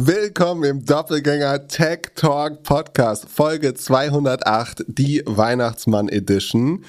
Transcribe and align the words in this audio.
Willkommen 0.00 0.62
im 0.62 0.84
Doppelgänger 0.84 1.66
Tech 1.66 2.12
Talk 2.14 2.62
Podcast, 2.62 3.28
Folge 3.28 3.74
208, 3.74 4.84
die 4.86 5.24
Weihnachtsmann 5.26 6.08
Edition. 6.08 6.84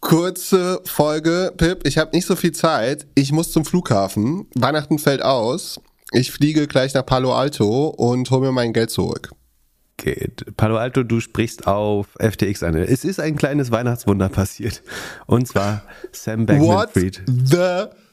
Kurze 0.00 0.80
Folge, 0.86 1.52
Pip, 1.58 1.86
ich 1.86 1.98
habe 1.98 2.16
nicht 2.16 2.24
so 2.24 2.36
viel 2.36 2.52
Zeit. 2.52 3.06
Ich 3.14 3.32
muss 3.32 3.52
zum 3.52 3.66
Flughafen. 3.66 4.46
Weihnachten 4.54 4.98
fällt 4.98 5.20
aus. 5.20 5.78
Ich 6.12 6.32
fliege 6.32 6.66
gleich 6.66 6.94
nach 6.94 7.04
Palo 7.04 7.34
Alto 7.34 7.88
und 7.88 8.30
hole 8.30 8.46
mir 8.46 8.52
mein 8.52 8.72
Geld 8.72 8.90
zurück. 8.90 9.30
Geht. 9.98 10.56
Palo 10.56 10.78
Alto, 10.78 11.02
du 11.02 11.20
sprichst 11.20 11.66
auf 11.66 12.06
FTX 12.18 12.62
an. 12.62 12.76
Es 12.76 13.04
ist 13.04 13.20
ein 13.20 13.36
kleines 13.36 13.70
Weihnachtswunder 13.70 14.30
passiert. 14.30 14.82
Und 15.26 15.46
zwar 15.48 15.82
Sam 16.12 16.46
Bankman-Fried. 16.46 17.24
The 17.26 17.56
Beep! 17.56 18.07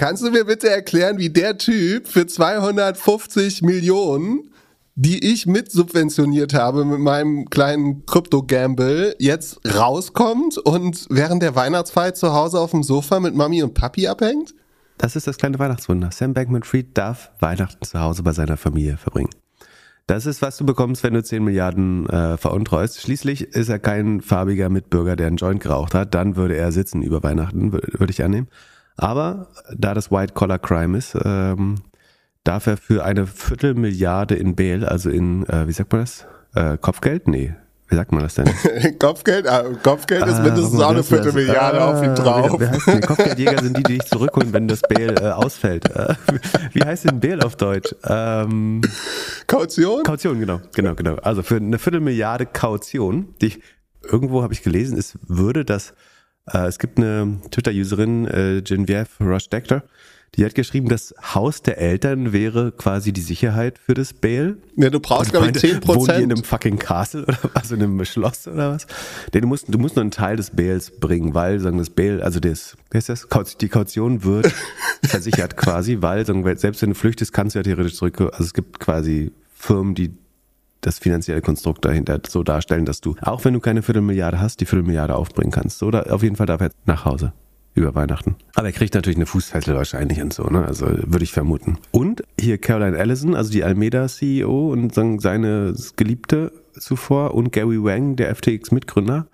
Kannst 0.00 0.24
du 0.24 0.30
mir 0.30 0.46
bitte 0.46 0.70
erklären, 0.70 1.18
wie 1.18 1.28
der 1.28 1.58
Typ 1.58 2.08
für 2.08 2.26
250 2.26 3.60
Millionen, 3.60 4.50
die 4.94 5.30
ich 5.30 5.44
mitsubventioniert 5.44 6.54
habe 6.54 6.86
mit 6.86 7.00
meinem 7.00 7.50
kleinen 7.50 8.06
Krypto-Gamble, 8.06 9.16
jetzt 9.18 9.60
rauskommt 9.76 10.56
und 10.56 11.06
während 11.10 11.42
der 11.42 11.54
Weihnachtsfeier 11.54 12.14
zu 12.14 12.32
Hause 12.32 12.60
auf 12.60 12.70
dem 12.70 12.82
Sofa 12.82 13.20
mit 13.20 13.34
Mami 13.34 13.62
und 13.62 13.74
Papi 13.74 14.08
abhängt? 14.08 14.54
Das 14.96 15.16
ist 15.16 15.26
das 15.26 15.36
kleine 15.36 15.58
Weihnachtswunder. 15.58 16.08
Sam 16.12 16.32
Bankman-Fried 16.32 16.96
darf 16.96 17.30
Weihnachten 17.38 17.84
zu 17.84 18.00
Hause 18.00 18.22
bei 18.22 18.32
seiner 18.32 18.56
Familie 18.56 18.96
verbringen. 18.96 19.28
Das 20.06 20.24
ist, 20.24 20.40
was 20.40 20.56
du 20.56 20.64
bekommst, 20.64 21.02
wenn 21.02 21.12
du 21.12 21.22
10 21.22 21.44
Milliarden 21.44 22.08
äh, 22.08 22.38
veruntreust. 22.38 23.02
Schließlich 23.02 23.48
ist 23.48 23.68
er 23.68 23.78
kein 23.78 24.22
farbiger 24.22 24.70
Mitbürger, 24.70 25.14
der 25.14 25.26
einen 25.26 25.36
Joint 25.36 25.60
geraucht 25.60 25.92
hat. 25.92 26.14
Dann 26.14 26.36
würde 26.36 26.56
er 26.56 26.72
sitzen 26.72 27.02
über 27.02 27.22
Weihnachten, 27.22 27.74
würde 27.74 28.10
ich 28.10 28.24
annehmen. 28.24 28.48
Aber 29.00 29.46
da 29.74 29.94
das 29.94 30.10
White-Collar-Crime 30.10 30.98
ist, 30.98 31.16
ähm, 31.24 31.76
darf 32.44 32.66
er 32.66 32.76
für 32.76 33.02
eine 33.02 33.26
Viertelmilliarde 33.26 34.34
in 34.34 34.54
Bail, 34.54 34.84
also 34.84 35.08
in, 35.08 35.48
äh, 35.48 35.66
wie 35.66 35.72
sagt 35.72 35.90
man 35.90 36.02
das? 36.02 36.26
Äh, 36.54 36.76
Kopfgeld? 36.76 37.26
Nee, 37.26 37.54
wie 37.88 37.96
sagt 37.96 38.12
man 38.12 38.22
das 38.22 38.34
denn? 38.34 38.50
Kopfgeld, 38.98 39.48
ah, 39.48 39.64
Kopfgeld 39.82 40.26
ist 40.26 40.34
ah, 40.34 40.42
mindestens 40.42 40.80
auch 40.82 40.90
eine 40.90 41.02
Viertelmilliarde 41.02 41.80
ah, 41.80 41.92
auf 41.92 42.02
ihm 42.02 42.14
drauf. 42.14 42.60
Wie, 42.60 42.66
heißt 42.66 42.88
denn? 42.88 43.00
Kopfgeldjäger 43.00 43.62
sind 43.62 43.78
die, 43.78 43.82
die 43.84 43.98
dich 43.98 44.06
zurückholen, 44.06 44.52
wenn 44.52 44.68
das 44.68 44.82
Bail 44.82 45.14
äh, 45.18 45.30
ausfällt. 45.30 45.88
Äh, 45.96 46.14
wie 46.74 46.82
heißt 46.82 47.06
denn 47.06 47.20
Bail 47.20 47.40
auf 47.42 47.56
Deutsch? 47.56 47.94
Ähm, 48.04 48.82
Kaution? 49.46 50.02
Kaution, 50.02 50.40
genau, 50.40 50.60
genau, 50.74 50.94
genau. 50.94 51.14
Also 51.16 51.42
für 51.42 51.56
eine 51.56 51.78
Viertelmilliarde 51.78 52.44
Kaution, 52.44 53.34
die 53.40 53.46
ich, 53.46 53.62
irgendwo 54.02 54.42
habe 54.42 54.52
ich 54.52 54.62
gelesen, 54.62 54.98
es 54.98 55.18
würde 55.26 55.64
das, 55.64 55.94
äh, 56.46 56.66
es 56.66 56.78
gibt 56.78 56.98
eine 56.98 57.40
Twitter-Userin, 57.50 58.26
äh, 58.26 58.62
Genevieve 58.62 59.08
Roche-Dector, 59.20 59.82
die 60.36 60.44
hat 60.44 60.54
geschrieben, 60.54 60.88
das 60.88 61.12
Haus 61.34 61.60
der 61.62 61.78
Eltern 61.78 62.32
wäre 62.32 62.70
quasi 62.70 63.12
die 63.12 63.20
Sicherheit 63.20 63.78
für 63.78 63.94
das 63.94 64.12
Bail. 64.12 64.58
Ja, 64.76 64.88
du 64.88 65.00
brauchst, 65.00 65.32
glaube 65.32 65.48
ich, 65.48 65.54
10 65.54 65.80
Prozent. 65.80 66.08
Wohnen 66.08 66.18
die 66.18 66.22
in 66.22 66.32
einem 66.32 66.44
fucking 66.44 66.78
Castle 66.78 67.24
oder 67.24 67.38
was, 67.52 67.72
in 67.72 67.82
einem 67.82 68.04
Schloss 68.04 68.46
oder 68.46 68.72
was? 68.72 68.86
Denn 69.34 69.42
du 69.42 69.48
musst, 69.48 69.66
du 69.68 69.78
musst 69.78 69.96
nur 69.96 70.02
einen 70.02 70.12
Teil 70.12 70.36
des 70.36 70.50
Bails 70.50 70.92
bringen, 70.92 71.34
weil, 71.34 71.58
sagen, 71.58 71.78
das 71.78 71.90
Bail, 71.90 72.22
also 72.22 72.38
das, 72.38 72.76
wie 72.90 72.98
heißt 72.98 73.08
das? 73.08 73.26
Die 73.60 73.68
Kaution 73.68 74.22
wird 74.22 74.52
versichert 75.02 75.56
quasi, 75.56 75.98
weil, 76.00 76.24
sagen, 76.24 76.44
selbst 76.56 76.80
wenn 76.82 76.90
du 76.90 76.94
flüchtest, 76.96 77.32
kannst 77.32 77.56
du 77.56 77.58
ja 77.58 77.62
theoretisch 77.64 77.96
zurück, 77.96 78.20
also 78.20 78.44
es 78.44 78.54
gibt 78.54 78.78
quasi 78.78 79.32
Firmen, 79.52 79.96
die 79.96 80.12
das 80.80 80.98
finanzielle 80.98 81.42
Konstrukt 81.42 81.84
dahinter 81.84 82.20
so 82.28 82.42
darstellen, 82.42 82.84
dass 82.84 83.00
du, 83.00 83.16
auch 83.22 83.44
wenn 83.44 83.54
du 83.54 83.60
keine 83.60 83.82
Viertelmilliarde 83.82 84.40
hast, 84.40 84.60
die 84.60 84.66
Viertelmilliarde 84.66 85.14
aufbringen 85.14 85.50
kannst. 85.50 85.82
Oder 85.82 86.12
auf 86.12 86.22
jeden 86.22 86.36
Fall 86.36 86.46
darf 86.46 86.60
er 86.60 86.70
nach 86.86 87.04
Hause 87.04 87.32
über 87.74 87.94
Weihnachten. 87.94 88.36
Aber 88.54 88.68
er 88.68 88.72
kriegt 88.72 88.94
natürlich 88.94 89.16
eine 89.16 89.26
Fußfessel 89.26 89.74
wahrscheinlich 89.74 90.20
und 90.20 90.32
so, 90.32 90.44
ne? 90.44 90.64
Also 90.64 90.86
würde 90.86 91.22
ich 91.22 91.32
vermuten. 91.32 91.78
Und 91.92 92.22
hier 92.38 92.58
Caroline 92.58 92.98
Allison, 92.98 93.34
also 93.34 93.50
die 93.50 93.62
Almeda 93.62 94.08
CEO 94.08 94.72
und 94.72 94.94
seine 94.94 95.74
Geliebte 95.96 96.52
zuvor 96.78 97.34
und 97.34 97.52
Gary 97.52 97.82
Wang, 97.82 98.16
der 98.16 98.34
FTX-Mitgründer, 98.34 99.28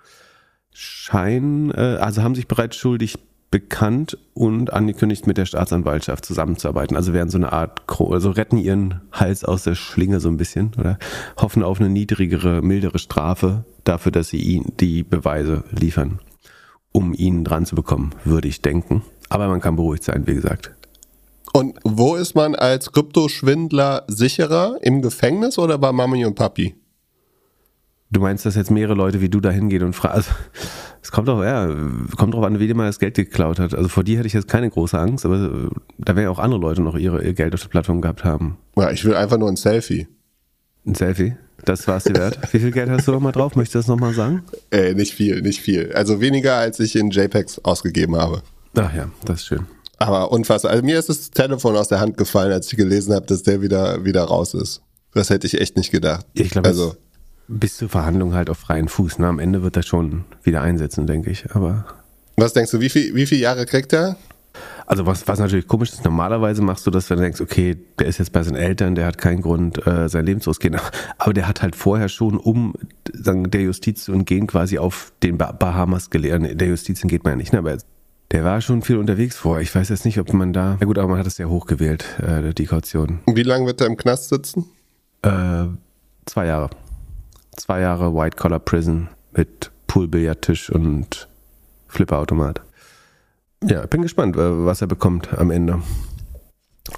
scheinen, 0.72 1.70
äh, 1.70 1.98
also 2.00 2.22
haben 2.22 2.34
sich 2.34 2.46
bereits 2.46 2.76
schuldig 2.76 3.18
bekannt 3.50 4.18
und 4.34 4.72
angekündigt, 4.72 5.26
mit 5.26 5.38
der 5.38 5.46
Staatsanwaltschaft 5.46 6.24
zusammenzuarbeiten. 6.24 6.96
Also 6.96 7.12
werden 7.12 7.30
so 7.30 7.38
eine 7.38 7.52
Art, 7.52 7.82
also 7.98 8.30
retten 8.30 8.58
ihren 8.58 9.00
Hals 9.12 9.44
aus 9.44 9.62
der 9.62 9.74
Schlinge 9.74 10.20
so 10.20 10.28
ein 10.28 10.36
bisschen 10.36 10.72
oder 10.78 10.98
hoffen 11.36 11.62
auf 11.62 11.80
eine 11.80 11.88
niedrigere, 11.88 12.62
mildere 12.62 12.98
Strafe 12.98 13.64
dafür, 13.84 14.12
dass 14.12 14.28
sie 14.28 14.38
ihn 14.38 14.72
die 14.80 15.02
Beweise 15.04 15.64
liefern 15.70 16.20
um 16.96 17.12
ihn 17.12 17.44
dran 17.44 17.66
zu 17.66 17.74
bekommen, 17.74 18.14
würde 18.24 18.48
ich 18.48 18.62
denken. 18.62 19.02
Aber 19.28 19.48
man 19.48 19.60
kann 19.60 19.76
beruhigt 19.76 20.02
sein, 20.02 20.26
wie 20.26 20.34
gesagt. 20.34 20.72
Und 21.52 21.78
wo 21.84 22.16
ist 22.16 22.34
man 22.34 22.54
als 22.54 22.90
Kryptoschwindler 22.90 24.04
sicherer? 24.08 24.78
Im 24.80 25.02
Gefängnis 25.02 25.58
oder 25.58 25.76
bei 25.76 25.92
Mami 25.92 26.24
und 26.24 26.34
Papi? 26.34 26.74
Du 28.10 28.20
meinst, 28.20 28.46
dass 28.46 28.54
jetzt 28.54 28.70
mehrere 28.70 28.94
Leute 28.94 29.20
wie 29.20 29.28
du 29.28 29.40
da 29.40 29.50
hingehen 29.50 29.82
und 29.82 29.92
fragen? 29.92 30.14
Also, 30.14 30.30
es 31.02 31.10
kommt 31.10 31.28
doch, 31.28 31.42
ja, 31.42 31.66
kommt 32.16 32.34
drauf 32.34 32.44
an, 32.44 32.58
wie 32.58 32.66
dir 32.66 32.74
mal 32.74 32.86
das 32.86 32.98
Geld 32.98 33.14
geklaut 33.14 33.58
hat. 33.58 33.74
Also 33.74 33.88
vor 33.88 34.04
dir 34.04 34.18
hätte 34.18 34.26
ich 34.26 34.32
jetzt 34.32 34.48
keine 34.48 34.70
große 34.70 34.98
Angst, 34.98 35.24
aber 35.24 35.70
da 35.98 36.16
werden 36.16 36.24
ja 36.24 36.30
auch 36.30 36.38
andere 36.38 36.60
Leute 36.60 36.82
noch 36.82 36.96
ihre, 36.96 37.22
ihr 37.22 37.32
Geld 37.32 37.54
auf 37.54 37.60
der 37.62 37.68
Plattform 37.68 38.00
gehabt 38.00 38.24
haben. 38.24 38.58
Ja, 38.76 38.90
ich 38.90 39.04
will 39.04 39.14
einfach 39.14 39.38
nur 39.38 39.48
ein 39.48 39.56
Selfie. 39.56 40.08
Ein 40.84 40.94
Selfie? 40.94 41.36
Das 41.64 41.86
war 41.88 41.96
es 41.96 42.04
dir 42.04 42.14
wert. 42.14 42.38
Wie 42.52 42.58
viel 42.58 42.70
Geld 42.70 42.90
hast 42.90 43.08
du 43.08 43.12
noch 43.12 43.20
mal 43.20 43.32
drauf? 43.32 43.56
Möchtest 43.56 43.74
du 43.74 43.78
das 43.80 43.88
nochmal 43.88 44.14
sagen? 44.14 44.42
Äh, 44.70 44.94
nicht 44.94 45.14
viel, 45.14 45.42
nicht 45.42 45.60
viel. 45.60 45.92
Also 45.92 46.20
weniger, 46.20 46.56
als 46.56 46.78
ich 46.80 46.96
in 46.96 47.10
JPEGs 47.10 47.60
ausgegeben 47.60 48.16
habe. 48.16 48.42
Ach 48.76 48.94
ja, 48.94 49.10
das 49.24 49.40
ist 49.40 49.46
schön. 49.46 49.66
Aber 49.98 50.30
unfassbar. 50.30 50.72
Also 50.72 50.84
mir 50.84 50.98
ist 50.98 51.08
das 51.08 51.30
Telefon 51.30 51.76
aus 51.76 51.88
der 51.88 52.00
Hand 52.00 52.16
gefallen, 52.16 52.52
als 52.52 52.70
ich 52.70 52.76
gelesen 52.76 53.14
habe, 53.14 53.26
dass 53.26 53.42
der 53.42 53.62
wieder, 53.62 54.04
wieder 54.04 54.24
raus 54.24 54.54
ist. 54.54 54.82
Das 55.14 55.30
hätte 55.30 55.46
ich 55.46 55.60
echt 55.60 55.76
nicht 55.76 55.90
gedacht. 55.90 56.26
Ich 56.34 56.50
glaube, 56.50 56.68
also, 56.68 56.94
bis 57.48 57.76
zur 57.76 57.88
Verhandlung 57.88 58.34
halt 58.34 58.50
auf 58.50 58.58
freien 58.58 58.88
Fuß. 58.88 59.18
Ne? 59.18 59.26
Am 59.26 59.38
Ende 59.38 59.62
wird 59.62 59.76
er 59.76 59.82
schon 59.82 60.24
wieder 60.42 60.62
einsetzen, 60.62 61.06
denke 61.06 61.30
ich. 61.30 61.50
Aber 61.54 61.84
was 62.36 62.52
denkst 62.52 62.70
du, 62.72 62.80
wie, 62.80 62.88
viel, 62.88 63.14
wie 63.14 63.26
viele 63.26 63.40
Jahre 63.40 63.66
kriegt 63.66 63.92
er? 63.92 64.16
Also 64.86 65.04
was, 65.04 65.26
was 65.26 65.38
natürlich 65.38 65.66
komisch 65.66 65.92
ist, 65.92 66.04
normalerweise 66.04 66.62
machst 66.62 66.86
du 66.86 66.90
das, 66.90 67.10
wenn 67.10 67.16
du 67.16 67.24
denkst, 67.24 67.40
okay, 67.40 67.76
der 67.98 68.06
ist 68.06 68.18
jetzt 68.18 68.32
bei 68.32 68.42
seinen 68.42 68.56
Eltern, 68.56 68.94
der 68.94 69.06
hat 69.06 69.18
keinen 69.18 69.42
Grund, 69.42 69.84
äh, 69.86 70.08
sein 70.08 70.24
Leben 70.24 70.40
zu 70.40 70.50
riskieren. 70.50 70.80
Aber 71.18 71.32
der 71.32 71.48
hat 71.48 71.62
halt 71.62 71.74
vorher 71.74 72.08
schon, 72.08 72.36
um 72.36 72.74
sagen, 73.12 73.50
der 73.50 73.62
Justiz 73.62 74.04
zu 74.04 74.12
entgehen, 74.12 74.46
quasi 74.46 74.78
auf 74.78 75.12
den 75.22 75.38
Bahamas 75.38 76.10
gelernt. 76.10 76.60
Der 76.60 76.68
Justiz 76.68 77.02
entgeht 77.02 77.24
man 77.24 77.32
ja 77.32 77.36
nicht, 77.36 77.52
ne? 77.52 77.58
aber 77.58 77.76
der 78.30 78.44
war 78.44 78.60
schon 78.60 78.82
viel 78.82 78.98
unterwegs 78.98 79.36
vorher. 79.36 79.62
Ich 79.62 79.74
weiß 79.74 79.88
jetzt 79.88 80.04
nicht, 80.04 80.18
ob 80.18 80.32
man 80.32 80.52
da. 80.52 80.76
Ja 80.80 80.86
gut, 80.86 80.98
aber 80.98 81.08
man 81.08 81.18
hat 81.18 81.26
es 81.26 81.36
sehr 81.36 81.48
hoch 81.48 81.66
gewählt, 81.66 82.04
äh, 82.20 82.54
die 82.54 82.66
Kaution. 82.66 83.20
Wie 83.26 83.42
lange 83.42 83.66
wird 83.66 83.80
er 83.80 83.88
im 83.88 83.96
Knast 83.96 84.28
sitzen? 84.28 84.66
Äh, 85.22 85.66
zwei 86.26 86.46
Jahre. 86.46 86.70
Zwei 87.56 87.80
Jahre 87.80 88.14
White 88.14 88.36
Collar 88.36 88.60
Prison 88.60 89.08
mit 89.32 89.70
Poolbillardtisch 89.86 90.70
und 90.70 91.28
Flipperautomat. 91.88 92.60
Ja, 93.64 93.86
bin 93.86 94.02
gespannt, 94.02 94.36
äh, 94.36 94.64
was 94.64 94.80
er 94.80 94.86
bekommt 94.86 95.32
am 95.32 95.50
Ende 95.50 95.82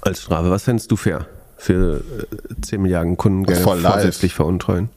als 0.01 0.23
Strafe. 0.23 0.49
Was 0.49 0.63
fändest 0.63 0.91
du 0.91 0.97
fair 0.97 1.27
für 1.57 2.03
10 2.61 2.79
äh, 2.79 2.81
Milliarden 2.81 3.17
Kunden 3.17 3.45
Geld 3.45 3.59
vorsätzlich 3.59 4.33
veruntreuen? 4.33 4.89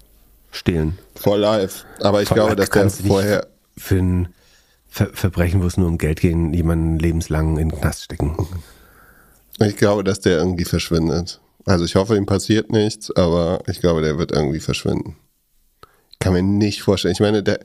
Stehlen. 0.51 0.99
Voll 1.15 1.41
live. 1.41 1.84
Aber 2.01 2.21
ich 2.21 2.28
Voll 2.28 2.37
glaube, 2.37 2.56
dass 2.56 2.71
der 2.71 2.91
vorher. 2.91 3.47
Für 3.78 3.97
ein 3.97 4.28
Ver 4.89 5.09
Verbrechen, 5.15 5.62
wo 5.62 5.67
es 5.67 5.78
nur 5.78 5.89
um 5.89 5.97
Geld 5.97 6.21
geht, 6.21 6.37
jemanden 6.37 6.99
lebenslang 6.99 7.56
in 7.56 7.71
den 7.71 7.81
Knast 7.81 8.05
stecken. 8.05 8.37
Ich 9.59 9.78
glaube, 9.78 10.05
dass 10.05 10.21
der 10.21 10.37
irgendwie 10.37 10.67
verschwindet. 10.67 11.41
Also 11.65 11.87
ich 11.87 11.95
hoffe, 11.95 12.15
ihm 12.17 12.27
passiert 12.27 12.71
nichts, 12.71 13.11
aber 13.17 13.62
ich 13.67 13.81
glaube, 13.81 14.03
der 14.03 14.19
wird 14.19 14.33
irgendwie 14.33 14.61
verschwinden. 14.61 15.17
Ich 16.22 16.25
kann 16.25 16.34
mir 16.34 16.43
nicht 16.43 16.83
vorstellen. 16.83 17.15
Ich 17.15 17.19
meine, 17.19 17.43
der, 17.43 17.59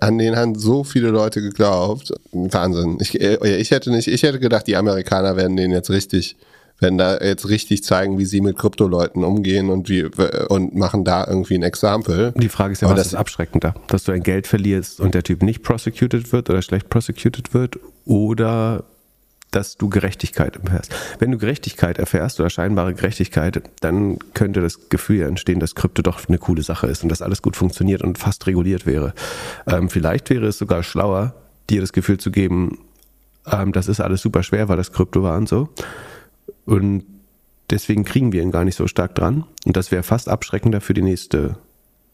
an 0.00 0.18
den 0.18 0.36
haben 0.36 0.54
so 0.54 0.84
viele 0.84 1.08
Leute 1.08 1.40
geglaubt. 1.40 2.12
Wahnsinn. 2.32 2.98
Ich, 3.00 3.18
äh, 3.18 3.56
ich 3.56 3.70
hätte 3.70 3.90
nicht, 3.90 4.06
ich 4.06 4.22
hätte 4.22 4.38
gedacht, 4.38 4.66
die 4.66 4.76
Amerikaner 4.76 5.34
werden 5.34 5.56
den 5.56 5.70
jetzt 5.70 5.88
richtig, 5.88 6.36
werden 6.78 6.98
da 6.98 7.16
jetzt 7.16 7.48
richtig 7.48 7.84
zeigen, 7.84 8.18
wie 8.18 8.26
sie 8.26 8.42
mit 8.42 8.58
Kryptoleuten 8.58 9.24
umgehen 9.24 9.70
und 9.70 9.88
wie 9.88 10.04
und 10.50 10.74
machen 10.74 11.04
da 11.04 11.26
irgendwie 11.26 11.54
ein 11.54 11.62
Exempel. 11.62 12.34
Die 12.36 12.50
Frage 12.50 12.74
ist 12.74 12.82
ja, 12.82 12.90
was 12.90 13.06
ist 13.06 13.14
abschreckender? 13.14 13.74
Dass 13.86 14.04
du 14.04 14.12
ein 14.12 14.22
Geld 14.22 14.46
verlierst 14.46 15.00
und 15.00 15.14
der 15.14 15.22
Typ 15.22 15.42
nicht 15.42 15.62
prosecuted 15.62 16.30
wird 16.30 16.50
oder 16.50 16.60
schlecht 16.60 16.90
prosecuted 16.90 17.54
wird 17.54 17.78
oder 18.04 18.84
dass 19.50 19.76
du 19.76 19.88
Gerechtigkeit 19.88 20.56
erfährst. 20.56 20.94
Wenn 21.18 21.30
du 21.30 21.38
Gerechtigkeit 21.38 21.98
erfährst 21.98 22.38
oder 22.40 22.50
scheinbare 22.50 22.94
Gerechtigkeit, 22.94 23.62
dann 23.80 24.18
könnte 24.34 24.60
das 24.60 24.88
Gefühl 24.88 25.22
entstehen, 25.22 25.60
dass 25.60 25.74
Krypto 25.74 26.02
doch 26.02 26.28
eine 26.28 26.38
coole 26.38 26.62
Sache 26.62 26.86
ist 26.86 27.02
und 27.02 27.08
dass 27.08 27.22
alles 27.22 27.42
gut 27.42 27.56
funktioniert 27.56 28.02
und 28.02 28.18
fast 28.18 28.46
reguliert 28.46 28.86
wäre. 28.86 29.14
Ähm, 29.66 29.88
vielleicht 29.88 30.30
wäre 30.30 30.46
es 30.46 30.58
sogar 30.58 30.82
schlauer, 30.82 31.34
dir 31.70 31.80
das 31.80 31.92
Gefühl 31.92 32.18
zu 32.18 32.30
geben, 32.30 32.78
ähm, 33.46 33.72
das 33.72 33.88
ist 33.88 34.00
alles 34.00 34.22
super 34.22 34.42
schwer, 34.42 34.68
weil 34.68 34.76
das 34.76 34.92
Krypto 34.92 35.22
war 35.22 35.36
und 35.36 35.48
so. 35.48 35.68
Und 36.66 37.04
deswegen 37.70 38.04
kriegen 38.04 38.32
wir 38.32 38.42
ihn 38.42 38.50
gar 38.50 38.64
nicht 38.64 38.76
so 38.76 38.86
stark 38.86 39.14
dran. 39.14 39.44
Und 39.64 39.76
das 39.76 39.90
wäre 39.90 40.02
fast 40.02 40.28
abschreckender 40.28 40.80
für 40.80 40.94
die 40.94 41.02
nächste 41.02 41.56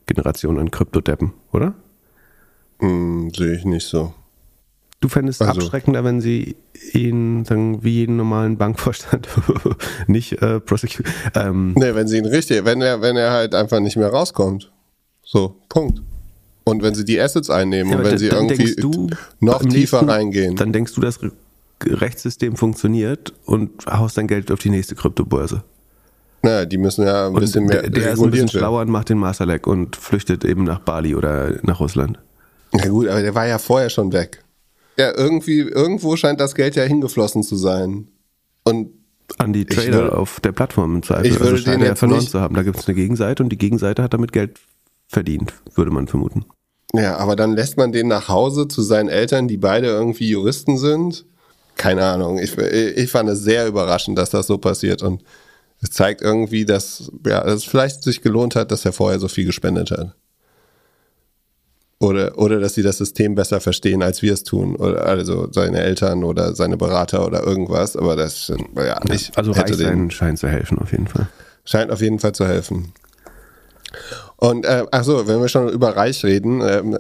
Generation 0.07 0.59
an 0.59 0.71
Kryptodeppen, 0.71 1.33
oder? 1.53 1.75
Hm, 2.79 3.31
sehe 3.35 3.57
ich 3.57 3.65
nicht 3.65 3.87
so. 3.87 4.15
Du 5.05 5.11
fändest 5.11 5.43
es 5.43 5.47
Also- 5.47 5.61
abschreckender, 5.61 6.03
wenn 6.03 6.23
sie 6.23 6.57
ihn 6.95 7.45
sagen, 7.45 7.85
wie 7.85 7.91
jeden 7.91 8.17
normalen 8.17 8.57
Bankvorstand 8.57 9.29
nicht 10.07 10.41
äh, 10.41 10.61
prosecute. 10.61 11.05
Ähm, 11.35 11.75
Nee, 11.77 11.95
wenn 11.95 12.09
sie 12.09 12.17
ihn 12.17 12.25
richtig, 12.25 12.65
wenn 12.65 12.81
er, 12.81 13.03
wenn 13.03 13.15
er 13.19 13.31
halt 13.31 13.55
einfach 13.55 13.81
nicht 13.81 13.99
mehr 13.99 14.09
rauskommt. 14.09 14.73
So, 15.23 15.57
Punkt. 15.69 16.01
Und 16.65 16.83
wenn 16.83 16.95
sie 16.95 17.05
die 17.05 17.21
Assets 17.21 17.51
einnehmen 17.51 17.93
Ja, 17.93 17.99
und 17.99 18.05
wenn 18.07 18.17
sie 18.17 18.29
irgendwie 18.29 18.75
du 18.77 19.11
noch 19.41 19.59
tiefer 19.61 19.99
nächsten- 19.99 20.09
reingehen. 20.09 20.57
Dann 20.57 20.73
denkst 20.73 20.95
du, 20.95 21.03
das 21.03 21.23
Re- 21.23 21.33
Rechtssystem 21.85 22.57
funktioniert 22.57 23.35
und 23.45 23.85
haust 23.87 24.17
dein 24.17 24.27
Geld 24.27 24.51
auf 24.51 24.61
die 24.61 24.71
nächste 24.71 24.95
Kryptobörse. 24.95 25.65
naja, 26.43 26.65
die 26.65 26.79
müssen 26.79 27.05
ja 27.05 27.27
ein 27.27 27.35
Und 27.35 27.41
bisschen 27.41 27.67
mehr 27.67 27.83
der, 27.83 27.91
der 27.91 28.13
ist 28.13 28.21
ein 28.23 28.31
bisschen 28.31 28.47
werden. 28.47 28.59
schlauer 28.59 28.81
und 28.81 28.89
macht 28.89 29.11
den 29.11 29.19
Masterleck 29.19 29.67
und 29.67 29.97
flüchtet 29.97 30.47
eben 30.47 30.65
nach 30.65 30.79
Bali 30.79 31.15
oder 31.15 31.59
nach 31.63 31.79
Russland. 31.81 32.19
Ja 32.73 32.89
gut, 32.89 33.07
aber 33.09 33.21
der 33.21 33.35
war 33.35 33.47
ja 33.47 33.59
vorher 33.59 33.91
schon 33.91 34.11
weg. 34.15 34.41
Ja, 34.97 35.17
irgendwie, 35.17 35.61
irgendwo 35.61 36.17
scheint 36.17 36.41
das 36.41 36.55
Geld 36.55 36.77
ja 36.77 36.85
hingeflossen 36.85 37.43
zu 37.43 37.57
sein. 37.57 38.09
Und 38.65 38.91
An 39.39 39.53
die 39.53 39.65
Trader 39.65 39.93
würde- 39.93 40.19
auf 40.19 40.41
der 40.41 40.53
Plattform 40.53 40.97
im 40.97 41.03
Zweifel. 41.03 41.27
Ich 41.27 41.41
würde 41.41 41.53
also 41.53 41.65
scheint 41.65 41.83
er 41.83 41.97
verloren 41.97 42.27
zu 42.27 42.41
haben. 42.41 42.55
Da 42.55 42.63
gibt 42.63 42.79
es 42.79 42.87
eine 42.87 42.95
Gegenseite 42.95 43.43
und 43.43 43.49
die 43.51 43.59
Gegenseite 43.59 44.03
hat 44.03 44.15
damit 44.15 44.33
Geld 44.33 44.59
verdient, 45.09 45.53
würde 45.75 45.91
man 45.91 46.07
vermuten. 46.09 46.45
ja, 46.95 47.17
aber 47.17 47.35
dann 47.37 47.55
lässt 47.55 47.77
man 47.77 47.93
den 47.93 48.09
nach 48.09 48.29
Hause 48.29 48.69
zu 48.69 48.83
seinen 48.83 49.09
Eltern, 49.09 49.49
die 49.49 49.57
beide 49.57 49.89
irgendwie 49.89 50.31
Juristen 50.31 50.79
sind. 50.79 51.25
Keine 51.77 52.05
Ahnung. 52.05 52.39
Ich, 52.39 52.57
ich 52.57 53.11
fand 53.11 53.29
es 53.29 53.41
sehr 53.41 53.67
überraschend, 53.67 54.17
dass 54.17 54.31
das 54.31 54.47
so 54.47 54.59
passiert. 54.59 55.03
Und 55.03 55.25
es 55.83 55.91
zeigt 55.91 56.23
irgendwie, 56.23 56.65
dass 56.65 57.11
ja, 57.27 57.45
es 57.45 57.65
vielleicht 57.65 58.05
sich 58.05 58.23
gelohnt 58.23 58.55
hat, 58.55 58.71
dass 58.71 58.85
er 58.85 58.93
vorher 58.93 59.19
so 59.19 59.27
viel 59.29 59.45
gespendet 59.45 59.91
hat. 59.91 60.15
Oder, 62.01 62.37
oder 62.39 62.61
dass 62.61 62.75
sie 62.75 62.83
das 62.83 62.99
System 62.99 63.35
besser 63.35 63.61
verstehen, 63.61 64.03
als 64.03 64.21
wir 64.21 64.33
es 64.33 64.43
tun. 64.43 64.77
Oder 64.77 65.07
also 65.07 65.49
seine 65.53 65.79
Eltern 65.79 66.25
oder 66.25 66.55
seine 66.55 66.77
Berater 66.77 67.27
oder 67.27 67.43
irgendwas. 67.45 67.97
Aber 67.97 68.17
das 68.17 68.49
ja, 68.49 69.01
ich 69.13 69.33
Also 69.37 69.55
hätte 69.55 69.73
reich 69.73 69.79
den, 69.79 70.11
scheint 70.11 70.39
zu 70.39 70.49
helfen 70.49 70.79
auf 70.79 70.93
jeden 70.93 71.07
Fall. 71.07 71.29
Scheint 71.65 71.91
auf 71.91 72.01
jeden 72.01 72.19
Fall 72.19 72.33
zu 72.33 72.47
helfen. 72.47 72.93
Und 74.37 74.67
äh, 74.67 74.85
ach 74.91 75.05
so, 75.05 75.27
wenn 75.27 75.41
wir 75.41 75.49
schon 75.49 75.69
über 75.69 75.97
Reich 75.97 76.25
reden, 76.25 76.61
ähm, 76.61 76.99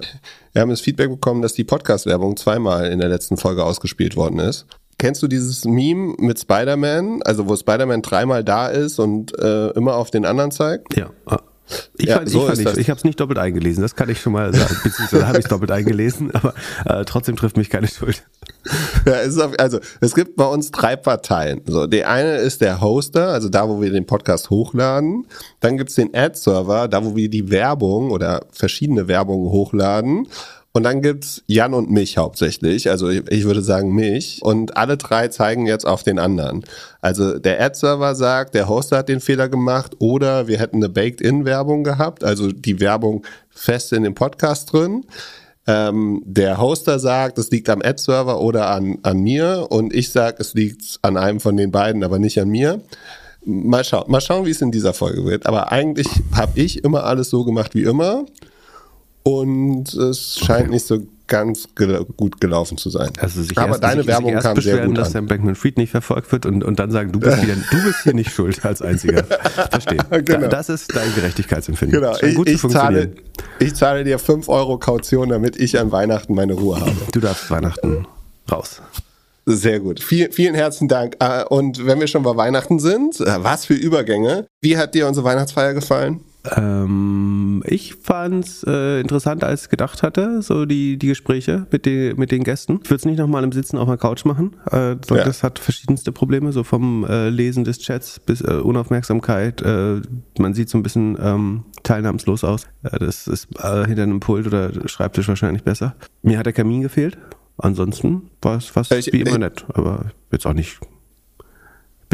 wir 0.52 0.62
haben 0.62 0.70
das 0.70 0.81
Feedback 0.81 1.11
bekommen, 1.11 1.43
dass 1.43 1.52
die 1.52 1.64
Podcast-Werbung 1.64 2.37
zweimal 2.37 2.87
in 2.87 3.00
der 3.00 3.08
letzten 3.08 3.37
Folge 3.37 3.64
ausgespielt 3.64 4.17
worden 4.17 4.38
ist. 4.38 4.67
Kennst 4.99 5.23
du 5.23 5.26
dieses 5.26 5.64
Meme 5.64 6.14
mit 6.19 6.38
Spider-Man, 6.38 7.23
also 7.25 7.49
wo 7.49 7.56
Spider-Man 7.56 8.02
dreimal 8.02 8.44
da 8.44 8.69
ist 8.69 9.00
und 9.00 9.37
äh, 9.38 9.70
immer 9.70 9.96
auf 9.96 10.11
den 10.11 10.25
anderen 10.25 10.52
zeigt? 10.52 10.96
Ja. 10.96 11.11
Ich, 11.96 12.06
Ja, 12.06 12.16
fand, 12.16 12.28
so 12.28 12.40
ich, 12.40 12.46
fand 12.46 12.58
nicht, 12.58 12.76
ich 12.78 12.90
habe 12.90 12.99
es 12.99 13.05
nicht 13.05 13.19
doppelt 13.20 13.38
eingelesen, 13.38 13.82
das 13.82 13.96
kann 13.96 14.08
ich 14.08 14.20
schon 14.20 14.32
mal 14.32 14.55
sagen. 14.55 14.76
Beziehungsweise 14.82 15.26
habe 15.26 15.38
ich 15.38 15.46
doppelt 15.46 15.70
eingelesen, 15.70 16.31
aber 16.34 16.55
äh, 16.84 17.05
trotzdem 17.05 17.37
trifft 17.37 17.56
mich 17.56 17.70
keine 17.70 17.88
Schuld. 17.88 18.22
Ja, 19.06 19.20
es 19.20 19.28
ist 19.28 19.40
auf, 19.40 19.52
also 19.58 19.78
es 20.00 20.14
gibt 20.14 20.37
bei 20.37 20.46
uns 20.46 20.70
drei 20.70 20.96
Parteien. 20.96 21.62
So, 21.66 21.87
die 21.87 22.05
eine 22.05 22.37
ist 22.37 22.61
der 22.61 22.81
Hoster, 22.81 23.28
also 23.28 23.49
da, 23.49 23.69
wo 23.69 23.81
wir 23.81 23.90
den 23.90 24.06
Podcast 24.06 24.50
hochladen. 24.50 25.26
Dann 25.61 25.76
gibt's 25.76 25.94
den 25.94 26.14
Ad-Server, 26.14 26.88
da, 26.88 27.05
wo 27.05 27.16
wir 27.16 27.28
die 27.28 27.50
Werbung 27.50 28.10
oder 28.10 28.46
verschiedene 28.50 29.08
Werbungen 29.08 29.50
hochladen. 29.50 30.28
Und 30.76 30.82
dann 30.82 31.02
gibt's 31.02 31.40
Jan 31.46 31.72
und 31.72 31.92
mich 31.92 32.18
hauptsächlich, 32.18 32.90
also 32.90 33.08
ich 33.08 33.22
ich 33.30 33.44
würde 33.44 33.62
sagen 33.62 33.94
mich. 33.94 34.40
Und 34.42 34.76
alle 34.76 34.96
drei 34.96 35.28
zeigen 35.28 35.66
jetzt 35.66 35.86
auf 35.86 36.02
den 36.02 36.18
anderen. 36.18 36.64
Also 37.00 37.38
der 37.38 37.62
Ad-Server 37.62 38.16
sagt, 38.16 38.54
der 38.56 38.68
Hoster 38.68 38.98
hat 38.98 39.08
den 39.08 39.20
Fehler 39.20 39.48
gemacht 39.48 39.92
oder 40.00 40.48
wir 40.48 40.58
hätten 40.58 40.78
eine 40.78 40.88
Baked-In-Werbung 40.88 41.84
gehabt, 41.84 42.24
also 42.24 42.50
die 42.50 42.80
Werbung 42.80 43.24
fest 43.50 43.92
in 43.92 44.02
dem 44.02 44.16
Podcast 44.16 44.72
drin. 44.72 45.04
Ähm, 45.68 46.24
der 46.26 46.58
Hoster 46.58 46.98
sagt, 46.98 47.38
es 47.38 47.52
liegt 47.52 47.70
am 47.70 47.80
Ad-Server 47.80 48.40
oder 48.40 48.68
an, 48.68 48.98
an 49.04 49.20
mir 49.20 49.68
und 49.70 49.94
ich 49.94 50.10
sage, 50.10 50.38
es 50.40 50.54
liegt 50.54 50.98
an 51.02 51.16
einem 51.16 51.38
von 51.38 51.56
den 51.56 51.70
beiden, 51.70 52.02
aber 52.02 52.18
nicht 52.18 52.40
an 52.40 52.48
mir. 52.48 52.80
Mal 53.44 53.84
schauen, 53.84 54.10
mal 54.10 54.20
schauen, 54.20 54.44
wie 54.44 54.50
es 54.50 54.60
in 54.60 54.72
dieser 54.72 54.92
Folge 54.92 55.24
wird. 55.24 55.46
Aber 55.46 55.70
eigentlich 55.70 56.08
habe 56.34 56.58
ich 56.58 56.82
immer 56.82 57.04
alles 57.04 57.30
so 57.30 57.44
gemacht 57.44 57.76
wie 57.76 57.84
immer 57.84 58.26
und 59.24 59.92
es 59.94 60.38
scheint 60.38 60.70
nicht 60.70 60.86
so 60.86 61.00
ganz 61.26 61.68
gel 61.74 62.04
gut 62.16 62.40
gelaufen 62.40 62.76
zu 62.76 62.90
sein. 62.90 63.10
Also 63.18 63.42
sich 63.42 63.56
aber 63.56 63.70
erst, 63.70 63.82
deine 63.82 64.02
sich, 64.02 64.06
Werbung 64.06 64.26
sich 64.26 64.34
erst 64.34 64.44
kam 64.44 64.54
sehr 64.56 64.72
beschweren, 64.72 64.88
gut 64.88 64.98
dass 64.98 65.06
an. 65.08 65.12
Sam 65.12 65.26
Bankman-Fried 65.26 65.78
nicht 65.78 65.90
verfolgt 65.90 66.30
wird 66.30 66.44
und, 66.44 66.62
und 66.62 66.78
dann 66.78 66.90
sagen, 66.90 67.12
du 67.12 67.20
bist, 67.20 67.42
wieder, 67.42 67.54
du 67.54 67.82
bist 67.82 68.02
hier 68.02 68.14
nicht 68.14 68.30
schuld 68.30 68.64
als 68.64 68.82
Einziger. 68.82 69.24
Verstehe. 69.70 69.98
Genau. 70.10 70.40
Da, 70.40 70.48
das 70.48 70.68
ist 70.68 70.94
dein 70.94 71.12
Gerechtigkeitsempfinden. 71.14 71.98
Genau, 71.98 72.14
ich, 72.20 72.54
ich, 72.54 72.68
zahle, 72.68 73.14
ich 73.58 73.74
zahle 73.74 74.04
dir 74.04 74.18
5 74.18 74.48
Euro 74.48 74.78
Kaution, 74.78 75.30
damit 75.30 75.56
ich 75.56 75.78
an 75.78 75.90
Weihnachten 75.90 76.34
meine 76.34 76.52
Ruhe 76.52 76.80
habe. 76.80 76.92
Du 77.12 77.20
darfst 77.20 77.50
Weihnachten 77.50 78.06
raus. 78.52 78.82
Sehr 79.46 79.80
gut. 79.80 80.00
Viel, 80.00 80.32
vielen 80.32 80.54
herzlichen 80.54 80.88
Dank. 80.88 81.16
Äh, 81.20 81.44
Und 81.44 81.86
wenn 81.86 82.00
wir 82.00 82.06
schon 82.06 82.22
bei 82.22 82.36
Weihnachten 82.36 82.78
sind, 82.78 83.20
äh, 83.20 83.42
was 83.42 83.64
für 83.66 83.74
Übergänge. 83.74 84.46
Wie 84.62 84.76
hat 84.76 84.94
dir 84.94 85.06
unsere 85.06 85.24
Weihnachtsfeier 85.24 85.74
gefallen? 85.74 86.20
Ähm, 86.56 87.62
ich 87.67 87.94
fand's 87.94 88.64
äh, 88.67 89.00
interessanter 89.00 89.46
als 89.46 89.64
ich 89.64 89.69
gedacht 89.70 90.02
hatte, 90.02 90.43
so 90.43 90.67
die, 90.67 90.99
die 90.99 91.06
Gespräche 91.08 91.67
mit, 91.70 91.87
den 91.87 92.17
mit 92.19 92.31
den 92.31 92.44
Gästen. 92.44 92.81
Ich 92.82 92.91
würde 92.91 92.96
es 93.00 93.05
nicht 93.06 93.19
nochmal 93.19 93.44
im 93.44 93.52
Sitzen 93.52 93.79
auf 93.79 93.88
der 93.88 93.96
Couch 93.96 94.25
machen. 94.25 94.56
Äh, 94.70 94.96
so, 95.06 95.17
Ja. 95.17 95.25
Das 95.25 95.43
hat 95.43 95.58
verschiedenste 95.58 96.12
Probleme, 96.12 96.52
so 96.52 96.62
vom 96.62 97.05
äh, 97.05 97.29
Lesen 97.31 97.64
des 97.64 97.79
Chats 97.79 98.20
bis 98.20 98.41
äh, 98.43 98.52
Unaufmerksamkeit. 98.55 99.62
Äh, 99.62 100.02
man 100.38 100.55
sieht 100.55 100.69
so 100.69 100.79
ein 100.79 100.82
bisschen 100.82 101.17
ähm, 101.20 101.64
teilnahmslos 101.82 102.44
aus. 102.44 102.64
Äh, 102.82 102.99
das 102.99 103.26
ist 103.26 103.49
äh, 103.62 103.87
hinter 103.87 104.02
einem 104.02 104.20
Pult 104.20 104.46
oder 104.46 104.70
Schreibtisch 104.88 105.29
wahrscheinlich 105.29 105.64
besser. 105.64 105.94
Mir 106.23 106.38
hat 106.38 106.46
der 106.46 106.52
Kamin 106.52 106.82
gefehlt. 106.82 107.17
Ansonsten 107.56 108.31
war 108.43 108.56
es 108.58 108.67
fast 108.67 108.93
Ich- 108.93 109.12
wie 109.12 109.20
immer 109.20 109.31
ich- 109.32 109.38
nett, 109.38 109.64
aber 109.75 110.06
jetzt 110.32 110.46
auch 110.46 110.52
nicht. 110.55 110.79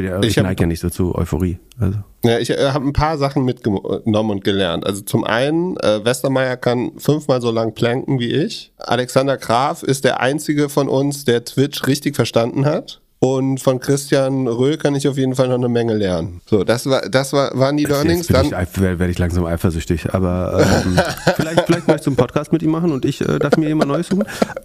Bin 0.02 0.10
ja, 0.10 0.20
ich 0.20 0.36
Ich 0.36 0.42
neige 0.42 0.62
ja 0.62 0.66
nicht 0.66 0.80
so 0.80 0.90
zu 0.90 1.14
Euphorie. 1.14 1.58
Also. 1.78 1.98
Ja, 2.24 2.38
ich 2.38 2.50
äh, 2.50 2.70
habe 2.72 2.86
ein 2.86 2.92
paar 2.92 3.18
Sachen 3.18 3.44
mitgenommen 3.44 4.30
und 4.30 4.44
gelernt. 4.44 4.86
Also 4.86 5.02
zum 5.02 5.24
einen, 5.24 5.76
äh, 5.78 6.04
Westermeier 6.04 6.56
kann 6.56 6.92
fünfmal 6.98 7.40
so 7.40 7.50
lang 7.50 7.74
planken 7.74 8.18
wie 8.18 8.32
ich. 8.32 8.72
Alexander 8.78 9.36
Graf 9.36 9.82
ist 9.82 10.04
der 10.04 10.20
einzige 10.20 10.68
von 10.68 10.88
uns, 10.88 11.24
der 11.24 11.44
Twitch 11.44 11.86
richtig 11.86 12.16
verstanden 12.16 12.64
hat. 12.64 13.00
Und 13.22 13.60
von 13.60 13.80
Christian 13.80 14.48
Röhl 14.48 14.78
kann 14.78 14.94
ich 14.94 15.06
auf 15.06 15.18
jeden 15.18 15.34
Fall 15.34 15.48
noch 15.48 15.56
eine 15.56 15.68
Menge 15.68 15.94
lernen. 15.94 16.40
So, 16.46 16.64
das 16.64 16.86
war, 16.86 17.02
das 17.02 17.34
war, 17.34 17.50
waren 17.58 17.76
die 17.76 17.84
Learnings. 17.84 18.28
Jetzt 18.28 18.34
Dann, 18.34 18.46
ich, 18.46 18.80
werde 18.80 18.98
werd 18.98 19.10
ich 19.10 19.18
langsam 19.18 19.44
eifersüchtig, 19.44 20.14
aber 20.14 20.66
ähm, 20.86 20.98
vielleicht, 21.36 21.66
vielleicht 21.66 21.86
möchtest 21.86 22.06
du 22.06 22.10
einen 22.12 22.16
Podcast 22.16 22.50
mit 22.50 22.62
ihm 22.62 22.70
machen 22.70 22.92
und 22.92 23.04
ich 23.04 23.20
äh, 23.20 23.38
darf 23.38 23.58
mir 23.58 23.68
jemand 23.68 23.90
Neues 23.90 24.08
suchen. 24.08 24.24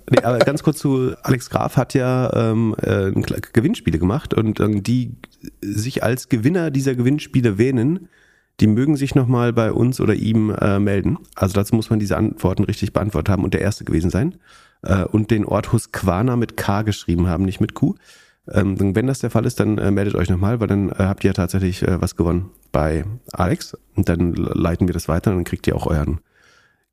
Nee, 0.10 0.24
aber 0.24 0.40
ganz 0.40 0.64
kurz 0.64 0.78
zu 0.78 1.16
Alex 1.24 1.50
Graf 1.50 1.76
hat 1.76 1.94
ja 1.96 2.32
ähm, 2.34 2.74
äh, 2.82 3.12
Gewinnspiele 3.52 4.00
gemacht 4.00 4.34
und 4.34 4.62
ähm, 4.62 4.84
die 4.84 5.12
sich 5.60 6.04
als 6.04 6.30
Gewinner 6.30 6.72
dieser 6.72 6.96
Gewinnspiele 6.96 7.58
wähnen, 7.58 8.08
die 8.62 8.68
mögen 8.68 8.96
sich 8.96 9.16
nochmal 9.16 9.52
bei 9.52 9.74
uns 9.74 10.00
oder 10.00 10.14
ihm 10.14 10.56
äh, 10.62 10.80
melden. 10.80 11.18
Also 11.36 11.56
dazu 11.56 11.76
muss 11.76 11.90
man 11.90 12.00
diese 12.00 12.16
Antworten 12.16 12.64
richtig 12.64 12.94
beantwortet 12.94 13.28
haben 13.28 13.44
und 13.44 13.54
der 13.54 13.60
Erste 13.60 13.84
gewesen 13.84 14.10
sein. 14.10 14.36
Äh, 14.82 15.04
und 15.04 15.30
den 15.30 15.44
Ort 15.44 15.74
Husqvarna 15.74 16.38
mit 16.38 16.56
K 16.56 16.84
geschrieben 16.84 17.28
haben, 17.28 17.44
nicht 17.44 17.60
mit 17.60 17.74
Q. 17.74 17.96
Ähm, 18.52 18.96
wenn 18.96 19.08
das 19.08 19.20
der 19.20 19.30
Fall 19.32 19.46
ist, 19.46 19.60
dann 19.60 19.78
äh, 19.78 19.90
meldet 19.92 20.16
euch 20.16 20.30
nochmal, 20.30 20.60
weil 20.60 20.68
dann 20.68 20.90
äh, 20.90 20.96
habt 21.00 21.24
ihr 21.24 21.34
tatsächlich 21.34 21.82
äh, 21.84 22.00
was 22.02 22.16
gewonnen 22.16 22.52
bei 22.72 23.04
Alex. 23.34 23.76
Und 23.96 24.08
dann 24.10 24.34
leiten 24.34 24.88
wir 24.88 24.94
das 24.94 25.08
weiter 25.08 25.32
und 25.32 25.38
dann 25.38 25.44
kriegt 25.46 25.66
ihr 25.68 25.76
auch 25.76 25.88
euren 25.88 26.20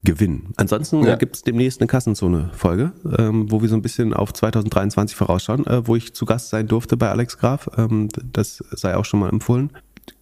Gewinn. 0.05 0.47
Ansonsten 0.57 1.05
Ja. 1.05 1.15
äh, 1.15 1.17
gibt 1.19 1.37
es 1.37 1.43
demnächst 1.43 1.81
eine 1.81 1.87
Kassenzone-Folge, 1.89 2.93
ähm, 3.19 3.51
wo 3.53 3.61
wir 3.63 3.69
so 3.69 3.77
ein 3.77 3.83
bisschen 3.83 4.15
auf 4.15 4.33
2023 4.33 5.15
vorausschauen, 5.17 5.67
äh, 5.67 5.87
wo 5.87 5.95
ich 5.95 6.15
zu 6.15 6.25
Gast 6.25 6.49
sein 6.51 6.67
durfte 6.67 6.97
bei 6.97 7.11
Alex 7.11 7.39
Graf. 7.39 7.69
Ähm, 7.77 8.09
das 8.33 8.65
sei 8.73 8.97
auch 8.97 9.05
schon 9.05 9.21
mal 9.21 9.29
empfohlen. 9.29 9.71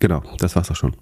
Genau, 0.00 0.22
das 0.38 0.56
war's 0.56 0.70
auch 0.70 0.76
schon. 0.76 0.94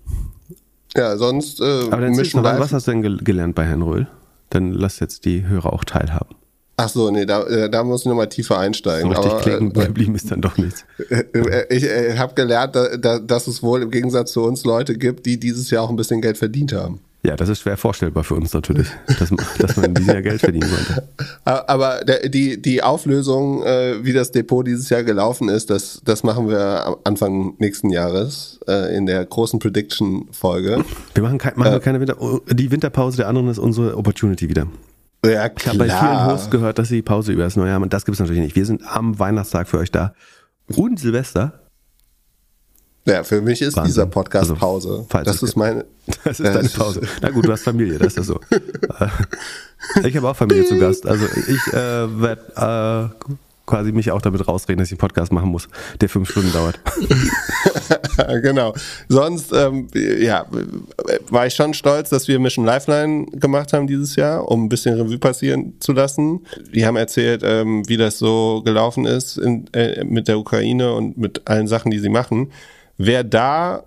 ja, 0.96 1.16
sonst 1.16 1.60
äh, 1.60 1.64
Aber 1.90 2.02
dann 2.02 2.12
Mission 2.12 2.42
noch, 2.42 2.58
was 2.60 2.72
hast 2.72 2.86
du 2.86 2.92
denn 2.92 3.02
gel- 3.02 3.18
gelernt 3.18 3.54
bei 3.54 3.64
Herrn 3.64 3.82
Röhl? 3.82 4.06
Dann 4.50 4.72
lass 4.72 5.00
jetzt 5.00 5.24
die 5.24 5.46
Hörer 5.46 5.72
auch 5.72 5.84
teilhaben. 5.84 6.36
Ach 6.80 6.88
so, 6.88 7.10
nee, 7.10 7.26
da, 7.26 7.42
äh, 7.42 7.68
da 7.68 7.82
muss 7.82 8.02
ich 8.02 8.06
nochmal 8.06 8.28
tiefer 8.28 8.54
So 8.54 8.60
einsteigen. 8.60 9.10
richtig 9.10 9.32
Aber, 9.32 9.40
kleben 9.40 9.72
äh, 9.74 9.86
geblieben 9.86 10.14
ist 10.14 10.30
dann 10.30 10.40
doch 10.40 10.56
nichts. 10.58 10.84
äh, 11.10 11.74
ich 11.74 11.82
äh, 11.84 12.16
habe 12.16 12.34
gelernt, 12.34 12.76
da, 12.76 12.96
da, 12.96 13.18
dass 13.18 13.48
es 13.48 13.62
wohl 13.64 13.82
im 13.82 13.90
Gegensatz 13.90 14.30
zu 14.32 14.42
uns 14.44 14.64
Leute 14.64 14.94
gibt, 14.96 15.26
die 15.26 15.40
dieses 15.40 15.70
Jahr 15.70 15.82
auch 15.82 15.90
ein 15.90 15.96
bisschen 15.96 16.20
Geld 16.22 16.38
verdient 16.38 16.72
haben. 16.72 17.00
Ja, 17.24 17.34
das 17.34 17.48
ist 17.48 17.62
schwer 17.62 17.76
vorstellbar 17.76 18.22
für 18.22 18.36
uns 18.36 18.52
natürlich, 18.52 18.86
dass, 19.18 19.32
man- 19.32 19.44
dass 19.58 19.76
man 19.76 19.86
in 19.86 19.94
diesem 19.94 20.12
Jahr 20.14 20.22
Geld 20.22 20.40
verdienen 20.40 20.70
konnte. 20.70 21.08
Aber 21.68 22.04
der, 22.04 22.28
die, 22.28 22.62
die 22.62 22.80
Auflösung, 22.80 23.64
äh, 23.64 24.04
wie 24.04 24.12
das 24.12 24.30
Depot 24.30 24.64
dieses 24.64 24.88
Jahr 24.88 25.02
gelaufen 25.02 25.48
ist, 25.48 25.68
das, 25.70 26.00
das 26.04 26.22
machen 26.22 26.48
wir 26.48 26.86
am 26.86 26.96
Anfang 27.02 27.54
nächsten 27.58 27.90
Jahres 27.90 28.60
äh, 28.68 28.96
in 28.96 29.06
der 29.06 29.24
großen 29.26 29.58
Prediction-Folge. 29.58 30.84
Wir 31.14 31.22
machen, 31.24 31.38
kein, 31.38 31.54
machen 31.56 31.72
wir 31.72 31.80
keine 31.80 31.98
Winter. 31.98 32.20
oh, 32.20 32.38
Die 32.52 32.70
Winterpause 32.70 33.16
der 33.16 33.26
anderen 33.28 33.48
ist 33.48 33.58
unsere 33.58 33.96
Opportunity 33.96 34.48
wieder. 34.48 34.68
Ja, 35.24 35.50
Ich 35.56 35.66
habe 35.66 35.78
bei 35.78 35.88
vielen 35.88 36.26
Hosts 36.26 36.50
gehört, 36.50 36.78
dass 36.78 36.88
sie 36.88 37.02
Pause 37.02 37.32
über 37.32 37.42
das 37.42 37.56
neue 37.56 37.72
haben 37.72 37.82
und 37.82 37.92
das 37.92 38.04
gibt 38.04 38.14
es 38.14 38.20
natürlich 38.20 38.42
nicht. 38.42 38.54
Wir 38.56 38.64
sind 38.66 38.82
am 38.86 39.18
Weihnachtstag 39.18 39.68
für 39.68 39.78
euch 39.78 39.90
da. 39.90 40.14
Und 40.76 41.00
Silvester. 41.00 41.60
Ja, 43.04 43.24
für 43.24 43.40
mich 43.40 43.62
ist 43.62 43.74
Wahnsinn. 43.76 43.88
dieser 43.92 44.06
Podcast 44.06 44.50
Also, 44.50 44.54
Pause. 44.56 45.06
das 45.24 45.42
ist 45.42 45.56
meine. 45.56 45.84
Das 46.24 46.40
ist 46.40 46.46
deine 46.54 46.68
Pause. 46.76 47.00
Na 47.20 47.30
gut, 47.30 47.46
du 47.46 47.52
hast 47.52 47.62
Familie, 47.64 47.98
das 47.98 48.08
ist 48.08 48.16
ja 48.18 48.22
so. 48.22 48.40
Äh, 48.50 50.08
ich 50.08 50.16
habe 50.16 50.28
auch 50.28 50.36
Familie 50.36 50.64
zu 50.66 50.78
Gast. 50.78 51.06
Also 51.06 51.24
ich 51.26 51.72
äh, 51.72 52.20
werde 52.20 53.10
äh, 53.20 53.34
quasi 53.66 53.92
mich 53.92 54.10
auch 54.10 54.22
damit 54.22 54.46
rausreden, 54.46 54.78
dass 54.78 54.88
ich 54.88 54.92
einen 54.92 54.98
Podcast 54.98 55.32
machen 55.32 55.50
muss, 55.50 55.68
der 56.00 56.08
fünf 56.08 56.30
Stunden 56.30 56.52
dauert. 56.52 56.78
genau. 58.42 58.74
Sonst, 59.08 59.52
ähm, 59.52 59.88
ja, 59.94 60.46
war 61.30 61.46
ich 61.46 61.54
schon 61.54 61.74
stolz, 61.74 62.10
dass 62.10 62.28
wir 62.28 62.38
Mission 62.38 62.64
Lifeline 62.64 63.26
gemacht 63.26 63.72
haben 63.72 63.86
dieses 63.86 64.16
Jahr, 64.16 64.48
um 64.48 64.64
ein 64.64 64.68
bisschen 64.68 64.94
Revue 64.94 65.18
passieren 65.18 65.74
zu 65.80 65.92
lassen. 65.92 66.46
Die 66.74 66.86
haben 66.86 66.96
erzählt, 66.96 67.42
ähm, 67.44 67.88
wie 67.88 67.96
das 67.96 68.18
so 68.18 68.62
gelaufen 68.64 69.04
ist 69.04 69.38
in, 69.38 69.66
äh, 69.72 70.04
mit 70.04 70.28
der 70.28 70.38
Ukraine 70.38 70.92
und 70.92 71.16
mit 71.16 71.48
allen 71.48 71.68
Sachen, 71.68 71.90
die 71.90 71.98
sie 71.98 72.08
machen. 72.08 72.52
Wer 72.96 73.24
da 73.24 73.84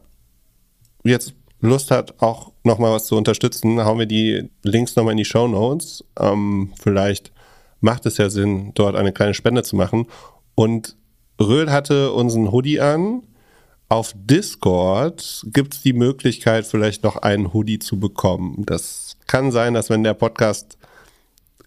jetzt 1.03 1.34
Lust 1.60 1.91
hat, 1.91 2.22
auch 2.22 2.51
nochmal 2.63 2.91
was 2.91 3.05
zu 3.05 3.15
unterstützen, 3.15 3.84
hauen 3.84 4.00
wir 4.00 4.08
die 4.08 4.50
Links 4.63 4.96
nochmal 4.96 5.12
in 5.12 5.17
die 5.17 5.25
Show 5.25 5.48
Notes. 5.48 6.03
Ähm, 6.20 6.74
vielleicht 6.79 7.31
macht 7.81 8.05
es 8.05 8.17
ja 8.17 8.29
Sinn, 8.29 8.72
dort 8.74 8.96
eine 8.96 9.12
kleine 9.12 9.34
Spende 9.34 9.63
zu 9.63 9.75
machen. 9.75 10.08
Und 10.55 10.96
Röhl 11.39 11.72
hatte 11.72 12.13
unseren 12.13 12.51
Hoodie 12.51 12.79
an. 12.79 13.24
Auf 13.91 14.13
Discord 14.15 15.43
gibt 15.48 15.74
es 15.74 15.81
die 15.81 15.91
Möglichkeit, 15.91 16.65
vielleicht 16.65 17.03
noch 17.03 17.17
einen 17.17 17.51
Hoodie 17.51 17.77
zu 17.77 18.00
bekommen. 18.00 18.63
Das 18.65 19.17
kann 19.27 19.51
sein, 19.51 19.74
dass 19.74 19.89
wenn 19.89 20.01
der 20.05 20.13
Podcast 20.13 20.77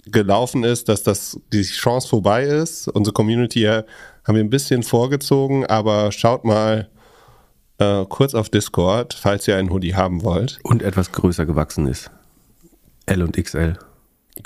gelaufen 0.06 0.64
ist, 0.64 0.88
dass 0.88 1.02
das 1.02 1.38
die 1.52 1.60
Chance 1.60 2.08
vorbei 2.08 2.44
ist. 2.44 2.88
Unsere 2.88 3.12
Community 3.12 3.64
haben 3.64 3.84
wir 4.26 4.42
ein 4.42 4.48
bisschen 4.48 4.82
vorgezogen, 4.82 5.66
aber 5.66 6.12
schaut 6.12 6.46
mal 6.46 6.88
äh, 7.76 8.06
kurz 8.06 8.32
auf 8.32 8.48
Discord, 8.48 9.12
falls 9.12 9.46
ihr 9.46 9.58
einen 9.58 9.68
Hoodie 9.68 9.94
haben 9.94 10.22
wollt. 10.22 10.60
Und 10.62 10.80
etwas 10.80 11.12
größer 11.12 11.44
gewachsen 11.44 11.86
ist. 11.86 12.10
L 13.04 13.22
und 13.22 13.36
XL. 13.36 13.76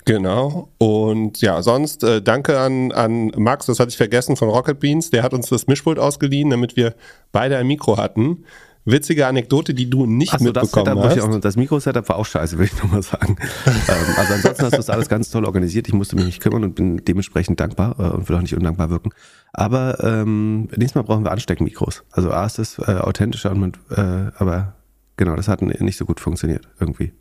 Genau. 0.04 0.68
Und 0.78 1.40
ja, 1.40 1.62
sonst 1.62 2.04
äh, 2.04 2.20
danke 2.20 2.58
an, 2.58 2.92
an 2.92 3.32
Max, 3.36 3.66
das 3.66 3.80
hatte 3.80 3.90
ich 3.90 3.96
vergessen, 3.96 4.36
von 4.36 4.48
Rocket 4.48 4.80
Beans. 4.80 5.10
Der 5.10 5.22
hat 5.22 5.32
uns 5.32 5.48
das 5.48 5.66
Mischpult 5.66 5.98
ausgeliehen, 5.98 6.50
damit 6.50 6.76
wir 6.76 6.94
beide 7.32 7.56
ein 7.56 7.66
Mikro 7.66 7.96
hatten. 7.96 8.44
Witzige 8.90 9.26
Anekdote, 9.26 9.74
die 9.74 9.90
du 9.90 10.06
nicht 10.06 10.32
Achso, 10.32 10.50
das 10.50 10.62
mitbekommen 10.64 10.86
Setup, 10.86 11.04
muss 11.04 11.16
ich 11.16 11.22
hast. 11.22 11.36
auch 11.36 11.40
das 11.40 11.56
Mikro-Setup 11.56 12.08
war 12.08 12.16
auch 12.16 12.24
scheiße, 12.24 12.58
will 12.58 12.66
ich 12.66 12.82
nochmal 12.82 13.02
sagen. 13.02 13.36
ähm, 13.66 13.74
also 14.16 14.34
ansonsten 14.34 14.64
hast 14.64 14.72
du 14.72 14.76
das 14.78 14.88
alles 14.88 15.10
ganz 15.10 15.30
toll 15.30 15.44
organisiert. 15.44 15.88
Ich 15.88 15.94
musste 15.94 16.16
mich 16.16 16.24
nicht 16.24 16.40
kümmern 16.40 16.64
und 16.64 16.74
bin 16.74 17.04
dementsprechend 17.04 17.60
dankbar 17.60 17.96
äh, 17.98 18.14
und 18.14 18.28
will 18.28 18.36
auch 18.36 18.40
nicht 18.40 18.56
undankbar 18.56 18.88
wirken. 18.88 19.10
Aber 19.52 20.02
ähm, 20.02 20.68
nächstes 20.76 20.94
Mal 20.94 21.02
brauchen 21.02 21.24
wir 21.24 21.32
Ansteckmikros. 21.32 22.04
Also 22.12 22.30
A 22.30 22.46
ist 22.46 22.58
das 22.58 22.78
äh, 22.78 22.92
authentischer 22.92 23.50
und 23.50 23.60
mit, 23.60 23.76
äh, 23.90 24.30
aber 24.38 24.74
genau, 25.18 25.36
das 25.36 25.48
hat 25.48 25.60
nicht 25.60 25.98
so 25.98 26.06
gut 26.06 26.18
funktioniert 26.18 26.66
irgendwie. 26.80 27.12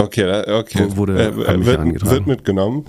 Okay, 0.00 0.42
okay. 0.52 0.86
Wurde 0.96 1.18
äh, 1.18 1.46
an 1.46 1.60
mich 1.60 1.66
wird, 1.66 2.10
wird 2.10 2.26
mitgenommen. 2.26 2.86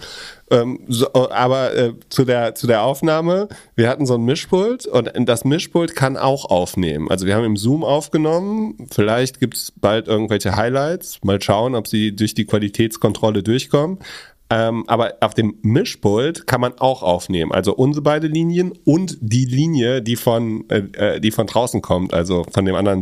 Ähm, 0.50 0.80
so, 0.88 1.12
aber 1.14 1.74
äh, 1.76 1.94
zu, 2.10 2.26
der, 2.26 2.56
zu 2.56 2.68
der 2.68 2.84
Aufnahme, 2.84 3.48
wir 3.76 3.90
hatten 3.90 4.06
so 4.06 4.16
ein 4.16 4.24
Mischpult 4.24 4.86
und 4.86 5.10
das 5.16 5.46
Mischpult 5.46 5.96
kann 5.96 6.18
auch 6.18 6.46
aufnehmen. 6.46 7.10
Also 7.10 7.26
wir 7.26 7.36
haben 7.36 7.46
im 7.46 7.58
Zoom 7.58 7.84
aufgenommen, 7.84 8.88
vielleicht 8.92 9.40
gibt 9.40 9.56
es 9.56 9.72
bald 9.72 10.08
irgendwelche 10.08 10.56
Highlights, 10.56 11.20
mal 11.24 11.42
schauen, 11.42 11.76
ob 11.76 11.88
sie 11.88 12.16
durch 12.16 12.34
die 12.34 12.46
Qualitätskontrolle 12.46 13.44
durchkommen. 13.44 14.00
Ähm, 14.50 14.84
aber 14.88 15.14
auf 15.22 15.34
dem 15.34 15.56
Mischpult 15.62 16.46
kann 16.46 16.60
man 16.60 16.74
auch 16.78 17.04
aufnehmen. 17.04 17.54
Also 17.54 17.74
unsere 17.74 18.04
beide 18.04 18.28
Linien 18.28 18.74
und 18.84 19.18
die 19.22 19.46
Linie, 19.46 20.02
die 20.02 20.18
von, 20.18 20.70
äh, 20.70 20.80
äh, 20.94 21.20
die 21.22 21.32
von 21.32 21.48
draußen 21.48 21.82
kommt, 21.82 22.14
also 22.14 22.44
von 22.52 22.66
dem 22.66 22.76
anderen 22.76 23.02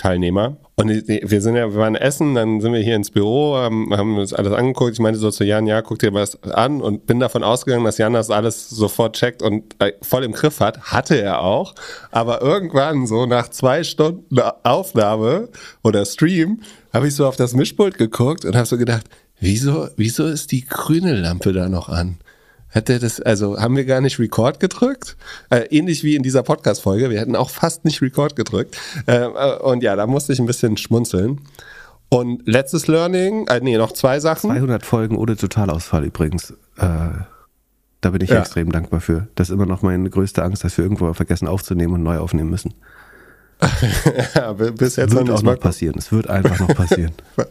Zoom-Teilnehmer. 0.00 0.56
Und 0.76 0.88
wir 0.88 1.40
sind 1.42 1.56
ja, 1.56 1.70
wir 1.72 1.78
waren 1.78 1.94
essen, 1.94 2.34
dann 2.34 2.60
sind 2.60 2.72
wir 2.72 2.80
hier 2.80 2.96
ins 2.96 3.10
Büro, 3.10 3.54
haben, 3.54 3.94
haben 3.94 4.16
uns 4.16 4.32
alles 4.32 4.52
angeguckt. 4.52 4.94
Ich 4.94 4.98
meinte 4.98 5.18
so 5.18 5.30
zu 5.30 5.44
Jan, 5.44 5.66
ja, 5.66 5.82
guck 5.82 5.98
dir 5.98 6.14
was 6.14 6.42
an 6.42 6.80
und 6.80 7.06
bin 7.06 7.20
davon 7.20 7.42
ausgegangen, 7.42 7.84
dass 7.84 7.98
Jan 7.98 8.14
das 8.14 8.30
alles 8.30 8.70
sofort 8.70 9.16
checkt 9.16 9.42
und 9.42 9.74
äh, 9.78 9.92
voll 10.00 10.24
im 10.24 10.32
Griff 10.32 10.60
hat. 10.60 10.80
Hatte 10.84 11.20
er 11.20 11.42
auch. 11.42 11.74
Aber 12.10 12.40
irgendwann, 12.40 13.06
so 13.06 13.26
nach 13.26 13.48
zwei 13.50 13.84
Stunden 13.84 14.40
Aufnahme 14.62 15.48
oder 15.84 16.04
Stream, 16.06 16.60
habe 16.92 17.08
ich 17.08 17.14
so 17.14 17.26
auf 17.26 17.36
das 17.36 17.54
Mischpult 17.54 17.98
geguckt 17.98 18.44
und 18.44 18.56
habe 18.56 18.66
so 18.66 18.78
gedacht, 18.78 19.04
wieso, 19.38 19.88
wieso 19.96 20.26
ist 20.26 20.50
die 20.50 20.64
grüne 20.64 21.14
Lampe 21.14 21.52
da 21.52 21.68
noch 21.68 21.88
an? 21.90 22.18
Hat 22.70 22.88
der 22.88 22.98
das, 23.00 23.20
also 23.20 23.58
haben 23.60 23.76
wir 23.76 23.84
gar 23.84 24.00
nicht 24.00 24.18
Record 24.18 24.60
gedrückt? 24.60 25.16
Äh, 25.50 25.62
ähnlich 25.70 26.04
wie 26.04 26.14
in 26.14 26.22
dieser 26.22 26.42
Podcast-Folge. 26.42 27.10
Wir 27.10 27.18
hätten 27.20 27.34
auch 27.36 27.50
fast 27.50 27.84
nicht 27.84 28.00
Record 28.00 28.36
gedrückt. 28.36 28.76
Äh, 29.06 29.16
äh, 29.24 29.58
und 29.58 29.82
ja, 29.82 29.96
da 29.96 30.06
musste 30.06 30.32
ich 30.32 30.38
ein 30.38 30.46
bisschen 30.46 30.76
schmunzeln. 30.76 31.40
Und 32.08 32.42
letztes 32.46 32.86
Learning, 32.86 33.46
äh, 33.48 33.60
nee, 33.60 33.76
noch 33.76 33.92
zwei 33.92 34.20
Sachen. 34.20 34.50
200 34.50 34.84
Folgen 34.84 35.16
ohne 35.16 35.36
Totalausfall 35.36 36.04
übrigens. 36.04 36.50
Äh, 36.76 36.86
da 38.00 38.10
bin 38.10 38.20
ich 38.20 38.30
Ja. 38.30 38.40
extrem 38.40 38.72
dankbar 38.72 39.00
für. 39.00 39.28
Das 39.34 39.48
ist 39.50 39.54
immer 39.54 39.66
noch 39.66 39.82
meine 39.82 40.08
größte 40.08 40.42
Angst, 40.42 40.64
dass 40.64 40.76
wir 40.78 40.84
irgendwo 40.84 41.12
vergessen 41.12 41.46
aufzunehmen 41.48 41.94
und 41.94 42.02
neu 42.02 42.18
aufnehmen 42.18 42.50
müssen. 42.50 42.74
Ja, 44.34 44.52
bis 44.52 44.96
jetzt 44.96 45.10
Es 45.10 45.14
wird 45.14 45.26
noch 45.26 45.36
auch 45.36 45.42
noch 45.42 45.60
passieren. 45.60 45.96
Es 45.98 46.12
wird 46.12 46.28
einfach 46.28 46.58
noch 46.60 46.74
passieren. 46.74 47.12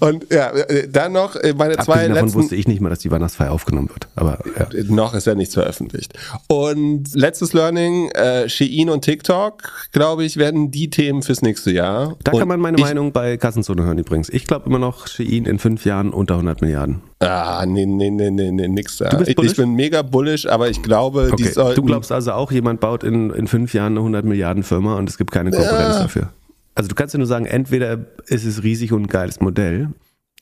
Und 0.00 0.32
ja, 0.32 0.50
äh, 0.50 0.88
dann 0.88 1.12
noch 1.12 1.36
äh, 1.36 1.54
meine 1.56 1.74
zwei 1.74 1.92
Abgesehen 1.92 2.08
davon 2.14 2.24
letzten. 2.26 2.40
wusste 2.40 2.56
ich 2.56 2.66
nicht 2.66 2.80
mal, 2.80 2.88
dass 2.88 3.00
die 3.00 3.10
Weihnachtsfeier 3.10 3.52
aufgenommen 3.52 3.90
wird. 3.90 4.08
Aber 4.16 4.38
ja. 4.58 4.66
Noch 4.88 5.14
ist 5.14 5.26
ja 5.26 5.34
nichts 5.34 5.54
veröffentlicht. 5.54 6.14
Und 6.48 7.14
letztes 7.14 7.52
Learning, 7.52 8.08
äh, 8.10 8.48
Shein 8.48 8.88
und 8.88 9.02
TikTok, 9.04 9.62
glaube 9.92 10.24
ich, 10.24 10.36
werden 10.36 10.70
die 10.70 10.90
Themen 10.90 11.22
fürs 11.22 11.42
nächste 11.42 11.70
Jahr. 11.70 12.16
Da 12.24 12.32
und 12.32 12.38
kann 12.38 12.48
man 12.48 12.60
meine 12.60 12.78
Meinung 12.78 13.12
bei 13.12 13.36
Kassenzone 13.36 13.82
hören 13.84 13.98
übrigens. 13.98 14.28
Ich 14.28 14.46
glaube 14.46 14.66
immer 14.66 14.78
noch, 14.78 15.06
Shein 15.06 15.44
in 15.44 15.58
fünf 15.58 15.84
Jahren 15.84 16.10
unter 16.12 16.34
100 16.34 16.62
Milliarden. 16.62 17.02
Ah, 17.22 17.64
nee, 17.66 17.86
nee, 17.86 18.10
nee, 18.10 18.30
nee, 18.30 18.50
nee, 18.50 18.68
nix 18.68 18.98
da. 18.98 19.20
ich, 19.20 19.38
ich 19.38 19.56
bin 19.56 19.74
mega 19.74 20.02
bullish, 20.02 20.46
aber 20.46 20.68
ich 20.70 20.82
glaube, 20.82 21.26
die 21.38 21.44
Okay. 21.44 21.52
sollten. 21.52 21.76
Du 21.80 21.82
glaubst 21.86 22.10
also 22.12 22.32
auch, 22.32 22.50
jemand 22.52 22.80
baut 22.80 23.04
in, 23.04 23.30
in 23.30 23.46
fünf 23.46 23.74
Jahren 23.74 23.92
eine 23.92 24.00
100 24.00 24.24
Milliarden 24.24 24.62
Firma 24.62 24.96
und 24.96 25.08
es 25.08 25.18
gibt 25.18 25.30
keine 25.30 25.50
Konkurrenz 25.50 25.96
Ja. 25.96 26.02
dafür. 26.02 26.32
Also 26.74 26.88
du 26.88 26.94
kannst 26.94 27.14
ja 27.14 27.18
nur 27.18 27.26
sagen, 27.26 27.44
entweder 27.46 27.98
ist 28.26 28.44
es 28.44 28.62
riesig 28.62 28.92
und 28.92 29.02
ein 29.02 29.06
geiles 29.08 29.40
Modell, 29.40 29.90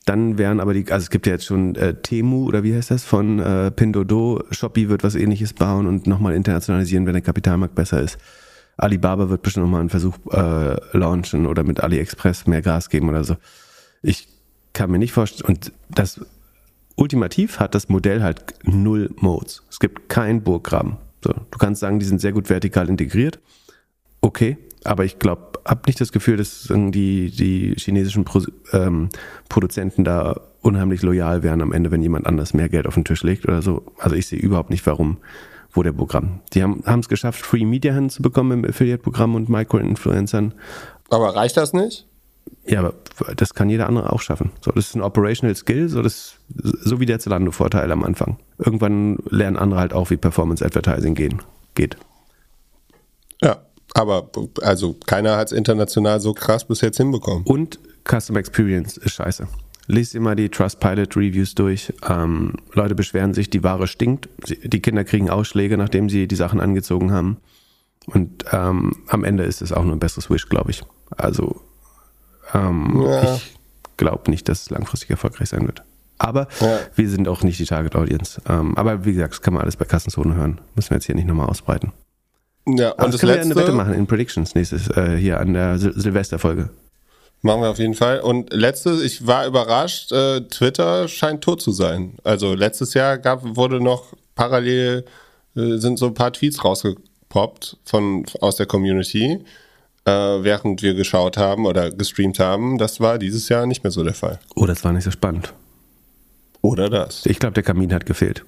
dann 0.05 0.37
wären 0.37 0.59
aber 0.59 0.73
die, 0.73 0.89
also 0.91 1.03
es 1.03 1.09
gibt 1.09 1.27
ja 1.27 1.33
jetzt 1.33 1.45
schon 1.45 1.75
äh, 1.75 1.93
Temu 1.95 2.45
oder 2.45 2.63
wie 2.63 2.73
heißt 2.73 2.89
das 2.89 3.03
von 3.03 3.39
äh, 3.39 3.69
Pindodo, 3.69 4.43
Shopee 4.49 4.89
wird 4.89 5.03
was 5.03 5.15
ähnliches 5.15 5.53
bauen 5.53 5.85
und 5.87 6.07
nochmal 6.07 6.33
internationalisieren, 6.35 7.05
wenn 7.05 7.13
der 7.13 7.21
Kapitalmarkt 7.21 7.75
besser 7.75 8.01
ist. 8.01 8.17
Alibaba 8.77 9.29
wird 9.29 9.43
bestimmt 9.43 9.65
nochmal 9.65 9.81
einen 9.81 9.89
Versuch 9.89 10.15
äh, 10.31 10.75
launchen 10.97 11.45
oder 11.45 11.63
mit 11.63 11.81
AliExpress 11.83 12.47
mehr 12.47 12.61
Gas 12.63 12.89
geben 12.89 13.09
oder 13.09 13.23
so. 13.23 13.35
Ich 14.01 14.27
kann 14.73 14.89
mir 14.89 14.97
nicht 14.97 15.11
vorstellen, 15.11 15.49
und 15.49 15.71
das 15.93 16.19
ultimativ 17.01 17.59
hat 17.59 17.73
das 17.73 17.89
Modell 17.89 18.21
halt 18.21 18.53
null 18.63 19.09
Modes. 19.17 19.63
Es 19.69 19.79
gibt 19.79 20.07
kein 20.07 20.43
Burggraben. 20.43 20.97
So, 21.23 21.33
du 21.33 21.57
kannst 21.57 21.81
sagen, 21.81 21.99
die 21.99 22.05
sind 22.05 22.21
sehr 22.21 22.31
gut 22.31 22.49
vertikal 22.49 22.87
integriert. 22.89 23.39
Okay, 24.21 24.57
aber 24.83 25.03
ich 25.03 25.17
glaube, 25.17 25.59
habe 25.65 25.81
nicht 25.87 25.99
das 25.99 26.11
Gefühl, 26.11 26.37
dass 26.37 26.67
irgendwie 26.69 27.31
die 27.31 27.75
chinesischen 27.77 28.23
Pro 28.23 28.41
ähm, 28.71 29.09
Produzenten 29.49 30.03
da 30.03 30.39
unheimlich 30.61 31.01
loyal 31.01 31.41
wären 31.41 31.61
am 31.61 31.71
Ende, 31.73 31.89
wenn 31.89 32.03
jemand 32.03 32.27
anders 32.27 32.53
mehr 32.53 32.69
Geld 32.69 32.85
auf 32.85 32.93
den 32.93 33.03
Tisch 33.03 33.23
legt 33.23 33.47
oder 33.47 33.63
so. 33.63 33.83
Also 33.97 34.15
ich 34.15 34.27
sehe 34.27 34.39
überhaupt 34.39 34.69
nicht, 34.69 34.85
warum, 34.85 35.17
wo 35.71 35.81
der 35.81 35.93
Programm. 35.93 36.41
Die 36.53 36.61
haben 36.63 36.99
es 36.99 37.09
geschafft, 37.09 37.43
Free 37.43 37.65
Media 37.65 37.93
hinzubekommen 37.93 38.59
im 38.59 38.69
Affiliate-Programm 38.69 39.33
und 39.35 39.49
Micro-Influencern. 39.49 40.53
aber 41.09 41.35
reicht 41.35 41.57
das 41.57 41.73
nicht? 41.73 42.07
Ja, 42.65 42.79
aber 42.79 42.93
das 43.35 43.53
kann 43.53 43.69
jeder 43.69 43.87
andere 43.87 44.13
auch 44.13 44.21
schaffen. 44.21 44.51
So, 44.61 44.71
das 44.71 44.87
ist 44.87 44.95
ein 44.95 45.01
Operational 45.01 45.55
Skill, 45.55 45.89
so, 45.89 46.01
das, 46.01 46.35
so 46.49 46.99
wie 46.99 47.05
der 47.05 47.19
Zalando-Vorteil 47.19 47.91
am 47.91 48.03
Anfang. 48.03 48.37
Irgendwann 48.59 49.17
lernen 49.29 49.57
andere 49.57 49.79
halt 49.79 49.93
auch, 49.93 50.09
wie 50.09 50.17
Performance 50.17 50.63
Advertising 50.63 51.15
gehen, 51.15 51.41
geht. 51.73 51.97
Ja, 53.41 53.57
aber 53.93 54.29
also 54.61 54.95
keiner 55.05 55.37
hat 55.37 55.47
es 55.47 55.51
international 55.53 56.19
so 56.19 56.33
krass 56.33 56.65
bis 56.65 56.81
jetzt 56.81 56.97
hinbekommen. 56.97 57.43
Und 57.45 57.79
Custom 58.07 58.37
Experience 58.37 58.97
ist 58.97 59.15
scheiße. 59.15 59.47
Lest 59.87 60.15
immer 60.15 60.35
die 60.35 60.49
Trustpilot 60.49 61.17
Reviews 61.17 61.55
durch. 61.55 61.93
Ähm, 62.07 62.53
Leute 62.73 62.95
beschweren 62.95 63.33
sich, 63.33 63.49
die 63.49 63.63
Ware 63.63 63.87
stinkt. 63.87 64.29
Sie, 64.45 64.57
die 64.57 64.79
Kinder 64.79 65.03
kriegen 65.03 65.29
Ausschläge, 65.29 65.77
nachdem 65.77 66.09
sie 66.09 66.27
die 66.27 66.35
Sachen 66.35 66.61
angezogen 66.61 67.11
haben. 67.11 67.37
Und 68.05 68.45
ähm, 68.51 68.93
am 69.07 69.23
Ende 69.23 69.43
ist 69.43 69.61
es 69.61 69.73
auch 69.73 69.83
nur 69.83 69.93
ein 69.93 69.99
besseres 69.99 70.29
Wish, 70.29 70.47
glaube 70.47 70.71
ich. 70.71 70.83
Also 71.17 71.61
ähm, 72.53 73.01
Ja. 73.05 73.35
ich 73.35 73.53
glaube 73.97 74.29
nicht, 74.31 74.47
dass 74.49 74.61
es 74.63 74.69
langfristig 74.69 75.09
erfolgreich 75.09 75.49
sein 75.49 75.65
wird. 75.67 75.83
Aber 76.17 76.47
Ja. 76.59 76.79
wir 76.95 77.09
sind 77.09 77.27
auch 77.27 77.41
nicht 77.43 77.59
die 77.59 77.65
Target 77.65 77.95
Audience. 77.95 78.41
Ähm, 78.47 78.77
aber 78.77 79.05
wie 79.05 79.13
gesagt, 79.13 79.33
das 79.33 79.41
kann 79.41 79.53
man 79.53 79.63
alles 79.63 79.75
bei 79.75 79.85
Kassenzone 79.85 80.35
hören. 80.35 80.61
Müssen 80.75 80.91
wir 80.91 80.97
jetzt 80.97 81.05
hier 81.05 81.15
nicht 81.15 81.27
nochmal 81.27 81.47
ausbreiten. 81.47 81.91
Ja, 82.67 82.91
Aber 82.91 83.05
und 83.05 83.13
das 83.13 83.21
das 83.21 83.21
können 83.21 83.33
wir 83.33 83.41
eine 83.41 83.49
Wette 83.51 83.59
letzte 83.61 83.71
machen 83.75 83.93
in 83.95 84.05
Predictions 84.07 84.53
nächstes 84.53 84.87
äh, 84.89 85.17
hier 85.17 85.39
an 85.39 85.53
der 85.53 85.79
Sil 85.81 85.93
Silvesterfolge. 85.97 86.69
machen 87.41 87.61
wir 87.61 87.69
auf 87.71 87.79
jeden 87.79 87.95
Fall. 87.95 88.19
Und 88.19 88.53
letztes, 88.53 89.01
ich 89.01 89.25
war 89.25 89.47
überrascht, 89.47 90.11
äh, 90.11 90.41
Twitter 90.41 91.07
scheint 91.07 91.41
tot 91.43 91.59
zu 91.61 91.71
sein. 91.71 92.17
Also 92.23 92.53
letztes 92.53 92.93
Jahr 92.93 93.17
gab, 93.17 93.41
wurde 93.43 93.81
noch 93.81 94.13
parallel, 94.35 95.05
äh, 95.55 95.77
sind 95.77 95.97
so 95.97 96.05
ein 96.07 96.13
paar 96.13 96.31
Tweets 96.33 96.63
rausge 96.63 96.95
aufpoppt 97.31 97.77
von, 97.85 98.25
aus 98.41 98.57
der 98.57 98.65
Community, 98.67 99.39
äh, 100.05 100.11
während 100.11 100.81
wir 100.81 100.93
geschaut 100.93 101.37
haben 101.37 101.65
oder 101.65 101.91
gestreamt 101.91 102.39
haben. 102.39 102.77
Das 102.77 102.99
war 102.99 103.17
dieses 103.19 103.49
Jahr 103.49 103.65
nicht 103.65 103.83
mehr 103.83 103.91
so 103.91 104.03
der 104.03 104.13
Fall. 104.13 104.39
Oh, 104.55 104.65
das 104.65 104.83
war 104.83 104.93
nicht 104.93 105.03
so 105.03 105.11
spannend. 105.11 105.53
Oder 106.61 106.89
das. 106.89 107.25
Ich 107.25 107.39
glaube, 107.39 107.53
der 107.53 107.63
Kamin 107.63 107.93
hat 107.93 108.05
gefehlt. 108.05 108.45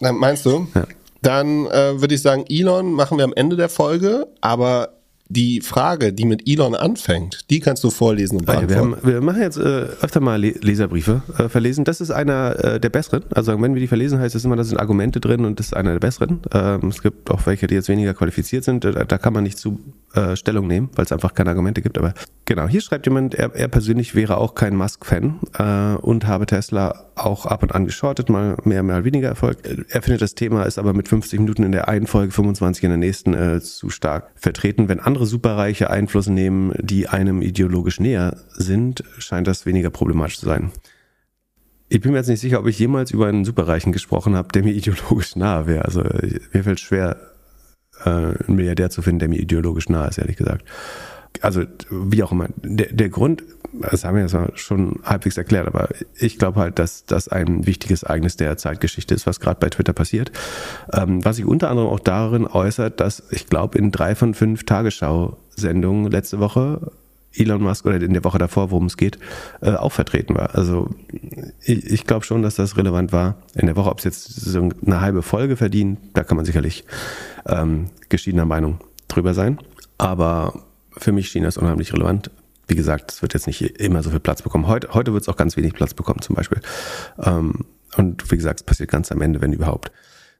Na, 0.00 0.12
meinst 0.12 0.46
du? 0.46 0.66
Ja. 0.74 0.86
Dann 1.22 1.66
äh, 1.66 2.00
würde 2.00 2.14
ich 2.14 2.22
sagen, 2.22 2.44
Elon 2.48 2.92
machen 2.92 3.18
wir 3.18 3.24
am 3.24 3.34
Ende 3.34 3.56
der 3.56 3.68
Folge, 3.68 4.28
aber 4.40 4.99
die 5.30 5.60
Frage, 5.60 6.12
die 6.12 6.24
mit 6.24 6.48
Elon 6.48 6.74
anfängt, 6.74 7.48
die 7.50 7.60
kannst 7.60 7.84
du 7.84 7.90
vorlesen 7.90 8.40
und 8.40 8.48
Ah 8.48 8.54
ja, 8.54 8.60
wir, 8.62 8.66
beantworten. 8.66 9.02
haben, 9.02 9.12
wir 9.12 9.20
machen 9.20 9.42
jetzt 9.42 9.56
äh, 9.58 9.86
öfter 10.02 10.20
mal 10.20 10.40
Le 10.40 10.50
Leserbriefe 10.60 11.22
äh, 11.38 11.48
verlesen. 11.48 11.84
Das 11.84 12.00
ist 12.00 12.10
einer 12.10 12.62
äh, 12.64 12.80
der 12.80 12.88
besseren. 12.88 13.22
Also 13.32 13.52
wenn 13.60 13.74
wir 13.74 13.80
die 13.80 13.86
verlesen, 13.86 14.18
heißt 14.18 14.34
es 14.34 14.44
immer, 14.44 14.56
da 14.56 14.64
sind 14.64 14.78
Argumente 14.78 15.20
drin 15.20 15.44
und 15.44 15.60
das 15.60 15.66
ist 15.66 15.74
einer 15.74 15.92
der 15.92 16.00
besseren. 16.00 16.40
Ähm, 16.52 16.88
es 16.88 17.00
gibt 17.00 17.30
auch 17.30 17.46
welche, 17.46 17.68
die 17.68 17.76
jetzt 17.76 17.88
weniger 17.88 18.12
qualifiziert 18.12 18.64
sind. 18.64 18.84
Da, 18.84 18.90
da 18.90 19.18
kann 19.18 19.32
man 19.32 19.44
nicht 19.44 19.56
zu 19.56 19.78
äh, 20.14 20.34
Stellung 20.34 20.66
nehmen, 20.66 20.90
weil 20.96 21.04
es 21.04 21.12
einfach 21.12 21.32
keine 21.34 21.50
Argumente 21.50 21.80
gibt. 21.80 21.96
Aber 21.96 22.12
genau, 22.44 22.66
hier 22.66 22.80
schreibt 22.80 23.06
jemand, 23.06 23.34
er, 23.36 23.54
er 23.54 23.68
persönlich 23.68 24.16
wäre 24.16 24.36
auch 24.36 24.56
kein 24.56 24.74
Musk-Fan 24.74 25.38
äh, 25.56 25.96
und 26.00 26.26
habe 26.26 26.46
Tesla 26.46 27.06
auch 27.14 27.46
ab 27.46 27.62
und 27.62 27.74
an 27.74 27.86
geschortet, 27.86 28.28
mal 28.28 28.56
mehr, 28.64 28.82
mal 28.82 29.04
weniger 29.04 29.28
Erfolg. 29.28 29.58
Er 29.88 30.02
findet, 30.02 30.22
das 30.22 30.34
Thema 30.34 30.64
ist 30.64 30.78
aber 30.78 30.92
mit 30.92 31.08
50 31.08 31.38
Minuten 31.38 31.62
in 31.62 31.72
der 31.72 31.88
einen 31.88 32.06
Folge, 32.06 32.32
25 32.32 32.82
in 32.84 32.90
der 32.90 32.96
nächsten 32.96 33.34
äh, 33.34 33.60
zu 33.60 33.90
stark 33.90 34.32
vertreten. 34.34 34.88
Wenn 34.88 34.98
andere 34.98 35.19
Superreiche 35.26 35.90
Einfluss 35.90 36.28
nehmen, 36.28 36.72
die 36.78 37.08
einem 37.08 37.42
ideologisch 37.42 38.00
näher 38.00 38.36
sind, 38.50 39.04
scheint 39.18 39.46
das 39.46 39.66
weniger 39.66 39.90
problematisch 39.90 40.38
zu 40.38 40.46
sein. 40.46 40.72
Ich 41.88 42.00
bin 42.00 42.12
mir 42.12 42.18
jetzt 42.18 42.28
nicht 42.28 42.40
sicher, 42.40 42.60
ob 42.60 42.66
ich 42.66 42.78
jemals 42.78 43.10
über 43.10 43.26
einen 43.26 43.44
Superreichen 43.44 43.92
gesprochen 43.92 44.36
habe, 44.36 44.48
der 44.52 44.62
mir 44.62 44.72
ideologisch 44.74 45.36
nahe 45.36 45.66
wäre. 45.66 45.84
Also 45.84 46.02
mir 46.52 46.64
fällt 46.64 46.80
schwer, 46.80 47.16
äh, 48.04 48.10
einen 48.10 48.56
Milliardär 48.56 48.90
zu 48.90 49.02
finden, 49.02 49.20
der 49.20 49.28
mir 49.28 49.40
ideologisch 49.40 49.88
nahe 49.88 50.08
ist, 50.08 50.18
ehrlich 50.18 50.36
gesagt. 50.36 50.64
Also 51.40 51.62
wie 51.90 52.22
auch 52.22 52.32
immer. 52.32 52.48
Der, 52.62 52.92
der 52.92 53.08
Grund, 53.08 53.42
das 53.72 54.04
haben 54.04 54.16
wir 54.16 54.22
jetzt 54.22 54.58
schon 54.58 55.00
halbwegs 55.04 55.38
erklärt, 55.38 55.66
aber 55.66 55.88
ich 56.18 56.38
glaube 56.38 56.60
halt, 56.60 56.78
dass 56.78 57.04
das 57.06 57.28
ein 57.28 57.66
wichtiges 57.66 58.02
Ereignis 58.02 58.36
der 58.36 58.56
Zeitgeschichte 58.56 59.14
ist, 59.14 59.26
was 59.26 59.40
gerade 59.40 59.60
bei 59.60 59.70
Twitter 59.70 59.92
passiert. 59.92 60.32
Ähm, 60.92 61.24
was 61.24 61.36
sich 61.36 61.46
unter 61.46 61.70
anderem 61.70 61.88
auch 61.88 62.00
darin 62.00 62.46
äußert, 62.46 63.00
dass 63.00 63.22
ich 63.30 63.46
glaube, 63.46 63.78
in 63.78 63.90
drei 63.90 64.14
von 64.14 64.34
fünf 64.34 64.64
Tagesschau-Sendungen 64.64 66.10
letzte 66.10 66.40
Woche 66.40 66.90
Elon 67.34 67.62
Musk 67.62 67.86
oder 67.86 68.00
in 68.00 68.12
der 68.12 68.24
Woche 68.24 68.38
davor, 68.38 68.70
worum 68.70 68.86
es 68.86 68.96
geht, 68.96 69.18
äh, 69.60 69.72
auch 69.72 69.92
vertreten 69.92 70.34
war. 70.34 70.54
Also 70.54 70.90
ich, 71.60 71.86
ich 71.86 72.04
glaube 72.04 72.24
schon, 72.24 72.42
dass 72.42 72.56
das 72.56 72.76
relevant 72.76 73.12
war. 73.12 73.36
In 73.54 73.66
der 73.66 73.76
Woche, 73.76 73.90
ob 73.90 73.98
es 73.98 74.04
jetzt 74.04 74.24
so 74.24 74.68
eine 74.84 75.00
halbe 75.00 75.22
Folge 75.22 75.56
verdient, 75.56 75.98
da 76.14 76.24
kann 76.24 76.36
man 76.36 76.44
sicherlich 76.44 76.84
ähm, 77.46 77.86
geschiedener 78.08 78.46
Meinung 78.46 78.80
drüber 79.08 79.34
sein. 79.34 79.58
Aber 79.96 80.64
für 81.00 81.12
mich 81.12 81.30
schien 81.30 81.42
das 81.42 81.56
unheimlich 81.56 81.92
relevant. 81.92 82.30
Wie 82.68 82.76
gesagt, 82.76 83.10
es 83.10 83.22
wird 83.22 83.34
jetzt 83.34 83.46
nicht 83.46 83.62
immer 83.62 84.02
so 84.02 84.10
viel 84.10 84.20
Platz 84.20 84.42
bekommen. 84.42 84.68
Heute, 84.68 84.94
heute 84.94 85.12
wird 85.12 85.22
es 85.22 85.28
auch 85.28 85.36
ganz 85.36 85.56
wenig 85.56 85.74
Platz 85.74 85.94
bekommen 85.94 86.22
zum 86.22 86.36
Beispiel. 86.36 86.60
Ähm, 87.20 87.64
und 87.96 88.30
wie 88.30 88.36
gesagt, 88.36 88.60
es 88.60 88.64
passiert 88.64 88.90
ganz 88.90 89.10
am 89.10 89.20
Ende, 89.20 89.40
wenn 89.40 89.52
überhaupt. 89.52 89.90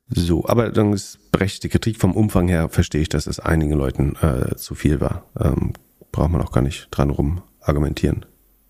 So, 0.08 0.46
aber 0.46 0.70
dann 0.70 0.92
ist 0.92 1.30
berechtigte 1.32 1.68
Kritik 1.68 1.96
vom 1.98 2.14
Umfang 2.14 2.48
her, 2.48 2.68
verstehe 2.68 3.00
ich, 3.00 3.08
dass 3.08 3.26
es 3.26 3.40
einigen 3.40 3.72
Leuten 3.72 4.16
äh, 4.20 4.56
zu 4.56 4.74
viel 4.74 5.00
war. 5.00 5.24
Ähm, 5.38 5.72
braucht 6.12 6.30
man 6.30 6.42
auch 6.42 6.52
gar 6.52 6.62
nicht 6.62 6.88
dran 6.90 7.10
rum 7.10 7.42
argumentieren. 7.60 8.26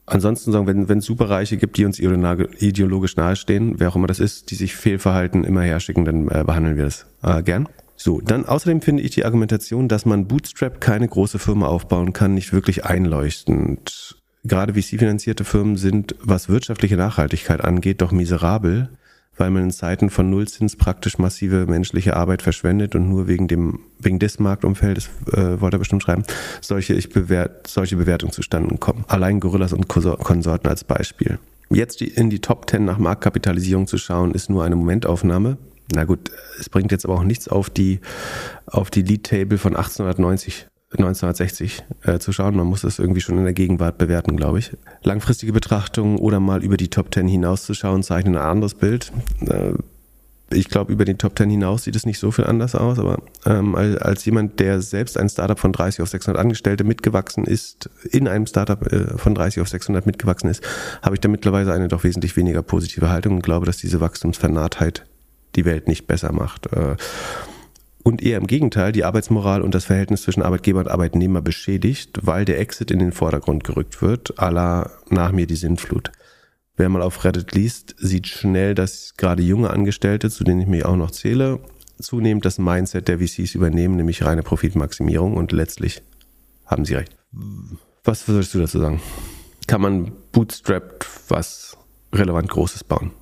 Ansonsten 0.06 0.50
sagen, 0.52 0.88
wenn 0.88 0.98
es 0.98 1.04
Superreiche 1.04 1.56
gibt, 1.56 1.76
die 1.76 1.84
uns 1.84 2.00
ideologisch 2.00 3.16
nahestehen, 3.16 3.78
wer 3.78 3.90
auch 3.90 3.96
immer 3.96 4.08
das 4.08 4.18
ist, 4.18 4.50
die 4.50 4.56
sich 4.56 4.74
Fehlverhalten 4.74 5.44
immer 5.44 5.62
herschicken, 5.62 6.04
dann 6.04 6.28
äh, 6.28 6.42
behandeln 6.44 6.76
wir 6.76 6.84
das 6.84 7.06
äh, 7.22 7.42
gern. 7.42 7.68
So, 8.02 8.22
dann 8.22 8.46
außerdem 8.46 8.80
finde 8.80 9.02
ich 9.02 9.10
die 9.10 9.26
Argumentation, 9.26 9.86
dass 9.86 10.06
man 10.06 10.26
Bootstrap 10.26 10.80
keine 10.80 11.06
große 11.06 11.38
Firma 11.38 11.66
aufbauen 11.66 12.14
kann, 12.14 12.32
nicht 12.32 12.50
wirklich 12.50 12.86
einleuchtend. 12.86 14.16
Gerade 14.42 14.72
VC-finanzierte 14.72 15.44
Firmen 15.44 15.76
sind, 15.76 16.14
was 16.22 16.48
wirtschaftliche 16.48 16.96
Nachhaltigkeit 16.96 17.62
angeht, 17.62 18.00
doch 18.00 18.10
miserabel, 18.10 18.88
weil 19.36 19.50
man 19.50 19.64
in 19.64 19.70
Zeiten 19.70 20.08
von 20.08 20.30
Nullzins 20.30 20.76
praktisch 20.76 21.18
massive 21.18 21.66
menschliche 21.66 22.16
Arbeit 22.16 22.40
verschwendet 22.40 22.94
und 22.94 23.06
nur 23.06 23.28
wegen 23.28 23.48
dem 23.48 23.80
wegen 23.98 24.18
des 24.18 24.38
Marktumfeldes 24.38 25.10
äh, 25.34 25.60
wollte 25.60 25.76
er 25.76 25.80
bestimmt 25.80 26.02
schreiben 26.02 26.24
solche 26.62 26.94
ich 26.94 27.10
bewert, 27.10 27.66
solche 27.66 27.96
Bewertungen 27.96 28.32
zustande 28.32 28.74
kommen. 28.78 29.04
Allein 29.08 29.40
Gorillas 29.40 29.74
und 29.74 29.88
Konsorten 29.88 30.68
als 30.68 30.84
Beispiel. 30.84 31.38
Jetzt 31.68 32.00
die, 32.00 32.08
in 32.08 32.30
die 32.30 32.40
Top 32.40 32.68
10 32.70 32.82
nach 32.82 32.96
Marktkapitalisierung 32.96 33.86
zu 33.86 33.98
schauen, 33.98 34.32
ist 34.32 34.48
nur 34.48 34.64
eine 34.64 34.76
Momentaufnahme. 34.76 35.58
Na 35.92 36.04
gut, 36.04 36.30
es 36.58 36.68
bringt 36.68 36.92
jetzt 36.92 37.04
aber 37.04 37.14
auch 37.14 37.24
nichts 37.24 37.48
auf 37.48 37.70
die 37.70 38.00
auf 38.66 38.90
die 38.90 39.02
Lead 39.02 39.24
Table 39.24 39.58
von 39.58 39.76
1890 39.76 40.66
1960 40.92 41.84
äh, 42.02 42.18
zu 42.18 42.32
schauen. 42.32 42.56
Man 42.56 42.66
muss 42.66 42.80
das 42.80 42.98
irgendwie 42.98 43.20
schon 43.20 43.38
in 43.38 43.44
der 43.44 43.52
Gegenwart 43.52 43.98
bewerten, 43.98 44.36
glaube 44.36 44.58
ich. 44.58 44.76
Langfristige 45.02 45.52
Betrachtungen 45.52 46.18
oder 46.18 46.40
mal 46.40 46.64
über 46.64 46.76
die 46.76 46.88
Top 46.88 47.14
10 47.14 47.28
hinauszuschauen, 47.28 48.02
zeichnen 48.02 48.36
ein 48.36 48.42
anderes 48.42 48.74
Bild. 48.74 49.12
Äh, 49.46 49.74
ich 50.52 50.68
glaube, 50.68 50.92
über 50.92 51.04
die 51.04 51.14
Top 51.14 51.38
10 51.38 51.48
hinaus 51.48 51.84
sieht 51.84 51.94
es 51.94 52.06
nicht 52.06 52.18
so 52.18 52.32
viel 52.32 52.44
anders 52.44 52.74
aus, 52.74 52.98
aber 52.98 53.22
ähm, 53.46 53.76
als, 53.76 53.96
als 53.98 54.24
jemand, 54.24 54.58
der 54.58 54.82
selbst 54.82 55.16
ein 55.16 55.28
Startup 55.28 55.58
von 55.58 55.72
30 55.72 56.02
auf 56.02 56.08
600 56.08 56.40
Angestellte 56.40 56.82
mitgewachsen 56.82 57.44
ist, 57.44 57.88
in 58.10 58.26
einem 58.26 58.46
Startup 58.46 58.84
äh, 58.92 59.16
von 59.16 59.36
30 59.36 59.62
auf 59.62 59.68
600 59.68 60.06
mitgewachsen 60.06 60.50
ist, 60.50 60.64
habe 61.02 61.14
ich 61.14 61.20
da 61.20 61.28
mittlerweile 61.28 61.72
eine 61.72 61.86
doch 61.86 62.02
wesentlich 62.02 62.36
weniger 62.36 62.62
positive 62.62 63.10
Haltung 63.10 63.36
und 63.36 63.42
glaube, 63.42 63.64
dass 63.64 63.76
diese 63.76 64.00
Wachstumsvernahtheit 64.00 65.06
die 65.56 65.64
Welt 65.64 65.88
nicht 65.88 66.06
besser 66.06 66.32
macht. 66.32 66.72
Äh, 66.72 66.96
und 68.02 68.22
eher 68.22 68.38
im 68.38 68.46
Gegenteil, 68.46 68.92
die 68.92 69.04
Arbeitsmoral 69.04 69.60
und 69.62 69.74
das 69.74 69.84
Verhältnis 69.84 70.22
zwischen 70.22 70.42
Arbeitgeber 70.42 70.80
und 70.80 70.88
Arbeitnehmer 70.88 71.42
beschädigt, 71.42 72.18
weil 72.22 72.44
der 72.44 72.58
Exit 72.58 72.90
in 72.90 72.98
den 72.98 73.12
Vordergrund 73.12 73.64
gerückt 73.64 74.00
wird, 74.00 74.38
à 74.38 74.50
la 74.50 74.90
nach 75.10 75.32
mir 75.32 75.46
die 75.46 75.56
Sintflut. 75.56 76.10
Wer 76.76 76.88
mal 76.88 77.02
auf 77.02 77.24
Reddit 77.24 77.52
liest, 77.52 77.94
sieht 77.98 78.26
schnell, 78.26 78.74
dass 78.74 79.14
gerade 79.16 79.42
junge 79.42 79.68
Angestellte, 79.68 80.30
zu 80.30 80.44
denen 80.44 80.62
ich 80.62 80.66
mich 80.66 80.86
auch 80.86 80.96
noch 80.96 81.10
zähle, 81.10 81.60
zunehmend 81.98 82.46
das 82.46 82.58
Mindset 82.58 83.08
der 83.08 83.18
VCs 83.18 83.54
übernehmen, 83.54 83.96
nämlich 83.96 84.24
reine 84.24 84.42
Profitmaximierung 84.42 85.36
und 85.36 85.52
letztlich 85.52 86.02
haben 86.64 86.86
sie 86.86 86.94
recht. 86.94 87.14
Was 88.04 88.26
würdest 88.28 88.54
du 88.54 88.60
dazu 88.60 88.78
sagen? 88.78 89.02
Kann 89.66 89.82
man 89.82 90.12
bootstrapped 90.32 91.06
was 91.28 91.76
relevant 92.14 92.48
Großes 92.48 92.84
bauen? 92.84 93.12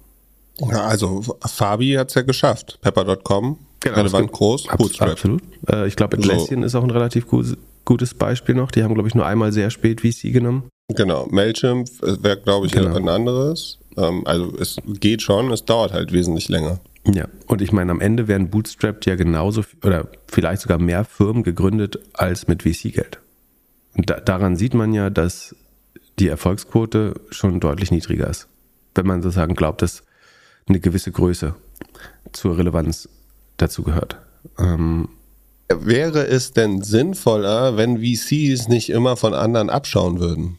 Ja, 0.61 0.87
also 0.87 1.23
Fabi 1.47 1.93
hat 1.95 2.09
es 2.09 2.15
ja 2.15 2.23
geschafft. 2.23 2.79
Pepper.com, 2.83 3.59
relevant 3.85 4.33
groß, 4.33 4.69
Abs 4.69 4.79
Bootstrap. 4.79 5.11
Absolut. 5.11 5.43
Äh, 5.71 5.87
ich 5.87 5.97
glaube, 5.97 6.17
Atlassian 6.17 6.63
ist 6.63 6.75
auch 6.75 6.83
ein 6.83 6.91
relativ 6.91 7.27
gutes, 7.29 8.15
Beispiel 8.15 8.55
noch. 8.55 8.71
Die 8.71 8.83
haben, 8.83 8.95
glaube 8.95 9.09
ich, 9.09 9.15
nur 9.15 9.25
einmal 9.27 9.53
sehr 9.53 9.71
spät 9.71 10.01
VC 10.01 10.33
genommen. 10.33 10.69
Genau, 10.95 11.27
Mailchimp 11.31 11.89
wäre, 12.01 12.39
glaube 12.39 12.67
ich, 12.67 12.73
Genau. 12.73 12.95
ein 12.97 13.09
anderes. 13.09 13.79
Ähm, 13.97 14.23
also 14.27 14.53
es 14.59 14.77
geht 14.87 15.23
schon, 15.23 15.51
es 15.53 15.65
dauert 15.65 15.93
halt 15.93 16.13
wesentlich 16.13 16.49
länger. 16.49 16.81
Ja, 17.07 17.27
und 17.47 17.63
ich 17.63 17.73
meine, 17.73 17.91
am 17.93 18.01
Ende 18.01 18.29
werden 18.29 18.51
Bootstrapped 18.51 19.07
ja 19.07 19.15
genauso 19.17 19.63
oder 19.83 20.09
vielleicht 20.27 20.63
sogar 20.63 20.79
mehr 20.79 21.05
Firmen 21.05 21.43
gegründet 21.43 21.99
als 22.13 22.49
mit 22.49 22.63
VC-Geld. 22.65 23.21
Da, 23.95 24.21
daran 24.21 24.57
sieht 24.57 24.75
man 24.75 24.93
ja, 24.93 25.09
dass 25.09 25.55
die 26.19 26.29
Erfolgsquote 26.29 27.15
schon 27.31 27.61
deutlich 27.61 27.91
niedriger 27.91 28.29
ist. 28.29 28.49
Wenn 28.95 29.07
man 29.07 29.23
sozusagen 29.23 29.55
glaubt, 29.55 29.81
dass 29.83 30.03
eine 30.69 30.81
gewisse 30.81 31.11
Größe 31.13 31.55
zur 32.33 32.59
Relevanz 32.59 33.09
dazu 33.57 33.83
gehört. 33.83 34.19
Ähm, 34.59 35.09
Wäre 35.69 36.27
es 36.27 36.53
denn 36.53 36.83
sinnvoller, 36.83 37.77
wenn 37.77 37.99
VCs 37.99 38.69
nicht 38.69 38.89
immer 38.91 39.17
von 39.17 39.35
anderen 39.35 39.69
abschauen 39.69 40.19
würden? 40.19 40.59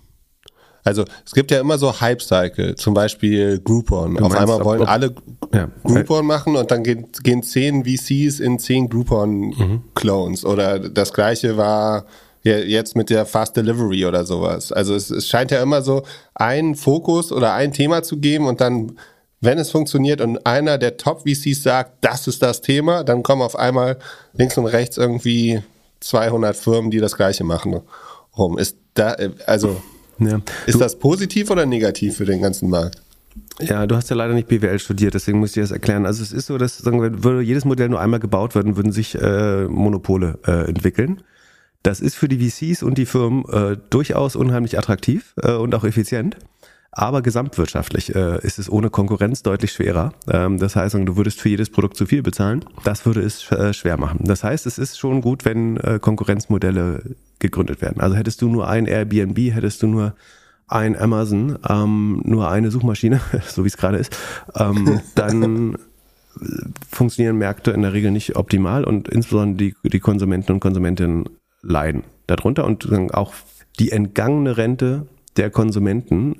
Also 0.84 1.04
es 1.26 1.34
gibt 1.34 1.52
ja 1.52 1.60
immer 1.60 1.78
so 1.78 2.00
Hype-Cycle, 2.00 2.76
zum 2.76 2.94
Beispiel 2.94 3.60
Groupon. 3.60 4.16
Auf 4.18 4.30
meinst, 4.30 4.38
einmal 4.38 4.58
ob- 4.60 4.66
wollen 4.66 4.82
ob- 4.82 4.88
alle 4.90 5.16
ja, 5.54 5.68
Groupon 5.84 6.26
machen 6.26 6.56
und 6.56 6.72
dann 6.72 6.84
gehen, 6.84 7.08
gehen 7.24 7.44
zehn 7.44 7.84
VCs 7.86 8.40
in 8.40 8.60
zehn 8.60 8.88
Groupon-Clones. 8.90 10.46
Oder 10.46 10.80
das 10.80 11.12
gleiche 11.14 11.58
war 11.58 12.06
ja, 12.44 12.58
jetzt 12.58 12.96
mit 12.96 13.10
der 13.10 13.26
Fast 13.26 13.58
Delivery 13.58 14.06
oder 14.06 14.26
sowas. 14.26 14.72
Also 14.72 14.96
es, 14.96 15.10
es 15.10 15.28
scheint 15.28 15.52
ja 15.52 15.62
immer 15.62 15.82
so 15.82 16.04
einen 16.36 16.76
Fokus 16.76 17.32
oder 17.32 17.54
ein 17.54 17.74
Thema 17.74 18.02
zu 18.04 18.18
geben 18.18 18.48
und 18.48 18.62
dann, 18.62 18.94
wenn 19.42 19.58
es 19.58 19.72
funktioniert 19.72 20.22
und 20.22 20.46
einer 20.46 20.78
der 20.78 20.98
Top-VCs 20.98 21.64
sagt, 21.64 21.98
das 22.02 22.28
ist 22.28 22.42
das 22.42 22.62
Thema, 22.62 23.04
dann 23.04 23.24
kommen 23.24 23.42
auf 23.42 23.58
einmal 23.58 23.98
links 24.34 24.58
und 24.58 24.66
rechts 24.66 24.98
irgendwie 24.98 25.62
200 26.02 26.56
Firmen, 26.56 26.92
die 26.92 27.00
das 27.00 27.16
gleiche 27.16 27.44
machen 27.44 27.82
rum. 28.38 28.58
Ist 28.58 28.78
da, 28.94 29.14
äh, 29.14 29.32
also, 29.46 29.82
ja. 30.20 30.42
ist 30.66 30.82
das 30.82 31.00
positiv 31.00 31.50
oder 31.52 31.66
negativ 31.66 32.18
für 32.18 32.26
den 32.26 32.42
ganzen 32.42 32.70
Markt? 32.70 33.02
Ja, 33.62 33.86
du 33.86 33.96
hast 33.96 34.10
ja 34.10 34.16
leider 34.16 34.34
nicht 34.34 34.48
BWL 34.48 34.80
studiert, 34.80 35.14
deswegen 35.14 35.40
muss 35.40 35.56
ich 35.56 35.62
das 35.62 35.72
erklären. 35.72 36.06
Also 36.06 36.24
es 36.24 36.32
ist 36.32 36.48
so, 36.48 36.58
dass 36.58 36.78
sagen 36.78 37.02
wir, 37.02 37.24
würde 37.24 37.42
jedes 37.42 37.66
Modell 37.66 37.90
nur 37.90 38.00
einmal 38.00 38.20
gebaut 38.20 38.56
werden, 38.56 38.78
würden 38.78 38.92
sich 38.92 39.16
äh, 39.16 39.66
Monopole 39.66 40.40
äh, 40.46 40.68
entwickeln. 40.70 41.22
Das 41.84 42.02
ist 42.02 42.16
für 42.16 42.28
die 42.28 42.50
VCs 42.50 42.84
und 42.84 42.98
die 42.98 43.06
Firmen 43.06 43.46
äh, 43.46 43.78
durchaus 43.90 44.36
unheimlich 44.36 44.78
attraktiv 44.78 45.34
äh, 45.42 45.54
und 45.54 45.74
auch 45.76 45.84
effizient. 45.84 46.38
Aber 46.92 47.22
gesamtwirtschaftlich 47.22 48.16
äh, 48.16 48.40
ist 48.46 48.58
es 48.58 48.70
ohne 48.70 48.90
Konkurrenz 48.90 49.44
deutlich 49.44 49.72
schwerer. 49.72 50.14
Ähm, 50.28 50.58
das 50.58 50.76
heißt, 50.76 50.96
du 50.96 51.18
würdest 51.18 51.40
für 51.40 51.50
jedes 51.50 51.70
Produkt 51.70 51.96
zu 51.96 52.06
viel 52.06 52.24
bezahlen. 52.24 52.66
Das 52.84 53.06
würde 53.06 53.22
es 53.22 53.52
äh, 53.52 53.74
schwer 53.74 53.98
machen. 53.98 54.22
Das 54.24 54.44
heißt, 54.44 54.66
es 54.66 54.78
ist 54.80 54.98
schon 54.98 55.22
gut, 55.22 55.46
wenn 55.46 55.78
äh, 55.78 56.00
Konkurrenzmodelle 56.02 57.16
gegründet 57.38 57.82
werden. 57.82 58.02
Also 58.02 58.16
hättest 58.16 58.42
du 58.42 58.50
nur 58.50 58.68
ein 58.68 58.86
Airbnb, 58.86 59.38
hättest 59.54 59.84
du 59.84 59.88
nur 59.88 60.16
ein 60.68 61.00
Amazon, 61.00 61.58
ähm, 61.68 62.22
nur 62.26 62.50
eine 62.50 62.72
Suchmaschine, 62.72 63.22
so 63.48 63.64
wie 63.64 63.68
es 63.68 63.78
gerade 63.78 63.98
ist, 63.98 64.18
ähm, 64.56 65.02
dann 65.16 65.78
funktionieren 66.90 67.38
Märkte 67.38 67.72
in 67.72 67.82
der 67.82 67.94
Regel 67.94 68.12
nicht 68.12 68.36
optimal 68.36 68.84
und 68.84 69.10
insbesondere 69.10 69.72
die, 69.84 69.90
die 69.90 70.00
Konsumenten 70.00 70.54
und 70.54 70.60
Konsumentinnen 70.60 71.26
leiden 71.62 72.04
darunter 72.28 72.66
und 72.66 72.88
auch 73.14 73.34
die 73.80 73.92
entgangene 73.92 74.58
Rente 74.58 75.08
der 75.38 75.50
Konsumenten 75.50 76.36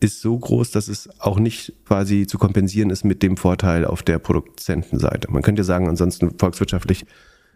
ist 0.00 0.20
so 0.20 0.38
groß, 0.38 0.70
dass 0.70 0.88
es 0.88 1.08
auch 1.20 1.38
nicht 1.38 1.72
quasi 1.86 2.26
zu 2.26 2.38
kompensieren 2.38 2.90
ist 2.90 3.04
mit 3.04 3.22
dem 3.22 3.36
Vorteil 3.36 3.84
auf 3.84 4.02
der 4.02 4.18
Produzentenseite. 4.18 5.30
Man 5.30 5.42
könnte 5.42 5.64
sagen, 5.64 5.88
ansonsten 5.88 6.38
volkswirtschaftlich, 6.38 7.06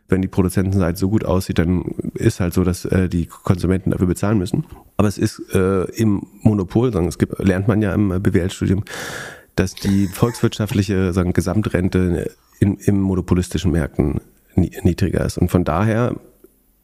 wenn 0.08 0.22
die 0.22 0.28
Produzentenseite 0.28 0.98
so 0.98 1.10
gut 1.10 1.24
aussieht, 1.24 1.58
dann 1.58 1.82
ist 2.14 2.40
halt 2.40 2.54
so, 2.54 2.64
dass 2.64 2.84
äh, 2.84 3.08
die 3.08 3.26
Konsumenten 3.26 3.90
dafür 3.90 4.06
bezahlen 4.06 4.38
müssen. 4.38 4.66
Aber 4.96 5.06
es 5.06 5.18
ist 5.18 5.54
äh, 5.54 5.84
im 5.92 6.26
Monopol, 6.42 6.92
sagen, 6.92 7.08
es 7.08 7.18
gibt, 7.18 7.38
lernt 7.38 7.68
man 7.68 7.82
ja 7.82 7.92
im 7.94 8.08
BWL-Studium, 8.08 8.84
dass 9.54 9.74
die 9.74 10.08
volkswirtschaftliche 10.08 11.12
sagen, 11.12 11.32
Gesamtrente 11.32 12.32
in, 12.58 12.76
im 12.76 13.00
monopolistischen 13.00 13.70
Märkten 13.70 14.20
niedriger 14.54 15.24
ist. 15.24 15.38
Und 15.38 15.50
von 15.50 15.64
daher 15.64 16.16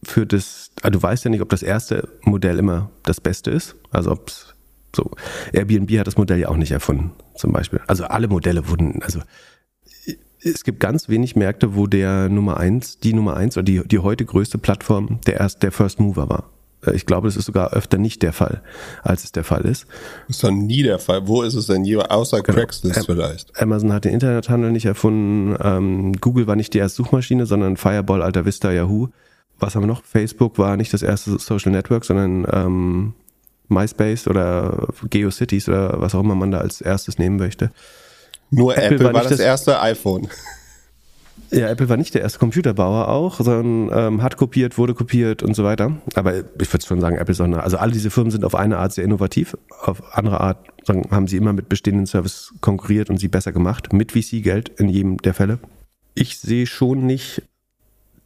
führt 0.03 0.33
es, 0.33 0.71
also 0.83 0.99
du 0.99 1.03
weißt 1.03 1.25
ja 1.25 1.31
nicht, 1.31 1.41
ob 1.41 1.49
das 1.49 1.63
erste 1.63 2.09
Modell 2.23 2.59
immer 2.59 2.91
das 3.05 3.21
Beste 3.21 3.51
ist. 3.51 3.75
Also 3.91 4.13
ob 4.13 4.29
es 4.29 4.56
so, 4.97 5.11
Airbnb 5.53 5.91
hat 5.99 6.07
das 6.07 6.17
Modell 6.17 6.41
ja 6.41 6.49
auch 6.49 6.57
nicht 6.57 6.73
erfunden, 6.73 7.13
zum 7.35 7.53
Beispiel. 7.53 7.81
Also 7.87 8.05
alle 8.05 8.29
Modelle 8.29 8.69
wurden, 8.69 9.03
also 9.03 9.21
es 10.43 10.65
gibt 10.65 10.81
ganz 10.81 11.09
wenig 11.09 11.37
Märkte, 11.37 11.75
wo 11.75 11.87
der 11.87 12.29
Nummer 12.29 12.59
eins, 12.59 12.99
die 12.99 13.13
Nummer 13.13 13.37
eins 13.37 13.57
oder 13.57 13.65
die, 13.65 13.83
die 13.87 13.99
heute 13.99 14.25
größte 14.25 14.59
Plattform 14.59 15.21
der 15.27 15.41
erst 15.41 15.63
der 15.63 15.73
First 15.73 16.01
Mover 16.01 16.29
war. 16.29 16.51
Äh, 16.87 16.95
ich 16.95 17.07
glaube, 17.07 17.29
das 17.29 17.37
ist 17.37 17.47
sogar 17.47 17.73
öfter 17.73 17.99
nicht 17.99 18.23
der 18.23 18.33
Fall, 18.33 18.63
als 19.03 19.25
es 19.25 19.33
der 19.33 19.45
Fall 19.45 19.63
ist. 19.63 19.87
Ist 20.29 20.43
doch 20.43 20.51
nie 20.51 20.83
der 20.83 20.99
Fall. 20.99 21.27
Wo 21.27 21.43
ist 21.43 21.55
es 21.55 21.67
denn 21.67 21.85
je, 21.85 21.97
außer 21.97 22.43
genau. 22.43 22.59
Craigslist 22.59 23.07
vielleicht? 23.07 23.61
Amazon 23.61 23.93
hat 23.93 24.05
den 24.05 24.13
Internethandel 24.13 24.73
nicht 24.73 24.87
erfunden. 24.87 25.57
Ähm, 25.61 26.13
Google 26.21 26.47
war 26.47 26.57
nicht 26.57 26.75
die 26.75 26.79
erste 26.79 27.03
Suchmaschine, 27.03 27.47
sondern 27.47 27.77
Fireball, 27.77 28.23
Alta 28.23 28.45
Vista, 28.45 28.71
Yahoo. 28.73 29.09
Was 29.59 29.75
haben 29.75 29.83
wir 29.83 29.87
noch? 29.87 30.05
Facebook 30.05 30.59
war 30.59 30.77
nicht 30.77 30.93
das 30.93 31.03
erste 31.03 31.39
Social 31.39 31.73
Network, 31.73 32.05
sondern 32.05 32.47
ähm, 32.53 33.15
MySpace 33.69 34.29
oder 34.29 34.89
GeoCities 35.09 35.69
oder 35.69 36.01
was 36.01 36.15
auch 36.15 36.21
immer 36.21 36.35
man 36.35 36.51
da 36.51 36.59
als 36.59 36.81
erstes 36.81 37.19
nehmen 37.19 37.37
möchte. 37.37 37.71
Nur 38.51 38.77
Apple, 38.77 38.87
Apple 38.87 39.05
war, 39.07 39.15
war 39.15 39.23
das, 39.23 39.33
das 39.33 39.41
erste 39.41 39.81
iPhone. 39.81 40.29
Ja, 41.51 41.69
Apple 41.69 41.89
war 41.89 41.97
nicht 41.97 42.15
der 42.15 42.23
erste 42.23 42.39
Computerbauer 42.39 43.09
auch, 43.09 43.41
sondern 43.41 43.91
ähm, 43.97 44.23
hat 44.23 44.37
kopiert, 44.37 44.79
wurde 44.79 44.95
kopiert 44.95 45.43
und 45.43 45.55
so 45.55 45.65
weiter. 45.65 45.97
Aber 46.15 46.35
ich 46.39 46.73
würde 46.73 46.85
schon 46.85 47.01
sagen, 47.01 47.17
Apple 47.17 47.33
ist 47.33 47.41
auch 47.41 47.45
eine, 47.45 47.63
also 47.63 47.77
alle 47.77 47.93
diese 47.93 48.11
Firmen 48.11 48.31
sind 48.31 48.45
auf 48.45 48.55
eine 48.55 48.79
Art 48.79 48.93
sehr 48.93 49.05
innovativ, 49.05 49.57
auf 49.83 50.03
andere 50.17 50.41
Art 50.41 50.67
sagen, 50.85 51.09
haben 51.11 51.29
sie 51.29 51.37
immer 51.37 51.53
mit 51.53 51.69
bestehenden 51.69 52.07
Services 52.07 52.53
konkurriert 52.61 53.11
und 53.11 53.19
sie 53.19 53.29
besser 53.29 53.53
gemacht, 53.53 53.93
mit 53.93 54.13
VC-Geld 54.13 54.71
in 54.81 54.89
jedem 54.89 55.19
der 55.19 55.35
Fälle. 55.35 55.59
Ich 56.15 56.39
sehe 56.39 56.67
schon 56.67 57.07
nicht 57.07 57.43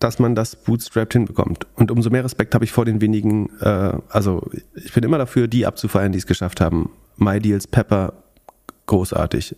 dass 0.00 0.18
man 0.18 0.34
das 0.34 0.56
bootstrapped 0.56 1.12
hinbekommt. 1.12 1.66
Und 1.76 1.90
umso 1.90 2.10
mehr 2.10 2.24
Respekt 2.24 2.54
habe 2.54 2.64
ich 2.64 2.72
vor 2.72 2.84
den 2.84 3.00
wenigen, 3.00 3.50
äh, 3.60 3.92
also 4.08 4.50
ich 4.74 4.92
bin 4.92 5.04
immer 5.04 5.18
dafür, 5.18 5.46
die 5.46 5.66
abzufeiern, 5.66 6.10
die 6.10 6.18
es 6.18 6.26
geschafft 6.26 6.60
haben. 6.60 6.90
MyDeals, 7.16 7.66
Pepper, 7.66 8.14
großartig. 8.86 9.54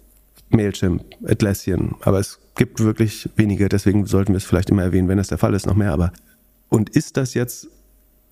Mailchimp, 0.50 1.04
Atlassian, 1.26 1.94
aber 2.02 2.18
es 2.18 2.38
gibt 2.56 2.80
wirklich 2.80 3.30
wenige, 3.36 3.70
deswegen 3.70 4.04
sollten 4.04 4.32
wir 4.32 4.36
es 4.36 4.44
vielleicht 4.44 4.68
immer 4.68 4.82
erwähnen, 4.82 5.08
wenn 5.08 5.18
es 5.18 5.28
der 5.28 5.38
Fall 5.38 5.54
ist, 5.54 5.66
noch 5.66 5.74
mehr, 5.74 5.92
aber 5.92 6.12
und 6.68 6.90
ist 6.90 7.16
das 7.16 7.34
jetzt 7.34 7.68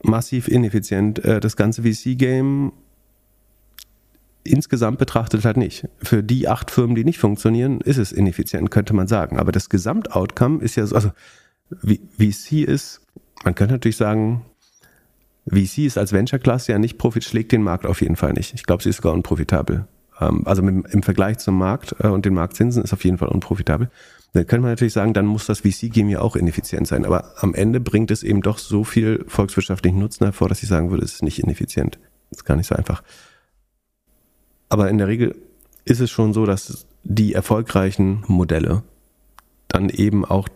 massiv 0.03 0.49
ineffizient, 0.49 1.25
äh, 1.25 1.41
das 1.41 1.57
ganze 1.57 1.83
VC-Game 1.83 2.73
insgesamt 4.45 4.99
betrachtet 4.99 5.45
halt 5.45 5.59
nicht. 5.59 5.87
Für 6.03 6.23
die 6.23 6.49
acht 6.49 6.71
Firmen, 6.71 6.95
die 6.95 7.05
nicht 7.05 7.19
funktionieren, 7.19 7.81
ist 7.81 7.99
es 7.99 8.13
ineffizient, 8.13 8.71
könnte 8.71 8.95
man 8.95 9.07
sagen. 9.07 9.39
Aber 9.39 9.53
das 9.53 9.69
Gesamtoutcome 9.69 10.63
ist 10.63 10.77
ja 10.77 10.87
so, 10.87 10.97
also 10.97 11.11
VC 11.71 12.65
ist, 12.65 13.01
man 13.45 13.55
könnte 13.55 13.75
natürlich 13.75 13.97
sagen, 13.97 14.45
VC 15.49 15.79
ist 15.79 15.99
als 15.99 16.13
Venture 16.13 16.39
Class 16.39 16.67
ja 16.67 16.79
nicht 16.79 16.99
profit, 16.99 17.25
schlägt 17.25 17.53
den 17.53 17.63
Markt 17.63 17.87
auf 17.87 18.03
jeden 18.03 18.17
Fall 18.17 18.33
nicht. 18.33 18.55
Ich 18.55 18.65
glaube, 18.65 18.83
sie 18.83 18.91
ist 18.91 18.97
sogar 18.97 19.13
unprofitabel. 19.13 19.87
Ähm, 20.21 20.47
also 20.47 20.63
im 20.63 21.03
Vergleich 21.03 21.39
zum 21.39 21.59
Markt 21.59 21.97
äh, 22.01 22.09
und 22.09 22.25
den 22.25 22.35
Marktzinsen 22.35 22.83
ist 22.85 22.93
auf 22.93 23.05
jeden 23.05 23.19
Fall 23.19 23.29
unprofitabel. 23.29 23.91
Dann 24.33 24.47
könnte 24.47 24.63
man 24.63 24.73
natürlich 24.73 24.93
sagen, 24.93 25.13
dann 25.13 25.27
muss 25.27 25.47
das 25.47 25.61
VC-Game 25.61 26.09
ja 26.09 26.21
auch 26.21 26.37
ineffizient 26.37 26.87
sein. 26.87 27.05
Aber 27.05 27.33
am 27.43 27.55
Ende 27.55 27.81
bringt 27.81 28.13
es 28.13 28.23
eben 28.23 28.43
doch 28.43 28.59
so 28.59 28.85
viel 28.85 29.25
volkswirtschaftlichen 29.27 29.99
Nutzen 29.99 30.25
hervor, 30.25 30.49
dass 30.49 30.63
ich 30.63 30.69
sagen 30.69 30.91
würde, 30.91 31.05
es 31.05 31.15
ist 31.15 31.23
nicht 31.23 31.41
ineffizient. 31.41 31.99
Das 32.31 32.41
ist 32.41 32.45
gar 32.45 32.57
nicht 32.57 32.69
so 32.69 32.77
einfach. 32.77 33.03
Aber 34.69 34.89
in 34.89 34.99
der 34.99 35.09
Regel 35.09 35.35
ist 35.85 36.01
es 36.01 36.11
schon 36.11 36.33
so, 36.33 36.47
dass 36.47 36.87
die 37.03 37.33
erfolgreichen 37.33 38.23
Modelle 38.29 38.85
dann 39.67 39.89
eben 39.89 40.25
auch 40.25 40.49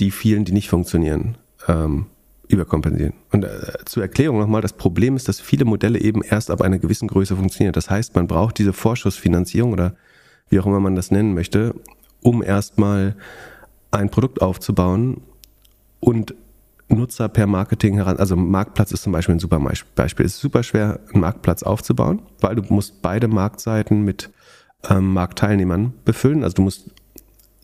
die 0.00 0.10
vielen, 0.10 0.44
die 0.44 0.52
nicht 0.52 0.68
funktionieren, 0.68 1.36
ähm, 1.68 2.06
überkompensieren. 2.48 3.14
Und 3.32 3.44
äh, 3.44 3.72
zur 3.84 4.02
Erklärung 4.02 4.38
nochmal, 4.38 4.62
das 4.62 4.74
Problem 4.74 5.16
ist, 5.16 5.28
dass 5.28 5.40
viele 5.40 5.64
Modelle 5.64 6.00
eben 6.00 6.22
erst 6.22 6.50
ab 6.50 6.62
einer 6.62 6.78
gewissen 6.78 7.08
Größe 7.08 7.36
funktionieren. 7.36 7.72
Das 7.72 7.90
heißt, 7.90 8.14
man 8.14 8.26
braucht 8.26 8.58
diese 8.58 8.72
Vorschussfinanzierung 8.72 9.72
oder 9.72 9.94
wie 10.48 10.60
auch 10.60 10.66
immer 10.66 10.80
man 10.80 10.94
das 10.94 11.10
nennen 11.10 11.34
möchte, 11.34 11.74
um 12.22 12.42
erstmal 12.42 13.16
ein 13.90 14.10
Produkt 14.10 14.42
aufzubauen 14.42 15.22
und 16.00 16.34
Nutzer 16.88 17.28
per 17.28 17.46
Marketing 17.46 17.94
heran, 17.94 18.18
also 18.18 18.36
Marktplatz 18.36 18.92
ist 18.92 19.02
zum 19.02 19.12
Beispiel 19.12 19.34
ein 19.34 19.38
super 19.38 19.58
Beispiel. 19.94 20.26
Es 20.26 20.34
ist 20.34 20.40
super 20.40 20.62
schwer, 20.62 21.00
einen 21.12 21.22
Marktplatz 21.22 21.62
aufzubauen, 21.62 22.22
weil 22.40 22.56
du 22.56 22.62
musst 22.68 23.00
beide 23.00 23.26
Marktseiten 23.26 24.04
mit 24.04 24.30
ähm, 24.90 25.12
Marktteilnehmern 25.14 25.94
befüllen. 26.04 26.44
Also 26.44 26.56
du 26.56 26.62
musst 26.62 26.90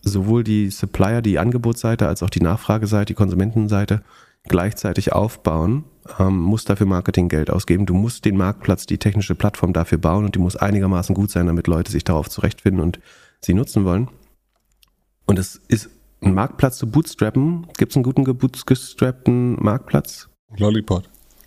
sowohl 0.03 0.45
die 0.45 0.71
Supplier, 0.71 1.23
die 1.23 1.39
Angebotsseite, 1.39 2.09
als 2.09 2.23
auch 2.23 2.31
die 2.31 2.41
Nachfrageseite, 2.41 3.07
die 3.07 3.15
Konsumentenseite 3.15 4.03
gleichzeitig 4.45 5.13
aufbauen, 5.13 5.85
ähm, 6.19 6.39
musst 6.39 6.71
dafür 6.71 6.87
Marketinggeld 6.87 7.51
ausgeben. 7.51 7.87
Du 7.87 7.95
musst 7.95 8.25
den 8.25 8.37
Marktplatz, 8.37 8.87
die 8.87 8.99
technische 8.99 9.35
Plattform 9.35 9.73
dafür 9.73 9.99
bauen 9.99 10.25
und 10.25 10.35
die 10.35 10.39
muss 10.39 10.57
einigermaßen 10.57 11.15
gut 11.15 11.31
sein, 11.31 11.47
damit 11.47 11.67
Leute 11.67 11.93
sich 11.93 12.05
darauf 12.05 12.29
zurechtfinden 12.29 12.83
und 12.83 13.01
sie 13.41 13.55
nutzen 13.55 13.85
wollen. 13.85 14.09
Und 15.27 15.39
es 15.39 15.61
ist 15.69 15.91
ein 16.23 16.35
Marktplatz 16.35 16.79
zu 16.79 16.91
bootstrappen. 16.91 17.67
Gibt 17.77 17.93
es 17.93 17.97
einen 17.97 18.03
guten 18.03 18.25
gebootstrappten 18.25 19.63
Marktplatz? 19.63 20.29
Lollipop. 20.57 21.05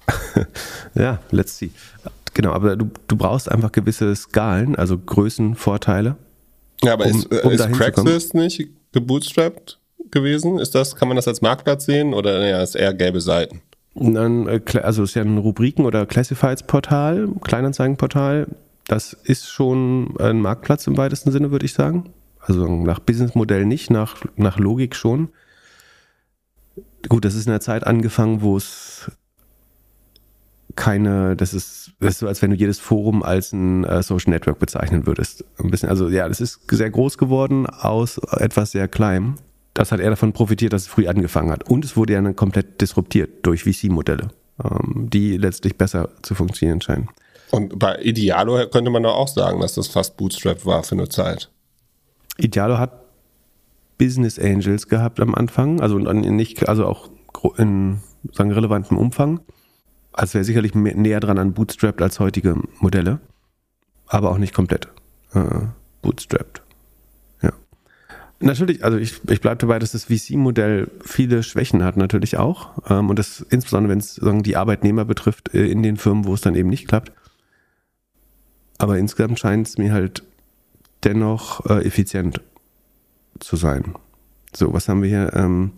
ja, 0.95 1.19
let's 1.31 1.57
see. 1.57 1.71
Genau, 2.33 2.51
aber 2.51 2.75
du, 2.75 2.89
du 3.07 3.15
brauchst 3.15 3.51
einfach 3.51 3.71
gewisse 3.71 4.15
Skalen, 4.15 4.75
also 4.75 4.97
Größenvorteile. 4.97 6.15
Ja, 6.83 6.93
aber 6.93 7.05
um, 7.05 7.11
ist, 7.11 7.43
um 7.43 7.51
ist 7.51 7.71
Craigslist 7.71 8.33
nicht 8.33 8.69
gebootstrapped 8.91 9.79
gewesen? 10.11 10.59
Ist 10.59 10.75
das, 10.75 10.95
kann 10.95 11.07
man 11.07 11.17
das 11.17 11.27
als 11.27 11.41
Marktplatz 11.41 11.85
sehen 11.85 12.13
oder 12.13 12.47
ja, 12.47 12.61
ist 12.61 12.75
eher 12.75 12.93
gelbe 12.93 13.21
Seiten? 13.21 13.61
Dann, 13.95 14.47
äh, 14.47 14.61
also 14.81 15.03
es 15.03 15.11
ist 15.11 15.15
ja 15.15 15.21
ein 15.21 15.37
Rubriken- 15.37 15.85
oder 15.85 16.05
Classifieds-Portal, 16.05 17.29
Kleinanzeigenportal. 17.41 18.47
Das 18.87 19.13
ist 19.13 19.49
schon 19.49 20.15
ein 20.19 20.41
Marktplatz 20.41 20.87
im 20.87 20.97
weitesten 20.97 21.31
Sinne, 21.31 21.51
würde 21.51 21.65
ich 21.65 21.73
sagen. 21.73 22.13
Also 22.39 22.67
nach 22.67 22.99
Businessmodell 22.99 23.65
nicht, 23.65 23.89
nach, 23.89 24.17
nach 24.35 24.57
Logik 24.57 24.95
schon. 24.95 25.29
Gut, 27.07 27.25
das 27.25 27.35
ist 27.35 27.45
in 27.45 27.51
der 27.51 27.61
Zeit 27.61 27.85
angefangen, 27.85 28.41
wo 28.41 28.57
es 28.57 29.11
keine, 30.75 31.35
das 31.35 31.53
ist, 31.53 31.91
das 31.99 32.13
ist 32.13 32.19
so, 32.19 32.27
als 32.27 32.41
wenn 32.41 32.51
du 32.51 32.55
jedes 32.55 32.79
Forum 32.79 33.23
als 33.23 33.53
ein 33.53 33.83
äh, 33.83 34.01
Social 34.01 34.31
Network 34.31 34.59
bezeichnen 34.59 35.05
würdest. 35.05 35.45
Ein 35.59 35.69
bisschen, 35.69 35.89
also 35.89 36.09
ja, 36.09 36.27
das 36.27 36.41
ist 36.41 36.61
sehr 36.69 36.89
groß 36.89 37.17
geworden 37.17 37.67
aus 37.67 38.17
etwas 38.17 38.71
sehr 38.71 38.87
kleinem. 38.87 39.35
Das 39.73 39.91
hat 39.91 39.99
er 39.99 40.09
davon 40.09 40.33
profitiert, 40.33 40.73
dass 40.73 40.83
es 40.83 40.87
früh 40.87 41.07
angefangen 41.07 41.51
hat. 41.51 41.69
Und 41.69 41.85
es 41.85 41.97
wurde 41.97 42.13
ja 42.13 42.21
dann 42.21 42.35
komplett 42.35 42.81
disruptiert 42.81 43.45
durch 43.45 43.63
VC-Modelle, 43.63 44.29
ähm, 44.63 45.09
die 45.09 45.37
letztlich 45.37 45.77
besser 45.77 46.09
zu 46.21 46.35
funktionieren 46.35 46.81
scheinen. 46.81 47.09
Und 47.51 47.77
bei 47.77 47.99
Idealo 48.01 48.67
könnte 48.69 48.89
man 48.89 49.03
doch 49.03 49.15
auch 49.15 49.27
sagen, 49.27 49.61
dass 49.61 49.75
das 49.75 49.87
fast 49.87 50.17
Bootstrap 50.17 50.65
war 50.65 50.83
für 50.83 50.95
eine 50.95 51.09
Zeit. 51.09 51.49
Idealo 52.37 52.79
hat 52.79 53.03
Business 53.99 54.39
Angels 54.39 54.87
gehabt 54.87 55.19
am 55.19 55.35
Anfang, 55.35 55.79
also 55.81 55.99
nicht, 55.99 56.67
also 56.67 56.87
auch 56.87 57.09
in 57.57 58.01
sagen, 58.31 58.51
relevantem 58.51 58.97
Umfang. 58.97 59.41
Also 60.13 60.35
wäre 60.35 60.43
sicherlich 60.43 60.75
mehr, 60.75 60.95
näher 60.95 61.19
dran 61.19 61.37
an 61.37 61.53
Bootstrapped 61.53 62.01
als 62.01 62.19
heutige 62.19 62.55
Modelle, 62.79 63.19
aber 64.07 64.29
auch 64.29 64.37
nicht 64.37 64.53
komplett 64.53 64.87
äh, 65.33 65.65
Bootstrapped. 66.01 66.61
Ja. 67.41 67.51
Natürlich, 68.39 68.83
also 68.83 68.97
ich, 68.97 69.21
ich 69.27 69.41
bleibe 69.41 69.57
dabei, 69.57 69.79
dass 69.79 69.93
das 69.93 70.05
VC-Modell 70.05 70.89
viele 71.03 71.41
Schwächen 71.43 71.83
hat, 71.83 71.97
natürlich 71.97 72.37
auch. 72.37 72.69
Ähm, 72.89 73.09
und 73.09 73.17
das 73.17 73.41
insbesondere, 73.49 73.91
wenn 73.91 73.99
es 73.99 74.19
die 74.21 74.55
Arbeitnehmer 74.55 75.05
betrifft, 75.05 75.53
äh, 75.53 75.65
in 75.65 75.81
den 75.81 75.97
Firmen, 75.97 76.25
wo 76.25 76.33
es 76.33 76.41
dann 76.41 76.55
eben 76.55 76.69
nicht 76.69 76.87
klappt. 76.87 77.11
aber 78.77 78.97
insgesamt 78.97 79.39
scheint 79.39 79.67
es 79.67 79.77
mir 79.77 79.93
halt 79.93 80.23
dennoch 81.03 81.65
äh, 81.65 81.85
effizient 81.85 82.41
zu 83.39 83.55
sein. 83.55 83.95
So, 84.55 84.73
was 84.73 84.87
haben 84.87 85.01
wir 85.01 85.09
hier? 85.09 85.33
Ähm, 85.33 85.71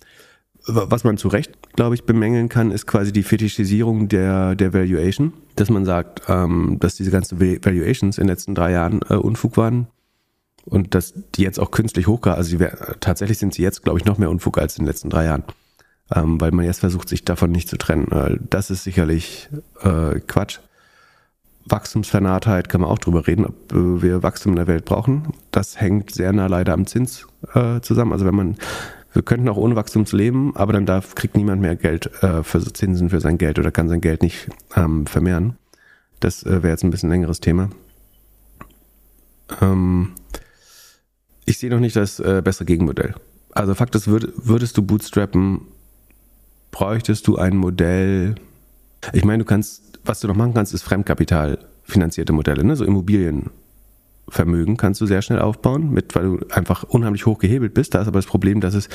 was 0.68 1.04
man 1.04 1.18
zu 1.18 1.28
Recht, 1.28 1.52
glaube 1.76 1.96
ich, 1.96 2.04
bemängeln 2.04 2.50
kann, 2.50 2.72
ist 2.72 2.88
quasi 2.88 3.12
die 3.12 3.24
Fetischisierung 3.24 4.08
der, 4.08 4.56
der 4.56 4.74
Valuation. 4.74 5.34
Dass 5.56 5.70
man 5.70 5.86
sagt, 5.86 6.24
ähm, 6.28 6.78
dass 6.80 6.96
diese 6.96 7.12
ganzen 7.12 7.40
Valuations 7.40 8.18
in 8.18 8.24
den 8.24 8.30
letzten 8.30 8.56
drei 8.56 8.72
Jahren 8.72 9.02
äh, 9.10 9.16
Unfug 9.16 9.58
waren 9.58 9.88
und 10.66 10.96
dass 10.96 11.14
die 11.36 11.44
jetzt 11.44 11.60
auch 11.60 11.72
künstlich 11.72 12.08
hochgehen. 12.08 12.36
Also 12.36 12.58
die, 12.58 12.66
tatsächlich 13.00 13.38
sind 13.38 13.54
sie 13.54 13.62
jetzt, 13.62 13.84
glaube 13.84 14.00
ich, 14.00 14.06
noch 14.06 14.18
mehr 14.18 14.30
Unfug 14.30 14.58
als 14.58 14.78
in 14.78 14.84
den 14.84 14.88
letzten 14.88 15.10
drei 15.10 15.26
Jahren. 15.26 15.44
Ähm, 16.14 16.40
weil 16.40 16.52
man 16.52 16.66
jetzt 16.66 16.80
versucht, 16.82 17.10
sich 17.10 17.26
davon 17.26 17.52
nicht 17.52 17.70
zu 17.70 17.78
trennen. 17.78 18.12
Äh, 18.12 18.38
das 18.50 18.70
ist 18.70 18.84
sicherlich 18.84 19.50
äh, 19.82 20.20
Quatsch. 20.20 20.60
Wachstumsvernahtheit 21.68 22.70
kann 22.70 22.82
man 22.82 22.90
auch 22.92 23.00
drüber 23.00 23.26
reden, 23.26 23.46
ob 23.46 23.72
äh, 23.72 24.02
wir 24.02 24.24
Wachstum 24.24 24.52
in 24.52 24.58
der 24.58 24.68
Welt 24.68 24.86
brauchen. 24.86 25.34
Das 25.52 25.80
hängt 25.80 26.12
sehr 26.12 26.32
nah 26.32 26.48
leider 26.48 26.74
am 26.74 26.86
Zins 26.86 27.28
äh, 27.54 27.82
zusammen. 27.82 28.12
Also 28.12 28.26
wenn 28.26 28.36
man, 28.36 28.58
wir 29.16 29.24
könnten 29.24 29.50
auch 29.50 29.58
ohne 29.58 29.76
Wachstum 29.76 30.06
leben, 30.12 30.56
aber 30.56 30.74
dann 30.74 30.86
darf, 30.86 31.16
kriegt 31.16 31.36
niemand 31.36 31.62
mehr 31.62 31.76
Geld 31.76 32.12
äh, 32.22 32.44
für 32.44 32.62
Zinsen 32.62 33.10
für 33.10 33.22
sein 33.22 33.38
Geld 33.38 33.58
oder 33.58 33.72
kann 33.72 33.90
sein 33.90 34.02
Geld 34.02 34.22
nicht 34.22 34.50
ähm, 34.76 35.08
vermehren. 35.08 35.58
Das 36.20 36.44
äh, 36.44 36.64
wäre 36.64 36.70
jetzt 36.70 36.84
ein 36.84 36.92
bisschen 36.92 37.10
längeres 37.10 37.40
Thema. 37.40 37.70
Ähm, 39.62 40.12
ich 41.46 41.58
sehe 41.58 41.70
noch 41.70 41.80
nicht 41.80 41.96
das 41.96 42.20
äh, 42.20 42.42
bessere 42.44 42.66
Gegenmodell. 42.66 43.16
Also 43.52 43.74
Fakt 43.74 43.96
ist, 43.96 44.08
würd, 44.08 44.34
würdest 44.36 44.78
du 44.78 44.82
bootstrappen, 44.82 45.62
bräuchtest 46.72 47.28
du 47.28 47.38
ein 47.38 47.56
Modell. 47.56 48.36
Ich 49.14 49.24
meine, 49.24 49.44
du 49.44 49.46
kannst 49.46 49.86
was 50.06 50.20
du 50.20 50.28
noch 50.28 50.36
machen 50.36 50.54
kannst, 50.54 50.74
ist 50.74 50.84
Fremdkapital 50.84 51.60
finanzierte 51.84 52.34
Modelle, 52.34 52.64
ne? 52.64 52.76
so 52.76 52.86
Immobilienvermögen 54.26 54.78
kannst 54.78 55.02
du 55.02 55.06
sehr 55.06 55.22
schnell 55.22 55.40
aufbauen, 55.40 55.92
mit, 55.92 56.16
weil 56.16 56.24
du 56.24 56.40
einfach 56.50 56.84
unheimlich 56.84 57.26
hoch 57.26 57.40
gehebelt 57.40 57.74
bist. 57.74 57.94
Da 57.94 58.02
ist 58.02 58.08
aber 58.08 58.20
das 58.20 58.26
Problem, 58.26 58.62
dass 58.62 58.74
es 58.74 58.90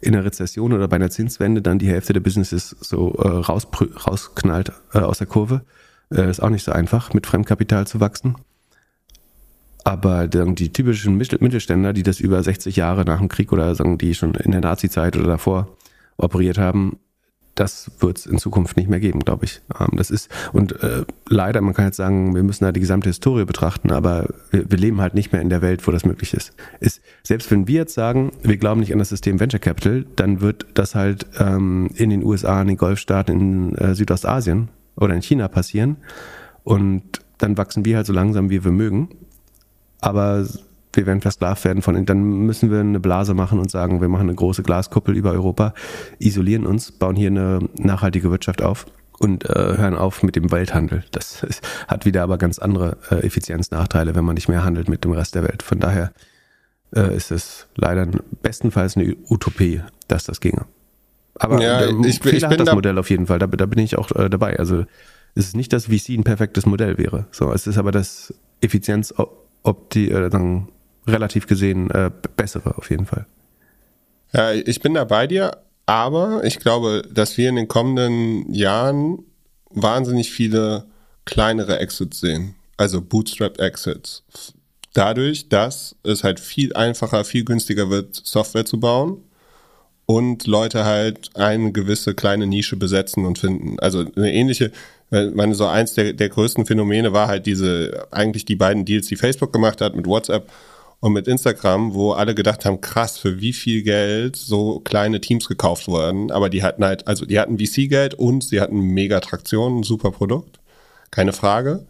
in 0.00 0.14
einer 0.14 0.24
Rezession 0.24 0.72
oder 0.72 0.88
bei 0.88 0.96
einer 0.96 1.10
Zinswende 1.10 1.62
dann 1.62 1.78
die 1.78 1.88
Hälfte 1.88 2.12
der 2.12 2.20
Businesses 2.20 2.76
so 2.80 3.12
äh, 3.14 3.28
raus, 3.28 3.66
rausknallt 4.06 4.72
äh, 4.92 4.98
aus 4.98 5.18
der 5.18 5.26
Kurve. 5.26 5.62
Äh, 6.12 6.30
ist 6.30 6.42
auch 6.42 6.50
nicht 6.50 6.64
so 6.64 6.72
einfach, 6.72 7.12
mit 7.14 7.26
Fremdkapital 7.26 7.86
zu 7.86 8.00
wachsen. 8.00 8.36
Aber 9.84 10.28
die 10.28 10.72
typischen 10.72 11.16
Mittelständler, 11.16 11.92
die 11.92 12.04
das 12.04 12.20
über 12.20 12.40
60 12.40 12.76
Jahre 12.76 13.04
nach 13.04 13.18
dem 13.18 13.26
Krieg 13.26 13.52
oder 13.52 13.74
sagen, 13.74 13.98
die 13.98 14.14
schon 14.14 14.34
in 14.36 14.52
der 14.52 14.60
Nazi-Zeit 14.60 15.16
oder 15.16 15.26
davor 15.26 15.76
operiert 16.16 16.56
haben, 16.56 17.00
das 17.54 17.90
wird 18.00 18.18
es 18.18 18.26
in 18.26 18.38
Zukunft 18.38 18.76
nicht 18.76 18.88
mehr 18.88 19.00
geben, 19.00 19.20
glaube 19.20 19.44
ich. 19.44 19.60
Ähm, 19.78 19.96
das 19.96 20.10
ist, 20.10 20.30
und 20.52 20.82
äh, 20.82 21.04
leider, 21.28 21.60
man 21.60 21.74
kann 21.74 21.86
jetzt 21.86 21.96
sagen, 21.96 22.34
wir 22.34 22.42
müssen 22.42 22.64
da 22.64 22.72
die 22.72 22.80
gesamte 22.80 23.10
Historie 23.10 23.44
betrachten, 23.44 23.92
aber 23.92 24.26
wir, 24.50 24.70
wir, 24.70 24.78
leben 24.78 25.00
halt 25.00 25.14
nicht 25.14 25.32
mehr 25.32 25.42
in 25.42 25.50
der 25.50 25.60
Welt, 25.60 25.86
wo 25.86 25.92
das 25.92 26.04
möglich 26.04 26.32
ist. 26.32 26.54
ist. 26.80 27.02
Selbst 27.22 27.50
wenn 27.50 27.66
wir 27.66 27.80
jetzt 27.80 27.94
sagen, 27.94 28.32
wir 28.42 28.56
glauben 28.56 28.80
nicht 28.80 28.92
an 28.92 28.98
das 28.98 29.10
System 29.10 29.38
Venture 29.38 29.60
Capital, 29.60 30.06
dann 30.16 30.40
wird 30.40 30.66
das 30.74 30.94
halt 30.94 31.26
ähm, 31.38 31.90
in 31.94 32.10
den 32.10 32.24
USA, 32.24 32.60
in 32.62 32.68
den 32.68 32.76
Golfstaaten, 32.78 33.38
in 33.38 33.74
äh, 33.76 33.94
Südostasien 33.94 34.68
oder 34.96 35.14
in 35.14 35.22
China 35.22 35.48
passieren. 35.48 35.96
Und 36.64 37.02
dann 37.38 37.58
wachsen 37.58 37.84
wir 37.84 37.96
halt 37.96 38.06
so 38.06 38.12
langsam, 38.12 38.48
wie 38.50 38.64
wir 38.64 38.72
mögen. 38.72 39.08
Aber 40.00 40.46
wir 40.92 41.06
werden 41.06 41.20
versklavt 41.20 41.64
werden 41.64 41.82
von, 41.82 42.04
dann 42.04 42.22
müssen 42.22 42.70
wir 42.70 42.80
eine 42.80 43.00
Blase 43.00 43.34
machen 43.34 43.58
und 43.58 43.70
sagen, 43.70 44.00
wir 44.00 44.08
machen 44.08 44.28
eine 44.28 44.34
große 44.34 44.62
Glaskuppel 44.62 45.16
über 45.16 45.32
Europa, 45.32 45.74
isolieren 46.18 46.66
uns, 46.66 46.92
bauen 46.92 47.16
hier 47.16 47.28
eine 47.28 47.68
nachhaltige 47.76 48.30
Wirtschaft 48.30 48.62
auf 48.62 48.86
und 49.18 49.48
äh, 49.48 49.76
hören 49.76 49.96
auf 49.96 50.22
mit 50.22 50.36
dem 50.36 50.50
Welthandel. 50.50 51.04
Das 51.12 51.42
ist, 51.48 51.62
hat 51.88 52.04
wieder 52.04 52.22
aber 52.22 52.38
ganz 52.38 52.58
andere 52.58 52.98
äh, 53.10 53.26
Effizienznachteile, 53.26 54.14
wenn 54.14 54.24
man 54.24 54.34
nicht 54.34 54.48
mehr 54.48 54.64
handelt 54.64 54.88
mit 54.88 55.04
dem 55.04 55.12
Rest 55.12 55.34
der 55.34 55.44
Welt. 55.44 55.62
Von 55.62 55.80
daher 55.80 56.12
äh, 56.94 57.14
ist 57.16 57.30
es 57.30 57.68
leider 57.76 58.06
bestenfalls 58.42 58.96
eine 58.96 59.16
Utopie, 59.28 59.80
dass 60.08 60.24
das 60.24 60.40
ginge. 60.40 60.66
Aber 61.34 61.62
ja, 61.62 61.80
äh, 61.80 61.92
ich, 62.06 62.20
Fehler 62.20 62.36
ich 62.36 62.44
hat 62.44 62.60
das 62.60 62.66
da 62.66 62.74
Modell 62.74 62.98
auf 62.98 63.10
jeden 63.10 63.26
Fall, 63.26 63.38
da, 63.38 63.46
da 63.46 63.66
bin 63.66 63.78
ich 63.78 63.96
auch 63.96 64.10
äh, 64.12 64.28
dabei. 64.28 64.58
Also 64.58 64.84
es 65.34 65.46
ist 65.46 65.56
nicht, 65.56 65.72
dass 65.72 65.86
VC 65.86 66.10
ein 66.10 66.24
perfektes 66.24 66.66
Modell 66.66 66.98
wäre. 66.98 67.26
So, 67.30 67.52
es 67.52 67.66
ist 67.66 67.78
aber 67.78 67.92
das 67.92 68.34
Effizienz 68.60 69.14
opti 69.62 70.10
äh, 70.10 70.28
dann 70.28 70.68
relativ 71.06 71.46
gesehen 71.46 71.90
äh, 71.90 72.10
bessere 72.36 72.76
auf 72.76 72.90
jeden 72.90 73.06
Fall. 73.06 73.26
Ja, 74.32 74.52
ich 74.52 74.80
bin 74.80 74.94
da 74.94 75.04
bei 75.04 75.26
dir, 75.26 75.58
aber 75.86 76.42
ich 76.44 76.58
glaube, 76.58 77.02
dass 77.10 77.36
wir 77.36 77.48
in 77.48 77.56
den 77.56 77.68
kommenden 77.68 78.52
Jahren 78.52 79.24
wahnsinnig 79.70 80.30
viele 80.30 80.84
kleinere 81.24 81.78
Exits 81.78 82.20
sehen. 82.20 82.54
Also 82.76 83.00
Bootstrap-Exits. 83.00 84.22
Dadurch, 84.94 85.48
dass 85.48 85.96
es 86.02 86.24
halt 86.24 86.40
viel 86.40 86.74
einfacher, 86.74 87.24
viel 87.24 87.44
günstiger 87.44 87.90
wird, 87.90 88.14
Software 88.14 88.64
zu 88.64 88.80
bauen 88.80 89.22
und 90.06 90.46
Leute 90.46 90.84
halt 90.84 91.30
eine 91.34 91.72
gewisse 91.72 92.14
kleine 92.14 92.46
Nische 92.46 92.76
besetzen 92.76 93.24
und 93.24 93.38
finden. 93.38 93.78
Also 93.78 94.04
eine 94.16 94.32
ähnliche, 94.32 94.72
ich 95.10 95.34
meine, 95.34 95.54
so 95.54 95.66
eins 95.66 95.94
der, 95.94 96.12
der 96.12 96.28
größten 96.28 96.66
Phänomene 96.66 97.12
war 97.12 97.28
halt 97.28 97.46
diese, 97.46 98.06
eigentlich 98.10 98.44
die 98.44 98.56
beiden 98.56 98.84
Deals, 98.84 99.06
die 99.06 99.16
Facebook 99.16 99.52
gemacht 99.52 99.80
hat 99.80 99.94
mit 99.94 100.06
WhatsApp 100.06 100.50
und 101.02 101.14
mit 101.14 101.26
Instagram, 101.26 101.94
wo 101.94 102.12
alle 102.12 102.32
gedacht 102.32 102.64
haben, 102.64 102.80
krass, 102.80 103.18
für 103.18 103.40
wie 103.40 103.52
viel 103.52 103.82
Geld 103.82 104.36
so 104.36 104.78
kleine 104.78 105.20
Teams 105.20 105.48
gekauft 105.48 105.88
wurden. 105.88 106.30
Aber 106.30 106.48
die 106.48 106.62
hatten 106.62 106.84
halt, 106.84 107.08
also 107.08 107.26
die 107.26 107.40
hatten 107.40 107.58
VC-Geld 107.58 108.14
und 108.14 108.44
sie 108.44 108.60
hatten 108.60 108.78
mega 108.78 109.18
Traktion, 109.18 109.82
super 109.82 110.12
Produkt. 110.12 110.60
Keine 111.10 111.32
Frage. 111.32 111.86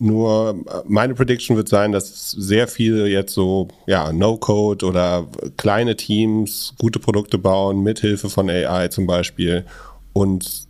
Nur 0.00 0.56
meine 0.88 1.14
Prediction 1.14 1.56
wird 1.56 1.68
sein, 1.68 1.92
dass 1.92 2.32
sehr 2.32 2.66
viele 2.66 3.06
jetzt 3.06 3.32
so, 3.32 3.68
ja, 3.86 4.12
No-Code 4.12 4.84
oder 4.84 5.28
kleine 5.56 5.94
Teams 5.94 6.74
gute 6.78 6.98
Produkte 6.98 7.38
bauen, 7.38 7.84
mithilfe 7.84 8.28
von 8.28 8.50
AI 8.50 8.88
zum 8.88 9.06
Beispiel 9.06 9.64
und 10.12 10.66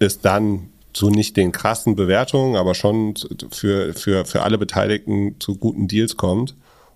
es 0.00 0.20
dann 0.20 0.70
zu 0.96 1.10
nicht 1.10 1.36
den 1.36 1.52
krassen 1.52 1.94
Bewertungen, 1.94 2.56
aber 2.56 2.74
schon 2.74 3.12
für, 3.50 3.92
für, 3.92 4.24
für 4.24 4.42
alle 4.42 4.56
Beteiligten 4.56 5.36
zu 5.38 5.56
guten 5.56 5.88
Deals 5.88 6.16
kommt 6.16 6.54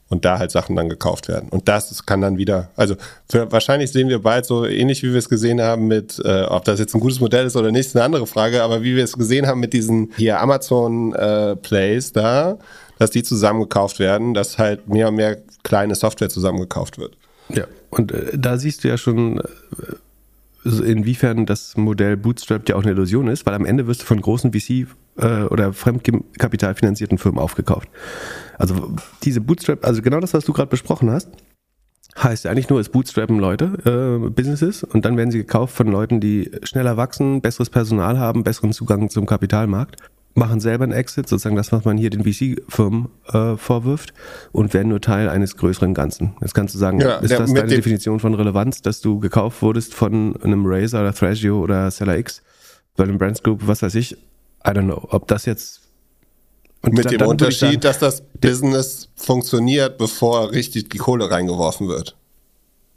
und 0.08 0.24
da 0.24 0.38
halt 0.38 0.50
Sachen 0.50 0.74
dann 0.74 0.88
gekauft 0.88 1.28
werden. 1.28 1.50
Und 1.50 1.68
das 1.68 2.06
kann 2.06 2.22
dann 2.22 2.38
wieder, 2.38 2.70
also 2.76 2.94
für, 3.28 3.52
wahrscheinlich 3.52 3.92
sehen 3.92 4.08
wir 4.08 4.20
bald 4.20 4.46
so 4.46 4.64
ähnlich, 4.64 5.02
wie 5.02 5.10
wir 5.10 5.18
es 5.18 5.28
gesehen 5.28 5.60
haben 5.60 5.86
mit, 5.86 6.18
äh, 6.24 6.44
ob 6.44 6.64
das 6.64 6.78
jetzt 6.78 6.94
ein 6.94 7.00
gutes 7.00 7.20
Modell 7.20 7.44
ist 7.44 7.56
oder 7.56 7.70
nicht, 7.70 7.88
ist 7.88 7.94
eine 7.94 8.06
andere 8.06 8.26
Frage, 8.26 8.62
aber 8.62 8.82
wie 8.82 8.96
wir 8.96 9.04
es 9.04 9.18
gesehen 9.18 9.46
haben 9.46 9.60
mit 9.60 9.74
diesen 9.74 10.10
hier 10.16 10.40
Amazon 10.40 11.14
äh, 11.14 11.56
Plays 11.56 12.14
da, 12.14 12.56
dass 12.98 13.10
die 13.10 13.22
zusammengekauft 13.22 13.98
werden, 13.98 14.32
dass 14.32 14.56
halt 14.56 14.88
mehr 14.88 15.08
und 15.08 15.16
mehr 15.16 15.36
kleine 15.62 15.94
Software 15.94 16.30
zusammengekauft 16.30 16.96
wird. 16.96 17.18
Ja, 17.50 17.64
und 17.90 18.12
äh, 18.12 18.38
da 18.38 18.56
siehst 18.56 18.82
du 18.82 18.88
ja 18.88 18.96
schon, 18.96 19.40
äh, 19.40 19.42
inwiefern 20.64 21.46
das 21.46 21.76
Modell 21.76 22.16
Bootstrap 22.16 22.68
ja 22.68 22.76
auch 22.76 22.82
eine 22.82 22.92
Illusion 22.92 23.28
ist, 23.28 23.46
weil 23.46 23.54
am 23.54 23.64
Ende 23.64 23.86
wirst 23.86 24.02
du 24.02 24.06
von 24.06 24.20
großen 24.20 24.52
VC 24.52 24.86
äh, 25.16 25.44
oder 25.44 25.72
fremdkapitalfinanzierten 25.72 27.18
Firmen 27.18 27.40
aufgekauft. 27.40 27.88
Also 28.58 28.94
diese 29.22 29.40
Bootstrap, 29.40 29.84
also 29.84 30.02
genau 30.02 30.20
das, 30.20 30.34
was 30.34 30.44
du 30.44 30.52
gerade 30.52 30.70
besprochen 30.70 31.10
hast, 31.10 31.30
heißt 32.22 32.44
ja 32.44 32.50
eigentlich 32.50 32.68
nur, 32.68 32.80
es 32.80 32.88
bootstrappen 32.88 33.38
Leute, 33.38 34.20
äh, 34.24 34.30
Businesses 34.30 34.84
und 34.84 35.04
dann 35.04 35.16
werden 35.16 35.30
sie 35.30 35.38
gekauft 35.38 35.74
von 35.74 35.88
Leuten, 35.88 36.20
die 36.20 36.50
schneller 36.62 36.96
wachsen, 36.96 37.40
besseres 37.40 37.70
Personal 37.70 38.18
haben, 38.18 38.44
besseren 38.44 38.72
Zugang 38.72 39.08
zum 39.08 39.26
Kapitalmarkt 39.26 39.96
machen 40.34 40.60
selber 40.60 40.84
einen 40.84 40.92
Exit, 40.92 41.28
sozusagen 41.28 41.56
das, 41.56 41.72
was 41.72 41.84
man 41.84 41.98
hier 41.98 42.10
den 42.10 42.24
VC-Firmen 42.24 43.08
äh, 43.32 43.56
vorwirft, 43.56 44.12
und 44.52 44.72
werden 44.74 44.88
nur 44.88 45.00
Teil 45.00 45.28
eines 45.28 45.56
größeren 45.56 45.94
Ganzen. 45.94 46.34
Jetzt 46.40 46.54
kannst 46.54 46.74
du 46.74 46.78
sagen, 46.78 47.00
ja, 47.00 47.16
ist 47.16 47.32
das 47.32 47.52
deine 47.52 47.68
Definition 47.68 48.20
von 48.20 48.34
Relevanz, 48.34 48.82
dass 48.82 49.00
du 49.00 49.18
gekauft 49.18 49.62
wurdest 49.62 49.94
von 49.94 50.36
einem 50.42 50.64
Razer 50.66 51.00
oder 51.00 51.12
Thrasio 51.12 51.60
oder 51.60 51.90
Seller 51.90 52.16
X, 52.18 52.42
bei 52.96 53.04
einem 53.04 53.18
Brands 53.18 53.42
Group, 53.42 53.66
was 53.66 53.82
weiß 53.82 53.94
ich, 53.96 54.12
I 54.12 54.70
don't 54.70 54.84
know, 54.84 55.06
ob 55.10 55.26
das 55.26 55.46
jetzt 55.46 55.80
und 56.82 56.94
mit 56.94 57.04
dann, 57.04 57.10
dem 57.12 57.18
dann 57.18 57.28
Unterschied, 57.28 57.60
sagen, 57.60 57.80
dass 57.80 57.98
das 57.98 58.22
Business 58.40 59.08
funktioniert, 59.14 59.98
bevor 59.98 60.50
richtig 60.52 60.88
die 60.88 60.98
Kohle 60.98 61.30
reingeworfen 61.30 61.88
wird. 61.88 62.16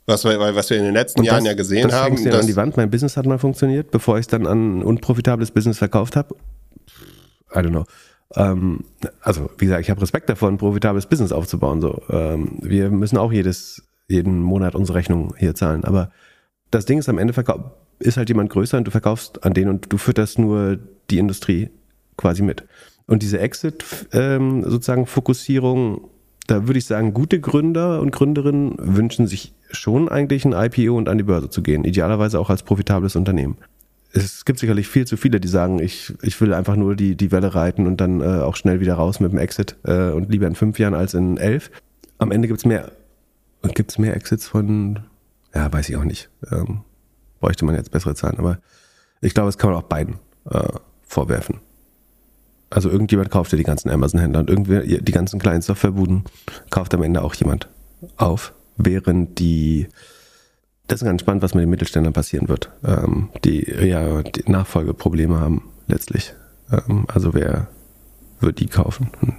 Was 0.06 0.26
wir, 0.26 0.38
was 0.38 0.70
wir 0.70 0.78
in 0.78 0.84
den 0.84 0.94
letzten 0.94 1.24
Jahren 1.24 1.46
ja 1.46 1.54
gesehen 1.54 1.88
das 1.88 1.98
haben. 1.98 2.22
Das 2.24 2.42
an 2.42 2.48
die 2.48 2.56
Wand. 2.58 2.76
Mein 2.76 2.90
Business 2.90 3.16
hat 3.16 3.26
mal 3.26 3.40
funktioniert, 3.40 3.90
bevor 3.92 4.18
ich 4.18 4.24
es 4.24 4.28
dann 4.28 4.48
an 4.48 4.80
ein 4.80 4.84
unprofitables 4.84 5.52
Business 5.52 5.78
verkauft 5.78 6.18
habe. 6.18 6.36
I 7.56 7.60
don't 7.60 7.70
know. 7.70 7.86
Ähm, 8.36 8.86
also, 9.22 9.50
wie 9.58 9.66
gesagt, 9.66 9.82
ich 9.82 9.90
habe 9.90 10.02
Respekt 10.02 10.30
davor, 10.30 10.50
ein 10.50 10.58
profitables 10.58 11.06
Business 11.06 11.32
aufzubauen. 11.32 11.82
So, 11.82 12.02
ähm, 12.10 12.58
wir 12.62 12.90
müssen 12.90 13.18
auch 13.18 13.32
jedes, 13.32 13.84
jeden 14.08 14.40
Monat 14.40 14.76
unsere 14.76 14.98
Rechnung 14.98 15.34
hier 15.38 15.56
zahlen. 15.56 15.84
Aber 15.84 16.12
das 16.72 16.86
Ding 16.86 17.00
ist, 17.00 17.10
am 17.10 17.18
Ende 17.18 17.34
ist 18.00 18.18
halt 18.18 18.30
jemand 18.30 18.50
größer 18.50 18.78
und 18.78 18.86
du 18.86 18.92
verkaufst 18.92 19.44
an 19.46 19.54
den 19.54 19.70
und 19.70 19.92
du 19.92 19.98
fütterst 19.98 20.40
nur 20.40 20.80
die 21.10 21.20
Industrie 21.20 21.70
quasi 22.18 22.42
mit. 22.42 22.64
Und 23.06 23.22
diese 23.22 23.40
Exit 23.40 23.86
ähm, 24.14 24.64
sozusagen 24.64 25.06
Fokussierung, 25.06 26.10
da 26.48 26.68
würde 26.68 26.80
ich 26.80 26.86
sagen, 26.86 27.14
gute 27.14 27.40
Gründer 27.40 28.02
und 28.02 28.12
Gründerinnen 28.12 28.76
wünschen 28.80 29.28
sich 29.28 29.54
schon 29.72 30.10
eigentlich 30.10 30.46
ein 30.46 30.54
IPO 30.54 30.96
und 30.96 31.10
an 31.10 31.18
die 31.18 31.24
Börse 31.24 31.50
zu 31.50 31.62
gehen. 31.62 31.84
Idealerweise 31.84 32.40
auch 32.40 32.50
als 32.50 32.64
profitables 32.64 33.16
Unternehmen 33.16 33.58
es 34.14 34.46
gibt 34.46 34.60
sicherlich 34.60 34.88
viel 34.88 35.06
zu 35.08 35.18
viele, 35.18 35.40
die 35.40 35.48
sagen, 35.48 35.80
ich, 35.80 36.14
ich 36.22 36.40
will 36.40 36.54
einfach 36.54 36.76
nur 36.76 36.96
die, 36.96 37.16
die 37.16 37.32
Welle 37.32 37.56
reiten 37.56 37.88
und 37.88 38.00
dann 38.00 38.22
äh, 38.22 38.42
auch 38.42 38.56
schnell 38.56 38.80
wieder 38.80 38.94
raus 38.94 39.20
mit 39.20 39.32
dem 39.32 39.40
Exit 39.40 39.76
äh, 39.84 40.12
und 40.12 40.32
lieber 40.32 40.46
in 40.46 40.56
fünf 40.56 40.78
Jahren 40.78 40.94
als 40.94 41.16
in 41.16 41.38
elf. 41.38 41.72
Am 42.20 42.32
Ende 42.32 42.48
gibt 42.48 42.60
es 42.60 42.66
mehr, 42.66 42.92
gibt's 43.74 43.98
mehr 43.98 44.16
Exits 44.16 44.48
von, 44.48 45.00
ja, 45.56 45.72
weiß 45.72 45.90
ich 45.90 45.96
auch 45.98 46.04
nicht. 46.04 46.30
Ähm, 46.52 46.82
bräuchte 47.40 47.66
man 47.66 47.76
jetzt 47.76 47.92
bessere 47.92 48.14
Zahlen, 48.14 48.38
aber 48.38 48.60
ich 49.20 49.34
glaube, 49.34 49.50
es 49.50 49.58
kann 49.58 49.72
man 49.72 49.80
auch 49.80 49.88
beiden 49.88 50.16
äh, 50.50 50.70
vorwerfen. 51.02 51.60
Also 52.70 52.90
irgendjemand 52.90 53.32
kauft 53.32 53.52
ja 53.52 53.58
die 53.58 53.64
ganzen 53.64 53.90
Amazon-Händler 53.90 54.40
und 54.40 54.50
irgendwie 54.50 55.00
die 55.00 55.12
ganzen 55.12 55.40
kleinen 55.40 55.62
Softwarebuden 55.62 56.24
kauft 56.70 56.94
am 56.94 57.04
Ende 57.04 57.24
auch 57.24 57.34
jemand 57.36 57.68
auf, 58.18 58.54
während 58.78 59.40
die 59.40 59.88
das 60.88 61.02
ist 61.02 61.06
ganz 61.06 61.22
spannend, 61.22 61.44
was 61.44 61.54
mit 61.54 61.64
den 61.64 61.70
Mittelständlern 61.70 62.14
passieren 62.14 62.50
wird, 62.50 62.70
ähm, 62.86 63.30
die 63.44 63.62
ja 63.64 64.22
die 64.24 64.50
Nachfolgeprobleme 64.50 65.40
haben 65.40 65.72
letztlich. 65.88 66.34
Ähm, 66.72 67.06
also 67.08 67.34
wer 67.34 67.68
wird 68.40 68.60
die 68.60 68.68
kaufen? 68.68 69.10
Hm. 69.20 69.34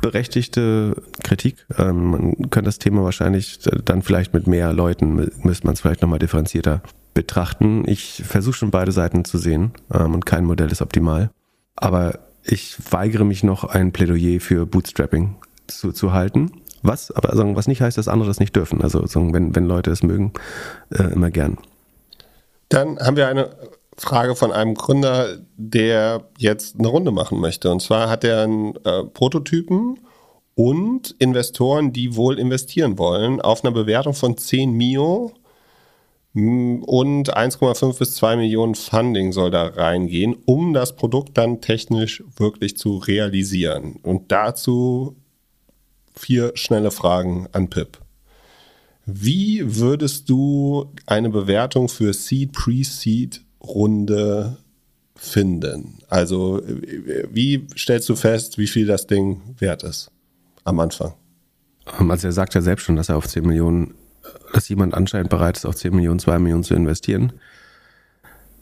Berechtigte 0.00 1.02
Kritik. 1.22 1.66
Ähm, 1.78 2.10
man 2.10 2.50
könnte 2.50 2.68
das 2.68 2.78
Thema 2.78 3.02
wahrscheinlich 3.02 3.58
dann 3.84 4.02
vielleicht 4.02 4.34
mit 4.34 4.46
mehr 4.46 4.72
Leuten, 4.72 5.30
müsste 5.42 5.66
man 5.66 5.74
es 5.74 5.80
vielleicht 5.80 6.02
nochmal 6.02 6.18
differenzierter 6.18 6.82
betrachten. 7.14 7.88
Ich 7.88 8.22
versuche 8.24 8.54
schon 8.54 8.70
beide 8.70 8.92
Seiten 8.92 9.24
zu 9.24 9.38
sehen 9.38 9.72
ähm, 9.92 10.14
und 10.14 10.26
kein 10.26 10.44
Modell 10.44 10.70
ist 10.70 10.82
optimal. 10.82 11.30
Aber 11.76 12.18
ich 12.44 12.76
weigere 12.90 13.24
mich 13.24 13.42
noch 13.42 13.64
ein 13.64 13.92
Plädoyer 13.92 14.40
für 14.40 14.66
Bootstrapping 14.66 15.36
zu, 15.66 15.92
zu 15.92 16.12
halten. 16.12 16.52
Was, 16.86 17.10
aber 17.10 17.34
sagen, 17.36 17.56
was 17.56 17.68
nicht 17.68 17.80
heißt, 17.80 17.98
dass 17.98 18.08
andere 18.08 18.28
das 18.28 18.40
nicht 18.40 18.54
dürfen. 18.54 18.82
Also 18.82 19.06
sagen, 19.06 19.34
wenn, 19.34 19.54
wenn 19.54 19.66
Leute 19.66 19.90
es 19.90 20.02
mögen, 20.02 20.32
äh, 20.90 21.12
immer 21.12 21.30
gern. 21.30 21.58
Dann 22.68 22.98
haben 22.98 23.16
wir 23.16 23.28
eine 23.28 23.50
Frage 23.96 24.36
von 24.36 24.52
einem 24.52 24.74
Gründer, 24.74 25.38
der 25.56 26.28
jetzt 26.38 26.78
eine 26.78 26.88
Runde 26.88 27.10
machen 27.10 27.40
möchte. 27.40 27.70
Und 27.70 27.80
zwar 27.80 28.08
hat 28.10 28.24
er 28.24 28.42
einen 28.42 28.76
äh, 28.84 29.04
Prototypen 29.04 29.98
und 30.54 31.14
Investoren, 31.18 31.92
die 31.92 32.16
wohl 32.16 32.38
investieren 32.38 32.98
wollen, 32.98 33.40
auf 33.40 33.64
einer 33.64 33.72
Bewertung 33.72 34.14
von 34.14 34.36
10 34.36 34.72
Mio 34.72 35.32
und 36.34 37.34
1,5 37.34 37.98
bis 37.98 38.16
2 38.16 38.36
Millionen 38.36 38.74
Funding 38.74 39.32
soll 39.32 39.50
da 39.50 39.66
reingehen, 39.68 40.36
um 40.44 40.74
das 40.74 40.94
Produkt 40.94 41.38
dann 41.38 41.62
technisch 41.62 42.22
wirklich 42.36 42.76
zu 42.76 42.98
realisieren. 42.98 43.96
Und 44.02 44.30
dazu 44.32 45.16
vier 46.18 46.52
schnelle 46.54 46.90
Fragen 46.90 47.48
an 47.52 47.68
Pip. 47.70 47.98
Wie 49.04 49.62
würdest 49.76 50.28
du 50.28 50.92
eine 51.06 51.30
Bewertung 51.30 51.88
für 51.88 52.12
Seed, 52.12 52.52
Pre-Seed 52.52 53.42
Runde 53.62 54.56
finden? 55.14 55.98
Also, 56.08 56.60
wie 57.30 57.68
stellst 57.76 58.08
du 58.08 58.16
fest, 58.16 58.58
wie 58.58 58.66
viel 58.66 58.86
das 58.86 59.06
Ding 59.06 59.42
wert 59.58 59.84
ist 59.84 60.10
am 60.64 60.80
Anfang? 60.80 61.14
Also, 61.84 62.26
er 62.26 62.32
sagt 62.32 62.54
ja 62.54 62.60
selbst 62.60 62.84
schon, 62.84 62.96
dass 62.96 63.08
er 63.08 63.16
auf 63.16 63.28
10 63.28 63.46
Millionen 63.46 63.94
dass 64.52 64.68
jemand 64.68 64.94
anscheinend 64.94 65.30
bereit 65.30 65.56
ist, 65.56 65.66
auf 65.66 65.76
10 65.76 65.94
Millionen, 65.94 66.18
2 66.18 66.38
Millionen 66.38 66.64
zu 66.64 66.74
investieren. 66.74 67.32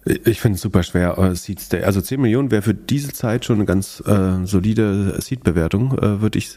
Ich 0.04 0.40
finde 0.40 0.56
es 0.56 0.62
super 0.62 0.82
schwer. 0.82 1.16
Also 1.16 2.00
10 2.00 2.20
Millionen 2.20 2.50
wäre 2.50 2.62
für 2.62 2.74
diese 2.74 3.12
Zeit 3.12 3.44
schon 3.44 3.56
eine 3.56 3.64
ganz 3.64 4.02
äh, 4.06 4.44
solide 4.44 5.20
Seed-Bewertung, 5.20 5.96
äh, 5.98 6.20
würde 6.20 6.38
ich 6.38 6.50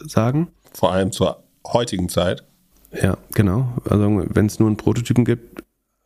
sagen. 0.00 0.48
Vor 0.72 0.92
allem 0.92 1.12
zur 1.12 1.42
heutigen 1.66 2.08
Zeit. 2.08 2.44
Ja, 2.92 3.16
genau. 3.34 3.72
Also 3.88 4.24
wenn 4.28 4.46
es 4.46 4.58
nur 4.58 4.68
einen 4.68 4.76
Prototypen 4.76 5.24
gibt, 5.24 5.62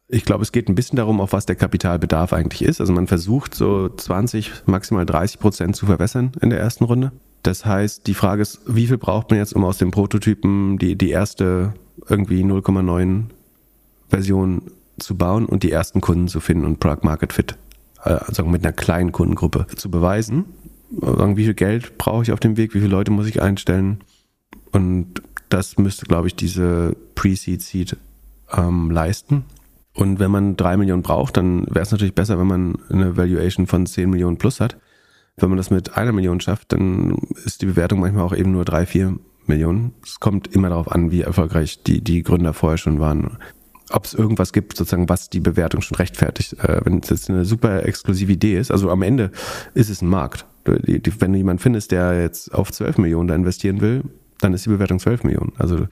ich 0.08 0.24
glaube, 0.24 0.42
es 0.42 0.52
geht 0.52 0.68
ein 0.68 0.74
bisschen 0.74 0.96
darum, 0.96 1.20
auf 1.20 1.32
was 1.32 1.46
der 1.46 1.56
Kapitalbedarf 1.56 2.32
eigentlich 2.32 2.62
ist. 2.62 2.80
Also 2.80 2.92
man 2.92 3.06
versucht 3.06 3.54
so 3.54 3.88
20, 3.88 4.66
maximal 4.66 5.06
30 5.06 5.40
Prozent 5.40 5.76
zu 5.76 5.86
verwässern 5.86 6.32
in 6.40 6.50
der 6.50 6.60
ersten 6.60 6.84
Runde. 6.84 7.12
Das 7.42 7.64
heißt, 7.64 8.06
die 8.06 8.14
Frage 8.14 8.42
ist, 8.42 8.60
wie 8.66 8.86
viel 8.86 8.98
braucht 8.98 9.30
man 9.30 9.38
jetzt, 9.38 9.54
um 9.54 9.64
aus 9.64 9.78
dem 9.78 9.90
Prototypen 9.90 10.78
die, 10.78 10.96
die 10.96 11.10
erste 11.10 11.74
irgendwie 12.08 12.42
0,9 12.42 13.24
Version 14.08 14.62
zu 14.98 15.16
bauen 15.16 15.46
und 15.46 15.62
die 15.62 15.72
ersten 15.72 16.00
Kunden 16.00 16.28
zu 16.28 16.40
finden 16.40 16.64
und 16.64 16.80
Product 16.80 17.02
Market 17.02 17.32
Fit, 17.32 17.56
also 17.98 18.44
mit 18.44 18.64
einer 18.64 18.72
kleinen 18.72 19.12
Kundengruppe 19.12 19.66
zu 19.74 19.90
beweisen. 19.90 20.44
Sagen, 21.00 21.36
wie 21.36 21.44
viel 21.44 21.54
Geld 21.54 21.98
brauche 21.98 22.22
ich 22.22 22.32
auf 22.32 22.40
dem 22.40 22.56
Weg, 22.56 22.74
wie 22.74 22.80
viele 22.80 22.90
Leute 22.90 23.10
muss 23.10 23.26
ich 23.26 23.42
einstellen 23.42 24.00
und 24.72 25.22
das 25.48 25.78
müsste, 25.78 26.06
glaube 26.06 26.26
ich, 26.26 26.34
diese 26.34 26.96
Pre-Seed 27.14 27.62
Seed 27.62 27.96
ähm, 28.52 28.90
leisten. 28.90 29.44
Und 29.94 30.18
wenn 30.18 30.30
man 30.30 30.56
drei 30.56 30.76
Millionen 30.76 31.02
braucht, 31.02 31.36
dann 31.36 31.66
wäre 31.66 31.82
es 31.82 31.92
natürlich 31.92 32.14
besser, 32.14 32.38
wenn 32.38 32.48
man 32.48 32.78
eine 32.90 33.16
Valuation 33.16 33.68
von 33.68 33.86
10 33.86 34.10
Millionen 34.10 34.38
plus 34.38 34.60
hat. 34.60 34.76
Wenn 35.36 35.48
man 35.48 35.56
das 35.56 35.70
mit 35.70 35.96
einer 35.96 36.12
Million 36.12 36.40
schafft, 36.40 36.72
dann 36.72 37.16
ist 37.44 37.62
die 37.62 37.66
Bewertung 37.66 38.00
manchmal 38.00 38.24
auch 38.24 38.34
eben 38.34 38.52
nur 38.52 38.64
drei, 38.64 38.86
vier 38.86 39.16
Millionen. 39.46 39.92
Es 40.04 40.20
kommt 40.20 40.48
immer 40.48 40.70
darauf 40.70 40.90
an, 40.90 41.10
wie 41.10 41.22
erfolgreich 41.22 41.82
die, 41.84 42.02
die 42.02 42.22
Gründer 42.22 42.52
vorher 42.52 42.78
schon 42.78 42.98
waren. 42.98 43.38
Ob 43.90 44.04
es 44.06 44.14
irgendwas 44.14 44.52
gibt, 44.52 44.76
sozusagen, 44.76 45.08
was 45.08 45.30
die 45.30 45.40
Bewertung 45.40 45.82
schon 45.82 45.96
rechtfertigt. 45.96 46.54
Äh, 46.54 46.80
wenn 46.84 46.98
es 46.98 47.10
jetzt 47.10 47.30
eine 47.30 47.44
super 47.44 47.84
exklusive 47.86 48.32
Idee 48.32 48.58
ist, 48.58 48.72
also 48.72 48.90
am 48.90 49.02
Ende 49.02 49.30
ist 49.74 49.90
es 49.90 50.02
ein 50.02 50.08
Markt. 50.08 50.46
Die, 50.66 51.00
die, 51.00 51.20
wenn 51.20 51.32
du 51.32 51.38
jemanden 51.38 51.60
findest, 51.62 51.92
der 51.92 52.20
jetzt 52.20 52.54
auf 52.54 52.72
12 52.72 52.98
Millionen 52.98 53.28
da 53.28 53.34
investieren 53.34 53.80
will, 53.80 54.02
dann 54.40 54.54
ist 54.54 54.64
die 54.64 54.70
Bewertung 54.70 54.98
12 54.98 55.24
Millionen. 55.24 55.52
Also 55.58 55.86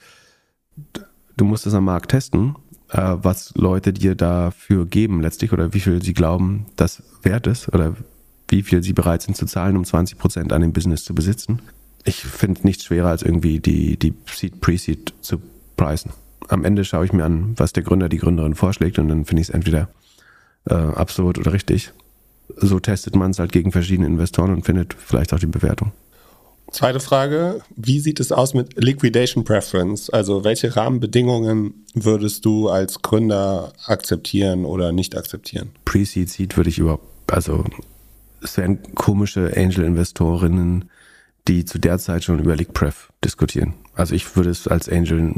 du 1.37 1.45
musst 1.45 1.67
es 1.67 1.75
am 1.75 1.85
Markt 1.85 2.11
testen, 2.11 2.57
äh, 2.91 3.17
was 3.17 3.53
Leute 3.55 3.93
dir 3.93 4.15
dafür 4.15 4.87
geben 4.87 5.21
letztlich 5.21 5.53
oder 5.53 5.75
wie 5.75 5.81
viel 5.81 6.03
sie 6.03 6.15
glauben, 6.15 6.67
das 6.77 7.03
wert 7.23 7.47
ist 7.47 7.73
oder 7.73 7.97
wie 8.49 8.63
viel 8.63 8.83
sie 8.83 8.93
bereit 8.93 9.23
sind 9.23 9.37
zu 9.37 9.47
zahlen, 9.47 9.77
um 9.77 9.85
20 9.85 10.19
Prozent 10.19 10.53
an 10.53 10.63
dem 10.63 10.73
Business 10.73 11.05
zu 11.05 11.15
besitzen 11.15 11.61
ich 12.05 12.17
finde 12.23 12.63
nichts 12.65 12.85
schwerer 12.85 13.09
als 13.09 13.23
irgendwie 13.23 13.61
die, 13.61 13.99
die 13.99 14.15
Seed, 14.27 14.61
Pre-Seed 14.61 15.15
zu 15.21 15.41
preisen. 15.77 16.13
Am 16.49 16.65
Ende 16.65 16.85
schaue 16.85 17.05
ich 17.05 17.13
mir 17.13 17.25
an, 17.25 17.55
was 17.57 17.73
der 17.73 17.83
Gründer, 17.83 18.09
die 18.09 18.19
Gründerin 18.19 18.55
vorschlägt 18.55 18.99
und 18.99 19.09
dann 19.09 19.25
finde 19.25 19.43
ich 19.43 19.49
es 19.49 19.55
entweder 19.55 19.89
äh, 20.69 20.75
absurd 20.75 21.39
oder 21.39 21.53
richtig. 21.53 21.93
So 22.57 22.81
testet 22.81 23.17
man 23.17 23.33
es 23.33 23.39
halt 23.39 23.53
gegen 23.53 23.73
verschiedene 23.73 24.07
Investoren 24.07 24.53
und 24.53 24.65
findet 24.65 24.95
vielleicht 24.95 25.33
auch 25.33 25.39
die 25.39 25.47
Bewertung. 25.47 25.93
Zweite 26.71 27.01
Frage, 27.01 27.61
wie 27.77 28.01
sieht 28.01 28.19
es 28.19 28.33
aus 28.33 28.55
mit 28.55 28.83
Liquidation 28.83 29.45
Preference? 29.45 30.09
Also 30.09 30.43
welche 30.43 30.75
Rahmenbedingungen 30.75 31.85
würdest 31.93 32.47
du 32.47 32.71
als 32.71 33.03
Gründer 33.03 33.75
akzeptieren 33.85 34.65
oder 34.65 34.91
nicht 34.91 35.15
akzeptieren? 35.17 35.71
Pre-Seed 35.85 36.31
Seed 36.31 36.57
würde 36.57 36.71
ich 36.71 36.79
überhaupt, 36.79 37.31
also 37.31 37.65
es 38.43 38.57
wären 38.57 38.83
komische 38.95 39.53
Angel-Investorinnen, 39.55 40.87
die 41.47 41.67
zu 41.67 41.79
der 41.79 41.99
Zeit 41.99 42.25
schon 42.25 42.39
über 42.39 42.57
LeakPref 42.57 43.13
diskutieren. 43.23 43.75
Also 43.95 44.15
ich 44.15 44.35
würde 44.37 44.49
es 44.49 44.67
als 44.67 44.89
Angel 44.89 45.35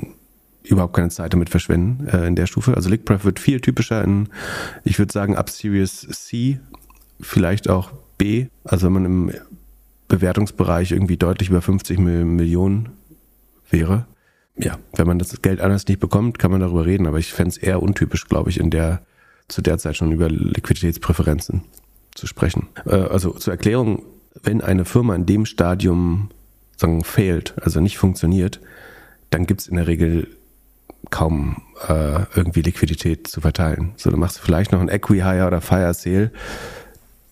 überhaupt 0.63 0.95
keine 0.95 1.11
Zeit 1.11 1.33
damit 1.33 1.51
verschwenden 1.51 2.07
äh, 2.09 2.27
in 2.27 2.37
der 2.37 2.47
Stufe. 2.47 2.75
Also 2.75 2.89
LeakPref 2.89 3.25
wird 3.25 3.39
viel 3.39 3.61
typischer 3.61 4.03
in, 4.05 4.29
ich 4.85 4.99
würde 4.99 5.13
sagen, 5.13 5.37
ab 5.37 5.51
Series 5.51 6.07
C, 6.11 6.61
vielleicht 7.21 7.69
auch 7.69 7.93
B. 8.19 8.47
Also 8.65 8.87
wenn 8.87 8.93
man 8.93 9.05
im 9.05 9.33
Bewertungsbereich 10.09 10.93
irgendwie 10.93 11.17
deutlich 11.17 11.49
über 11.49 11.63
50 11.63 11.99
Millionen 11.99 12.91
wäre. 13.71 14.07
Ja, 14.57 14.79
wenn 14.95 15.07
man 15.07 15.19
das 15.19 15.43
Geld 15.43 15.61
anders 15.61 15.87
nicht 15.89 15.99
bekommt, 15.99 16.39
kann 16.39 16.51
man 16.51 16.61
darüber 16.61 16.87
reden, 16.87 17.07
aber 17.07 17.19
ich 17.19 17.33
fände 17.33 17.51
es 17.51 17.57
eher 17.57 17.83
untypisch, 17.83 18.29
glaube 18.29 18.51
ich, 18.51 18.61
in 18.61 18.71
der 18.71 19.03
zu 19.49 19.61
der 19.61 19.79
Zeit 19.79 19.97
schon 19.97 20.13
über 20.13 20.29
Liquiditätspräferenzen 20.29 21.65
zu 22.15 22.27
sprechen. 22.27 22.69
Äh, 22.87 22.95
also 22.95 23.31
zur 23.31 23.53
Erklärung, 23.53 24.03
wenn 24.43 24.61
eine 24.61 24.85
Firma 24.85 25.15
in 25.15 25.27
dem 25.27 25.45
Stadium 25.47 26.31
sagen, 26.77 27.05
fehlt, 27.05 27.55
also 27.61 27.81
nicht 27.81 27.99
funktioniert, 27.99 28.61
dann 29.31 29.47
gibt 29.47 29.61
es 29.61 29.69
in 29.69 29.77
der 29.77 29.87
Regel 29.87 30.29
kaum 31.11 31.63
äh, 31.89 32.23
irgendwie 32.35 32.63
Liquidität 32.63 33.27
zu 33.27 33.41
verteilen. 33.41 33.93
So, 33.97 34.11
dann 34.11 34.21
machst 34.21 34.39
du 34.39 34.43
vielleicht 34.43 34.73
noch 34.73 34.81
ein 34.81 34.89
Equi-Hire 34.89 35.47
oder 35.47 35.61
Fire 35.61 35.93
Sale. 35.93 36.31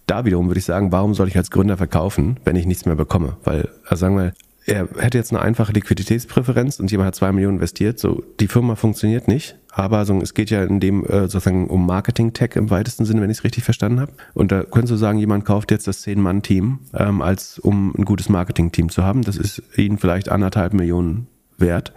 Da 0.07 0.25
wiederum 0.25 0.49
würde 0.49 0.59
ich 0.59 0.65
sagen, 0.65 0.93
warum 0.93 1.15
soll 1.15 1.29
ich 1.29 1.37
als 1.37 1.51
Gründer 1.51 1.77
verkaufen, 1.77 2.39
wenn 2.45 2.57
ich 2.57 2.67
nichts 2.67 2.87
mehr 2.87 2.97
bekomme? 2.97 3.37
Weil, 3.45 3.69
also 3.85 4.01
sagen 4.01 4.17
wir, 4.17 4.33
er 4.65 4.89
hätte 4.99 5.19
jetzt 5.19 5.33
eine 5.33 5.43
einfache 5.43 5.73
Liquiditätspräferenz 5.73 6.79
und 6.79 6.91
jemand 6.91 7.09
hat 7.09 7.15
zwei 7.17 7.33
Millionen 7.33 7.57
investiert, 7.57 7.99
so 7.99 8.23
die 8.39 8.47
Firma 8.47 8.77
funktioniert 8.77 9.27
nicht, 9.27 9.57
aber 9.73 10.05
so, 10.05 10.17
es 10.21 10.35
geht 10.35 10.51
ja 10.51 10.63
in 10.63 10.79
dem 10.79 11.05
äh, 11.05 11.23
sozusagen 11.23 11.67
um 11.69 11.85
Marketing-Tech 11.87 12.51
im 12.55 12.71
weitesten 12.71 13.05
Sinne, 13.05 13.23
wenn 13.23 13.31
ich 13.31 13.39
es 13.39 13.45
richtig 13.45 13.65
verstanden 13.65 14.01
habe. 14.01 14.13
Und 14.35 14.53
da 14.53 14.63
könntest 14.63 14.93
du 14.93 14.97
sagen, 14.97 15.19
jemand 15.19 15.45
kauft 15.45 15.71
jetzt 15.71 15.89
das 15.89 16.03
Zehn-Mann-Team, 16.03 16.81
ähm, 16.95 17.23
als 17.23 17.59
um 17.59 17.93
ein 17.97 18.05
gutes 18.05 18.29
Marketing-Team 18.29 18.91
zu 18.91 19.03
haben. 19.03 19.23
Das 19.23 19.37
ist 19.37 19.63
ihnen 19.77 19.99
vielleicht 19.99 20.29
anderthalb 20.29 20.75
Millionen 20.75 21.27
wert, 21.59 21.93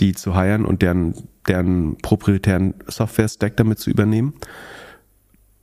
die 0.00 0.14
zu 0.14 0.34
heiren 0.34 0.64
und 0.64 0.80
deren, 0.80 1.14
deren 1.46 1.96
proprietären 1.98 2.74
Software-Stack 2.86 3.56
damit 3.56 3.80
zu 3.80 3.90
übernehmen. 3.90 4.34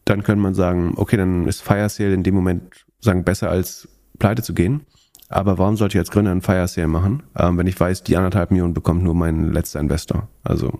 Dann 0.05 0.23
könnte 0.23 0.41
man 0.41 0.53
sagen, 0.53 0.93
okay, 0.97 1.17
dann 1.17 1.47
ist 1.47 1.61
Fire 1.61 1.89
Sale 1.89 2.13
in 2.13 2.23
dem 2.23 2.35
Moment 2.35 2.85
sagen 2.99 3.23
besser 3.23 3.49
als 3.49 3.87
pleite 4.19 4.43
zu 4.43 4.53
gehen. 4.53 4.85
Aber 5.29 5.57
warum 5.57 5.75
sollte 5.75 5.97
ich 5.97 5.99
als 5.99 6.11
Gründer 6.11 6.31
einen 6.31 6.41
Fire 6.41 6.67
Sale 6.67 6.87
machen, 6.87 7.23
ähm, 7.37 7.57
wenn 7.57 7.67
ich 7.67 7.79
weiß, 7.79 8.03
die 8.03 8.15
anderthalb 8.15 8.51
Millionen 8.51 8.73
bekommt 8.73 9.03
nur 9.03 9.15
mein 9.15 9.51
letzter 9.51 9.79
Investor? 9.79 10.27
Also 10.43 10.79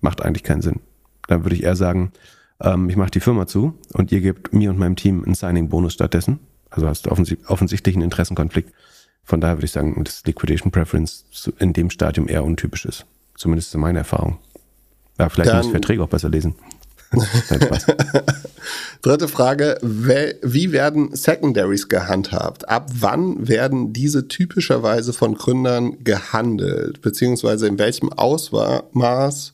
macht 0.00 0.22
eigentlich 0.22 0.42
keinen 0.42 0.62
Sinn. 0.62 0.80
Dann 1.28 1.44
würde 1.44 1.54
ich 1.54 1.62
eher 1.62 1.76
sagen, 1.76 2.12
ähm, 2.60 2.88
ich 2.88 2.96
mache 2.96 3.10
die 3.10 3.20
Firma 3.20 3.46
zu 3.46 3.78
und 3.92 4.10
ihr 4.12 4.20
gebt 4.20 4.52
mir 4.52 4.70
und 4.70 4.78
meinem 4.78 4.96
Team 4.96 5.24
einen 5.24 5.34
Signing-Bonus 5.34 5.92
stattdessen. 5.92 6.40
Also 6.70 6.88
hast 6.88 7.06
du 7.06 7.10
offensi 7.10 7.38
offensichtlich 7.46 7.94
einen 7.94 8.04
Interessenkonflikt. 8.04 8.72
Von 9.22 9.40
daher 9.40 9.56
würde 9.56 9.66
ich 9.66 9.72
sagen, 9.72 10.02
dass 10.04 10.24
Liquidation 10.24 10.70
Preference 10.70 11.50
in 11.58 11.72
dem 11.72 11.90
Stadium 11.90 12.28
eher 12.28 12.44
untypisch 12.44 12.84
ist. 12.86 13.06
Zumindest 13.36 13.74
in 13.74 13.80
meiner 13.80 14.00
Erfahrung. 14.00 14.38
Ja, 15.18 15.28
vielleicht 15.28 15.50
Dann, 15.50 15.58
muss 15.58 15.66
ich 15.66 15.72
Verträge 15.72 16.02
auch 16.02 16.08
besser 16.08 16.28
lesen. 16.28 16.54
Dritte 19.02 19.28
Frage. 19.28 19.78
Wie 19.82 20.72
werden 20.72 21.14
Secondaries 21.14 21.88
gehandhabt? 21.88 22.68
Ab 22.68 22.90
wann 22.92 23.46
werden 23.46 23.92
diese 23.92 24.28
typischerweise 24.28 25.12
von 25.12 25.34
Gründern 25.34 26.02
gehandelt? 26.02 27.02
Beziehungsweise 27.02 27.66
in 27.66 27.78
welchem 27.78 28.12
Ausmaß? 28.12 29.52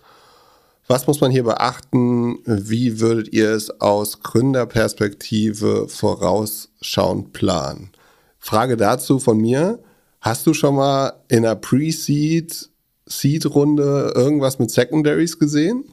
Was 0.89 1.07
muss 1.07 1.21
man 1.21 1.31
hier 1.31 1.45
beachten? 1.45 2.39
Wie 2.45 3.01
würdet 3.01 3.33
ihr 3.33 3.51
es 3.51 3.81
aus 3.81 4.23
Gründerperspektive 4.23 5.89
vorausschauend 5.89 7.33
planen? 7.33 7.91
Frage 8.39 8.77
dazu 8.77 9.19
von 9.19 9.39
mir. 9.39 9.79
Hast 10.21 10.47
du 10.47 10.55
schon 10.55 10.77
mal 10.77 11.15
in 11.29 11.45
einer 11.45 11.57
Pre-Seed, 11.57 12.71
Seed-Runde 13.07 14.13
irgendwas 14.15 14.59
mit 14.59 14.71
Secondaries 14.71 15.39
gesehen? 15.39 15.85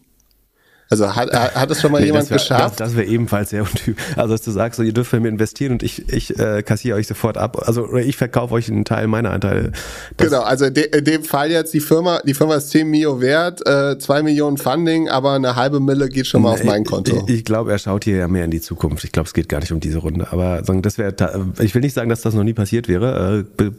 Also 0.91 1.15
hat, 1.15 1.31
hat 1.31 1.69
es 1.69 1.81
schon 1.81 1.91
mal 1.91 1.99
nee, 1.99 2.07
jemand 2.07 2.23
das 2.23 2.31
wär, 2.31 2.37
geschafft? 2.39 2.79
Das, 2.79 2.89
das 2.89 2.97
wäre 2.97 3.05
ebenfalls 3.05 3.51
sehr 3.51 3.61
untypisch. 3.61 4.03
Also 4.15 4.33
dass 4.33 4.41
du 4.41 4.49
sagst, 4.49 4.77
so, 4.77 4.83
ihr 4.83 4.91
dürft 4.91 5.11
bei 5.11 5.19
mir 5.19 5.29
investieren 5.29 5.73
und 5.73 5.83
ich, 5.83 6.11
ich 6.11 6.39
äh, 6.39 6.63
kassiere 6.63 6.97
euch 6.97 7.05
sofort 7.05 7.37
ab. 7.37 7.61
Also 7.67 7.85
oder 7.85 8.01
ich 8.01 8.17
verkaufe 8.17 8.55
euch 8.55 8.69
einen 8.71 8.85
Teil 8.85 9.05
meiner 9.05 9.29
Anteile. 9.29 9.71
Das 10.17 10.29
genau, 10.29 10.41
also 10.41 10.71
de, 10.71 10.85
in 10.97 11.05
dem 11.05 11.23
Fall 11.23 11.51
jetzt 11.51 11.75
die 11.75 11.79
Firma, 11.79 12.21
die 12.25 12.33
Firma 12.33 12.55
ist 12.55 12.71
10 12.71 12.89
Mio 12.89 13.21
wert, 13.21 13.61
äh, 13.67 13.99
2 13.99 14.23
Millionen 14.23 14.57
Funding, 14.57 15.09
aber 15.09 15.33
eine 15.33 15.55
halbe 15.55 15.79
Mille 15.79 16.09
geht 16.09 16.25
schon 16.25 16.41
mal 16.41 16.55
nee, 16.55 16.61
auf 16.61 16.63
mein 16.63 16.83
Konto. 16.83 17.23
Ich, 17.27 17.35
ich 17.35 17.45
glaube, 17.45 17.71
er 17.71 17.77
schaut 17.77 18.03
hier 18.03 18.17
ja 18.17 18.27
mehr 18.27 18.45
in 18.45 18.51
die 18.51 18.61
Zukunft. 18.61 19.03
Ich 19.03 19.11
glaube, 19.11 19.27
es 19.27 19.33
geht 19.35 19.47
gar 19.47 19.59
nicht 19.59 19.71
um 19.71 19.79
diese 19.79 19.99
Runde. 19.99 20.31
Aber 20.31 20.63
sagen, 20.63 20.81
das 20.81 20.97
wäre, 20.97 21.13
ich 21.59 21.75
will 21.75 21.81
nicht 21.81 21.93
sagen, 21.93 22.09
dass 22.09 22.21
das 22.21 22.33
noch 22.33 22.43
nie 22.43 22.53
passiert 22.53 22.87
wäre. 22.87 23.45
Äh, 23.59 23.71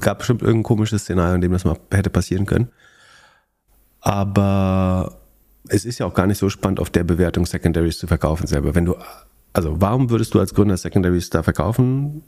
gab 0.00 0.18
bestimmt 0.18 0.42
irgendein 0.42 0.64
komisches 0.64 1.02
Szenario, 1.02 1.34
in 1.34 1.40
dem 1.40 1.52
das 1.52 1.64
mal 1.64 1.78
hätte 1.90 2.10
passieren 2.10 2.44
können. 2.44 2.68
Aber 4.00 5.17
es 5.68 5.84
ist 5.84 5.98
ja 5.98 6.06
auch 6.06 6.14
gar 6.14 6.26
nicht 6.26 6.38
so 6.38 6.48
spannend, 6.48 6.80
auf 6.80 6.90
der 6.90 7.04
Bewertung 7.04 7.46
Secondaries 7.46 7.98
zu 7.98 8.06
verkaufen 8.06 8.46
selber. 8.46 8.74
Wenn 8.74 8.84
du, 8.84 8.96
also 9.52 9.80
warum 9.80 10.10
würdest 10.10 10.34
du 10.34 10.40
als 10.40 10.54
Gründer 10.54 10.76
Secondaries 10.76 11.30
da 11.30 11.42
verkaufen? 11.42 12.22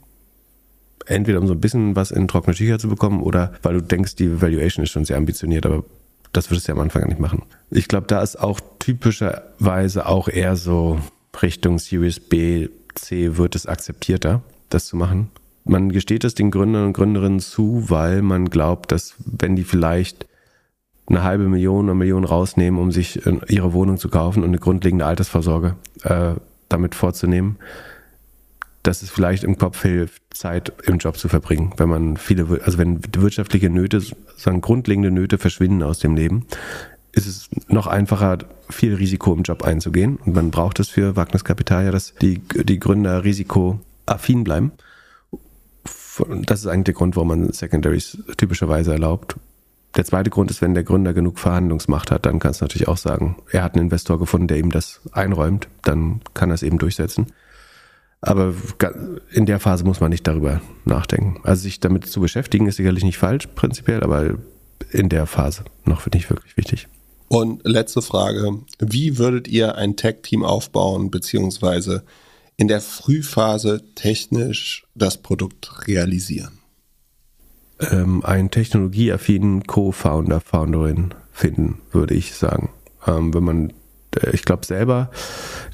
Entweder 1.05 1.39
um 1.39 1.47
so 1.47 1.53
ein 1.53 1.61
bisschen 1.61 1.95
was 1.95 2.11
in 2.11 2.27
trockene 2.27 2.55
Tücher 2.55 2.79
zu 2.79 2.87
bekommen 2.87 3.21
oder 3.21 3.53
weil 3.63 3.73
du 3.73 3.81
denkst, 3.81 4.15
die 4.15 4.41
Valuation 4.41 4.83
ist 4.83 4.91
schon 4.91 5.05
sehr 5.05 5.17
ambitioniert, 5.17 5.65
aber 5.65 5.83
das 6.31 6.49
würdest 6.49 6.67
du 6.67 6.71
ja 6.71 6.75
am 6.75 6.81
Anfang 6.81 7.01
gar 7.01 7.09
nicht 7.09 7.19
machen. 7.19 7.43
Ich 7.69 7.87
glaube, 7.87 8.07
da 8.07 8.21
ist 8.21 8.39
auch 8.39 8.59
typischerweise 8.79 10.05
auch 10.05 10.27
eher 10.27 10.55
so 10.55 10.99
Richtung 11.41 11.79
Series 11.79 12.19
B, 12.19 12.69
C 12.95 13.37
wird 13.37 13.55
es 13.55 13.65
akzeptierter, 13.65 14.41
das 14.69 14.85
zu 14.85 14.95
machen. 14.95 15.29
Man 15.63 15.91
gesteht 15.91 16.23
es 16.23 16.35
den 16.35 16.51
Gründern 16.51 16.87
und 16.87 16.93
Gründerinnen 16.93 17.39
zu, 17.39 17.89
weil 17.89 18.21
man 18.21 18.49
glaubt, 18.49 18.91
dass 18.91 19.15
wenn 19.25 19.55
die 19.55 19.63
vielleicht 19.63 20.25
eine 21.07 21.23
halbe 21.23 21.47
Million, 21.47 21.89
eine 21.89 21.95
Million 21.95 22.23
rausnehmen, 22.23 22.79
um 22.79 22.91
sich 22.91 23.25
ihre 23.25 23.73
Wohnung 23.73 23.97
zu 23.97 24.09
kaufen 24.09 24.43
und 24.43 24.49
eine 24.49 24.59
grundlegende 24.59 25.05
Altersvorsorge 25.05 25.75
äh, 26.03 26.33
damit 26.69 26.95
vorzunehmen, 26.95 27.57
dass 28.83 29.01
es 29.01 29.09
vielleicht 29.09 29.43
im 29.43 29.57
Kopf 29.57 29.81
hilft, 29.81 30.21
Zeit 30.31 30.73
im 30.85 30.97
Job 30.97 31.17
zu 31.17 31.27
verbringen, 31.27 31.73
wenn 31.77 31.89
man 31.89 32.17
viele, 32.17 32.61
also 32.63 32.77
wenn 32.77 33.01
wirtschaftliche 33.15 33.69
Nöte, 33.69 34.01
sagen 34.37 34.61
grundlegende 34.61 35.11
Nöte 35.11 35.37
verschwinden 35.37 35.83
aus 35.83 35.99
dem 35.99 36.15
Leben, 36.15 36.45
ist 37.13 37.27
es 37.27 37.49
noch 37.67 37.87
einfacher, 37.87 38.39
viel 38.69 38.95
Risiko 38.95 39.33
im 39.33 39.43
Job 39.43 39.63
einzugehen. 39.63 40.17
Und 40.17 40.33
man 40.33 40.51
braucht 40.51 40.79
es 40.79 40.89
für 40.89 41.15
Wagniskapital 41.15 41.85
ja, 41.85 41.91
dass 41.91 42.13
die, 42.15 42.39
die 42.39 42.79
Gründer 42.79 43.23
risikoaffin 43.23 44.43
bleiben. 44.43 44.71
Das 46.45 46.61
ist 46.61 46.67
eigentlich 46.67 46.85
der 46.85 46.93
Grund, 46.93 47.15
warum 47.15 47.29
man 47.29 47.51
Secondaries 47.51 48.17
typischerweise 48.37 48.93
erlaubt. 48.93 49.35
Der 49.95 50.05
zweite 50.05 50.29
Grund 50.29 50.51
ist, 50.51 50.61
wenn 50.61 50.73
der 50.73 50.83
Gründer 50.83 51.13
genug 51.13 51.37
Verhandlungsmacht 51.37 52.11
hat, 52.11 52.25
dann 52.25 52.39
kannst 52.39 52.61
du 52.61 52.65
natürlich 52.65 52.87
auch 52.87 52.97
sagen, 52.97 53.35
er 53.51 53.63
hat 53.63 53.75
einen 53.75 53.85
Investor 53.85 54.19
gefunden, 54.19 54.47
der 54.47 54.57
ihm 54.57 54.71
das 54.71 55.01
einräumt, 55.11 55.67
dann 55.83 56.21
kann 56.33 56.49
er 56.49 56.55
es 56.55 56.63
eben 56.63 56.77
durchsetzen. 56.77 57.27
Aber 58.21 58.53
in 59.31 59.45
der 59.45 59.59
Phase 59.59 59.83
muss 59.83 59.99
man 59.99 60.11
nicht 60.11 60.27
darüber 60.27 60.61
nachdenken. 60.85 61.39
Also 61.43 61.63
sich 61.63 61.79
damit 61.79 62.05
zu 62.05 62.21
beschäftigen 62.21 62.67
ist 62.67 62.77
sicherlich 62.77 63.03
nicht 63.03 63.17
falsch, 63.17 63.47
prinzipiell, 63.55 64.03
aber 64.03 64.35
in 64.91 65.09
der 65.09 65.25
Phase 65.25 65.65
noch 65.85 66.05
nicht 66.13 66.29
wirklich 66.29 66.55
wichtig. 66.55 66.87
Und 67.27 67.61
letzte 67.65 68.01
Frage. 68.01 68.59
Wie 68.79 69.17
würdet 69.17 69.47
ihr 69.47 69.75
ein 69.75 69.95
Tech-Team 69.95 70.43
aufbauen, 70.43 71.09
beziehungsweise 71.11 72.03
in 72.57 72.67
der 72.67 72.81
Frühphase 72.81 73.81
technisch 73.95 74.85
das 74.95 75.17
Produkt 75.17 75.87
realisieren? 75.87 76.60
Ähm, 77.91 78.23
einen 78.23 78.51
technologieaffinen 78.51 79.63
Co-Founder, 79.63 80.41
Founderin 80.41 81.13
finden, 81.31 81.79
würde 81.91 82.13
ich 82.13 82.35
sagen. 82.35 82.69
Ähm, 83.07 83.33
wenn 83.33 83.43
man, 83.43 83.73
äh, 84.15 84.31
ich 84.31 84.43
glaube 84.43 84.65
selber, 84.65 85.09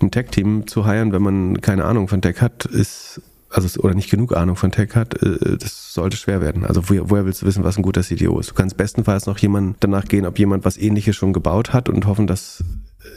ein 0.01 0.11
Tech-Team 0.11 0.67
zu 0.67 0.85
heiren, 0.85 1.11
wenn 1.11 1.21
man 1.21 1.61
keine 1.61 1.85
Ahnung 1.85 2.07
von 2.07 2.21
Tech 2.21 2.41
hat, 2.41 2.65
ist 2.65 3.21
also 3.49 3.81
oder 3.81 3.93
nicht 3.93 4.09
genug 4.09 4.35
Ahnung 4.35 4.55
von 4.55 4.71
Tech 4.71 4.95
hat, 4.95 5.21
äh, 5.21 5.57
das 5.57 5.93
sollte 5.93 6.17
schwer 6.17 6.41
werden. 6.41 6.65
Also 6.65 6.89
woher, 6.89 7.09
woher 7.09 7.25
willst 7.25 7.41
du 7.41 7.45
wissen, 7.45 7.63
was 7.63 7.77
ein 7.77 7.83
guter 7.83 8.01
CTO 8.01 8.39
ist? 8.39 8.51
Du 8.51 8.53
kannst 8.55 8.77
bestenfalls 8.77 9.25
noch 9.25 9.37
jemand 9.37 9.77
danach 9.79 10.05
gehen, 10.05 10.25
ob 10.25 10.37
jemand 10.37 10.65
was 10.65 10.77
ähnliches 10.77 11.15
schon 11.15 11.33
gebaut 11.33 11.73
hat 11.73 11.89
und 11.89 12.05
hoffen, 12.05 12.27
dass 12.27 12.63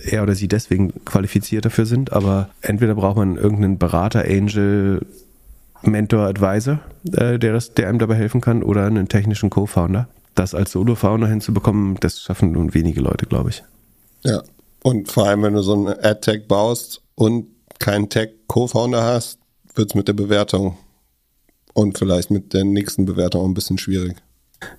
er 0.05 0.23
oder 0.23 0.35
sie 0.35 0.49
deswegen 0.49 1.05
qualifiziert 1.05 1.65
dafür 1.65 1.87
sind. 1.87 2.13
Aber 2.13 2.51
entweder 2.61 2.95
braucht 2.95 3.17
man 3.17 3.37
irgendeinen 3.37 3.79
Berater, 3.79 4.25
Angel, 4.25 5.05
Mentor, 5.83 6.27
Advisor, 6.27 6.81
äh, 7.13 7.39
der, 7.39 7.53
das, 7.53 7.75
der 7.75 7.89
einem 7.89 7.99
dabei 7.99 8.17
helfen 8.17 8.41
kann, 8.41 8.63
oder 8.63 8.87
einen 8.87 9.09
technischen 9.09 9.51
Co-Founder. 9.51 10.09
Das 10.35 10.55
als 10.55 10.73
Solo-Founder 10.73 11.27
hinzubekommen, 11.27 11.97
das 12.01 12.21
schaffen 12.21 12.53
nun 12.53 12.75
wenige 12.75 13.01
Leute, 13.01 13.27
glaube 13.27 13.51
ich. 13.51 13.63
Ja, 14.25 14.43
und 14.83 15.11
vor 15.11 15.27
allem, 15.27 15.43
wenn 15.43 15.55
du 15.55 15.63
so 15.63 15.75
einen 15.75 15.89
Ad-Tech 15.89 16.47
baust 16.47 17.03
und 17.15 17.47
keinen 17.79 18.09
Tech-Co-Founder 18.09 19.03
hast, 19.03 19.39
wird 19.75 19.91
es 19.91 19.95
mit 19.95 20.09
der 20.09 20.13
Bewertung 20.13 20.77
und 21.75 21.99
vielleicht 21.99 22.31
mit 22.31 22.53
der 22.53 22.65
nächsten 22.65 23.05
Bewertung 23.05 23.43
auch 23.43 23.47
ein 23.47 23.55
bisschen 23.55 23.79
schwierig. 23.79 24.17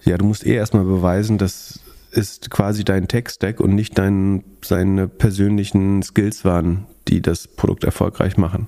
Ja, 0.03 0.17
du 0.17 0.25
musst 0.25 0.45
eh 0.45 0.53
erstmal 0.53 0.83
beweisen, 0.83 1.37
dass 1.37 1.79
es 2.11 2.41
quasi 2.49 2.83
dein 2.83 3.07
Tech-Stack 3.07 3.59
und 3.59 3.73
nicht 3.73 3.97
dein, 3.97 4.43
seine 4.63 5.07
persönlichen 5.07 6.03
Skills 6.03 6.45
waren, 6.45 6.85
die 7.07 7.21
das 7.21 7.47
Produkt 7.47 7.83
erfolgreich 7.83 8.37
machen. 8.37 8.67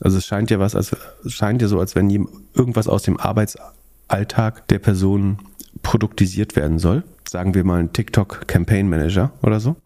Also 0.00 0.18
es 0.18 0.26
scheint 0.26 0.50
ja 0.50 0.58
was, 0.58 0.74
als 0.74 0.94
scheint 1.26 1.62
ja 1.62 1.68
so, 1.68 1.80
als 1.80 1.94
wenn 1.94 2.10
irgendwas 2.54 2.88
aus 2.88 3.02
dem 3.02 3.18
Arbeitsalltag 3.18 4.68
der 4.68 4.78
Person 4.78 5.38
produktisiert 5.82 6.56
werden 6.56 6.78
soll. 6.78 7.04
Sagen 7.28 7.54
wir 7.54 7.64
mal 7.64 7.80
ein 7.80 7.92
TikTok 7.92 8.46
Campaign 8.46 8.88
Manager 8.88 9.32
oder 9.42 9.60
so. 9.60 9.76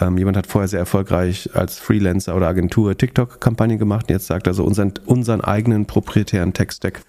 Ähm, 0.00 0.18
jemand 0.18 0.36
hat 0.36 0.46
vorher 0.46 0.68
sehr 0.68 0.80
erfolgreich 0.80 1.50
als 1.54 1.78
Freelancer 1.78 2.34
oder 2.34 2.48
Agentur 2.48 2.96
TikTok-Kampagnen 2.96 3.78
gemacht 3.78 4.10
jetzt 4.10 4.26
sagt 4.26 4.46
er 4.46 4.54
so, 4.54 4.64
unseren, 4.64 4.92
unseren 5.06 5.40
eigenen 5.40 5.86
proprietären 5.86 6.52
Tech-Stack 6.52 7.02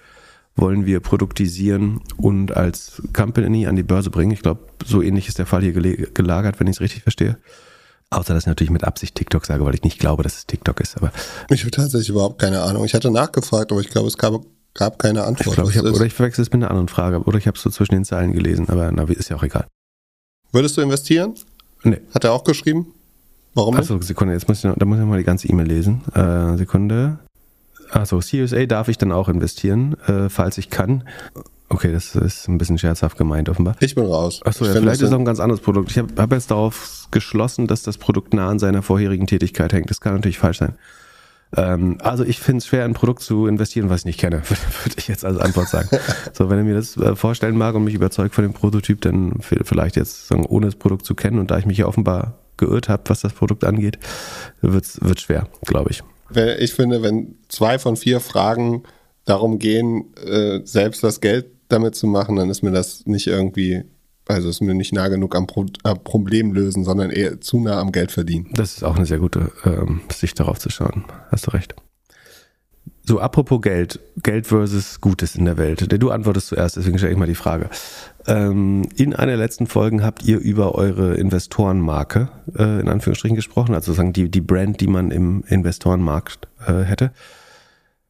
wollen 0.56 0.86
wir 0.86 1.00
produktisieren 1.00 2.02
und 2.18 2.56
als 2.56 3.02
Company 3.12 3.68
an 3.68 3.76
die 3.76 3.84
Börse 3.84 4.10
bringen. 4.10 4.32
Ich 4.32 4.42
glaube, 4.42 4.62
so 4.86 5.02
ähnlich 5.02 5.28
ist 5.28 5.40
der 5.40 5.46
Fall 5.46 5.62
hier 5.62 5.74
gelagert, 5.74 6.60
wenn 6.60 6.68
ich 6.68 6.78
es 6.78 6.82
richtig 6.82 7.04
verstehe. 7.04 7.38
Außer 8.12 8.34
dass 8.34 8.43
ich 8.43 8.47
natürlich 8.47 8.72
mit 8.72 8.84
Absicht 8.84 9.16
TikTok 9.16 9.45
sage, 9.45 9.66
weil 9.66 9.76
ich 9.76 9.84
nicht 9.84 9.99
glaube, 9.99 10.24
dass 10.24 10.38
es 10.38 10.45
TikTok 10.45 10.80
ist. 10.80 10.97
Aber 10.97 11.12
ich 11.49 11.62
habe 11.62 11.72
tatsächlich 11.72 12.10
überhaupt 12.10 12.39
keine 12.39 12.62
Ahnung. 12.62 12.86
Ich 12.86 12.93
hatte 12.93 13.12
nachgefragt, 13.12 13.72
aber 13.72 13.82
ich 13.82 13.89
glaube, 13.89 14.08
es 14.08 14.18
gab, 14.18 14.41
gab 14.74 14.99
keine 14.99 15.24
Antwort. 15.24 15.47
Ich 15.47 15.53
glaube, 15.56 15.72
ich 15.72 15.78
hab, 15.78 15.86
oder 15.86 16.06
ich 16.06 16.14
verwechsel 16.14 16.43
es 16.43 16.51
mit 16.51 16.62
einer 16.62 16.70
anderen 16.70 16.88
Frage. 16.88 17.24
Oder 17.24 17.38
ich 17.38 17.47
habe 17.47 17.58
es 17.58 17.64
so 17.64 17.70
zwischen 17.70 17.95
den 17.95 18.06
Zeilen 18.06 18.34
gelesen, 18.34 18.70
aber 18.70 18.91
na, 18.91 19.03
ist 19.03 19.30
ja 19.30 19.36
auch 19.36 19.43
egal. 19.43 19.66
Würdest 20.51 20.78
du 20.78 20.82
investieren? 20.82 21.34
Nee. 21.84 21.99
Hat 22.14 22.24
er 22.24 22.34
auch 22.34 22.43
geschrieben? 22.43 22.93
Warum 23.53 23.76
Achso, 23.78 23.99
Sekunde, 24.01 24.34
jetzt 24.34 24.47
muss 24.47 24.60
ich 24.60 24.64
noch, 24.66 24.76
da 24.78 24.86
muss 24.86 24.99
ich 24.99 25.06
mal 25.06 25.18
die 25.18 25.24
ganze 25.24 25.47
E-Mail 25.47 25.68
lesen. 25.68 26.03
Äh, 26.14 26.58
Sekunde. 26.58 27.20
Achso, 27.89 28.20
CUSA 28.20 28.66
darf 28.66 28.89
ich 28.89 28.97
dann 28.97 29.12
auch 29.12 29.30
investieren, 29.30 29.95
äh, 30.08 30.30
falls 30.30 30.58
ich 30.58 30.70
kann. 30.70 31.03
Okay, 31.68 31.91
das 31.91 32.16
ist 32.16 32.47
ein 32.47 32.57
bisschen 32.57 32.78
scherzhaft 32.78 33.18
gemeint, 33.18 33.49
offenbar. 33.49 33.76
Ich 33.80 33.95
bin 33.95 34.05
raus. 34.05 34.41
Achso, 34.45 34.66
ja, 34.66 34.74
vielleicht 34.74 35.01
ist 35.01 35.07
es 35.07 35.13
auch 35.13 35.20
ein 35.20 35.26
ganz 35.26 35.39
anderes 35.39 35.61
Produkt. 35.61 35.89
Ich 35.91 35.97
habe 35.97 36.09
hab 36.18 36.32
jetzt 36.32 36.51
darauf 36.51 37.07
geschlossen, 37.11 37.66
dass 37.66 37.82
das 37.82 37.97
Produkt 37.97 38.34
nah 38.34 38.49
an 38.49 38.59
seiner 38.59 38.84
vorherigen 38.84 39.26
Tätigkeit 39.26 39.74
hängt. 39.74 39.89
Das 39.89 39.99
kann 39.99 40.13
natürlich 40.13 40.38
falsch 40.38 40.59
sein. 40.59 40.76
Ähm, 41.55 41.97
also 42.01 42.24
ich 42.24 42.39
finde 42.39 42.59
es 42.59 42.68
schwer, 42.68 42.86
ein 42.86 42.93
Produkt 42.93 43.22
zu 43.22 43.47
investieren, 43.47 43.89
was 43.89 44.01
ich 44.01 44.05
nicht 44.05 44.20
kenne, 44.20 44.41
würde 44.84 44.95
ich 44.97 45.07
jetzt 45.07 45.26
als 45.26 45.38
Antwort 45.38 45.70
sagen. 45.70 45.89
so, 46.34 46.49
wenn 46.49 46.57
er 46.57 46.63
mir 46.63 46.76
das 46.76 46.97
äh, 46.97 47.16
vorstellen 47.16 47.57
mag 47.57 47.76
und 47.76 47.84
mich 47.84 47.95
überzeugt 47.95 48.36
von 48.36 48.43
dem 48.43 48.53
Prototyp, 48.53 49.01
dann 49.01 49.39
vielleicht 49.39 49.95
jetzt 49.95 50.28
sagen, 50.28 50.45
ohne 50.45 50.68
das 50.68 50.76
Produkt 50.76 51.05
zu 51.05 51.16
kennen 51.16 51.39
und 51.39 51.51
da 51.51 51.57
ich 51.57 51.66
mich 51.66 51.78
ja 51.78 51.88
offenbar 51.88 52.39
geirrt 52.57 52.89
habe, 52.89 53.03
was 53.07 53.22
das 53.22 53.34
Produkt 53.34 53.63
angeht, 53.63 53.99
wird 54.61 54.86
es 54.86 55.22
schwer, 55.22 55.47
glaube 55.66 55.91
ich. 55.91 56.03
Ich 56.59 56.74
finde, 56.74 57.03
wenn 57.03 57.36
zwei 57.49 57.80
von 57.80 57.97
vier 57.97 58.20
Fragen 58.20 58.84
darum 59.26 59.59
gehen, 59.59 60.13
äh, 60.16 60.61
selbst 60.63 61.03
das 61.03 61.22
Geld 61.22 61.47
damit 61.70 61.95
zu 61.95 62.07
machen, 62.07 62.36
dann 62.36 62.49
ist 62.49 62.63
mir 62.63 62.72
das 62.72 63.05
nicht 63.05 63.28
irgendwie 63.28 63.84
Also 64.28 64.49
ist 64.49 64.61
mir 64.61 64.74
nicht 64.74 64.93
nah 64.93 65.07
genug 65.07 65.36
am, 65.36 65.45
Pro 65.45 65.66
am 65.84 66.03
Problem 66.03 66.51
lösen, 66.51 66.84
sondern 66.84 67.11
eher 67.11 67.41
zu 67.41 67.59
nah 67.59 67.80
am 67.80 67.91
Geld 67.91 68.11
verdienen. 68.11 68.49
Das 68.53 68.76
ist 68.76 68.84
auch 68.84 68.95
eine 68.95 69.05
sehr 69.05 69.20
gute 69.20 69.51
ähm, 69.63 70.01
Sicht 70.11 70.39
darauf 70.39 70.57
zu 70.57 70.70
schauen. 70.70 71.05
Hast 71.32 71.45
du 71.47 71.51
recht. 71.51 71.76
So, 73.07 73.20
apropos 73.20 73.61
Geld, 73.61 73.99
Geld 74.24 74.47
versus 74.47 74.99
Gutes 74.99 75.36
in 75.36 75.45
der 75.45 75.57
Welt. 75.57 76.01
Du 76.01 76.09
antwortest 76.09 76.47
zuerst, 76.47 76.76
deswegen 76.76 76.97
stelle 76.97 77.13
ich 77.13 77.20
mal 77.20 77.28
die 77.28 77.36
Frage. 77.36 77.70
Ähm, 78.26 78.88
in 78.95 79.13
einer 79.13 79.34
der 79.34 79.38
letzten 79.38 79.68
Folgen 79.68 80.03
habt 80.03 80.24
ihr 80.24 80.39
über 80.39 80.74
eure 80.74 81.13
Investorenmarke 81.13 82.30
äh, 82.57 82.80
in 82.80 82.89
Anführungsstrichen 82.89 83.36
gesprochen, 83.36 83.76
also 83.76 83.91
sozusagen 83.91 84.11
die, 84.11 84.32
die 84.32 84.41
Brand, 84.41 84.82
die 84.82 84.88
man 84.88 85.11
im 85.11 85.43
Investorenmarkt 85.47 86.47
äh, 86.66 86.82
hätte. 86.82 87.11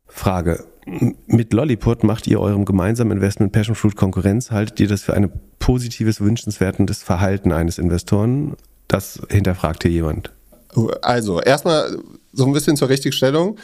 Frage, 0.08 0.64
mit 0.86 1.54
Lolliput 1.54 2.04
macht 2.04 2.28
ihr 2.28 2.40
eurem 2.40 2.66
gemeinsamen 2.66 3.12
Investment 3.12 3.52
Passion 3.52 3.76
Fruit 3.76 3.96
Konkurrenz? 3.96 4.52
Haltet 4.52 4.80
ihr 4.80 4.88
das 4.88 5.02
für 5.02 5.14
ein 5.14 5.32
positives, 5.60 6.22
wünschenswertes 6.22 7.02
Verhalten 7.04 7.52
eines 7.52 7.78
Investoren? 7.80 8.56
Das 8.88 9.22
hinterfragt 9.30 9.84
hier 9.84 9.92
jemand. 9.92 10.32
Also, 11.02 11.42
erstmal 11.42 11.98
so 12.34 12.46
ein 12.46 12.54
bisschen 12.54 12.78
zur 12.78 12.90
Richtigstellung. 12.90 13.58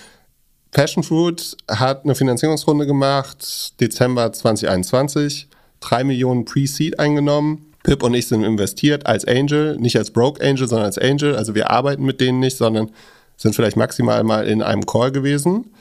Passion 0.71 1.03
Fruit 1.03 1.57
hat 1.69 2.05
eine 2.05 2.15
Finanzierungsrunde 2.15 2.87
gemacht, 2.87 3.79
Dezember 3.79 4.31
2021, 4.31 5.49
drei 5.81 6.03
Millionen 6.03 6.45
Pre-Seed 6.45 6.99
eingenommen. 6.99 7.73
Pip 7.83 8.03
und 8.03 8.13
ich 8.13 8.27
sind 8.27 8.43
investiert 8.43 9.05
als 9.05 9.25
Angel, 9.25 9.77
nicht 9.77 9.97
als 9.97 10.11
Broke 10.11 10.41
Angel, 10.41 10.67
sondern 10.67 10.85
als 10.85 10.97
Angel. 10.97 11.35
Also 11.35 11.55
wir 11.55 11.71
arbeiten 11.71 12.03
mit 12.03 12.21
denen 12.21 12.39
nicht, 12.39 12.57
sondern 12.57 12.91
sind 13.37 13.55
vielleicht 13.55 13.75
maximal 13.75 14.23
mal 14.23 14.47
in 14.47 14.61
einem 14.61 14.85
Call 14.85 15.11
gewesen. 15.11 15.71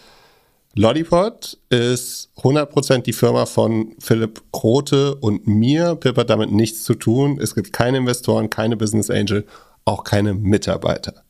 Lollipod 0.76 1.58
ist 1.68 2.30
100% 2.36 3.02
die 3.02 3.12
Firma 3.12 3.46
von 3.46 3.96
Philipp 3.98 4.40
Krote 4.52 5.16
und 5.16 5.46
mir. 5.46 5.96
Pip 5.96 6.16
hat 6.16 6.30
damit 6.30 6.52
nichts 6.52 6.84
zu 6.84 6.94
tun. 6.94 7.40
Es 7.42 7.54
gibt 7.56 7.72
keine 7.72 7.98
Investoren, 7.98 8.50
keine 8.50 8.76
Business 8.76 9.10
Angel, 9.10 9.46
auch 9.84 10.04
keine 10.04 10.32
Mitarbeiter. 10.34 11.24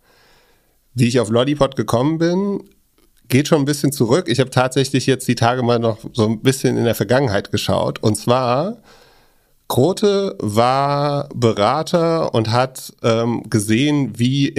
Wie 0.93 1.09
ich 1.09 1.21
auf 1.21 1.31
Lollipod 1.31 1.75
gekommen 1.75 2.19
bin, 2.19 2.65
geht 3.29 3.49
schon 3.49 3.63
ein 3.63 3.65
bisschen 3.65 3.93
zurück. 3.93 4.27
Ich 4.29 4.41
habe 4.41 4.51
tatsächlich 4.51 5.07
jetzt 5.07 5.27
die 5.27 5.37
Tage 5.37 5.63
mal 5.63 5.79
noch 5.79 5.99
so 6.13 6.27
ein 6.27 6.41
bisschen 6.43 6.77
in 6.77 6.85
der 6.85 6.95
Vergangenheit 6.95 7.51
geschaut. 7.51 8.03
Und 8.03 8.17
zwar, 8.17 8.83
Krote 9.69 10.37
war 10.39 11.31
Berater 11.35 12.35
und 12.35 12.51
hat 12.51 12.93
ähm, 13.03 13.45
gesehen, 13.49 14.19
wie 14.19 14.53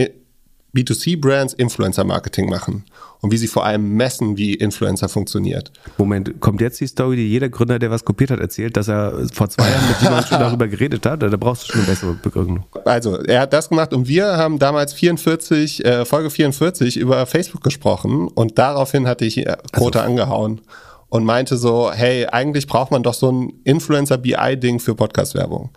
B2C-Brands 0.73 1.53
Influencer-Marketing 1.53 2.49
machen 2.49 2.85
und 3.21 3.31
wie 3.31 3.37
sie 3.37 3.47
vor 3.47 3.65
allem 3.65 3.93
messen, 3.93 4.37
wie 4.37 4.55
Influencer 4.55 5.07
funktioniert. 5.07 5.71
Moment, 5.97 6.41
kommt 6.41 6.59
jetzt 6.59 6.79
die 6.81 6.87
Story, 6.87 7.15
die 7.15 7.29
jeder 7.29 7.49
Gründer, 7.49 7.77
der 7.77 7.91
was 7.91 8.03
kopiert 8.03 8.31
hat, 8.31 8.39
erzählt, 8.39 8.75
dass 8.77 8.87
er 8.87 9.27
vor 9.31 9.47
zwei 9.49 9.69
Jahren 9.69 9.87
mit 9.87 10.01
jemandem 10.01 10.27
schon 10.27 10.39
darüber 10.39 10.67
geredet 10.67 11.05
hat? 11.05 11.21
Da 11.21 11.29
brauchst 11.37 11.63
du 11.63 11.73
schon 11.73 11.81
eine 11.81 11.89
bessere 11.89 12.13
Begründung. 12.13 12.65
Also, 12.85 13.17
er 13.17 13.41
hat 13.41 13.53
das 13.53 13.69
gemacht 13.69 13.93
und 13.93 14.07
wir 14.07 14.37
haben 14.37 14.57
damals 14.57 14.93
44, 14.93 15.85
äh, 15.85 16.05
Folge 16.05 16.31
44 16.31 16.97
über 16.97 17.25
Facebook 17.27 17.63
gesprochen 17.63 18.27
und 18.27 18.57
daraufhin 18.57 19.07
hatte 19.07 19.25
ich 19.25 19.37
äh, 19.37 19.55
Quote 19.71 20.01
also. 20.01 20.11
angehauen 20.11 20.61
und 21.09 21.23
meinte 21.23 21.57
so, 21.57 21.91
hey, 21.91 22.25
eigentlich 22.25 22.67
braucht 22.67 22.89
man 22.89 23.03
doch 23.03 23.13
so 23.13 23.31
ein 23.31 23.53
Influencer-BI-Ding 23.65 24.79
für 24.79 24.95
Podcast-Werbung. 24.95 25.69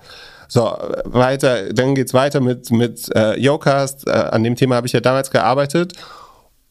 So, 0.49 0.73
weiter, 1.05 1.73
dann 1.73 1.95
geht's 1.95 2.15
weiter 2.15 2.41
mit, 2.41 2.71
mit 2.71 3.15
äh, 3.15 3.39
Yocast. 3.39 4.07
Äh, 4.07 4.13
an 4.13 4.45
dem 4.45 4.55
Thema 4.55 4.77
habe 4.77 4.87
ich 4.87 4.93
ja 4.93 5.01
damals 5.01 5.31
gearbeitet. 5.31 5.95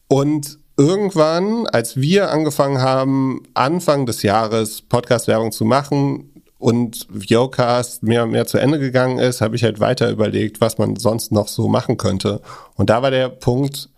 Und 0.08 0.58
irgendwann, 0.76 1.66
als 1.66 1.96
wir 1.96 2.30
angefangen 2.30 2.80
haben, 2.80 3.42
Anfang 3.54 4.06
des 4.06 4.22
Jahres 4.22 4.82
Podcast-Werbung 4.82 5.52
zu 5.52 5.64
machen 5.64 6.30
und 6.58 7.06
Yocast 7.12 8.02
mehr 8.02 8.24
und 8.24 8.30
mehr 8.30 8.46
zu 8.46 8.58
Ende 8.58 8.78
gegangen 8.78 9.18
ist, 9.18 9.40
habe 9.40 9.56
ich 9.56 9.64
halt 9.64 9.80
weiter 9.80 10.10
überlegt, 10.10 10.60
was 10.60 10.78
man 10.78 10.96
sonst 10.96 11.32
noch 11.32 11.48
so 11.48 11.68
machen 11.68 11.96
könnte. 11.96 12.40
Und 12.74 12.90
da 12.90 13.02
war 13.02 13.10
der 13.10 13.28
Punkt 13.28 13.90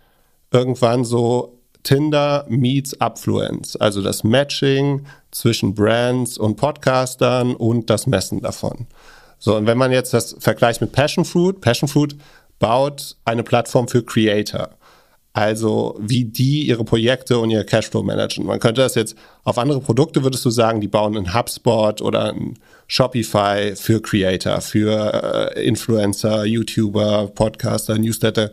irgendwann 0.51 1.03
so, 1.03 1.57
Tinder 1.83 2.45
meets 2.49 2.99
Affluence, 2.99 3.77
also 3.77 4.01
das 4.01 4.25
Matching 4.25 5.05
zwischen 5.31 5.73
Brands 5.73 6.37
und 6.37 6.57
Podcastern 6.57 7.55
und 7.55 7.89
das 7.89 8.07
Messen 8.07 8.41
davon. 8.41 8.87
So, 9.39 9.55
und 9.55 9.67
wenn 9.67 9.77
man 9.77 9.93
jetzt 9.93 10.13
das 10.13 10.35
vergleicht 10.37 10.81
mit 10.81 10.91
Passion 10.91 11.23
Fruit, 11.23 11.61
Passion 11.61 11.87
Fruit 11.87 12.17
baut 12.59 13.15
eine 13.23 13.43
Plattform 13.43 13.87
für 13.87 14.03
Creator. 14.03 14.71
Also 15.37 15.95
wie 15.99 16.25
die 16.25 16.65
ihre 16.65 16.83
Projekte 16.83 17.37
und 17.37 17.51
ihr 17.51 17.63
Cashflow 17.63 18.01
managen. 18.01 18.47
Man 18.47 18.59
könnte 18.59 18.81
das 18.81 18.95
jetzt 18.95 19.15
auf 19.43 19.59
andere 19.59 19.81
Produkte, 19.81 20.23
würdest 20.23 20.43
du 20.43 20.49
sagen, 20.49 20.81
die 20.81 20.87
bauen 20.87 21.15
einen 21.15 21.35
HubSpot 21.35 22.01
oder 22.01 22.33
ein 22.33 22.57
Shopify 22.87 23.75
für 23.75 24.01
Creator, 24.01 24.61
für 24.61 25.53
äh, 25.55 25.63
Influencer, 25.63 26.43
YouTuber, 26.43 27.27
Podcaster, 27.35 27.99
Newsletter 27.99 28.49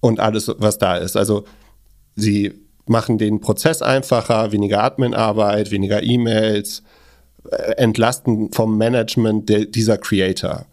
und 0.00 0.20
alles, 0.20 0.52
was 0.58 0.76
da 0.76 0.98
ist. 0.98 1.16
Also 1.16 1.44
sie 2.16 2.52
machen 2.84 3.16
den 3.16 3.40
Prozess 3.40 3.80
einfacher, 3.80 4.52
weniger 4.52 4.84
Adminarbeit, 4.84 5.70
weniger 5.70 6.02
E-Mails, 6.02 6.82
äh, 7.50 7.76
entlasten 7.78 8.52
vom 8.52 8.76
Management 8.76 9.74
dieser 9.74 9.96
Creator. 9.96 10.66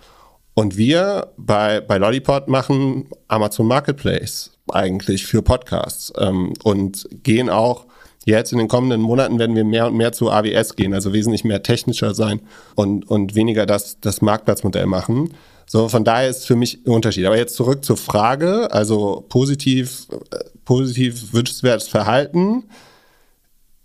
Und 0.56 0.76
wir 0.76 1.32
bei, 1.38 1.80
bei 1.80 2.00
Lollipod 2.00 2.50
machen 2.50 3.08
Amazon 3.30 3.68
Marketplace 3.68 4.57
eigentlich 4.72 5.26
für 5.26 5.42
Podcasts 5.42 6.12
ähm, 6.18 6.54
und 6.64 7.08
gehen 7.24 7.50
auch 7.50 7.86
jetzt 8.26 8.52
in 8.52 8.58
den 8.58 8.68
kommenden 8.68 9.02
Monaten 9.02 9.40
werden 9.40 9.56
wir 9.56 9.64
mehr 9.64 9.88
und 9.88 9.96
mehr 9.96 10.12
zu 10.12 10.30
AWS 10.30 10.76
gehen, 10.76 10.94
also 10.94 11.14
wesentlich 11.14 11.46
mehr 11.46 11.64
technischer 11.64 12.14
sein 12.14 12.42
und, 12.76 13.10
und 13.10 13.36
weniger 13.36 13.66
das, 13.66 14.00
das 14.02 14.22
Marktplatzmodell 14.22 14.86
machen. 14.86 15.34
So, 15.66 15.90
von 15.90 16.04
daher 16.04 16.30
ist 16.30 16.46
für 16.46 16.56
mich 16.56 16.86
ein 16.86 16.92
Unterschied. 16.92 17.26
Aber 17.26 17.38
jetzt 17.38 17.56
zurück 17.56 17.84
zur 17.84 17.98
Frage, 17.98 18.72
also 18.72 19.26
positiv, 19.30 20.08
äh, 20.32 20.40
positiv 20.66 21.34
wünschenswertes 21.34 21.88
Verhalten 21.88 22.66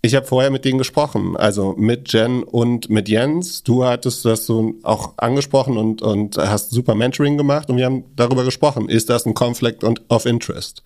ich 0.05 0.15
habe 0.15 0.25
vorher 0.25 0.51
mit 0.51 0.65
denen 0.65 0.77
gesprochen, 0.77 1.37
also 1.37 1.75
mit 1.77 2.11
Jen 2.11 2.43
und 2.43 2.89
mit 2.89 3.07
Jens. 3.07 3.63
Du 3.63 3.85
hattest 3.85 4.25
das 4.25 4.45
so 4.45 4.73
auch 4.83 5.13
angesprochen 5.15 5.77
und, 5.77 6.01
und 6.01 6.37
hast 6.37 6.71
super 6.71 6.93
Mentoring 6.93 7.37
gemacht 7.37 7.69
und 7.69 7.77
wir 7.77 7.85
haben 7.85 8.03
darüber 8.17 8.43
gesprochen. 8.43 8.89
Ist 8.89 9.09
das 9.09 9.25
ein 9.25 9.33
Conflict 9.33 9.85
of 10.09 10.25
Interest? 10.25 10.83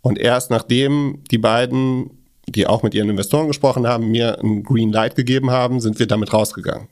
Und 0.00 0.16
erst 0.16 0.50
nachdem 0.50 1.24
die 1.32 1.38
beiden, 1.38 2.10
die 2.46 2.68
auch 2.68 2.84
mit 2.84 2.94
ihren 2.94 3.10
Investoren 3.10 3.48
gesprochen 3.48 3.88
haben, 3.88 4.12
mir 4.12 4.38
ein 4.40 4.62
Green 4.62 4.92
Light 4.92 5.16
gegeben 5.16 5.50
haben, 5.50 5.80
sind 5.80 5.98
wir 5.98 6.06
damit 6.06 6.32
rausgegangen. 6.32 6.86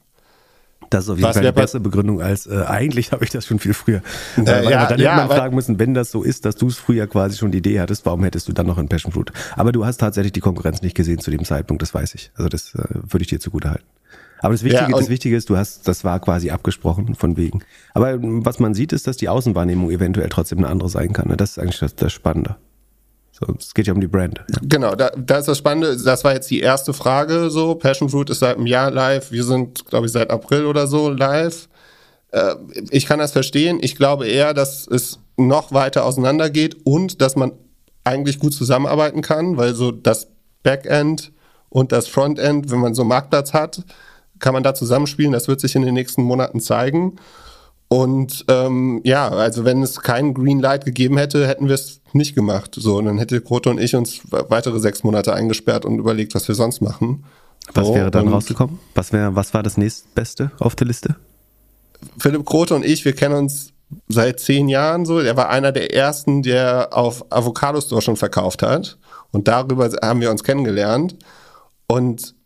Das 0.91 1.05
ist 1.05 1.11
auf 1.11 1.16
jeden 1.16 1.28
Was 1.28 1.36
Fall 1.36 1.45
eine 1.45 1.53
bessere 1.53 1.80
Begründung 1.80 2.20
als 2.20 2.47
äh, 2.47 2.64
eigentlich 2.66 3.12
habe 3.12 3.24
ich 3.24 3.30
das 3.30 3.47
schon 3.47 3.61
viel 3.61 3.74
früher. 3.74 4.03
Äh, 4.36 4.45
weil, 4.45 4.70
ja, 4.70 4.86
dann 4.86 5.01
ja, 5.01 5.16
hätte 5.16 5.28
man 5.28 5.36
fragen 5.36 5.55
müssen, 5.55 5.78
wenn 5.78 5.95
das 5.95 6.11
so 6.11 6.22
ist, 6.22 6.45
dass 6.45 6.57
du 6.57 6.66
es 6.66 6.76
früher 6.76 7.07
quasi 7.07 7.38
schon 7.38 7.53
die 7.53 7.59
Idee 7.59 7.80
hattest, 7.80 8.05
warum 8.07 8.24
hättest 8.24 8.49
du 8.49 8.53
dann 8.53 8.66
noch 8.66 8.76
ein 8.76 8.88
Passion 8.88 9.12
Fruit? 9.12 9.32
Aber 9.57 9.70
du 9.70 9.86
hast 9.86 9.99
tatsächlich 9.99 10.32
die 10.32 10.41
Konkurrenz 10.41 10.82
nicht 10.82 10.97
gesehen 10.97 11.20
zu 11.20 11.30
dem 11.30 11.45
Zeitpunkt, 11.45 11.80
das 11.80 11.95
weiß 11.95 12.14
ich. 12.16 12.32
Also 12.34 12.49
das 12.49 12.74
äh, 12.74 12.82
würde 12.91 13.22
ich 13.22 13.28
dir 13.28 13.38
zugute 13.38 13.70
halten. 13.70 13.84
Aber 14.41 14.53
das 14.55 14.64
Wichtige, 14.64 14.91
ja, 14.91 14.97
das 14.97 15.09
Wichtige 15.09 15.36
ist, 15.36 15.51
du 15.51 15.57
hast, 15.57 15.86
das 15.86 16.03
war 16.03 16.18
quasi 16.18 16.51
abgesprochen 16.51 17.14
von 17.14 17.36
wegen. 17.36 17.62
Aber 17.93 18.18
was 18.20 18.59
man 18.59 18.74
sieht, 18.74 18.93
ist, 18.93 19.07
dass 19.07 19.16
die 19.16 19.28
Außenwahrnehmung 19.28 19.91
eventuell 19.91 20.28
trotzdem 20.30 20.59
eine 20.59 20.68
andere 20.68 20.88
sein 20.88 21.12
kann. 21.12 21.28
Ne? 21.28 21.36
Das 21.36 21.51
ist 21.51 21.59
eigentlich 21.59 21.78
das, 21.78 21.95
das 21.95 22.12
Spannende. 22.12 22.57
So, 23.41 23.55
es 23.59 23.72
geht 23.72 23.86
ja 23.86 23.95
um 23.95 24.01
die 24.01 24.07
Brand. 24.07 24.38
Ja. 24.38 24.59
Genau, 24.62 24.95
da, 24.95 25.11
da 25.16 25.38
ist 25.38 25.49
das 25.49 25.59
Spannende. 25.59 25.97
Das 25.97 26.24
war 26.24 26.34
jetzt 26.34 26.51
die 26.51 26.61
erste 26.61 26.93
Frage. 26.93 27.51
So, 27.51 27.74
Passion 27.74 28.11
Fruit 28.11 28.28
ist 28.28 28.41
seit 28.41 28.57
einem 28.57 28.66
Jahr 28.66 28.91
live. 28.91 29.32
Wir 29.32 29.45
sind, 29.45 29.86
glaube 29.86 30.07
ich, 30.07 30.12
seit 30.12 30.30
April 30.30 30.66
oder 30.66 30.86
so 30.86 31.09
live. 31.09 31.68
Äh, 32.32 32.55
ich 32.91 33.07
kann 33.07 33.18
das 33.18 33.32
verstehen. 33.32 33.78
Ich 33.80 33.97
glaube 33.97 34.28
eher, 34.28 34.53
dass 34.53 34.86
es 34.86 35.18
noch 35.38 35.72
weiter 35.72 36.05
auseinandergeht 36.05 36.76
und 36.84 37.22
dass 37.22 37.34
man 37.34 37.53
eigentlich 38.05 38.38
gut 38.38 38.53
zusammenarbeiten 38.53 39.22
kann, 39.22 39.57
weil 39.57 39.74
so 39.74 39.91
das 39.91 40.28
Backend 40.62 41.32
und 41.70 41.93
das 41.93 42.09
Frontend, 42.09 42.70
wenn 42.70 42.80
man 42.80 42.95
so 42.95 43.03
einen 43.03 43.09
Marktplatz 43.09 43.55
hat, 43.55 43.82
kann 44.38 44.53
man 44.53 44.62
da 44.62 44.74
zusammenspielen. 44.74 45.32
Das 45.32 45.49
wird 45.49 45.61
sich 45.61 45.74
in 45.76 45.82
den 45.82 45.95
nächsten 45.95 46.22
Monaten 46.22 46.61
zeigen. 46.61 47.16
Und 47.93 48.45
ähm, 48.47 49.01
ja, 49.03 49.28
also 49.28 49.64
wenn 49.64 49.82
es 49.82 50.01
kein 50.01 50.32
Green 50.32 50.61
Light 50.61 50.84
gegeben 50.84 51.18
hätte, 51.18 51.49
hätten 51.49 51.66
wir 51.66 51.74
es 51.74 52.01
nicht 52.12 52.36
gemacht. 52.36 52.76
So, 52.78 52.99
und 52.99 53.07
dann 53.07 53.18
hätte 53.18 53.41
Grote 53.41 53.68
und 53.68 53.80
ich 53.80 53.97
uns 53.97 54.20
weitere 54.30 54.78
sechs 54.78 55.03
Monate 55.03 55.34
eingesperrt 55.34 55.84
und 55.84 55.99
überlegt, 55.99 56.36
was 56.36 56.47
wir 56.47 56.55
sonst 56.55 56.80
machen. 56.80 57.24
Was 57.74 57.88
so, 57.88 57.95
wäre 57.97 58.12
dann 58.12 58.28
rausgekommen? 58.28 58.78
Was 58.95 59.12
wäre, 59.12 59.34
was 59.34 59.55
war 59.55 59.64
das 59.64 59.76
nächstbeste 59.76 60.53
auf 60.61 60.76
der 60.76 60.86
Liste? 60.86 61.16
Philipp 62.16 62.45
Grote 62.45 62.76
und 62.76 62.84
ich, 62.84 63.05
wir 63.05 63.12
kennen 63.12 63.34
uns 63.34 63.72
seit 64.09 64.38
zehn 64.38 64.68
Jahren 64.68 65.05
so. 65.05 65.18
Er 65.18 65.36
war 65.36 65.49
einer 65.49 65.72
der 65.72 65.93
ersten, 65.93 66.43
der 66.43 66.91
auf 66.93 67.24
Avocado 67.32 67.80
Store 67.80 68.03
schon 68.03 68.16
verkauft 68.16 68.62
hat. 68.62 68.99
Und 69.32 69.49
darüber 69.49 69.91
haben 70.01 70.20
wir 70.20 70.30
uns 70.30 70.45
kennengelernt. 70.45 71.16
Und 71.88 72.36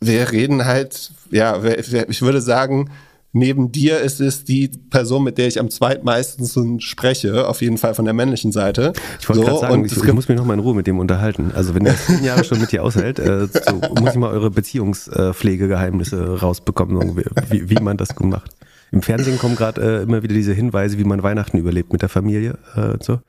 wir 0.00 0.32
reden 0.32 0.66
halt, 0.66 1.12
ja, 1.30 1.62
ich 1.64 2.20
würde 2.20 2.42
sagen, 2.42 2.90
neben 3.32 3.72
dir 3.72 4.00
ist 4.00 4.20
es 4.20 4.44
die 4.44 4.68
Person, 4.68 5.24
mit 5.24 5.38
der 5.38 5.48
ich 5.48 5.58
am 5.58 5.70
zweitmeisten 5.70 6.80
spreche, 6.80 7.48
auf 7.48 7.62
jeden 7.62 7.78
Fall 7.78 7.94
von 7.94 8.04
der 8.04 8.14
männlichen 8.14 8.52
Seite. 8.52 8.92
Ich 9.20 9.28
wollte 9.28 9.40
so, 9.40 9.46
gerade 9.46 9.60
sagen, 9.60 9.84
ich, 9.84 9.96
ich, 9.96 10.12
muss 10.12 10.28
mich 10.28 10.38
noch 10.38 10.44
mal 10.44 10.54
in 10.54 10.60
Ruhe 10.60 10.74
mit 10.74 10.86
dem 10.86 10.98
unterhalten. 10.98 11.52
Also 11.54 11.74
wenn 11.74 11.86
er 11.86 11.96
zehn 12.06 12.22
Jahre 12.24 12.44
schon 12.44 12.60
mit 12.60 12.72
dir 12.72 12.84
aushält, 12.84 13.18
äh, 13.18 13.46
so 13.46 13.80
muss 14.00 14.10
ich 14.10 14.16
mal 14.16 14.30
eure 14.30 14.50
Beziehungspflegegeheimnisse 14.50 16.40
rausbekommen, 16.40 17.16
wie, 17.50 17.70
wie 17.70 17.82
man 17.82 17.96
das 17.96 18.14
gemacht. 18.14 18.50
Im 18.90 19.00
Fernsehen 19.00 19.38
kommen 19.38 19.56
gerade 19.56 20.00
äh, 20.00 20.02
immer 20.02 20.22
wieder 20.22 20.34
diese 20.34 20.52
Hinweise, 20.52 20.98
wie 20.98 21.04
man 21.04 21.22
Weihnachten 21.22 21.56
überlebt 21.56 21.92
mit 21.92 22.02
der 22.02 22.10
Familie 22.10 22.58
äh, 22.76 22.92
und 22.92 23.02
so. 23.02 23.20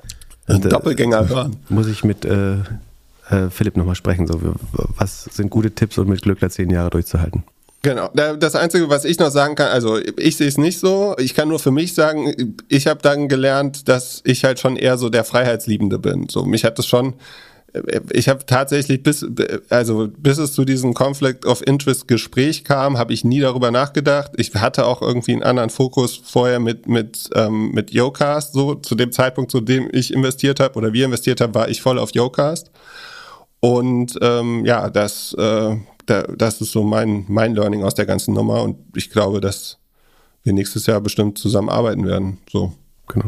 Und, 0.48 0.66
äh, 0.66 0.70
Doppelgänger 0.70 1.30
hören. 1.30 1.56
Muss 1.70 1.88
ich 1.88 2.04
mit 2.04 2.26
äh, 2.26 2.56
äh, 3.30 3.50
Philipp 3.50 3.78
nochmal 3.78 3.96
sprechen. 3.96 4.28
So, 4.28 4.42
was 4.98 5.24
sind 5.24 5.50
gute 5.50 5.72
Tipps, 5.72 5.98
um 5.98 6.10
mit 6.10 6.22
Glückler 6.22 6.50
zehn 6.50 6.70
Jahre 6.70 6.90
durchzuhalten? 6.90 7.44
Genau. 7.84 8.10
Das 8.14 8.56
Einzige, 8.56 8.90
was 8.90 9.04
ich 9.04 9.20
noch 9.20 9.30
sagen 9.30 9.56
kann, 9.56 9.68
also 9.68 10.00
ich 10.18 10.38
sehe 10.38 10.48
es 10.48 10.58
nicht 10.58 10.80
so. 10.80 11.16
Ich 11.20 11.34
kann 11.36 11.50
nur 11.50 11.60
für 11.60 11.70
mich 11.70 11.94
sagen, 11.94 12.56
ich 12.70 12.88
habe 12.88 13.02
dann 13.02 13.28
gelernt, 13.28 13.90
dass 13.90 14.22
ich 14.24 14.46
halt 14.46 14.62
schon 14.62 14.78
eher 14.78 14.98
so 14.98 15.10
der 15.10 15.26
Freiheitsliebende 15.26 16.00
bin. 16.00 16.30
So 16.30 16.46
mich 16.46 16.64
hat 16.64 16.80
das 16.80 16.88
schon. 16.88 17.16
Ich 18.12 18.30
habe 18.30 18.46
tatsächlich 18.46 19.04
bis 19.04 19.26
also 19.70 20.08
bis 20.18 20.38
es 20.38 20.54
zu 20.54 20.64
diesem 20.64 20.94
Conflict 20.94 21.46
of 21.46 21.62
Interest 21.68 22.08
Gespräch 22.08 22.64
kam, 22.64 22.98
habe 22.98 23.12
ich 23.12 23.26
nie 23.26 23.42
darüber 23.42 23.70
nachgedacht. 23.70 24.32
Ich 24.38 24.54
hatte 24.56 24.86
auch 24.86 25.02
irgendwie 25.02 25.34
einen 25.34 25.44
anderen 25.44 25.70
Fokus 25.70 26.16
vorher 26.24 26.62
mit 26.62 26.88
mit 26.88 27.32
ähm, 27.36 27.72
mit 27.72 27.92
Yocast. 27.92 28.54
So 28.54 28.76
zu 28.76 28.96
dem 28.96 29.12
Zeitpunkt, 29.12 29.52
zu 29.52 29.60
dem 29.60 29.90
ich 29.92 30.14
investiert 30.14 30.62
habe 30.62 30.76
oder 30.78 30.94
wir 30.94 31.04
investiert 31.04 31.42
haben, 31.42 31.54
war 31.54 31.68
ich 31.68 31.82
voll 31.82 32.00
auf 32.00 32.12
Yocast. 32.12 32.72
Und 33.60 34.18
ähm, 34.22 34.64
ja, 34.66 34.90
das 34.90 35.34
äh, 35.38 35.76
da, 36.06 36.24
das 36.24 36.62
ist 36.62 36.72
so 36.72 36.84
mein, 36.84 37.26
mein 37.28 37.56
Learning 37.56 37.84
aus 37.84 37.96
der 37.96 38.06
ganzen 38.06 38.34
Nummer 38.34 38.64
und 38.64 38.78
ich 38.96 39.10
glaube, 39.10 39.42
dass 39.42 39.78
wir 40.44 40.54
nächstes 40.54 40.86
Jahr 40.86 41.02
bestimmt 41.02 41.38
zusammenarbeiten 41.38 42.06
werden. 42.06 42.38
So. 42.52 42.74
Genau. 43.08 43.26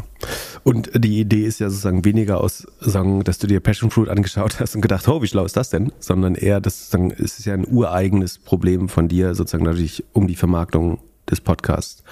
Und 0.64 0.90
die 0.96 1.20
Idee 1.20 1.46
ist 1.46 1.60
ja 1.60 1.70
sozusagen 1.70 2.06
weniger 2.06 2.42
aus, 2.42 2.66
sagen, 2.80 3.24
dass 3.24 3.38
du 3.38 3.48
dir 3.48 3.60
Passion 3.60 3.92
Fruit 3.92 4.10
angeschaut 4.10 4.60
hast 4.60 4.76
und 4.76 4.82
gedacht, 4.82 5.08
oh, 5.08 5.22
wie 5.22 5.28
schlau 5.28 5.46
ist 5.46 5.58
das 5.58 5.70
denn? 5.70 5.92
Sondern 6.00 6.36
eher, 6.36 6.62
das 6.62 6.80
sozusagen, 6.80 7.12
es 7.12 7.40
ist 7.40 7.46
ja 7.46 7.54
ein 7.54 7.68
ureigenes 7.68 8.40
Problem 8.40 8.90
von 8.90 9.08
dir, 9.08 9.36
sozusagen, 9.36 9.66
dass 9.66 9.76
du 9.76 9.82
dich 9.82 10.04
um 10.14 10.28
die 10.28 10.36
Vermarktung 10.36 11.00
des 11.30 11.42
Podcasts 11.42 12.04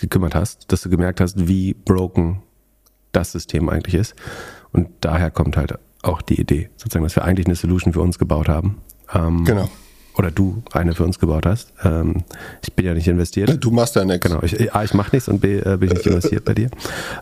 gekümmert 0.00 0.34
hast, 0.34 0.72
dass 0.72 0.82
du 0.82 0.90
gemerkt 0.90 1.20
hast, 1.20 1.46
wie 1.46 1.74
broken 1.74 2.42
das 3.12 3.32
System 3.32 3.68
eigentlich 3.68 3.94
ist. 3.94 4.14
Und 4.72 4.88
daher 5.00 5.30
kommt 5.30 5.56
halt 5.56 5.78
auch 6.02 6.20
die 6.20 6.40
Idee, 6.40 6.70
sozusagen, 6.76 7.04
dass 7.04 7.16
wir 7.16 7.24
eigentlich 7.24 7.46
eine 7.46 7.54
Solution 7.54 7.92
für 7.92 8.00
uns 8.00 8.18
gebaut 8.18 8.48
haben. 8.48 8.78
Ähm, 9.14 9.44
genau 9.44 9.68
oder 10.16 10.30
du 10.30 10.62
eine 10.72 10.94
für 10.94 11.04
uns 11.04 11.18
gebaut 11.18 11.46
hast. 11.46 11.72
Ähm, 11.82 12.24
ich 12.62 12.72
bin 12.72 12.86
ja 12.86 12.94
nicht 12.94 13.08
investiert. 13.08 13.56
Du 13.62 13.70
machst 13.70 13.96
ja 13.96 14.04
nichts. 14.04 14.26
Genau, 14.26 14.42
ich, 14.42 14.72
A, 14.74 14.84
ich 14.84 14.94
mache 14.94 15.10
nichts 15.12 15.28
und 15.28 15.40
B, 15.40 15.58
äh, 15.58 15.76
bin 15.76 15.88
ich 15.88 15.94
nicht 15.94 16.06
investiert 16.06 16.44
bei 16.44 16.54
dir. 16.54 16.70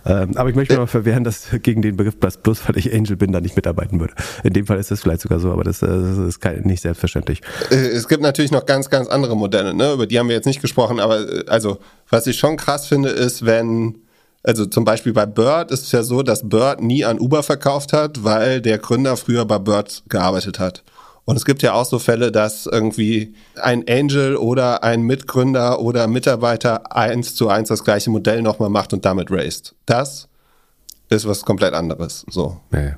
Ähm, 0.05 0.37
aber 0.37 0.51
ich 0.51 0.57
möchte 0.57 0.75
mir 0.75 0.81
mal 0.81 0.87
verwehren, 0.87 1.25
dass 1.25 1.47
gegen 1.63 1.83
den 1.83 1.97
Begriff 1.97 2.17
bloß 2.17 2.69
weil 2.69 2.77
ich 2.77 2.93
Angel 2.93 3.17
bin, 3.17 3.33
da 3.33 3.41
nicht 3.41 3.57
mitarbeiten 3.57 3.99
würde. 3.99 4.15
In 4.45 4.53
dem 4.53 4.67
Fall 4.67 4.79
ist 4.79 4.91
das 4.91 5.01
vielleicht 5.01 5.23
sogar 5.23 5.41
so, 5.41 5.51
aber 5.53 5.65
das, 5.65 5.83
äh, 5.83 5.87
das 5.87 6.19
ist 6.19 6.41
kein, 6.41 6.63
nicht 6.63 6.83
selbstverständlich. 6.83 7.41
Äh, 7.71 7.77
es 7.77 8.09
gibt 8.09 8.23
natürlich 8.23 8.51
noch 8.51 8.67
ganz, 8.67 8.91
ganz 8.91 9.09
andere 9.09 9.37
Modelle, 9.37 9.75
ne? 9.75 9.93
über 9.93 10.07
die 10.07 10.19
haben 10.19 10.29
wir 10.29 10.37
jetzt 10.37 10.47
nicht 10.47 10.61
gesprochen, 10.61 11.01
aber 11.01 11.21
äh, 11.21 11.45
also 11.49 11.79
was 12.09 12.27
ich 12.27 12.39
schon 12.39 12.57
krass 12.57 12.87
finde, 12.87 13.09
ist, 13.09 13.47
wenn 13.47 13.99
also 14.45 14.67
zum 14.67 14.85
Beispiel 14.85 15.13
bei 15.13 15.25
Bird 15.25 15.71
ist 15.71 15.85
es 15.85 15.93
ja 15.93 16.03
so, 16.03 16.23
dass 16.23 16.49
Bird 16.49 16.81
nie 16.81 17.05
an 17.05 17.21
Uber 17.21 17.45
verkauft 17.45 17.93
hat, 17.93 18.25
weil 18.25 18.61
der 18.61 18.79
Gründer 18.79 19.17
früher 19.17 19.45
bei 19.45 19.59
Bird 19.59 20.03
gearbeitet 20.09 20.59
hat. 20.59 20.83
Und 21.25 21.37
es 21.37 21.45
gibt 21.45 21.63
ja 21.63 21.75
auch 21.75 21.85
so 21.85 21.99
Fälle, 21.99 22.33
dass 22.33 22.67
irgendwie 22.67 23.35
ein 23.61 23.85
Angel 23.89 24.37
oder 24.37 24.83
ein 24.83 25.03
Mitgründer 25.03 25.81
oder 25.81 26.09
Mitarbeiter 26.09 26.95
eins 26.97 27.35
zu 27.35 27.49
eins 27.49 27.69
das 27.69 27.85
gleiche 27.85 28.11
Modell 28.11 28.43
nochmal 28.43 28.71
macht 28.71 28.93
und 28.93 29.05
damit 29.05 29.31
raced. 29.31 29.75
Das 29.87 30.29
ist 31.09 31.29
was 31.29 31.45
komplett 31.45 31.75
anderes. 31.75 32.25
So. 32.29 32.61
Ja, 32.73 32.97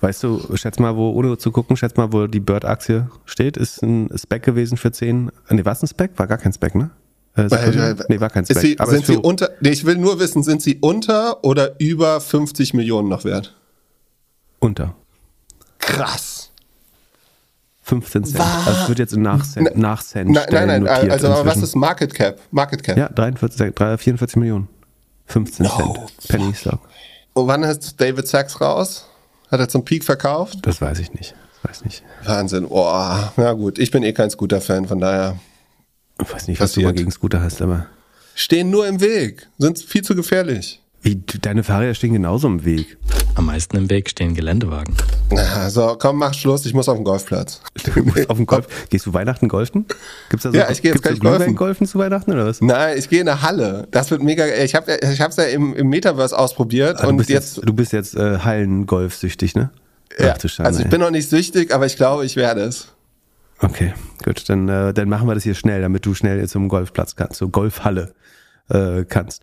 Weißt 0.00 0.22
du, 0.24 0.56
schätz 0.56 0.78
mal, 0.78 0.96
wo, 0.96 1.10
ohne 1.10 1.38
zu 1.38 1.52
gucken, 1.52 1.76
schätz 1.76 1.96
mal, 1.96 2.12
wo 2.12 2.26
die 2.26 2.40
Bird-Aktie 2.40 3.08
steht. 3.24 3.56
Ist 3.56 3.82
ein 3.82 4.10
Spec 4.16 4.42
gewesen 4.42 4.76
für 4.76 4.90
10. 4.90 5.30
Nee, 5.50 5.64
was 5.64 5.82
ein 5.82 5.86
Spec? 5.86 6.12
War 6.16 6.26
gar 6.26 6.38
kein 6.38 6.52
Spec, 6.52 6.74
ne? 6.74 6.90
Äh, 7.36 7.42
äh, 7.42 7.94
nee, 8.08 8.18
war 8.18 8.30
kein 8.30 8.44
Spec. 8.44 8.58
Sie, 8.58 8.76
sind 8.86 9.06
sie 9.06 9.16
unter, 9.16 9.50
nee, 9.60 9.70
ich 9.70 9.84
will 9.84 9.96
nur 9.96 10.18
wissen, 10.18 10.42
sind 10.42 10.62
sie 10.62 10.78
unter 10.80 11.44
oder 11.44 11.78
über 11.80 12.20
50 12.20 12.74
Millionen 12.74 13.08
noch 13.08 13.24
wert? 13.24 13.54
Unter. 14.58 14.96
Krass. 15.78 16.37
15 17.88 18.24
Cent. 18.24 18.38
Was? 18.38 18.66
Also 18.66 18.82
es 18.82 18.88
wird 18.88 18.98
jetzt 18.98 19.16
nach 19.16 19.44
Cent, 19.46 19.76
nach 19.76 20.02
Cent 20.02 20.30
Nein, 20.30 20.46
nein, 20.50 20.66
nein. 20.68 20.82
Notiert 20.82 21.10
also 21.10 21.28
inzwischen. 21.28 21.46
was 21.46 21.56
ist 21.62 21.74
Market 21.74 22.14
Cap? 22.14 22.38
Market 22.50 22.82
Cap. 22.82 22.98
Ja, 22.98 23.08
43, 23.08 23.72
44 23.74 24.36
Millionen. 24.36 24.68
15 25.26 25.64
no. 25.64 25.70
Cent. 26.18 26.28
Penny 26.28 26.54
Stock. 26.54 26.80
Und 27.32 27.46
wann 27.46 27.62
ist 27.62 27.98
David 27.98 28.28
Sachs 28.28 28.60
raus? 28.60 29.06
Hat 29.50 29.60
er 29.60 29.68
zum 29.68 29.84
Peak 29.84 30.04
verkauft? 30.04 30.58
Das 30.62 30.82
weiß 30.82 30.98
ich 30.98 31.14
nicht. 31.14 31.34
weiß 31.62 31.84
nicht. 31.84 32.02
Wahnsinn. 32.24 32.68
Boah, 32.68 33.32
na 33.36 33.52
gut. 33.54 33.78
Ich 33.78 33.90
bin 33.90 34.02
eh 34.02 34.12
kein 34.12 34.28
Scooter-Fan, 34.28 34.86
von 34.86 34.98
daher. 34.98 35.38
Ich 36.20 36.30
weiß 36.30 36.48
nicht, 36.48 36.60
was 36.60 36.72
passiert. 36.72 36.90
du 36.90 36.94
gegen 36.94 37.10
Scooter 37.10 37.40
hast, 37.40 37.62
aber. 37.62 37.86
Stehen 38.34 38.70
nur 38.70 38.86
im 38.86 39.00
Weg. 39.00 39.48
Sind 39.56 39.78
viel 39.78 40.02
zu 40.02 40.14
gefährlich. 40.14 40.82
Wie, 41.00 41.22
deine 41.40 41.62
Fahrräder 41.62 41.94
stehen 41.94 42.12
genauso 42.12 42.48
im 42.48 42.64
Weg. 42.64 42.96
Am 43.36 43.46
meisten 43.46 43.76
im 43.76 43.88
Weg 43.88 44.10
stehen 44.10 44.34
Geländewagen. 44.34 44.96
Na, 45.30 45.70
so, 45.70 45.96
komm, 45.98 46.18
mach 46.18 46.34
Schluss, 46.34 46.66
ich 46.66 46.74
muss 46.74 46.88
auf 46.88 46.96
den 46.96 47.04
Golfplatz. 47.04 47.60
Du 47.84 48.02
musst 48.02 48.28
auf 48.28 48.36
den 48.36 48.46
Golf. 48.46 48.88
Gehst 48.90 49.06
du 49.06 49.14
Weihnachten 49.14 49.48
golfen? 49.48 49.86
Gibt's 50.28 50.42
da 50.42 50.50
so, 50.50 50.58
ja, 50.58 50.68
ich 50.70 50.82
gehe 50.82 50.92
jetzt 50.92 51.02
gleich 51.02 51.20
golfen. 51.20 51.54
golfen 51.54 51.86
zu 51.86 51.98
Weihnachten 51.98 52.32
oder 52.32 52.46
was? 52.46 52.60
Nein, 52.60 52.98
ich 52.98 53.08
gehe 53.08 53.20
in 53.20 53.28
eine 53.28 53.42
Halle. 53.42 53.86
Das 53.92 54.10
wird 54.10 54.22
mega. 54.22 54.44
Ich 54.46 54.74
habe 54.74 54.98
ich 55.00 55.20
hab's 55.20 55.36
ja 55.36 55.44
im, 55.44 55.74
im 55.74 55.88
Metaverse 55.88 56.36
ausprobiert 56.36 56.98
ah, 57.00 57.06
und 57.06 57.18
jetzt, 57.20 57.28
jetzt, 57.28 57.60
Du 57.64 57.72
bist 57.72 57.92
jetzt 57.92 58.16
äh, 58.16 58.38
Hallen-Golf-süchtig, 58.40 59.54
ne? 59.54 59.70
Ja, 60.18 60.34
Ach, 60.36 60.64
also 60.64 60.80
ich 60.80 60.88
bin 60.88 61.00
noch 61.00 61.10
nicht 61.10 61.30
süchtig, 61.30 61.72
aber 61.72 61.86
ich 61.86 61.96
glaube, 61.96 62.24
ich 62.24 62.34
werde 62.34 62.62
es. 62.62 62.88
Okay, 63.60 63.94
gut, 64.24 64.48
dann, 64.48 64.68
äh, 64.68 64.92
dann 64.92 65.08
machen 65.08 65.28
wir 65.28 65.34
das 65.34 65.44
hier 65.44 65.54
schnell, 65.54 65.80
damit 65.80 66.06
du 66.06 66.14
schnell 66.14 66.46
zum 66.48 66.68
Golfplatz 66.68 67.14
kannst, 67.14 67.36
zur 67.36 67.50
Golfhalle 67.50 68.14
äh, 68.68 69.04
kannst. 69.04 69.42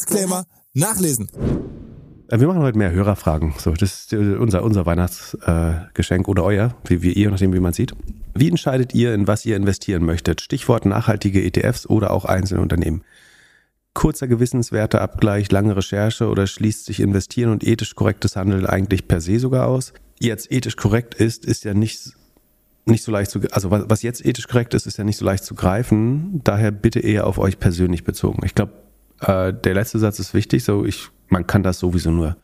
Disclaimer 0.00 0.46
nachlesen. 0.72 1.28
Äh, 2.28 2.40
wir 2.40 2.46
machen 2.46 2.62
heute 2.62 2.78
mehr 2.78 2.90
Hörerfragen. 2.90 3.52
So, 3.58 3.72
das 3.72 4.00
ist 4.00 4.12
äh, 4.14 4.16
unser, 4.16 4.62
unser 4.62 4.86
Weihnachtsgeschenk 4.86 6.26
äh, 6.26 6.30
oder 6.30 6.44
euer, 6.44 6.74
wie, 6.86 7.02
wie 7.02 7.12
ihr, 7.12 7.30
nachdem 7.30 7.52
wie 7.52 7.60
man 7.60 7.74
sieht. 7.74 7.92
Wie 8.34 8.48
entscheidet 8.48 8.94
ihr, 8.94 9.12
in 9.12 9.26
was 9.26 9.44
ihr 9.44 9.56
investieren 9.56 10.04
möchtet? 10.06 10.40
Stichwort 10.40 10.86
nachhaltige 10.86 11.42
ETFs 11.44 11.86
oder 11.86 12.12
auch 12.12 12.24
einzelne 12.24 12.62
Unternehmen. 12.62 13.02
Kurzer 13.92 14.26
Gewissenswerteabgleich, 14.26 15.52
lange 15.52 15.76
Recherche 15.76 16.28
oder 16.28 16.46
schließt 16.46 16.86
sich 16.86 17.00
investieren 17.00 17.50
und 17.50 17.62
ethisch 17.62 17.94
korrektes 17.94 18.36
Handeln 18.36 18.64
eigentlich 18.64 19.06
per 19.06 19.20
se 19.20 19.38
sogar 19.38 19.66
aus? 19.66 19.92
Jetzt 20.18 20.50
ethisch 20.50 20.76
korrekt 20.76 21.14
ist, 21.14 21.44
ist 21.44 21.64
ja 21.64 21.74
nicht, 21.74 22.14
nicht 22.86 23.02
so 23.04 23.12
leicht 23.12 23.32
zu, 23.32 23.40
also 23.50 23.70
was 23.70 24.00
jetzt 24.00 24.24
ethisch 24.24 24.48
korrekt 24.48 24.72
ist, 24.72 24.86
ist 24.86 24.96
ja 24.96 25.04
nicht 25.04 25.18
so 25.18 25.26
leicht 25.26 25.44
zu 25.44 25.54
greifen. 25.54 26.40
Daher 26.42 26.70
bitte 26.70 27.00
eher 27.00 27.26
auf 27.26 27.38
euch 27.38 27.58
persönlich 27.58 28.04
bezogen. 28.04 28.40
Ich 28.46 28.54
glaube, 28.54 28.72
äh, 29.20 29.52
der 29.52 29.74
letzte 29.74 29.98
Satz 29.98 30.18
ist 30.18 30.34
wichtig. 30.34 30.64
So, 30.64 30.84
ich, 30.84 31.08
man 31.28 31.46
kann 31.46 31.62
das 31.62 31.78
sowieso 31.78 32.10
nur 32.10 32.36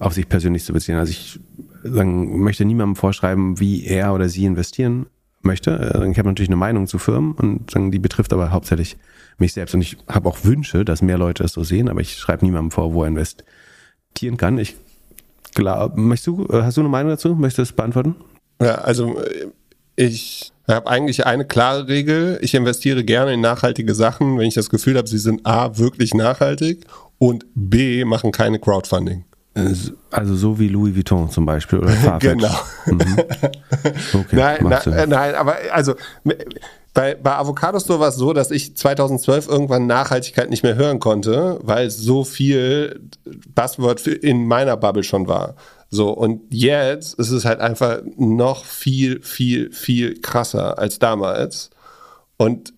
auf 0.00 0.14
sich 0.14 0.28
persönlich 0.28 0.64
zu 0.64 0.72
beziehen. 0.72 0.96
Also 0.96 1.10
ich 1.10 1.40
sagen, 1.82 2.40
möchte 2.40 2.64
niemandem 2.64 2.96
vorschreiben, 2.96 3.60
wie 3.60 3.84
er 3.84 4.14
oder 4.14 4.28
sie 4.28 4.44
investieren 4.44 5.06
möchte. 5.42 5.70
Äh, 5.70 6.10
ich 6.10 6.18
habe 6.18 6.28
natürlich 6.28 6.48
eine 6.48 6.56
Meinung 6.56 6.86
zu 6.86 6.98
Firmen 6.98 7.32
und 7.32 7.70
sagen, 7.70 7.90
die 7.90 7.98
betrifft 7.98 8.32
aber 8.32 8.50
hauptsächlich 8.50 8.96
mich 9.38 9.52
selbst. 9.52 9.74
Und 9.74 9.82
ich 9.82 9.98
habe 10.08 10.28
auch 10.28 10.44
Wünsche, 10.44 10.84
dass 10.84 11.02
mehr 11.02 11.18
Leute 11.18 11.44
es 11.44 11.52
so 11.52 11.64
sehen, 11.64 11.88
aber 11.88 12.00
ich 12.00 12.16
schreibe 12.16 12.44
niemandem 12.44 12.70
vor, 12.70 12.94
wo 12.94 13.02
er 13.02 13.08
investieren 13.08 14.36
kann. 14.36 14.58
Ich 14.58 14.76
glaube, 15.54 16.00
möchtest 16.00 16.28
du, 16.28 16.46
äh, 16.46 16.62
hast 16.62 16.76
du 16.76 16.80
eine 16.82 16.88
Meinung 16.88 17.10
dazu? 17.10 17.34
Möchtest 17.34 17.58
du 17.58 17.62
das 17.62 17.72
beantworten? 17.72 18.16
Ja, 18.60 18.76
also 18.76 19.20
äh, 19.20 19.48
ich 20.66 20.74
habe 20.74 20.86
eigentlich 20.88 21.26
eine 21.26 21.44
klare 21.44 21.88
Regel. 21.88 22.38
Ich 22.40 22.54
investiere 22.54 23.04
gerne 23.04 23.34
in 23.34 23.40
nachhaltige 23.40 23.94
Sachen, 23.94 24.38
wenn 24.38 24.46
ich 24.46 24.54
das 24.54 24.70
Gefühl 24.70 24.96
habe, 24.96 25.08
sie 25.08 25.18
sind 25.18 25.44
A, 25.44 25.76
wirklich 25.76 26.14
nachhaltig 26.14 26.86
und 27.18 27.46
B, 27.54 28.04
machen 28.04 28.32
keine 28.32 28.58
Crowdfunding. 28.58 29.24
Also 30.10 30.34
so 30.34 30.58
wie 30.58 30.68
Louis 30.68 30.96
Vuitton 30.96 31.30
zum 31.30 31.44
Beispiel 31.44 31.80
oder 31.80 31.90
Farfetch. 31.90 32.32
Genau. 32.32 32.54
Mhm. 32.86 33.16
Okay, 34.14 34.36
nein, 34.36 34.58
na, 34.62 35.06
nein, 35.06 35.34
aber 35.34 35.56
also 35.72 35.94
bei, 36.94 37.14
bei 37.14 37.36
Avocado 37.36 37.80
Store 37.80 37.98
war 37.98 38.08
es 38.08 38.16
so, 38.16 38.32
dass 38.32 38.50
ich 38.50 38.76
2012 38.76 39.48
irgendwann 39.48 39.86
Nachhaltigkeit 39.86 40.50
nicht 40.50 40.62
mehr 40.62 40.76
hören 40.76 41.00
konnte, 41.00 41.58
weil 41.62 41.90
so 41.90 42.22
viel 42.22 43.00
Buzzword 43.54 44.06
in 44.06 44.46
meiner 44.46 44.76
Bubble 44.76 45.02
schon 45.02 45.26
war. 45.26 45.56
So, 45.94 46.08
und 46.10 46.40
jetzt 46.48 47.18
ist 47.18 47.30
es 47.30 47.44
halt 47.44 47.60
einfach 47.60 47.98
noch 48.16 48.64
viel, 48.64 49.20
viel, 49.22 49.70
viel 49.72 50.18
krasser 50.22 50.78
als 50.78 50.98
damals. 50.98 51.68
Und 52.38 52.72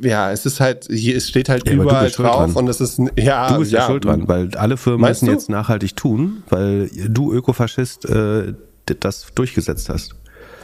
Ja, 0.00 0.30
es 0.30 0.46
ist 0.46 0.60
halt, 0.60 0.86
hier, 0.88 1.16
es 1.16 1.28
steht 1.28 1.48
halt 1.48 1.66
Ja, 1.66 1.74
überall 1.74 2.08
drauf 2.08 2.54
und 2.56 2.68
es 2.68 2.80
ist, 2.80 3.00
ja, 3.18 3.52
Du 3.52 3.58
bist 3.58 3.72
ja, 3.72 3.84
schuld 3.86 4.04
dran, 4.04 4.26
weil 4.28 4.54
alle 4.56 4.76
Firmen 4.76 5.00
Meinst 5.02 5.22
müssen 5.22 5.32
du? 5.32 5.38
jetzt 5.38 5.50
nachhaltig 5.50 5.96
tun, 5.96 6.44
weil 6.48 6.88
du 7.08 7.32
Ökofaschist 7.32 8.04
äh, 8.06 8.54
das 9.00 9.26
durchgesetzt 9.34 9.88
hast. 9.90 10.14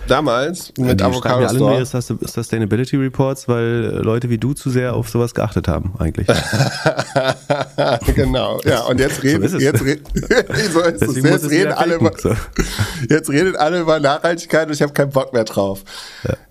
Damals 0.08 0.72
mit 0.78 1.00
die 1.00 1.04
Avocado 1.04 1.40
ja 1.40 1.48
alle 1.48 1.56
Store. 1.56 1.70
mehrere 1.72 1.86
Sus- 1.86 2.32
Sustainability 2.32 2.96
Reports, 2.96 3.48
weil 3.48 3.84
äh, 3.84 3.98
Leute 4.02 4.30
wie 4.30 4.38
du 4.38 4.52
zu 4.52 4.70
sehr 4.70 4.94
auf 4.94 5.08
sowas 5.08 5.34
geachtet 5.34 5.68
haben, 5.68 5.94
eigentlich. 5.98 6.26
genau, 8.14 8.60
ja, 8.64 8.82
und 8.82 9.00
jetzt 9.00 9.22
reden, 9.22 9.42
ist 9.44 9.52
es. 9.54 9.62
jetzt, 9.62 9.84
re 9.84 9.98
so 10.72 10.80
ist 10.80 11.16
jetzt 11.24 11.50
reden 11.50 11.72
alle 11.72 11.96
über, 11.96 12.12
so. 12.16 12.34
jetzt 13.08 13.30
redet 13.30 13.56
alle 13.56 13.80
über 13.80 14.00
Nachhaltigkeit 14.00 14.66
und 14.68 14.74
ich 14.74 14.82
habe 14.82 14.92
keinen 14.92 15.10
Bock 15.10 15.32
mehr 15.32 15.44
drauf. 15.44 15.82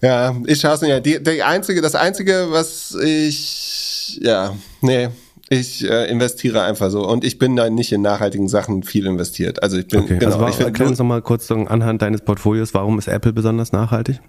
Ja, 0.01 0.35
ich 0.45 0.59
schaue 0.59 0.73
es 0.75 0.81
nicht. 0.81 1.05
Die, 1.05 1.21
die 1.23 1.43
einzige, 1.43 1.81
das 1.81 1.95
einzige, 1.95 2.47
was 2.49 2.95
ich, 3.01 4.19
ja, 4.21 4.55
nee, 4.81 5.09
ich 5.53 5.89
äh, 5.89 6.09
investiere 6.09 6.63
einfach 6.63 6.89
so 6.89 7.07
und 7.07 7.23
ich 7.23 7.37
bin 7.37 7.55
da 7.55 7.69
nicht 7.69 7.91
in 7.91 8.01
nachhaltigen 8.01 8.47
Sachen 8.47 8.83
viel 8.83 9.05
investiert. 9.05 9.61
Also 9.61 9.77
ich 9.77 9.87
bin, 9.87 10.01
Okay, 10.01 10.17
genau, 10.17 10.25
also 10.25 10.39
warum, 10.39 10.49
ich 10.49 10.55
find, 10.57 10.67
erklär 10.69 10.87
uns 10.87 10.99
noch 10.99 11.05
mal 11.05 11.21
kurz 11.21 11.47
so 11.47 11.55
anhand 11.55 12.01
deines 12.01 12.21
Portfolios, 12.21 12.73
warum 12.73 12.97
ist 12.99 13.07
Apple 13.07 13.33
besonders 13.33 13.71
nachhaltig? 13.71 14.19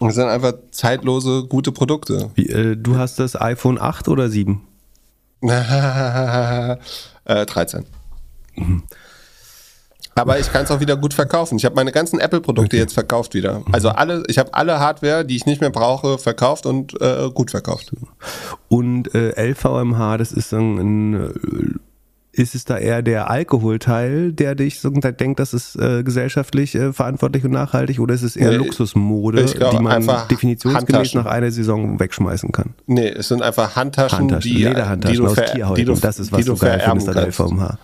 das 0.00 0.14
sind 0.14 0.28
einfach 0.28 0.54
zeitlose, 0.70 1.44
gute 1.46 1.72
Produkte. 1.72 2.30
Wie, 2.34 2.48
äh, 2.48 2.74
du 2.76 2.96
hast 2.96 3.18
das 3.18 3.38
iPhone 3.38 3.78
8 3.78 4.08
oder 4.08 4.30
7? 4.30 4.62
äh, 5.42 6.76
13. 7.46 7.84
Aber 10.14 10.38
ich 10.38 10.52
kann 10.52 10.64
es 10.64 10.70
auch 10.70 10.80
wieder 10.80 10.96
gut 10.96 11.14
verkaufen. 11.14 11.56
Ich 11.56 11.64
habe 11.64 11.74
meine 11.74 11.92
ganzen 11.92 12.20
Apple-Produkte 12.20 12.76
jetzt 12.76 12.94
verkauft 12.94 13.34
wieder. 13.34 13.62
Also 13.72 13.90
alle, 13.90 14.22
ich 14.26 14.38
habe 14.38 14.52
alle 14.54 14.80
Hardware, 14.80 15.24
die 15.24 15.36
ich 15.36 15.46
nicht 15.46 15.60
mehr 15.60 15.70
brauche, 15.70 16.18
verkauft 16.18 16.66
und 16.66 17.00
äh, 17.00 17.30
gut 17.32 17.50
verkauft. 17.50 17.92
Und 18.68 19.14
äh, 19.14 19.50
LVMH, 19.50 20.18
das 20.18 20.32
ist 20.32 20.52
ein, 20.52 20.78
ein 20.78 21.14
äh, 21.14 21.78
ist 22.32 22.54
es 22.54 22.64
da 22.64 22.78
eher 22.78 23.02
der 23.02 23.28
Alkoholteil, 23.28 24.32
der 24.32 24.54
dich 24.54 24.80
so 24.80 24.90
denkt, 24.90 25.40
das 25.40 25.52
ist 25.52 25.76
äh, 25.76 26.02
gesellschaftlich 26.04 26.74
äh, 26.74 26.92
verantwortlich 26.92 27.44
und 27.44 27.50
nachhaltig, 27.50 27.98
oder 27.98 28.14
ist 28.14 28.22
es 28.22 28.36
eher 28.36 28.50
Nee, 28.50 28.56
Luxusmode, 28.56 29.42
ich 29.42 29.54
glaube 29.54 29.78
die 29.78 29.82
man 29.82 30.06
definitionsgemäß 30.30 31.14
nach 31.14 31.26
einer 31.26 31.50
Saison 31.50 31.98
wegschmeißen 31.98 32.52
kann? 32.52 32.74
Nee, 32.86 33.08
es 33.08 33.28
sind 33.28 33.42
einfach 33.42 33.74
Handtaschen, 33.74 34.18
Handtaschen, 34.18 34.52
die, 34.52 34.64
Lederhandtaschen 34.64 35.16
die 35.16 35.22
du 35.22 35.26
aus 35.28 35.50
Tierhäuten, 35.52 36.00
das 36.00 36.20
ist 36.20 36.30
was 36.30 36.38
die 36.38 36.44
du 36.44 36.54
du 36.54 36.60
geil 36.60 36.80
findest 36.84 37.08
an. 37.08 37.28
LVMH. 37.28 37.78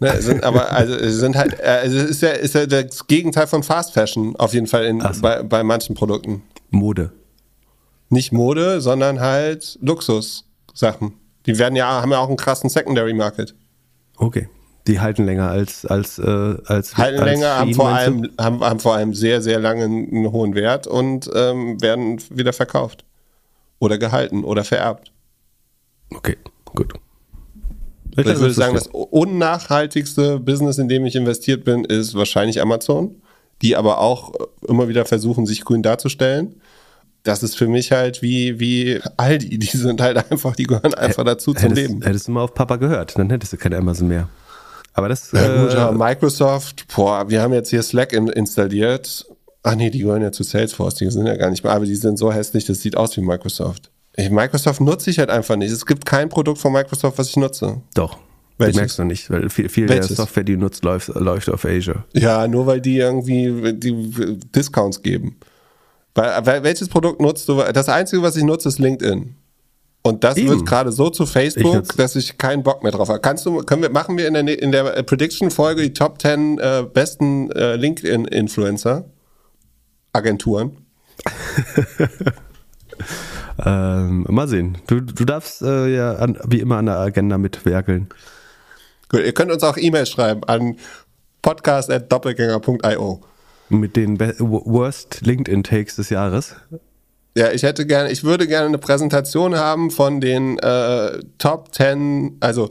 Ne, 0.00 0.20
sind 0.22 0.42
aber 0.44 0.72
also 0.72 0.94
es 0.94 1.16
sind 1.16 1.36
halt 1.36 1.58
äh, 1.60 1.80
also 1.82 1.98
ist 1.98 2.22
ja 2.22 2.30
ist 2.30 2.54
ja 2.54 2.66
das 2.66 3.06
Gegenteil 3.06 3.46
von 3.46 3.62
Fast 3.62 3.92
Fashion 3.92 4.34
auf 4.36 4.54
jeden 4.54 4.66
Fall 4.66 4.84
in, 4.84 5.00
so. 5.00 5.20
bei, 5.20 5.42
bei 5.42 5.62
manchen 5.62 5.94
Produkten. 5.94 6.42
Mode. 6.70 7.12
Nicht 8.08 8.32
Mode, 8.32 8.80
sondern 8.80 9.20
halt 9.20 9.78
Luxussachen. 9.80 11.14
Die 11.46 11.58
werden 11.58 11.76
ja 11.76 12.00
haben 12.00 12.10
ja 12.10 12.18
auch 12.18 12.28
einen 12.28 12.36
krassen 12.36 12.70
Secondary 12.70 13.14
Market. 13.14 13.54
Okay. 14.16 14.48
Die 14.86 14.98
halten 14.98 15.24
länger 15.24 15.48
als 15.48 15.86
als 15.86 16.18
äh, 16.18 16.56
als 16.66 16.96
halten 16.96 17.20
als 17.20 17.24
länger, 17.24 17.56
haben 17.56 17.74
vor, 17.74 17.88
allem, 17.88 18.30
haben, 18.38 18.60
haben 18.60 18.80
vor 18.80 18.94
allem 18.94 19.14
sehr, 19.14 19.40
sehr 19.40 19.60
lange 19.60 19.84
einen 19.84 20.32
hohen 20.32 20.54
Wert 20.54 20.86
und 20.86 21.30
ähm, 21.34 21.80
werden 21.80 22.20
wieder 22.30 22.52
verkauft. 22.52 23.04
Oder 23.78 23.98
gehalten 23.98 24.44
oder 24.44 24.64
vererbt. 24.64 25.12
Okay, 26.10 26.36
gut. 26.64 26.94
Ich, 28.16 28.26
würde 28.26 28.52
sagen, 28.52 28.74
das 28.74 28.88
unnachhaltigste 28.88 30.38
Business, 30.38 30.78
in 30.78 30.88
dem 30.88 31.06
ich 31.06 31.16
investiert 31.16 31.64
bin, 31.64 31.84
ist 31.84 32.14
wahrscheinlich 32.14 32.60
Amazon, 32.60 33.22
die 33.62 33.76
aber 33.76 33.98
auch 33.98 34.32
immer 34.68 34.88
wieder 34.88 35.04
versuchen, 35.06 35.46
sich 35.46 35.64
grün 35.64 35.82
darzustellen. 35.82 36.56
Das 37.22 37.42
ist 37.42 37.56
für 37.56 37.68
mich 37.68 37.92
halt 37.92 38.20
wie, 38.20 38.58
wie 38.60 39.00
Aldi. 39.16 39.58
Die 39.58 39.76
sind 39.76 40.00
halt 40.00 40.30
einfach, 40.30 40.56
die 40.56 40.64
gehören 40.64 40.94
einfach 40.94 41.24
dazu 41.24 41.54
zum 41.54 41.70
hättest, 41.70 41.88
Leben. 41.88 42.02
hättest 42.02 42.28
du 42.28 42.32
mal 42.32 42.42
auf 42.42 42.54
Papa 42.54 42.76
gehört, 42.76 43.18
dann 43.18 43.30
hättest 43.30 43.52
du 43.52 43.56
kein 43.56 43.72
Amazon 43.72 44.08
mehr. 44.08 44.28
Aber 44.94 45.08
das 45.08 45.32
Ja, 45.32 45.64
gut, 45.64 45.74
äh, 45.74 45.92
Microsoft, 45.92 46.84
boah, 46.94 47.28
wir 47.30 47.40
haben 47.40 47.54
jetzt 47.54 47.70
hier 47.70 47.82
Slack 47.82 48.12
in, 48.12 48.28
installiert. 48.28 49.24
Ach 49.62 49.76
nee, 49.76 49.90
die 49.90 50.00
gehören 50.00 50.22
ja 50.22 50.32
zu 50.32 50.42
Salesforce, 50.42 50.96
die 50.96 51.10
sind 51.10 51.26
ja 51.26 51.36
gar 51.36 51.48
nicht 51.50 51.62
mehr, 51.62 51.72
aber 51.72 51.86
die 51.86 51.94
sind 51.94 52.18
so 52.18 52.32
hässlich, 52.32 52.66
das 52.66 52.80
sieht 52.80 52.96
aus 52.96 53.16
wie 53.16 53.20
Microsoft. 53.20 53.91
Ich, 54.16 54.30
Microsoft 54.30 54.80
nutze 54.80 55.10
ich 55.10 55.18
halt 55.18 55.30
einfach 55.30 55.56
nicht. 55.56 55.70
Es 55.70 55.86
gibt 55.86 56.04
kein 56.04 56.28
Produkt 56.28 56.58
von 56.58 56.72
Microsoft, 56.72 57.18
was 57.18 57.28
ich 57.28 57.36
nutze. 57.36 57.80
Doch. 57.94 58.18
Welches? 58.58 58.74
Die 58.74 58.80
merkst 58.80 58.98
du 58.98 59.04
nicht, 59.04 59.30
weil 59.30 59.48
viel, 59.48 59.68
viel 59.68 59.86
der? 59.86 60.02
Software, 60.02 60.44
die 60.44 60.54
du 60.54 60.60
nutzt, 60.60 60.84
läuft, 60.84 61.08
läuft 61.08 61.48
auf 61.48 61.64
Azure. 61.64 62.04
Ja, 62.12 62.46
nur 62.46 62.66
weil 62.66 62.80
die 62.80 62.98
irgendwie 62.98 63.72
die 63.72 64.38
Discounts 64.54 65.02
geben. 65.02 65.36
Weil, 66.14 66.62
welches 66.62 66.88
Produkt 66.88 67.20
nutzt 67.22 67.48
du? 67.48 67.62
Das 67.72 67.88
Einzige, 67.88 68.22
was 68.22 68.36
ich 68.36 68.44
nutze, 68.44 68.68
ist 68.68 68.78
LinkedIn. 68.78 69.34
Und 70.02 70.24
das 70.24 70.36
Eben. 70.36 70.50
wird 70.50 70.66
gerade 70.66 70.92
so 70.92 71.08
zu 71.10 71.22
Ich 71.22 71.30
Facebook, 71.30 71.74
nutze- 71.74 71.96
dass 71.96 72.14
ich 72.16 72.36
keinen 72.36 72.62
Bock 72.62 72.82
mehr 72.82 72.92
drauf 72.92 73.08
habe. 73.08 73.20
Kannst 73.20 73.46
du, 73.46 73.58
können 73.62 73.82
wir, 73.82 73.90
machen 73.90 74.18
wir 74.18 74.28
in 74.28 74.34
der, 74.34 74.62
in 74.62 74.72
der 74.72 75.02
Prediction-Folge 75.04 75.80
die 75.82 75.92
Top 75.94 76.20
10 76.20 76.58
äh, 76.58 76.84
besten 76.92 77.50
äh, 77.52 77.76
LinkedIn-Influencer? 77.76 79.06
Agenturen. 80.12 80.76
Ähm, 83.64 84.24
mal 84.28 84.48
sehen. 84.48 84.78
Du, 84.86 85.00
du 85.00 85.24
darfst 85.24 85.62
äh, 85.62 85.88
ja 85.94 86.14
an, 86.16 86.38
wie 86.46 86.60
immer 86.60 86.78
an 86.78 86.86
der 86.86 86.98
Agenda 86.98 87.38
mitwerkeln. 87.38 88.08
Gut, 89.08 89.20
ihr 89.20 89.32
könnt 89.32 89.52
uns 89.52 89.62
auch 89.62 89.76
E-Mails 89.76 90.10
schreiben 90.10 90.42
an 90.44 90.76
podcast.doppelgänger.io. 91.42 93.20
Mit 93.68 93.96
den 93.96 94.18
be- 94.18 94.34
Worst 94.38 95.20
LinkedIn-Takes 95.24 95.96
des 95.96 96.10
Jahres. 96.10 96.54
Ja, 97.36 97.50
ich 97.50 97.62
hätte 97.62 97.86
gerne, 97.86 98.10
ich 98.10 98.24
würde 98.24 98.46
gerne 98.46 98.66
eine 98.66 98.78
Präsentation 98.78 99.54
haben 99.56 99.90
von 99.90 100.20
den 100.20 100.58
äh, 100.58 101.20
Top 101.38 101.74
10, 101.74 102.36
also 102.40 102.68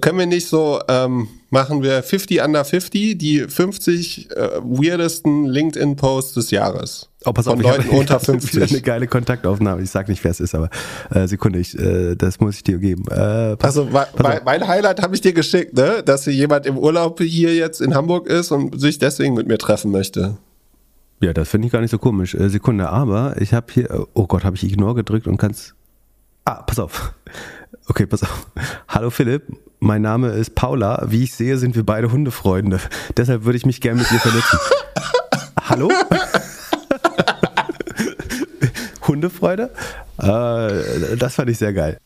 können 0.00 0.18
wir 0.18 0.26
nicht 0.26 0.48
so, 0.48 0.80
ähm, 0.88 1.28
machen 1.52 1.82
wir 1.82 2.02
50 2.02 2.42
under 2.42 2.64
50, 2.64 3.18
die 3.18 3.40
50 3.40 4.30
äh, 4.30 4.36
weirdesten 4.62 5.44
LinkedIn-Posts 5.44 6.34
des 6.34 6.50
Jahres. 6.50 7.10
Oh, 7.24 7.32
pass 7.32 7.44
von 7.44 7.54
auf, 7.54 7.60
ich 7.60 7.66
Leuten 7.66 7.88
unter 7.90 8.14
das 8.18 8.28
ist 8.28 8.54
wieder 8.54 8.66
50. 8.66 8.72
eine 8.72 8.80
geile 8.80 9.06
Kontaktaufnahme. 9.06 9.82
Ich 9.82 9.90
sag 9.90 10.08
nicht, 10.08 10.24
wer 10.24 10.30
es 10.30 10.40
ist, 10.40 10.54
aber 10.54 10.70
äh, 11.10 11.28
Sekunde, 11.28 11.58
ich, 11.58 11.78
äh, 11.78 12.16
das 12.16 12.40
muss 12.40 12.56
ich 12.56 12.64
dir 12.64 12.78
geben. 12.78 13.04
Äh, 13.04 13.56
pass, 13.56 13.76
Also 13.76 13.84
pass 13.86 14.08
mein, 14.18 14.38
auf. 14.38 14.44
mein 14.44 14.66
Highlight 14.66 15.02
habe 15.02 15.14
ich 15.14 15.20
dir 15.20 15.34
geschickt, 15.34 15.74
ne? 15.74 16.02
dass 16.02 16.24
hier 16.24 16.32
jemand 16.32 16.64
im 16.64 16.78
Urlaub 16.78 17.20
hier 17.20 17.54
jetzt 17.54 17.82
in 17.82 17.94
Hamburg 17.94 18.26
ist 18.26 18.50
und 18.50 18.80
sich 18.80 18.98
deswegen 18.98 19.34
mit 19.34 19.46
mir 19.46 19.58
treffen 19.58 19.90
möchte. 19.90 20.38
Ja, 21.20 21.34
das 21.34 21.50
finde 21.50 21.66
ich 21.66 21.72
gar 21.72 21.82
nicht 21.82 21.90
so 21.90 21.98
komisch. 21.98 22.34
Äh, 22.34 22.48
Sekunde, 22.48 22.88
aber 22.88 23.36
ich 23.40 23.52
habe 23.52 23.66
hier, 23.70 23.90
äh, 23.90 23.98
oh 24.14 24.26
Gott, 24.26 24.44
habe 24.44 24.56
ich 24.56 24.64
Ignore 24.64 24.94
gedrückt 24.94 25.26
und 25.26 25.36
kann's. 25.36 25.74
Ah, 26.46 26.62
pass 26.62 26.78
auf. 26.78 27.12
Okay, 27.88 28.06
pass 28.06 28.22
auf. 28.22 28.46
Hallo 28.86 29.10
Philipp, 29.10 29.42
mein 29.82 30.00
Name 30.00 30.28
ist 30.28 30.54
Paula. 30.54 31.04
Wie 31.08 31.24
ich 31.24 31.34
sehe, 31.34 31.58
sind 31.58 31.74
wir 31.74 31.84
beide 31.84 32.12
Hundefreunde. 32.12 32.78
Deshalb 33.16 33.44
würde 33.44 33.56
ich 33.56 33.66
mich 33.66 33.80
gerne 33.80 34.00
mit 34.00 34.10
dir 34.10 34.20
vernetzen. 34.20 34.58
Hallo? 35.68 35.90
Hundefreude? 39.08 39.70
Äh, 40.18 41.16
das 41.16 41.34
fand 41.34 41.50
ich 41.50 41.58
sehr 41.58 41.72
geil. 41.72 41.98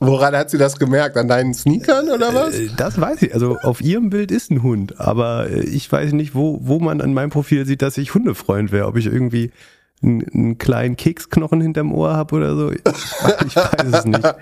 Woran 0.00 0.34
hat 0.34 0.50
sie 0.50 0.58
das 0.58 0.80
gemerkt? 0.80 1.16
An 1.16 1.28
deinen 1.28 1.54
Sneakern 1.54 2.10
oder 2.10 2.34
was? 2.34 2.54
Äh, 2.54 2.70
Das 2.76 3.00
weiß 3.00 3.22
ich. 3.22 3.34
Also 3.34 3.56
auf 3.62 3.80
ihrem 3.80 4.10
Bild 4.10 4.32
ist 4.32 4.50
ein 4.50 4.64
Hund, 4.64 5.00
aber 5.00 5.48
äh, 5.48 5.60
ich 5.60 5.90
weiß 5.90 6.12
nicht, 6.12 6.34
wo, 6.34 6.58
wo 6.62 6.80
man 6.80 7.00
an 7.00 7.14
meinem 7.14 7.30
Profil 7.30 7.66
sieht, 7.66 7.82
dass 7.82 7.96
ich 7.98 8.14
Hundefreund 8.14 8.72
wäre. 8.72 8.88
Ob 8.88 8.96
ich 8.96 9.06
irgendwie 9.06 9.52
einen, 10.02 10.24
einen 10.34 10.58
kleinen 10.58 10.96
Keksknochen 10.96 11.60
hinterm 11.60 11.94
Ohr 11.94 12.16
habe 12.16 12.34
oder 12.34 12.56
so. 12.56 12.72
Ich, 12.72 12.80
ich 13.46 13.54
weiß 13.54 13.86
es 13.92 14.04
nicht. 14.04 14.34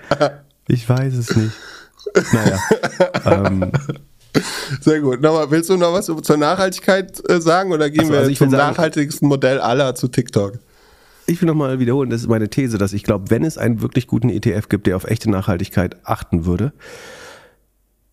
Ich 0.67 0.89
weiß 0.89 1.13
es 1.13 1.35
nicht. 1.35 1.51
Naja. 2.33 2.59
Ähm, 3.25 3.71
Sehr 4.81 5.01
gut. 5.01 5.21
Nochmal, 5.21 5.51
willst 5.51 5.69
du 5.69 5.77
noch 5.77 5.93
was 5.93 6.05
zur 6.05 6.37
Nachhaltigkeit 6.37 7.21
äh, 7.29 7.41
sagen 7.41 7.71
oder 7.73 7.89
gehen 7.89 8.01
Ach 8.03 8.07
so, 8.07 8.11
wir 8.13 8.19
also 8.19 8.33
zum 8.33 8.49
sagen- 8.49 8.71
nachhaltigsten 8.71 9.27
Modell 9.27 9.59
aller 9.59 9.95
zu 9.95 10.07
TikTok? 10.07 10.59
ich 11.27 11.41
will 11.41 11.47
nochmal 11.47 11.79
wiederholen, 11.79 12.09
das 12.09 12.21
ist 12.21 12.27
meine 12.27 12.49
These, 12.49 12.77
dass 12.77 12.91
ich 12.91 13.03
glaube, 13.03 13.29
wenn 13.29 13.45
es 13.45 13.57
einen 13.57 13.81
wirklich 13.81 14.07
guten 14.07 14.27
ETF 14.29 14.67
gibt, 14.67 14.87
der 14.87 14.97
auf 14.97 15.05
echte 15.05 15.29
Nachhaltigkeit 15.29 15.95
achten 16.05 16.45
würde, 16.45 16.73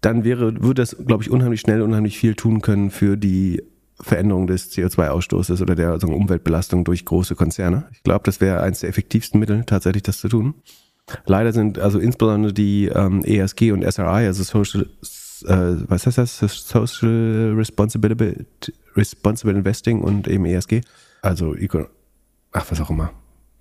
dann 0.01 0.23
wäre, 0.23 0.63
würde 0.63 0.83
das, 0.83 0.97
glaube 1.05 1.25
ich, 1.25 1.31
unheimlich 1.31 1.61
schnell, 1.61 1.83
unheimlich 1.83 2.17
viel 2.19 2.35
tun 2.37 2.61
können 2.61 2.91
für 2.93 3.17
die 3.17 3.63
Veränderung 4.01 4.47
des 4.47 4.71
CO2-Ausstoßes 4.71 5.61
oder 5.61 5.75
der 5.75 5.99
sagen, 5.99 6.15
Umweltbelastung 6.15 6.85
durch 6.85 7.05
große 7.05 7.35
Konzerne. 7.35 7.89
Ich 7.93 8.05
glaube, 8.05 8.23
das 8.25 8.41
wäre 8.41 8.61
eines 8.61 8.81
der 8.81 8.91
effektivsten 8.91 9.41
Mittel, 9.41 9.65
tatsächlich 9.65 10.05
das 10.05 10.19
zu 10.19 10.29
tun. 10.29 10.55
Leider 11.27 11.53
sind 11.53 11.79
also 11.79 11.99
insbesondere 11.99 12.53
die 12.53 12.87
ähm, 12.87 13.23
ESG 13.25 13.73
und 13.73 13.83
SRI, 13.83 14.27
also 14.27 14.43
Social, 14.43 14.83
äh, 15.47 15.77
was 15.89 16.07
heißt 16.07 16.19
das? 16.19 16.39
Social 16.39 17.55
Responsibility, 17.57 18.47
Responsible 18.97 19.55
Investing 19.55 20.01
und 20.01 20.29
eben 20.29 20.45
ESG, 20.45 20.81
also 21.23 21.55
ach, 22.53 22.67
was 22.71 22.81
auch 22.81 22.91
immer. 22.91 23.13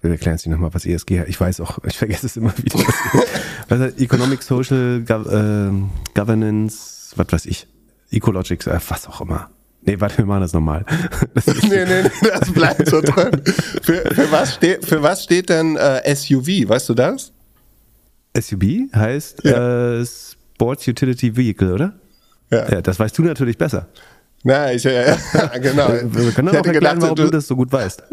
Wir 0.02 0.12
erklären 0.12 0.36
es 0.36 0.44
dir 0.44 0.52
nochmal, 0.52 0.74
was 0.74 0.86
ESG 0.86 1.24
Ich 1.28 1.40
weiß 1.40 1.60
auch, 1.62 1.80
ich 1.84 1.98
vergesse 1.98 2.28
es 2.28 2.38
immer 2.38 2.56
wieder. 2.58 2.80
was 3.68 3.80
heißt 3.80 4.00
Economic, 4.00 4.44
Social, 4.44 5.02
Gov 5.02 5.26
äh, 5.28 5.72
Governance, 6.14 7.14
was 7.16 7.28
weiß 7.30 7.46
ich. 7.46 7.68
Ecologics, 8.12 8.68
äh, 8.68 8.80
was 8.88 9.08
auch 9.08 9.22
immer. 9.22 9.50
Nee, 9.82 10.00
warte, 10.00 10.18
wir 10.18 10.26
machen 10.26 10.42
das 10.42 10.54
nochmal. 10.54 10.86
nee, 11.64 11.86
nee, 11.86 12.04
nee, 12.04 12.10
das 12.22 12.52
bleibt 12.52 12.88
so 12.88 13.00
drin. 13.00 13.42
Für, 13.82 14.02
für, 14.14 14.32
was, 14.32 14.56
steht, 14.56 14.86
für 14.86 15.02
was 15.02 15.24
steht 15.24 15.50
denn 15.50 15.78
äh, 15.78 16.14
SUV? 16.16 16.68
Weißt 16.68 16.90
du 16.90 16.94
das? 16.94 17.32
SUV 18.40 18.94
heißt 18.96 19.44
ja. 19.44 20.00
äh, 20.00 20.06
Sports 20.06 20.88
Utility 20.88 21.36
Vehicle, 21.36 21.74
oder? 21.74 21.94
Ja. 22.50 22.70
ja. 22.70 22.82
Das 22.82 23.00
weißt 23.00 23.18
du 23.18 23.24
natürlich 23.24 23.58
besser. 23.58 23.88
Na, 24.44 24.72
ich, 24.72 24.84
ja, 24.84 25.16
genau. 25.62 25.90
Wir 25.90 26.32
können 26.32 26.50
auch 26.50 26.54
erklären, 26.54 26.74
gedacht, 26.74 27.02
warum 27.02 27.16
du, 27.16 27.24
du, 27.24 27.32
das 27.32 27.48
so 27.48 27.56
gut 27.56 27.72
weißt. 27.72 28.04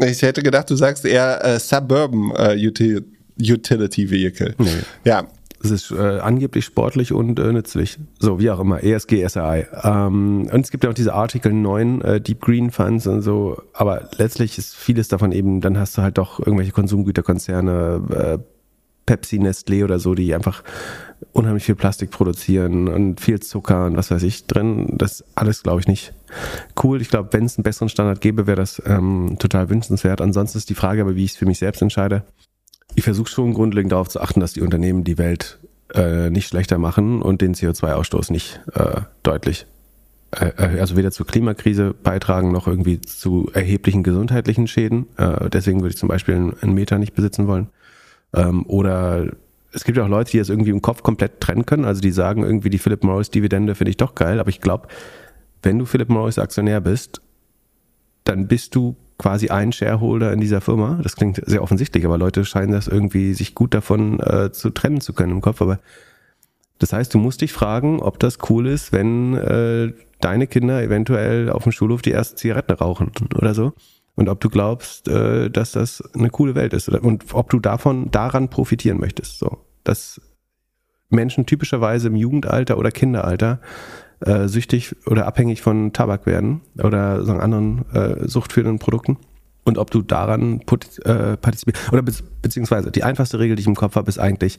Ich 0.00 0.22
hätte 0.22 0.42
gedacht, 0.42 0.68
du 0.70 0.76
sagst 0.76 1.04
eher 1.04 1.44
äh, 1.44 1.58
Suburban 1.58 2.32
äh, 2.36 2.66
Util 2.66 3.04
Utility 3.40 4.10
Vehicle. 4.10 4.54
Nee. 4.58 4.68
Ja, 5.04 5.28
es 5.62 5.70
ist 5.70 5.90
äh, 5.90 6.20
angeblich 6.20 6.64
sportlich 6.64 7.12
und 7.12 7.38
äh, 7.38 7.52
nützlich. 7.52 7.98
So, 8.20 8.38
wie 8.38 8.50
auch 8.50 8.60
immer. 8.60 8.82
ESG, 8.82 9.26
SRI. 9.28 9.66
Ähm, 9.82 10.48
und 10.52 10.60
es 10.60 10.70
gibt 10.70 10.84
ja 10.84 10.90
auch 10.90 10.94
diese 10.94 11.14
Artikel 11.14 11.52
9 11.52 12.00
äh, 12.00 12.20
Deep 12.20 12.40
Green 12.40 12.70
Funds 12.70 13.06
und 13.06 13.22
so. 13.22 13.60
Aber 13.72 14.08
letztlich 14.18 14.56
ist 14.58 14.76
vieles 14.76 15.08
davon 15.08 15.32
eben, 15.32 15.60
dann 15.60 15.78
hast 15.78 15.98
du 15.98 16.02
halt 16.02 16.18
doch 16.18 16.38
irgendwelche 16.38 16.72
Konsumgüterkonzerne, 16.72 18.38
äh, 18.38 18.38
Pepsi, 19.08 19.38
Nestlé 19.38 19.84
oder 19.84 19.98
so, 19.98 20.14
die 20.14 20.34
einfach 20.34 20.62
unheimlich 21.32 21.64
viel 21.64 21.74
Plastik 21.74 22.10
produzieren 22.10 22.88
und 22.88 23.20
viel 23.20 23.40
Zucker 23.40 23.86
und 23.86 23.96
was 23.96 24.10
weiß 24.10 24.22
ich 24.22 24.46
drin. 24.46 24.94
Das 24.98 25.24
alles, 25.34 25.62
glaube 25.62 25.80
ich, 25.80 25.88
nicht 25.88 26.12
cool. 26.82 27.00
Ich 27.00 27.08
glaube, 27.08 27.30
wenn 27.32 27.44
es 27.44 27.56
einen 27.56 27.64
besseren 27.64 27.88
Standard 27.88 28.20
gäbe, 28.20 28.46
wäre 28.46 28.56
das 28.56 28.82
ähm, 28.86 29.36
total 29.38 29.68
wünschenswert. 29.70 30.20
Ansonsten 30.20 30.58
ist 30.58 30.70
die 30.70 30.74
Frage 30.74 31.02
aber, 31.02 31.16
wie 31.16 31.24
ich 31.24 31.32
es 31.32 31.36
für 31.36 31.46
mich 31.46 31.58
selbst 31.58 31.82
entscheide 31.82 32.24
ich 32.94 33.04
versuche 33.04 33.30
schon 33.30 33.54
grundlegend 33.54 33.92
darauf 33.92 34.08
zu 34.08 34.20
achten, 34.20 34.40
dass 34.40 34.52
die 34.52 34.60
Unternehmen 34.60 35.04
die 35.04 35.18
Welt 35.18 35.58
äh, 35.94 36.30
nicht 36.30 36.48
schlechter 36.48 36.78
machen 36.78 37.22
und 37.22 37.40
den 37.40 37.54
CO2-Ausstoß 37.54 38.32
nicht 38.32 38.60
äh, 38.74 39.02
deutlich, 39.22 39.66
äh, 40.32 40.48
äh, 40.56 40.80
also 40.80 40.96
weder 40.96 41.10
zur 41.10 41.26
Klimakrise 41.26 41.94
beitragen 41.94 42.52
noch 42.52 42.66
irgendwie 42.66 43.00
zu 43.00 43.50
erheblichen 43.52 44.02
gesundheitlichen 44.02 44.66
Schäden. 44.66 45.06
Äh, 45.16 45.48
deswegen 45.50 45.80
würde 45.80 45.90
ich 45.90 45.96
zum 45.96 46.08
Beispiel 46.08 46.34
einen, 46.34 46.54
einen 46.60 46.74
Meter 46.74 46.98
nicht 46.98 47.14
besitzen 47.14 47.46
wollen. 47.46 47.68
Ähm, 48.34 48.64
oder 48.66 49.26
es 49.72 49.84
gibt 49.84 49.98
ja 49.98 50.04
auch 50.04 50.08
Leute, 50.08 50.30
die 50.32 50.38
das 50.38 50.48
irgendwie 50.48 50.70
im 50.70 50.82
Kopf 50.82 51.02
komplett 51.02 51.40
trennen 51.40 51.66
können. 51.66 51.84
Also 51.84 52.00
die 52.00 52.10
sagen 52.10 52.42
irgendwie, 52.42 52.70
die 52.70 52.78
Philip 52.78 53.04
Morris 53.04 53.30
Dividende 53.30 53.74
finde 53.74 53.90
ich 53.90 53.96
doch 53.96 54.14
geil. 54.14 54.40
Aber 54.40 54.48
ich 54.48 54.60
glaube, 54.60 54.88
wenn 55.62 55.78
du 55.78 55.84
Philip 55.84 56.08
Morris 56.08 56.38
Aktionär 56.38 56.80
bist, 56.80 57.20
dann 58.24 58.48
bist 58.48 58.74
du 58.74 58.96
quasi 59.18 59.48
ein 59.48 59.72
Shareholder 59.72 60.32
in 60.32 60.40
dieser 60.40 60.60
Firma. 60.60 61.00
Das 61.02 61.16
klingt 61.16 61.42
sehr 61.44 61.62
offensichtlich, 61.62 62.04
aber 62.04 62.18
Leute 62.18 62.44
scheinen 62.44 62.72
das 62.72 62.86
irgendwie 62.86 63.34
sich 63.34 63.54
gut 63.54 63.74
davon 63.74 64.20
äh, 64.20 64.52
zu 64.52 64.70
trennen 64.70 65.00
zu 65.00 65.12
können 65.12 65.32
im 65.32 65.40
Kopf. 65.40 65.60
Aber 65.60 65.80
das 66.78 66.92
heißt, 66.92 67.12
du 67.12 67.18
musst 67.18 67.40
dich 67.40 67.52
fragen, 67.52 68.00
ob 68.00 68.18
das 68.20 68.38
cool 68.48 68.66
ist, 68.68 68.92
wenn 68.92 69.34
äh, 69.34 69.92
deine 70.20 70.46
Kinder 70.46 70.82
eventuell 70.82 71.50
auf 71.50 71.64
dem 71.64 71.72
Schulhof 71.72 72.02
die 72.02 72.12
ersten 72.12 72.36
Zigaretten 72.36 72.72
rauchen 72.72 73.10
oder 73.34 73.54
so. 73.54 73.72
Und 74.18 74.28
ob 74.28 74.40
du 74.40 74.48
glaubst, 74.48 75.06
äh, 75.06 75.48
dass 75.48 75.70
das 75.70 76.02
eine 76.12 76.28
coole 76.28 76.56
Welt 76.56 76.72
ist 76.72 76.88
und 76.88 77.26
ob 77.34 77.50
du 77.50 77.60
davon 77.60 78.10
daran 78.10 78.50
profitieren 78.50 78.98
möchtest. 78.98 79.38
So, 79.38 79.58
dass 79.84 80.20
Menschen 81.08 81.46
typischerweise 81.46 82.08
im 82.08 82.16
Jugendalter 82.16 82.78
oder 82.78 82.90
Kinderalter 82.90 83.60
äh, 84.18 84.48
süchtig 84.48 84.96
oder 85.06 85.24
abhängig 85.28 85.62
von 85.62 85.92
Tabak 85.92 86.26
werden 86.26 86.62
oder 86.82 87.24
sagen 87.24 87.40
anderen 87.40 87.84
äh, 87.92 88.26
suchtführenden 88.26 88.80
Produkten 88.80 89.18
und 89.62 89.78
ob 89.78 89.92
du 89.92 90.02
daran 90.02 90.62
äh, 91.04 91.36
partizipierst. 91.36 91.92
Oder 91.92 92.02
be 92.02 92.12
beziehungsweise 92.42 92.90
die 92.90 93.04
einfachste 93.04 93.38
Regel, 93.38 93.54
die 93.54 93.60
ich 93.60 93.68
im 93.68 93.76
Kopf 93.76 93.94
habe, 93.94 94.08
ist 94.08 94.18
eigentlich, 94.18 94.58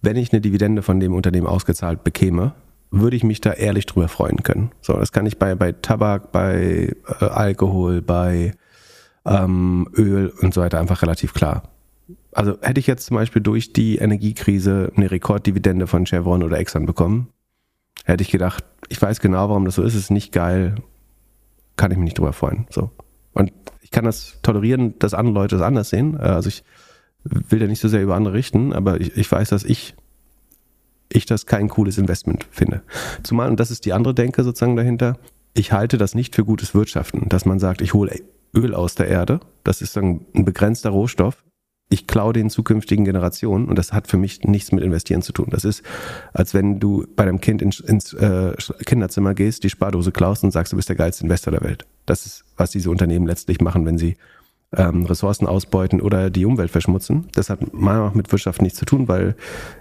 wenn 0.00 0.16
ich 0.16 0.32
eine 0.32 0.40
Dividende 0.40 0.80
von 0.80 1.00
dem 1.00 1.12
Unternehmen 1.12 1.48
ausgezahlt 1.48 2.02
bekäme, 2.02 2.54
würde 2.90 3.16
ich 3.16 3.24
mich 3.24 3.42
da 3.42 3.52
ehrlich 3.52 3.84
drüber 3.84 4.08
freuen 4.08 4.42
können. 4.42 4.70
So, 4.80 4.94
das 4.94 5.12
kann 5.12 5.26
ich 5.26 5.38
bei, 5.38 5.54
bei 5.54 5.72
Tabak, 5.72 6.32
bei 6.32 6.94
äh, 7.20 7.24
Alkohol, 7.26 8.00
bei 8.00 8.52
ähm, 9.26 9.88
Öl 9.96 10.32
und 10.40 10.54
so 10.54 10.60
weiter 10.60 10.80
einfach 10.80 11.02
relativ 11.02 11.34
klar. 11.34 11.64
Also 12.32 12.58
hätte 12.60 12.80
ich 12.80 12.86
jetzt 12.86 13.06
zum 13.06 13.16
Beispiel 13.16 13.42
durch 13.42 13.72
die 13.72 13.96
Energiekrise 13.96 14.92
eine 14.94 15.10
Rekorddividende 15.10 15.86
von 15.86 16.06
Chevron 16.06 16.42
oder 16.42 16.58
Exxon 16.58 16.86
bekommen, 16.86 17.28
hätte 18.04 18.22
ich 18.22 18.30
gedacht, 18.30 18.64
ich 18.88 19.00
weiß 19.00 19.20
genau, 19.20 19.48
warum 19.48 19.64
das 19.64 19.74
so 19.74 19.82
ist, 19.82 19.94
ist 19.94 20.10
nicht 20.10 20.32
geil, 20.32 20.76
kann 21.76 21.90
ich 21.90 21.96
mich 21.98 22.04
nicht 22.04 22.18
drüber 22.18 22.32
freuen. 22.32 22.66
So. 22.70 22.90
Und 23.32 23.52
ich 23.82 23.90
kann 23.90 24.04
das 24.04 24.38
tolerieren, 24.42 24.98
dass 24.98 25.14
andere 25.14 25.34
Leute 25.34 25.56
das 25.56 25.64
anders 25.64 25.90
sehen. 25.90 26.14
Äh, 26.14 26.24
also 26.24 26.48
ich 26.48 26.62
will 27.24 27.60
ja 27.60 27.66
nicht 27.66 27.80
so 27.80 27.88
sehr 27.88 28.02
über 28.02 28.14
andere 28.14 28.34
richten, 28.34 28.72
aber 28.72 29.00
ich, 29.00 29.16
ich 29.16 29.30
weiß, 29.30 29.48
dass 29.48 29.64
ich 29.64 29.94
ich 31.08 31.26
das 31.26 31.46
kein 31.46 31.68
cooles 31.68 31.98
Investment 31.98 32.46
finde. 32.50 32.82
Zumal, 33.22 33.48
und 33.48 33.60
das 33.60 33.70
ist 33.70 33.84
die 33.84 33.92
andere 33.92 34.14
Denke 34.14 34.42
sozusagen 34.42 34.76
dahinter, 34.76 35.18
ich 35.54 35.72
halte 35.72 35.98
das 35.98 36.14
nicht 36.14 36.34
für 36.34 36.44
gutes 36.44 36.74
Wirtschaften, 36.74 37.28
dass 37.28 37.46
man 37.46 37.58
sagt, 37.58 37.80
ich 37.80 37.94
hole 37.94 38.20
Öl 38.54 38.74
aus 38.74 38.94
der 38.94 39.08
Erde, 39.08 39.40
das 39.64 39.82
ist 39.82 39.96
ein 39.96 40.26
begrenzter 40.32 40.90
Rohstoff, 40.90 41.44
ich 41.88 42.06
klaue 42.06 42.32
den 42.32 42.50
zukünftigen 42.50 43.04
Generationen 43.04 43.68
und 43.68 43.78
das 43.78 43.92
hat 43.92 44.08
für 44.08 44.16
mich 44.16 44.42
nichts 44.42 44.72
mit 44.72 44.82
Investieren 44.82 45.22
zu 45.22 45.32
tun. 45.32 45.46
Das 45.50 45.64
ist, 45.64 45.84
als 46.32 46.52
wenn 46.52 46.80
du 46.80 47.06
bei 47.14 47.24
deinem 47.24 47.40
Kind 47.40 47.62
ins, 47.62 47.78
ins 47.78 48.12
äh, 48.12 48.54
Kinderzimmer 48.84 49.34
gehst, 49.34 49.62
die 49.62 49.70
Spardose 49.70 50.10
klaust 50.10 50.42
und 50.42 50.50
sagst, 50.50 50.72
du 50.72 50.76
bist 50.76 50.88
der 50.88 50.96
geilste 50.96 51.22
Investor 51.22 51.52
der 51.52 51.62
Welt. 51.62 51.86
Das 52.04 52.26
ist, 52.26 52.44
was 52.56 52.72
diese 52.72 52.90
Unternehmen 52.90 53.26
letztlich 53.26 53.60
machen, 53.60 53.86
wenn 53.86 53.98
sie 53.98 54.16
ähm, 54.72 55.06
Ressourcen 55.06 55.46
ausbeuten 55.46 56.00
oder 56.00 56.28
die 56.28 56.44
Umwelt 56.44 56.72
verschmutzen. 56.72 57.28
Das 57.34 57.50
hat 57.50 57.72
meiner 57.72 58.10
mit 58.14 58.32
Wirtschaft 58.32 58.62
nichts 58.62 58.78
zu 58.78 58.84
tun, 58.84 59.06
weil 59.06 59.36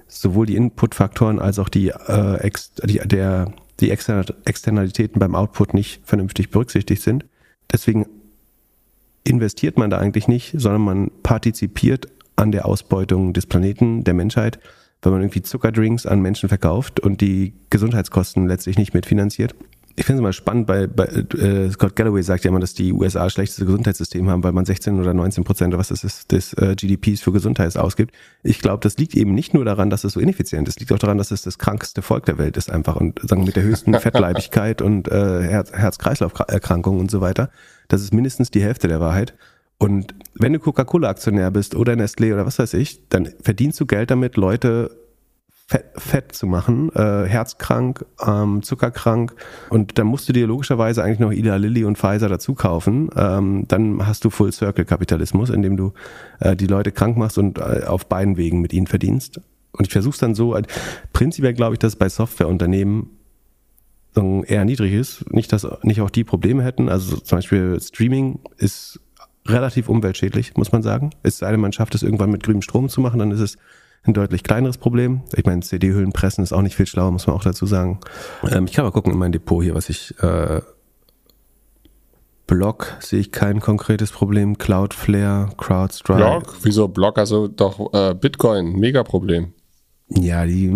sowohl 0.07 0.45
die 0.45 0.55
Inputfaktoren 0.55 1.39
als 1.39 1.57
auch 1.57 1.69
die, 1.69 1.89
äh, 1.89 2.37
ex, 2.41 2.73
die, 2.83 2.99
der, 2.99 3.51
die 3.79 3.89
Externalitäten 3.89 5.19
beim 5.19 5.33
Output 5.33 5.73
nicht 5.73 6.01
vernünftig 6.05 6.51
berücksichtigt 6.51 7.01
sind. 7.01 7.25
Deswegen 7.71 8.05
investiert 9.25 9.77
man 9.77 9.89
da 9.89 9.97
eigentlich 9.97 10.27
nicht, 10.27 10.53
sondern 10.57 10.81
man 10.81 11.11
partizipiert 11.23 12.07
an 12.35 12.51
der 12.51 12.65
Ausbeutung 12.65 13.33
des 13.33 13.45
Planeten, 13.45 14.03
der 14.03 14.13
Menschheit, 14.13 14.59
weil 15.01 15.11
man 15.11 15.21
irgendwie 15.21 15.41
Zuckerdrinks 15.41 16.05
an 16.05 16.21
Menschen 16.21 16.49
verkauft 16.49 16.99
und 16.99 17.21
die 17.21 17.53
Gesundheitskosten 17.69 18.47
letztlich 18.47 18.77
nicht 18.77 18.93
mitfinanziert. 18.93 19.55
Ich 19.97 20.05
finde 20.05 20.19
es 20.19 20.23
mal 20.23 20.33
spannend, 20.33 20.67
bei, 20.67 20.87
bei 20.87 21.05
äh, 21.05 21.71
Scott 21.71 21.95
Galloway 21.95 22.21
sagt 22.21 22.43
ja 22.43 22.49
immer, 22.49 22.59
dass 22.59 22.73
die 22.73 22.91
USA 22.91 23.23
das 23.23 23.33
schlechteste 23.33 23.65
Gesundheitssystem 23.65 24.29
haben, 24.29 24.43
weil 24.43 24.51
man 24.51 24.65
16 24.65 24.99
oder 24.99 25.13
19 25.13 25.45
Prozent 25.45 25.73
oder 25.73 25.79
was 25.79 25.87
das 25.87 26.03
ist, 26.03 26.33
des 26.33 26.53
äh, 26.53 26.75
GDPs 26.75 27.21
für 27.21 27.31
Gesundheit 27.31 27.77
ausgibt. 27.77 28.13
Ich 28.43 28.59
glaube, 28.59 28.81
das 28.81 28.97
liegt 28.97 29.15
eben 29.15 29.33
nicht 29.33 29.53
nur 29.53 29.63
daran, 29.63 29.89
dass 29.89 30.03
es 30.03 30.13
so 30.13 30.19
ineffizient 30.19 30.67
ist, 30.67 30.81
liegt 30.81 30.91
auch 30.91 30.99
daran, 30.99 31.17
dass 31.17 31.31
es 31.31 31.43
das 31.43 31.57
krankste 31.57 32.01
Volk 32.01 32.25
der 32.25 32.37
Welt 32.37 32.57
ist 32.57 32.69
einfach 32.69 32.97
und 32.97 33.19
sagen 33.21 33.45
mit 33.45 33.55
der 33.55 33.63
höchsten 33.63 33.93
Fettleibigkeit 33.99 34.81
und 34.81 35.07
äh, 35.07 35.41
Herz-Kreislauf-Erkrankungen 35.71 36.99
und 36.99 37.09
so 37.09 37.21
weiter. 37.21 37.49
Das 37.87 38.01
ist 38.01 38.13
mindestens 38.13 38.51
die 38.51 38.61
Hälfte 38.61 38.89
der 38.89 38.99
Wahrheit. 38.99 39.33
Und 39.77 40.13
wenn 40.33 40.51
du 40.51 40.59
Coca-Cola-Aktionär 40.59 41.51
bist 41.51 41.73
oder 41.75 41.93
Nestlé 41.93 42.33
oder 42.33 42.45
was 42.45 42.59
weiß 42.59 42.73
ich, 42.73 43.07
dann 43.07 43.29
verdienst 43.41 43.79
du 43.79 43.85
Geld 43.85 44.11
damit, 44.11 44.35
Leute 44.35 44.91
fett, 45.67 45.85
fett 45.95 46.31
zu 46.31 46.45
machen, 46.45 46.91
äh, 46.93 47.25
herzkrank, 47.25 48.05
ähm, 48.25 48.61
zuckerkrank. 48.61 49.35
Und 49.69 49.97
dann 49.97 50.07
musst 50.07 50.29
du 50.29 50.33
dir 50.33 50.47
logischerweise 50.47 51.03
eigentlich 51.03 51.19
noch 51.19 51.31
Ida 51.31 51.55
Lilly 51.55 51.83
und 51.83 51.97
Pfizer 51.97 52.29
dazu 52.29 52.53
kaufen. 52.53 53.09
Ähm, 53.15 53.65
dann 53.67 54.05
hast 54.05 54.23
du 54.25 54.29
Full-Circle-Kapitalismus, 54.29 55.49
in 55.49 55.61
dem 55.61 55.77
du 55.77 55.93
äh, 56.39 56.55
die 56.55 56.67
Leute 56.67 56.91
krank 56.91 57.17
machst 57.17 57.37
und 57.37 57.57
äh, 57.57 57.83
auf 57.85 58.07
beiden 58.07 58.37
Wegen 58.37 58.61
mit 58.61 58.73
ihnen 58.73 58.87
verdienst. 58.87 59.41
Und 59.71 59.87
ich 59.87 59.91
versuche 59.91 60.17
dann 60.19 60.35
so, 60.35 60.57
prinzipiell 61.11 61.53
glaube 61.53 61.75
ich, 61.75 61.79
dass 61.79 61.97
bei 61.97 62.07
Softwareunternehmen 62.07 63.09
eher 64.47 64.63
niedrig 64.63 64.93
ist. 64.93 65.29
Nicht, 65.33 65.51
dass 65.51 65.67
nicht 65.83 65.99
auch 65.99 66.09
die 66.09 66.23
Probleme 66.23 66.63
hätten. 66.63 66.87
Also 66.87 67.17
zum 67.17 67.39
Beispiel 67.39 67.77
Streaming 67.81 68.39
ist 68.55 69.01
relativ 69.45 69.89
umweltschädlich, 69.89 70.55
muss 70.55 70.71
man 70.71 70.81
sagen. 70.81 71.09
Es 71.23 71.39
sei 71.39 71.51
denn, 71.51 71.59
man 71.59 71.73
schafft 71.73 71.95
es 71.95 72.03
irgendwann 72.03 72.31
mit 72.31 72.43
grünem 72.43 72.61
Strom 72.61 72.87
zu 72.87 73.01
machen, 73.01 73.19
dann 73.19 73.31
ist 73.31 73.41
es 73.41 73.57
ein 74.07 74.13
deutlich 74.13 74.43
kleineres 74.43 74.77
Problem. 74.77 75.21
Ich 75.35 75.45
meine, 75.45 75.61
CD-Hüllen 75.61 76.13
pressen 76.13 76.43
ist 76.43 76.53
auch 76.53 76.61
nicht 76.61 76.75
viel 76.75 76.85
schlauer, 76.85 77.11
muss 77.11 77.27
man 77.27 77.35
auch 77.35 77.43
dazu 77.43 77.65
sagen. 77.65 77.99
Ähm, 78.49 78.65
ich 78.65 78.73
kann 78.73 78.85
mal 78.85 78.91
gucken 78.91 79.11
in 79.11 79.19
mein 79.19 79.31
Depot 79.31 79.63
hier, 79.63 79.75
was 79.75 79.89
ich 79.89 80.13
äh, 80.21 80.61
Block 82.47 82.97
sehe 82.99 83.19
ich 83.19 83.31
kein 83.31 83.59
konkretes 83.59 84.11
Problem. 84.11 84.57
Cloudflare, 84.57 85.49
CrowdStrike. 85.57 86.17
Block? 86.17 86.55
Wieso 86.61 86.87
Block? 86.87 87.17
Also 87.17 87.47
doch 87.47 87.93
äh, 87.93 88.13
Bitcoin, 88.13 88.73
mega 88.73 89.03
Problem. 89.03 89.53
Ja, 90.09 90.45
die 90.45 90.71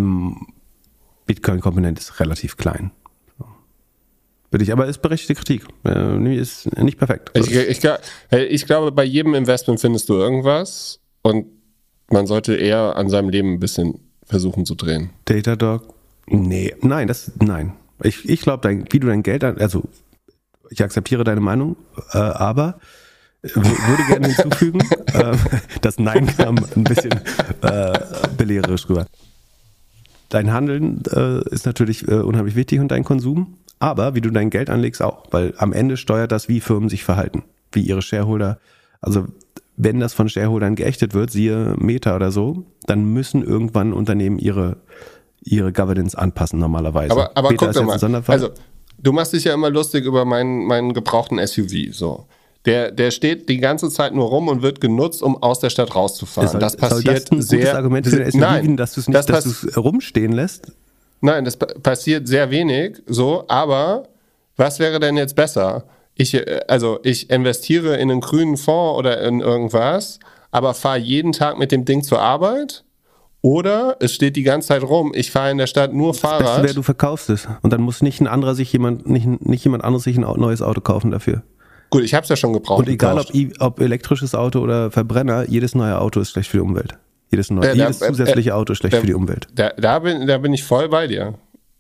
Bitcoin-Komponente 1.28 2.02
ist 2.02 2.20
relativ 2.20 2.58
klein. 2.58 2.92
Würde 4.52 4.64
ich, 4.64 4.72
aber 4.72 4.88
ist 4.88 5.04
berechtigte 5.04 5.36
Kritik. 5.36 5.68
Äh, 5.86 6.36
ist 6.36 6.76
nicht 6.76 6.98
perfekt. 6.98 7.30
Ich, 7.36 7.54
ich, 7.54 7.84
ich, 8.32 8.66
glaube, 8.66 8.92
bei 8.92 9.04
jedem 9.04 9.36
Investment 9.36 9.80
findest 9.80 10.10
du 10.10 10.16
irgendwas 10.16 11.00
und 11.22 11.46
man 12.12 12.28
sollte 12.28 12.56
eher 12.56 12.96
an 12.96 13.10
seinem 13.10 13.30
Leben 13.30 13.54
ein 13.54 13.60
bisschen 13.60 14.00
versuchen 14.26 14.66
zu 14.66 14.76
drehen. 14.76 15.10
Datadog? 15.26 15.94
Nee, 16.28 16.76
nein, 16.82 17.08
das, 17.08 17.32
nein. 17.40 17.74
Ich, 18.04 18.28
ich 18.30 18.42
glaube, 18.42 18.86
wie 18.92 19.00
du 19.00 19.08
dein 19.08 19.24
Geld, 19.24 19.44
also 19.44 19.84
ich 20.70 20.84
akzeptiere 20.84 21.24
deine 21.24 21.42
Meinung, 21.42 21.76
äh, 22.14 22.18
aber 22.18 22.80
würde 23.42 24.04
gerne 24.08 24.28
hinzufügen, 24.28 24.82
äh, 25.14 25.36
das 25.82 25.98
Nein 25.98 26.28
kam 26.28 26.58
ein 26.76 26.84
bisschen 26.84 27.20
äh, 27.62 28.00
belehrerisch 28.38 28.90
rüber. 28.90 29.08
Dein 30.30 30.54
Handeln 30.54 31.02
äh, 31.12 31.42
ist 31.50 31.66
natürlich 31.66 32.08
äh, 32.08 32.16
unheimlich 32.16 32.56
wichtig 32.56 32.80
und 32.80 32.90
dein 32.90 33.04
Konsum 33.04 33.58
Aber 33.80 34.14
wie 34.14 34.22
du 34.22 34.30
dein 34.30 34.50
Geld 34.50 34.70
anlegst 34.70 35.02
auch, 35.02 35.24
weil 35.32 35.54
am 35.58 35.74
Ende 35.74 35.98
steuert 35.98 36.32
das, 36.32 36.50
wie 36.50 36.60
Firmen 36.60 36.90
sich 36.90 37.04
verhalten, 37.04 37.44
wie 37.72 37.82
ihre 37.82 38.02
Shareholder. 38.02 38.60
Also 39.02 39.28
wenn 39.82 40.02
das 40.02 40.14
von 40.14 40.28
Shareholdern 40.28 40.76
geächtet 40.76 41.14
wird, 41.14 41.32
siehe 41.32 41.74
Meta 41.80 42.14
oder 42.16 42.32
so, 42.32 42.66
dann 42.86 43.06
müssen 43.06 43.44
irgendwann 43.44 43.94
Unternehmen 43.94 44.38
ihre, 44.38 44.76
ihre 45.42 45.72
Governance 45.72 46.18
anpassen 46.18 46.60
normalerweise. 46.60 47.12
Aber, 47.14 47.32
aber 47.36 47.50
Meta 47.50 47.68
guck 47.68 47.76
doch 47.76 47.86
mal. 47.86 48.24
Also, 48.28 48.50
du 48.98 49.14
machst 49.14 49.32
dich 49.32 49.46
ja 49.46 49.54
immer 49.54 49.70
lustig 49.70 50.04
über 50.04 50.26
meinen, 50.26 50.66
meinen 50.66 50.94
gebrauchten 50.94 51.40
SUV. 51.48 51.94
So. 51.94 52.26
Der, 52.66 52.92
der 52.92 53.12
steht 53.12 53.48
die 53.48 53.58
ganze 53.60 53.90
Zeit 53.90 54.14
nur 54.14 54.26
rum 54.28 54.50
und 54.50 54.62
wird 54.62 54.82
genutzt, 54.82 55.24
um 55.24 55.42
aus 55.42 55.62
der 55.62 55.70
Stadt 55.70 55.96
rauszufahren. 55.96 56.50
soll, 56.50 56.60
das 56.60 56.76
passiert 56.76 57.32
das 57.32 57.48
sehr 57.48 57.74
Argument 57.74 58.06
für 58.06 58.18
den 58.18 58.30
SUV, 58.32 58.40
Nein, 58.42 58.76
dass 58.76 58.96
du 58.96 59.00
es 59.00 59.08
nicht, 59.08 59.18
das 59.18 59.26
dass 59.28 59.44
du 59.46 59.68
es 59.70 59.78
rumstehen 59.78 60.34
lässt? 60.34 60.74
Nein, 61.22 61.46
das 61.46 61.56
pa- 61.56 61.68
passiert 61.82 62.28
sehr 62.28 62.52
wenig, 62.52 62.98
so, 63.08 63.46
aber 63.48 64.10
was 64.58 64.78
wäre 64.80 65.00
denn 65.00 65.16
jetzt 65.16 65.38
besser? 65.38 65.86
Ich, 66.20 66.34
äh, 66.34 66.60
also 66.68 67.00
ich 67.04 67.30
investiere 67.30 67.96
in 67.96 68.12
einen 68.12 68.20
grünen 68.22 68.58
Fonds 68.58 68.98
oder 69.00 69.22
in 69.22 69.40
irgendwas, 69.40 70.20
aber 70.52 70.74
fahre 70.74 71.00
jeden 71.00 71.32
Tag 71.32 71.58
mit 71.58 71.72
dem 71.72 71.86
Ding 71.86 72.04
zur 72.04 72.20
Arbeit? 72.22 72.84
Oder 73.42 73.96
es 74.02 74.14
steht 74.14 74.36
die 74.36 74.44
ganze 74.44 74.68
Zeit 74.68 74.84
rum, 74.84 75.14
ich 75.16 75.32
fahre 75.32 75.50
in 75.52 75.58
der 75.58 75.68
Stadt 75.68 75.94
nur 75.94 76.12
Das 76.12 76.20
Beste 76.22 76.44
Fahrrad. 76.44 76.64
wäre, 76.64 76.74
du 76.74 76.82
verkaufst 76.84 77.30
es. 77.30 77.48
Und 77.62 77.72
dann 77.72 77.82
muss 77.82 78.02
nicht 78.02 78.20
ein 78.20 78.28
anderer 78.28 78.54
sich 78.54 78.72
jemand, 78.74 79.10
nicht, 79.10 79.26
nicht 79.46 79.64
jemand 79.64 79.86
anderes 79.86 80.04
sich 80.04 80.18
ein 80.18 80.26
neues 80.38 80.62
Auto 80.62 80.82
kaufen 80.82 81.10
dafür. 81.10 81.42
Gut, 81.90 82.04
ich 82.04 82.14
habe 82.14 82.24
es 82.24 82.30
ja 82.30 82.36
schon 82.36 82.52
gebraucht. 82.52 82.80
Und 82.80 82.90
egal 82.90 83.18
ob, 83.18 83.28
ob 83.60 83.80
elektrisches 83.80 84.36
Auto 84.36 84.60
oder 84.60 84.92
Verbrenner, 84.92 85.48
jedes 85.48 85.74
neue 85.74 86.00
Auto 86.02 86.20
ist 86.20 86.32
schlecht 86.32 86.50
für 86.50 86.58
die 86.58 86.62
Umwelt. 86.64 86.98
Jedes, 87.32 87.50
neue, 87.50 87.62
da- 87.70 87.74
jedes 87.74 88.02
äh, 88.02 88.08
zusätzliche 88.08 88.50
äh, 88.50 88.54
Auto 88.54 88.74
ist 88.74 88.80
schlecht 88.80 88.98
für 88.98 89.08
die 89.08 89.14
Umwelt. 89.14 89.48
Da, 89.56 89.70
da, 89.70 90.00
bin, 90.00 90.28
da 90.28 90.38
bin 90.38 90.52
ich 90.54 90.64
voll 90.66 90.90
bei 90.90 91.08
dir. 91.08 91.36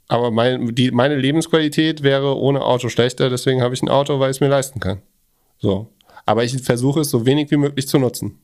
Aber 0.09 0.31
mein, 0.31 0.73
die, 0.73 0.91
meine 0.91 1.15
Lebensqualität 1.15 2.01
wäre 2.01 2.35
ohne 2.35 2.63
Auto 2.63 2.89
schlechter, 2.89 3.29
deswegen 3.29 3.61
habe 3.61 3.75
ich 3.75 3.83
ein 3.83 3.89
Auto, 3.89 4.19
weil 4.19 4.31
ich 4.31 4.37
es 4.37 4.41
mir 4.41 4.47
leisten 4.47 4.79
kann. 4.79 5.03
So. 5.59 5.87
Aber 6.25 6.43
ich 6.43 6.61
versuche 6.63 7.01
es 7.01 7.11
so 7.11 7.25
wenig 7.25 7.51
wie 7.51 7.57
möglich 7.57 7.87
zu 7.87 7.99
nutzen. 7.99 8.39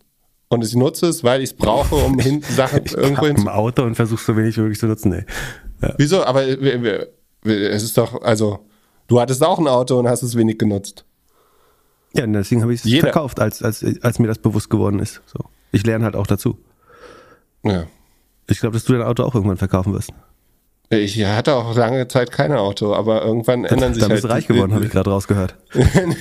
Und 0.48 0.64
ich 0.64 0.76
nutze 0.76 1.08
es, 1.08 1.24
weil 1.24 1.42
ich 1.42 1.50
es 1.50 1.56
brauche, 1.56 1.96
um 1.96 2.20
hin, 2.20 2.44
Sachen 2.50 2.86
irgendwo 2.86 3.24
Hab 3.24 3.26
hin 3.26 3.38
ein 3.40 3.48
Auto 3.48 3.82
und 3.84 3.96
versuchst 3.96 4.28
so 4.28 4.38
wenig 4.38 4.56
wie 4.58 4.62
möglich 4.62 4.80
zu 4.80 4.86
nutzen. 4.86 5.10
Nee. 5.10 5.26
Wieso? 5.98 6.24
Aber 6.24 6.46
es 6.46 7.84
ist 7.84 7.98
doch, 7.98 8.22
also, 8.22 8.60
du 9.08 9.20
hattest 9.20 9.44
auch 9.44 9.58
ein 9.58 9.68
Auto 9.68 9.98
und 9.98 10.08
hast 10.08 10.22
es 10.22 10.38
wenig 10.38 10.60
genutzt. 10.60 11.04
Ja, 12.14 12.26
und 12.26 12.34
deswegen 12.34 12.62
habe 12.62 12.76
ich 12.76 12.86
es 12.86 13.00
verkauft, 13.00 13.40
als, 13.40 13.64
als, 13.64 13.84
als 14.02 14.20
mir 14.20 14.28
das 14.28 14.38
bewusst 14.38 14.70
geworden 14.70 15.00
ist. 15.00 15.22
So. 15.26 15.40
Ich 15.72 15.84
lerne 15.86 16.06
halt 16.06 16.16
auch 16.16 16.28
dazu. 16.28 16.60
Ja. 17.64 17.88
Ich 18.48 18.60
glaube, 18.60 18.74
dass 18.74 18.86
du 18.86 18.94
dein 18.94 19.02
Auto 19.02 19.24
auch 19.24 19.34
irgendwann 19.34 19.58
verkaufen 19.58 19.94
wirst. 19.94 20.12
Ich 20.90 21.24
hatte 21.26 21.56
auch 21.56 21.76
lange 21.76 22.08
Zeit 22.08 22.32
kein 22.32 22.54
Auto, 22.54 22.94
aber 22.94 23.24
irgendwann 23.24 23.66
ändern 23.66 23.94
sich 23.94 24.02
Dann 24.02 24.12
halt. 24.12 24.22
bist 24.22 24.24
du 24.24 24.28
reich 24.30 24.48
geworden, 24.48 24.74
habe 24.74 24.86
ich 24.86 24.92
gerade 24.92 25.10
rausgehört. 25.10 25.56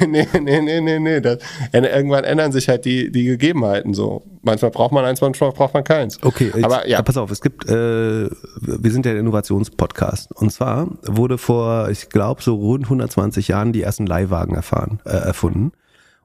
nee, 0.06 0.26
nee, 0.40 0.60
nee, 0.60 0.80
nee, 0.80 0.98
nee. 0.98 1.20
Das, 1.20 1.38
irgendwann 1.72 2.24
ändern 2.24 2.50
sich 2.50 2.68
halt 2.68 2.84
die, 2.84 3.12
die 3.12 3.24
Gegebenheiten 3.24 3.92
so. 3.92 4.22
Manchmal 4.42 4.70
braucht 4.70 4.92
man 4.92 5.04
eins, 5.04 5.20
manchmal 5.20 5.52
braucht 5.52 5.74
man 5.74 5.84
keins. 5.84 6.22
Okay, 6.22 6.50
jetzt, 6.54 6.64
aber 6.64 6.88
ja. 6.88 7.02
pass 7.02 7.16
auf, 7.16 7.30
es 7.30 7.42
gibt, 7.42 7.68
äh, 7.68 7.72
wir 7.74 8.90
sind 8.90 9.04
ja 9.04 9.12
der 9.12 9.20
Innovationspodcast. 9.20 10.32
Und 10.32 10.50
zwar 10.50 10.88
wurde 11.02 11.36
vor, 11.36 11.90
ich 11.90 12.08
glaube, 12.08 12.42
so 12.42 12.54
rund 12.54 12.84
120 12.84 13.48
Jahren 13.48 13.72
die 13.72 13.82
ersten 13.82 14.06
Leihwagen 14.06 14.54
erfahren, 14.54 15.00
äh, 15.04 15.10
erfunden. 15.10 15.72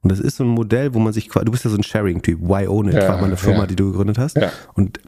Und 0.02 0.12
das 0.12 0.20
ist 0.20 0.38
so 0.38 0.44
ein 0.46 0.50
Modell, 0.50 0.94
wo 0.94 1.00
man 1.00 1.12
sich, 1.14 1.30
qua- 1.30 1.44
du 1.44 1.52
bist 1.52 1.66
ja 1.66 1.70
so 1.72 1.76
ein 1.78 1.84
Sharing-Typ, 1.84 2.40
Why 2.42 2.68
Own 2.68 2.88
It, 2.88 2.94
Ja, 2.96 3.10
war 3.10 3.18
mal 3.18 3.26
eine 3.26 3.38
Firma, 3.38 3.62
ja. 3.62 3.66
die 3.68 3.76
du 3.76 3.92
gegründet 3.92 4.18
hast. 4.18 4.38
Ja. 4.38 4.50
Und 4.76 5.00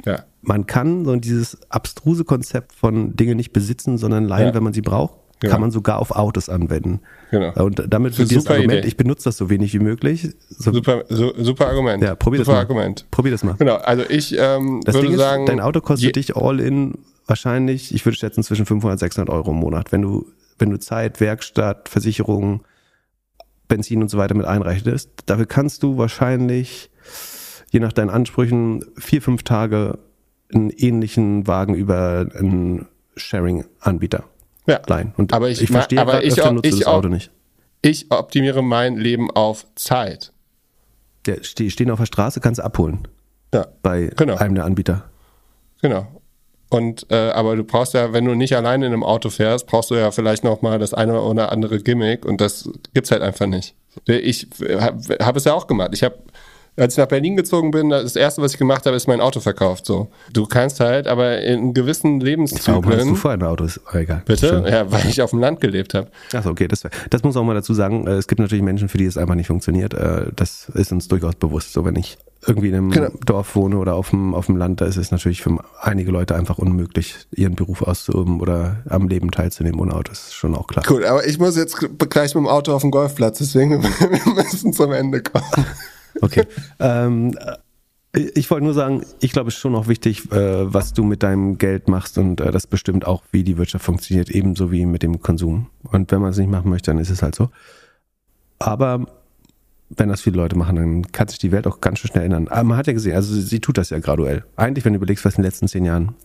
man 0.41 0.65
kann 0.65 1.05
so 1.05 1.15
dieses 1.15 1.57
abstruse 1.69 2.25
Konzept 2.25 2.73
von 2.73 3.15
Dinge 3.15 3.35
nicht 3.35 3.53
besitzen, 3.53 3.97
sondern 3.97 4.25
leihen, 4.27 4.53
wenn 4.53 4.63
man 4.63 4.73
sie 4.73 4.81
braucht, 4.81 5.15
Genau. 5.39 5.53
kann 5.53 5.61
man 5.61 5.71
sogar 5.71 5.97
auf 5.97 6.11
Autos 6.11 6.49
anwenden. 6.49 6.99
Genau. 7.31 7.65
Und 7.65 7.83
damit 7.89 8.13
Für 8.13 8.25
dieses 8.25 8.45
Argument, 8.45 8.73
Idee. 8.79 8.87
ich 8.89 8.95
benutze 8.97 9.23
das 9.23 9.37
so 9.37 9.49
wenig 9.49 9.73
wie 9.73 9.79
möglich. 9.79 10.29
So, 10.49 10.71
Super, 10.71 11.03
su, 11.09 11.31
super 11.39 11.65
Argument. 11.67 12.03
ja, 12.03 12.13
probier 12.13 12.39
das 12.39 12.45
super 12.45 12.57
mal. 12.57 12.61
Argument. 12.61 13.07
Probier 13.09 13.31
das 13.31 13.43
mal. 13.43 13.55
Genau, 13.57 13.77
also 13.77 14.03
ich 14.07 14.35
ähm, 14.37 14.81
Das 14.85 14.93
würde 14.93 15.07
Ding 15.07 15.15
ist, 15.15 15.19
sagen. 15.21 15.47
dein 15.47 15.59
Auto 15.59 15.81
kostet 15.81 16.15
dich 16.15 16.35
all 16.35 16.59
in 16.59 16.93
wahrscheinlich, 17.25 17.95
ich 17.95 18.05
würde 18.05 18.17
schätzen, 18.19 18.43
zwischen 18.43 18.67
500 18.67 18.95
und 18.95 18.99
600 18.99 19.33
Euro 19.33 19.49
im 19.49 19.57
Monat. 19.57 19.91
Wenn 19.91 20.03
du, 20.03 20.27
wenn 20.59 20.69
du 20.69 20.77
Zeit, 20.77 21.19
Werkstatt, 21.19 21.89
Versicherung, 21.89 22.61
Benzin 23.71 24.01
und 24.01 24.09
so 24.09 24.17
weiter 24.17 24.35
mit 24.35 24.45
einrechnest, 24.45 25.09
dafür 25.25 25.45
kannst 25.45 25.81
du 25.83 25.97
wahrscheinlich, 25.97 26.91
je 27.71 27.79
nach 27.79 27.93
deinen 27.93 28.09
Ansprüchen, 28.09 28.83
vier, 28.97 29.21
fünf 29.21 29.43
Tage 29.43 29.97
einen 30.53 30.69
ähnlichen 30.71 31.47
Wagen 31.47 31.73
über 31.73 32.27
einen 32.37 32.87
Sharing-Anbieter 33.15 34.25
Ja. 34.67 34.81
leihen. 34.87 35.13
Und 35.15 35.33
Aber 35.33 35.49
ich 35.49 35.61
ich 35.61 35.71
verstehe 35.71 36.01
aber 36.01 36.23
ich 36.23 36.41
auch- 36.41 36.51
nutze 36.51 36.69
ich 36.69 36.79
das 36.79 36.87
Auto 36.87 37.07
nicht. 37.07 37.31
Ich 37.81 38.11
optimiere 38.11 38.61
mein 38.61 38.97
Leben 38.97 39.31
auf 39.31 39.65
Zeit. 39.75 40.33
Der 41.25 41.43
ste- 41.43 41.69
stehen 41.71 41.89
auf 41.91 41.99
der 41.99 42.05
Straße, 42.05 42.39
kannst 42.41 42.59
du 42.59 42.63
abholen 42.65 43.07
Ja, 43.53 43.67
bei 43.81 44.11
Genau. 44.17 44.35
einem 44.35 44.55
der 44.55 44.65
Anbieter. 44.65 45.09
genau. 45.81 46.20
Und 46.71 47.05
äh, 47.11 47.15
aber 47.31 47.55
du 47.57 47.63
brauchst 47.65 47.93
ja, 47.93 48.13
wenn 48.13 48.23
du 48.25 48.33
nicht 48.33 48.55
alleine 48.55 48.87
in 48.87 48.93
einem 48.93 49.03
Auto 49.03 49.29
fährst, 49.29 49.67
brauchst 49.67 49.91
du 49.91 49.95
ja 49.95 50.09
vielleicht 50.09 50.43
noch 50.45 50.61
mal 50.61 50.79
das 50.79 50.93
eine 50.93 51.21
oder 51.21 51.51
andere 51.51 51.79
Gimmick 51.79 52.25
und 52.25 52.39
das 52.41 52.67
gibt's 52.93 53.11
halt 53.11 53.21
einfach 53.21 53.45
nicht. 53.45 53.75
Ich 54.07 54.47
habe 54.79 55.01
hab 55.19 55.35
es 55.35 55.43
ja 55.43 55.53
auch 55.53 55.67
gemacht. 55.67 55.91
Ich 55.93 56.01
habe 56.03 56.15
als 56.77 56.93
ich 56.93 56.97
nach 56.97 57.07
Berlin 57.07 57.35
gezogen 57.35 57.71
bin, 57.71 57.89
das 57.89 58.15
erste, 58.15 58.41
was 58.41 58.53
ich 58.53 58.57
gemacht 58.57 58.85
habe, 58.85 58.95
ist 58.95 59.05
mein 59.05 59.19
Auto 59.19 59.41
verkauft. 59.41 59.85
So, 59.85 60.07
du 60.31 60.45
kannst 60.45 60.79
halt, 60.79 61.05
aber 61.05 61.41
in 61.41 61.73
gewissen 61.73 62.21
Warum 62.21 62.45
hast 62.49 62.65
du 62.65 62.69
Lebenszyklen. 62.89 63.15
vorher 63.17 63.37
ein 63.37 63.43
Auto? 63.43 63.65
Ist 63.65 63.81
egal. 63.91 64.21
Bitte? 64.25 64.63
Ja, 64.71 64.89
weil 64.89 65.05
ich 65.07 65.21
auf 65.21 65.31
dem 65.31 65.39
Land 65.39 65.59
gelebt 65.59 65.93
habe. 65.93 66.09
Achso, 66.33 66.49
okay, 66.49 66.69
das, 66.69 66.87
das 67.09 67.23
muss 67.23 67.35
auch 67.35 67.43
mal 67.43 67.53
dazu 67.55 67.73
sagen. 67.73 68.07
äh, 68.07 68.11
Es 68.11 68.27
gibt 68.29 68.39
natürlich 68.39 68.63
Menschen, 68.63 68.87
für 68.87 68.97
die 68.97 69.03
es 69.05 69.17
einfach 69.17 69.35
nicht 69.35 69.47
funktioniert. 69.47 69.93
Äh, 69.93 70.27
Das 70.33 70.69
ist 70.73 70.93
uns 70.93 71.09
durchaus 71.09 71.35
bewusst. 71.35 71.73
So, 71.73 71.83
wenn 71.83 71.97
ich 71.97 72.17
irgendwie 72.45 72.69
in 72.69 72.75
einem 72.75 72.91
Genau. 72.91 73.09
Dorf 73.25 73.55
wohne 73.55 73.77
oder 73.77 73.95
auf 73.95 74.09
dem, 74.09 74.33
auf 74.33 74.47
dem 74.47 74.57
Land, 74.57 74.81
da 74.81 74.85
ist 74.85 74.97
es 74.97 75.11
natürlich 75.11 75.41
für 75.41 75.57
einige 75.79 76.11
Leute 76.11 76.35
einfach 76.35 76.57
unmöglich, 76.57 77.15
ihren 77.31 77.55
Beruf 77.55 77.81
auszuüben 77.83 78.41
oder 78.41 78.83
am 78.89 79.07
Leben 79.07 79.31
teilzunehmen 79.31 79.79
ohne 79.79 79.93
Auto. 79.93 80.09
Das 80.09 80.27
ist 80.27 80.33
schon 80.33 80.55
auch 80.55 80.67
klar. 80.67 80.83
Gut, 80.85 81.03
aber 81.03 81.25
ich 81.27 81.37
muss 81.39 81.55
jetzt 81.55 81.77
gleich 81.77 82.33
mit 82.33 82.43
dem 82.43 82.47
Auto 82.47 82.73
auf 82.73 82.81
den 82.81 82.91
Golfplatz, 82.91 83.37
deswegen 83.39 83.83
wir 83.83 84.33
müssen 84.33 84.73
zum 84.73 84.91
Ende 84.91 85.21
kommen. 85.21 85.45
Okay. 86.21 86.45
ähm, 86.79 87.37
äh, 87.37 87.57
ich 88.13 88.49
wollte 88.51 88.65
nur 88.65 88.73
sagen, 88.73 89.05
ich 89.21 89.31
glaube, 89.31 89.49
es 89.49 89.55
ist 89.55 89.61
schon 89.61 89.75
auch 89.75 89.87
wichtig, 89.87 90.31
äh, 90.31 90.73
was 90.73 90.93
du 90.93 91.03
mit 91.03 91.23
deinem 91.23 91.57
Geld 91.57 91.87
machst 91.87 92.17
und 92.17 92.41
äh, 92.41 92.51
das 92.51 92.67
bestimmt 92.67 93.05
auch, 93.05 93.23
wie 93.31 93.43
die 93.43 93.57
Wirtschaft 93.57 93.85
funktioniert, 93.85 94.29
ebenso 94.29 94.71
wie 94.71 94.85
mit 94.85 95.03
dem 95.03 95.21
Konsum. 95.21 95.67
Und 95.83 96.11
wenn 96.11 96.21
man 96.21 96.31
es 96.31 96.37
nicht 96.37 96.49
machen 96.49 96.69
möchte, 96.69 96.91
dann 96.91 96.99
ist 96.99 97.09
es 97.09 97.21
halt 97.21 97.35
so. 97.35 97.49
Aber 98.59 99.05
wenn 99.97 100.09
das 100.09 100.21
viele 100.21 100.37
Leute 100.37 100.57
machen, 100.57 100.75
dann 100.75 101.11
kann 101.11 101.27
sich 101.27 101.39
die 101.39 101.51
Welt 101.51 101.67
auch 101.67 101.81
ganz 101.81 101.99
schön 101.99 102.11
schnell 102.11 102.25
ändern. 102.25 102.47
Aber 102.47 102.63
man 102.63 102.77
hat 102.77 102.87
ja 102.87 102.93
gesehen, 102.93 103.15
also 103.15 103.33
sie, 103.33 103.41
sie 103.41 103.59
tut 103.59 103.77
das 103.77 103.89
ja 103.89 103.99
graduell. 103.99 104.43
Eigentlich, 104.55 104.85
wenn 104.85 104.93
du 104.93 104.97
überlegst, 104.97 105.25
was 105.25 105.35
in 105.35 105.41
den 105.41 105.47
letzten 105.47 105.67
zehn 105.67 105.85
Jahren 105.85 106.15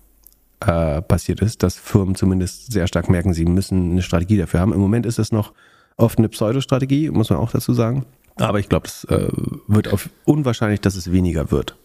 äh, 0.61 1.03
passiert 1.03 1.41
ist, 1.41 1.63
dass 1.63 1.77
Firmen 1.77 2.15
zumindest 2.15 2.73
sehr 2.73 2.87
stark 2.87 3.09
merken, 3.09 3.35
sie 3.35 3.45
müssen 3.45 3.93
eine 3.93 4.03
Strategie 4.03 4.39
dafür 4.39 4.61
haben. 4.61 4.73
Im 4.73 4.81
Moment 4.81 5.07
ist 5.07 5.19
es 5.19 5.33
noch 5.33 5.53
oft 5.97 6.19
eine 6.19 6.29
Pseudostrategie, 6.29 7.11
muss 7.11 7.31
man 7.31 7.39
auch 7.39 7.51
dazu 7.51 7.73
sagen. 7.73 8.07
Aber 8.37 8.61
ich 8.61 8.69
glaube, 8.69 8.87
es 8.87 9.05
äh, 9.05 9.29
wird 9.67 9.93
auf 9.93 10.11
unwahrscheinlich, 10.25 10.81
dass 10.81 10.95
es 10.95 11.11
weniger 11.11 11.51
wird. 11.51 11.77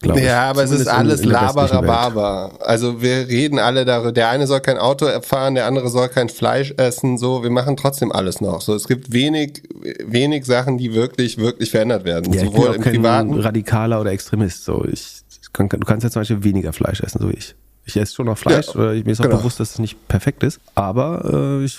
Glaub 0.00 0.16
ich. 0.18 0.24
Ja, 0.24 0.50
aber 0.50 0.64
es 0.64 0.70
ist 0.70 0.88
alles. 0.88 1.24
Laberababa. 1.24 2.52
Also 2.60 3.00
wir 3.00 3.28
reden 3.28 3.58
alle 3.58 3.84
darüber. 3.84 4.12
Der 4.12 4.28
eine 4.28 4.46
soll 4.46 4.60
kein 4.60 4.78
Auto 4.78 5.06
fahren, 5.22 5.54
der 5.54 5.66
andere 5.66 5.88
soll 5.88 6.08
kein 6.08 6.28
Fleisch 6.28 6.74
essen. 6.76 7.18
So, 7.18 7.42
wir 7.42 7.50
machen 7.50 7.76
trotzdem 7.76 8.12
alles 8.12 8.40
noch. 8.40 8.60
So, 8.60 8.74
es 8.74 8.86
gibt 8.88 9.12
wenig, 9.12 9.62
wenig 10.04 10.44
Sachen, 10.44 10.78
die 10.78 10.94
wirklich, 10.94 11.38
wirklich 11.38 11.70
verändert 11.70 12.04
werden. 12.04 12.32
Ja, 12.32 12.42
ich 12.42 12.50
bin 12.50 12.52
Sowohl 12.56 12.70
auch 12.70 12.74
im 12.74 12.82
kein 12.82 12.94
privaten. 12.94 13.34
Radikaler 13.40 14.00
oder 14.00 14.12
Extremist. 14.12 14.64
So, 14.64 14.84
ich, 14.84 15.22
ich 15.42 15.52
kann, 15.52 15.68
du 15.68 15.78
kannst 15.78 16.04
ja 16.04 16.10
zum 16.10 16.20
Beispiel 16.20 16.44
weniger 16.44 16.72
Fleisch 16.72 17.00
essen, 17.00 17.20
so 17.20 17.28
wie 17.30 17.34
ich. 17.34 17.54
Ich 17.84 17.96
esse 17.96 18.14
schon 18.14 18.26
noch 18.26 18.36
Fleisch, 18.36 18.66
Ja, 18.68 18.74
oder 18.74 18.92
mir 18.94 19.06
ist 19.06 19.20
auch 19.20 19.24
genau. 19.24 19.36
bewusst, 19.38 19.60
dass 19.60 19.70
es 19.70 19.78
nicht 19.78 20.08
perfekt 20.08 20.42
ist, 20.42 20.58
aber 20.74 21.60
äh, 21.60 21.64
ich 21.64 21.78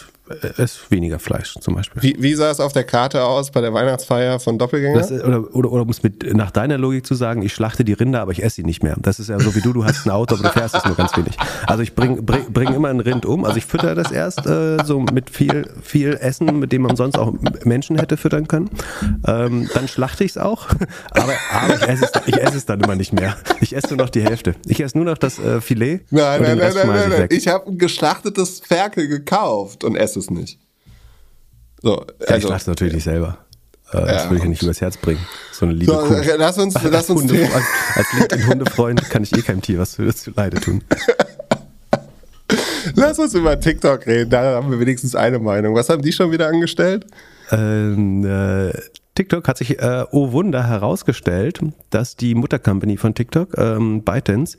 esse 0.58 0.80
weniger 0.90 1.20
Fleisch 1.20 1.56
zum 1.60 1.76
Beispiel. 1.76 2.02
Wie, 2.02 2.16
wie 2.20 2.34
sah 2.36 2.52
es 2.52 2.60
auf 2.60 2.74
der 2.74 2.84
Karte 2.84 3.24
aus 3.24 3.52
bei 3.52 3.62
der 3.62 3.74
Weihnachtsfeier 3.74 4.40
von 4.40 4.58
Doppelgänger? 4.58 4.98
Das, 4.98 5.12
oder, 5.12 5.56
oder, 5.56 5.72
oder 5.72 5.82
um 5.84 5.90
es 5.90 6.04
mit 6.04 6.34
nach 6.36 6.52
deiner 6.52 6.78
Logik 6.78 7.06
zu 7.06 7.16
sagen, 7.16 7.42
ich 7.42 7.54
schlachte 7.54 7.84
die 7.84 7.94
Rinder, 7.94 8.22
aber 8.22 8.32
ich 8.32 8.44
esse 8.44 8.58
sie 8.58 8.64
nicht 8.64 8.84
mehr. 8.84 8.96
Das 9.00 9.20
ist 9.20 9.30
ja 9.30 9.40
so 9.40 9.56
wie 9.56 9.62
du, 9.62 9.74
du 9.74 9.86
hast 9.86 10.06
ein 10.06 10.12
Auto, 10.12 10.36
aber 10.36 10.44
du 10.44 10.50
fährst 10.50 10.76
es 10.76 10.86
nur 10.86 10.96
ganz 10.96 11.16
wenig. 11.16 11.38
Also 11.66 11.84
ich 11.84 11.96
bring, 11.96 12.26
bring, 12.26 12.52
bring 12.52 12.74
immer 12.74 12.90
ein 12.90 13.00
Rind 13.00 13.26
um. 13.26 13.46
Also 13.46 13.58
ich 13.58 13.66
fütter 13.66 13.96
das 13.96 14.12
erst 14.12 14.46
äh, 14.46 14.84
so 14.84 15.00
mit 15.00 15.30
viel, 15.30 15.70
viel 15.82 16.14
Essen, 16.20 16.60
mit 16.60 16.72
dem 16.72 16.82
man 16.84 16.96
sonst 16.96 17.18
auch 17.18 17.34
Menschen 17.64 17.98
hätte 17.98 18.18
füttern 18.18 18.48
können. 18.48 18.70
Ähm, 19.26 19.70
dann 19.74 19.88
schlachte 19.88 20.24
ich 20.24 20.32
es 20.32 20.38
auch, 20.38 20.68
aber, 21.12 21.34
aber 21.52 21.76
ich, 21.76 21.88
esse 21.88 22.06
es, 22.06 22.22
ich 22.26 22.38
esse 22.38 22.58
es 22.58 22.66
dann 22.66 22.82
immer 22.82 22.96
nicht 22.96 23.14
mehr. 23.14 23.38
Ich 23.62 23.76
esse 23.76 23.90
nur 23.90 23.98
noch 23.98 24.10
die 24.10 24.22
Hälfte. 24.22 24.56
Ich 24.66 24.80
esse 24.82 24.98
nur 24.98 25.06
noch 25.06 25.18
das 25.18 25.40
äh, 25.40 25.62
Filet. 25.62 26.02
nein, 26.10 26.42
nein, 26.42 26.42
nein, 26.42 26.60
Rest 26.60 26.78
nein, 26.86 27.10
nein, 27.10 27.28
ich. 27.30 27.38
Ich 27.38 27.48
habe 27.48 27.68
ein 27.68 27.78
geschlachtetes 27.78 28.60
Ferkel 28.60 29.08
gekauft 29.08 29.84
und 29.84 29.96
esse 29.96 30.17
es 30.18 30.30
nicht. 30.30 30.60
So, 31.82 31.98
Ja, 31.98 32.26
ich 32.26 32.32
also. 32.34 32.48
schlachte 32.48 32.70
natürlich 32.72 32.94
nicht 32.96 33.04
selber. 33.04 33.38
Äh, 33.92 34.02
das 34.02 34.24
Ja, 34.26 34.30
will 34.30 34.38
ich 34.38 34.44
ja 34.44 34.50
nicht 34.50 34.64
übers 34.64 34.82
Herz 34.82 34.98
bringen. 34.98 35.20
So 35.54 35.66
eine 35.66 35.76
liebe 35.76 35.92
So, 35.92 36.00
Kuh. 36.00 36.16
lass 36.38 36.58
uns, 36.58 36.74
lass 36.84 37.10
uns 37.10 37.22
Hunde, 37.22 37.48
als, 37.54 37.66
als 37.96 38.14
LinkedIn-Hundefreund 38.14 39.10
kann 39.10 39.24
ich 39.24 39.34
eh 39.36 39.42
keinem 39.42 39.62
Tier 39.62 39.80
was 39.80 39.96
für 39.96 40.06
das 40.06 40.18
zu 40.18 40.32
Leide 40.36 40.60
tun. 40.60 40.84
Lass 42.96 43.20
uns 43.20 43.34
über 43.34 43.60
TikTok 43.60 44.06
reden, 44.08 44.30
da 44.30 44.56
haben 44.56 44.72
wir 44.72 44.80
wenigstens 44.80 45.14
eine 45.14 45.40
Meinung. 45.40 45.76
Was 45.76 45.90
haben 45.90 46.02
die 46.02 46.14
schon 46.14 46.32
wieder 46.32 46.48
angestellt? 46.48 47.06
Ähm, 47.52 48.26
äh, 48.26 48.72
TikTok 49.16 49.48
hat 49.48 49.58
sich, 49.58 49.80
äh, 49.80 50.06
oh 50.12 50.32
Wunder, 50.32 50.66
herausgestellt, 50.66 51.60
dass 51.90 52.16
die 52.16 52.34
Muttercompany 52.36 52.98
von 52.98 53.14
TikTok, 53.14 53.58
ähm, 53.58 54.04
ByteDance, 54.04 54.58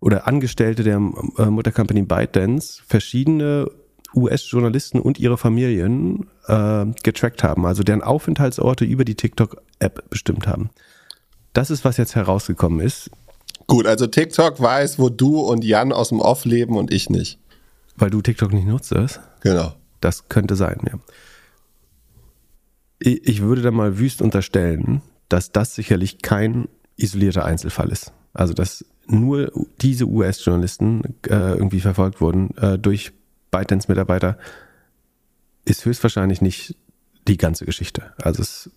oder 0.00 0.26
Angestellte 0.26 0.82
der 0.82 0.96
äh, 0.96 1.44
Muttercompany 1.46 2.02
ByteDance 2.02 2.82
verschiedene 2.86 3.70
US-Journalisten 4.14 5.00
und 5.00 5.18
ihre 5.18 5.38
Familien 5.38 6.26
äh, 6.46 6.86
getrackt 7.02 7.42
haben, 7.42 7.66
also 7.66 7.82
deren 7.82 8.02
Aufenthaltsorte 8.02 8.84
über 8.84 9.04
die 9.04 9.14
TikTok-App 9.14 10.10
bestimmt 10.10 10.46
haben. 10.46 10.70
Das 11.52 11.70
ist, 11.70 11.84
was 11.84 11.96
jetzt 11.96 12.14
herausgekommen 12.14 12.80
ist. 12.80 13.10
Gut, 13.66 13.86
also 13.86 14.06
TikTok 14.06 14.60
weiß, 14.60 14.98
wo 14.98 15.08
du 15.08 15.40
und 15.40 15.64
Jan 15.64 15.92
aus 15.92 16.08
dem 16.08 16.20
Off 16.20 16.44
leben 16.44 16.76
und 16.76 16.92
ich 16.92 17.10
nicht. 17.10 17.38
Weil 17.96 18.10
du 18.10 18.22
TikTok 18.22 18.52
nicht 18.52 18.66
nutzt? 18.66 18.94
Genau. 19.40 19.74
Das 20.00 20.28
könnte 20.28 20.56
sein, 20.56 20.80
ja. 20.86 20.98
Ich, 22.98 23.26
ich 23.26 23.42
würde 23.42 23.62
da 23.62 23.70
mal 23.70 23.98
wüst 23.98 24.22
unterstellen, 24.22 25.02
dass 25.28 25.52
das 25.52 25.74
sicherlich 25.74 26.22
kein 26.22 26.68
isolierter 26.96 27.44
Einzelfall 27.44 27.90
ist. 27.90 28.12
Also, 28.32 28.54
dass 28.54 28.84
nur 29.06 29.50
diese 29.80 30.06
US-Journalisten 30.06 31.02
äh, 31.26 31.54
irgendwie 31.54 31.80
verfolgt 31.80 32.20
wurden 32.20 32.56
äh, 32.56 32.78
durch 32.78 33.12
ByteDance-Mitarbeiter, 33.52 34.36
ist 35.64 35.84
höchstwahrscheinlich 35.84 36.40
nicht 36.40 36.76
die 37.28 37.36
ganze 37.36 37.64
Geschichte. 37.64 38.12
Also 38.20 38.42
es 38.42 38.70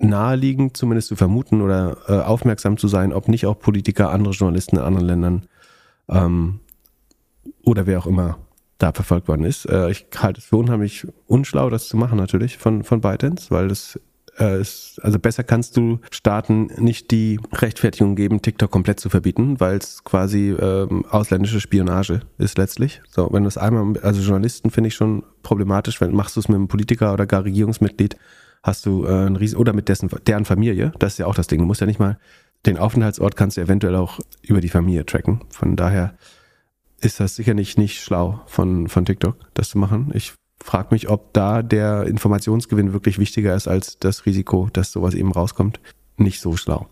naheliegend 0.00 0.76
zumindest 0.76 1.08
zu 1.08 1.16
vermuten 1.16 1.60
oder 1.60 1.98
äh, 2.08 2.20
aufmerksam 2.20 2.76
zu 2.76 2.88
sein, 2.88 3.12
ob 3.12 3.28
nicht 3.28 3.46
auch 3.46 3.58
Politiker, 3.58 4.10
andere 4.10 4.34
Journalisten 4.34 4.76
in 4.76 4.82
anderen 4.82 5.06
Ländern 5.06 5.46
ähm, 6.08 6.60
oder 7.62 7.86
wer 7.86 7.98
auch 7.98 8.06
immer 8.06 8.38
da 8.78 8.92
verfolgt 8.92 9.28
worden 9.28 9.44
ist. 9.44 9.66
Äh, 9.66 9.90
ich 9.90 10.06
halte 10.16 10.40
es 10.40 10.46
für 10.46 10.56
unheimlich 10.56 11.06
unschlau, 11.26 11.68
das 11.70 11.88
zu 11.88 11.96
machen 11.96 12.16
natürlich 12.16 12.58
von, 12.58 12.84
von 12.84 13.00
ByteDance, 13.00 13.50
weil 13.50 13.68
das 13.68 13.98
also 14.38 15.18
besser 15.18 15.42
kannst 15.42 15.76
du 15.76 16.00
Staaten 16.10 16.70
nicht 16.78 17.10
die 17.10 17.40
Rechtfertigung 17.52 18.14
geben, 18.14 18.42
TikTok 18.42 18.70
komplett 18.70 19.00
zu 19.00 19.10
verbieten, 19.10 19.58
weil 19.60 19.78
es 19.78 20.04
quasi 20.04 20.50
ähm, 20.50 21.04
ausländische 21.10 21.60
Spionage 21.60 22.20
ist 22.38 22.58
letztlich. 22.58 23.00
So, 23.08 23.28
wenn 23.32 23.42
du 23.42 23.48
es 23.48 23.58
einmal, 23.58 23.98
also 24.02 24.20
Journalisten 24.20 24.70
finde 24.70 24.88
ich 24.88 24.94
schon 24.94 25.24
problematisch, 25.42 26.00
wenn 26.00 26.14
machst 26.14 26.36
du 26.36 26.40
es 26.40 26.48
mit 26.48 26.56
einem 26.56 26.68
Politiker 26.68 27.12
oder 27.12 27.26
gar 27.26 27.44
Regierungsmitglied, 27.44 28.16
hast 28.62 28.86
du 28.86 29.04
äh, 29.04 29.26
ein 29.26 29.36
Riesen 29.36 29.58
oder 29.58 29.72
mit 29.72 29.88
dessen 29.88 30.08
deren 30.26 30.44
Familie. 30.44 30.92
Das 30.98 31.14
ist 31.14 31.18
ja 31.18 31.26
auch 31.26 31.34
das 31.34 31.46
Ding. 31.46 31.60
Du 31.60 31.66
musst 31.66 31.80
ja 31.80 31.86
nicht 31.86 32.00
mal 32.00 32.18
den 32.66 32.78
Aufenthaltsort 32.78 33.36
kannst 33.36 33.56
du 33.56 33.60
eventuell 33.60 33.94
auch 33.94 34.18
über 34.42 34.60
die 34.60 34.68
Familie 34.68 35.06
tracken. 35.06 35.42
Von 35.50 35.76
daher 35.76 36.14
ist 37.00 37.20
das 37.20 37.36
sicher 37.36 37.54
nicht, 37.54 37.78
nicht 37.78 38.00
schlau 38.02 38.40
von, 38.46 38.88
von 38.88 39.04
TikTok, 39.04 39.36
das 39.54 39.70
zu 39.70 39.78
machen. 39.78 40.10
Ich 40.14 40.34
frage 40.68 40.88
mich, 40.90 41.08
ob 41.08 41.32
da 41.32 41.62
der 41.62 42.04
Informationsgewinn 42.04 42.92
wirklich 42.92 43.18
wichtiger 43.18 43.54
ist 43.54 43.66
als 43.68 43.98
das 43.98 44.26
Risiko, 44.26 44.68
dass 44.70 44.92
sowas 44.92 45.14
eben 45.14 45.32
rauskommt. 45.32 45.80
Nicht 46.18 46.42
so 46.42 46.58
schlau. 46.58 46.86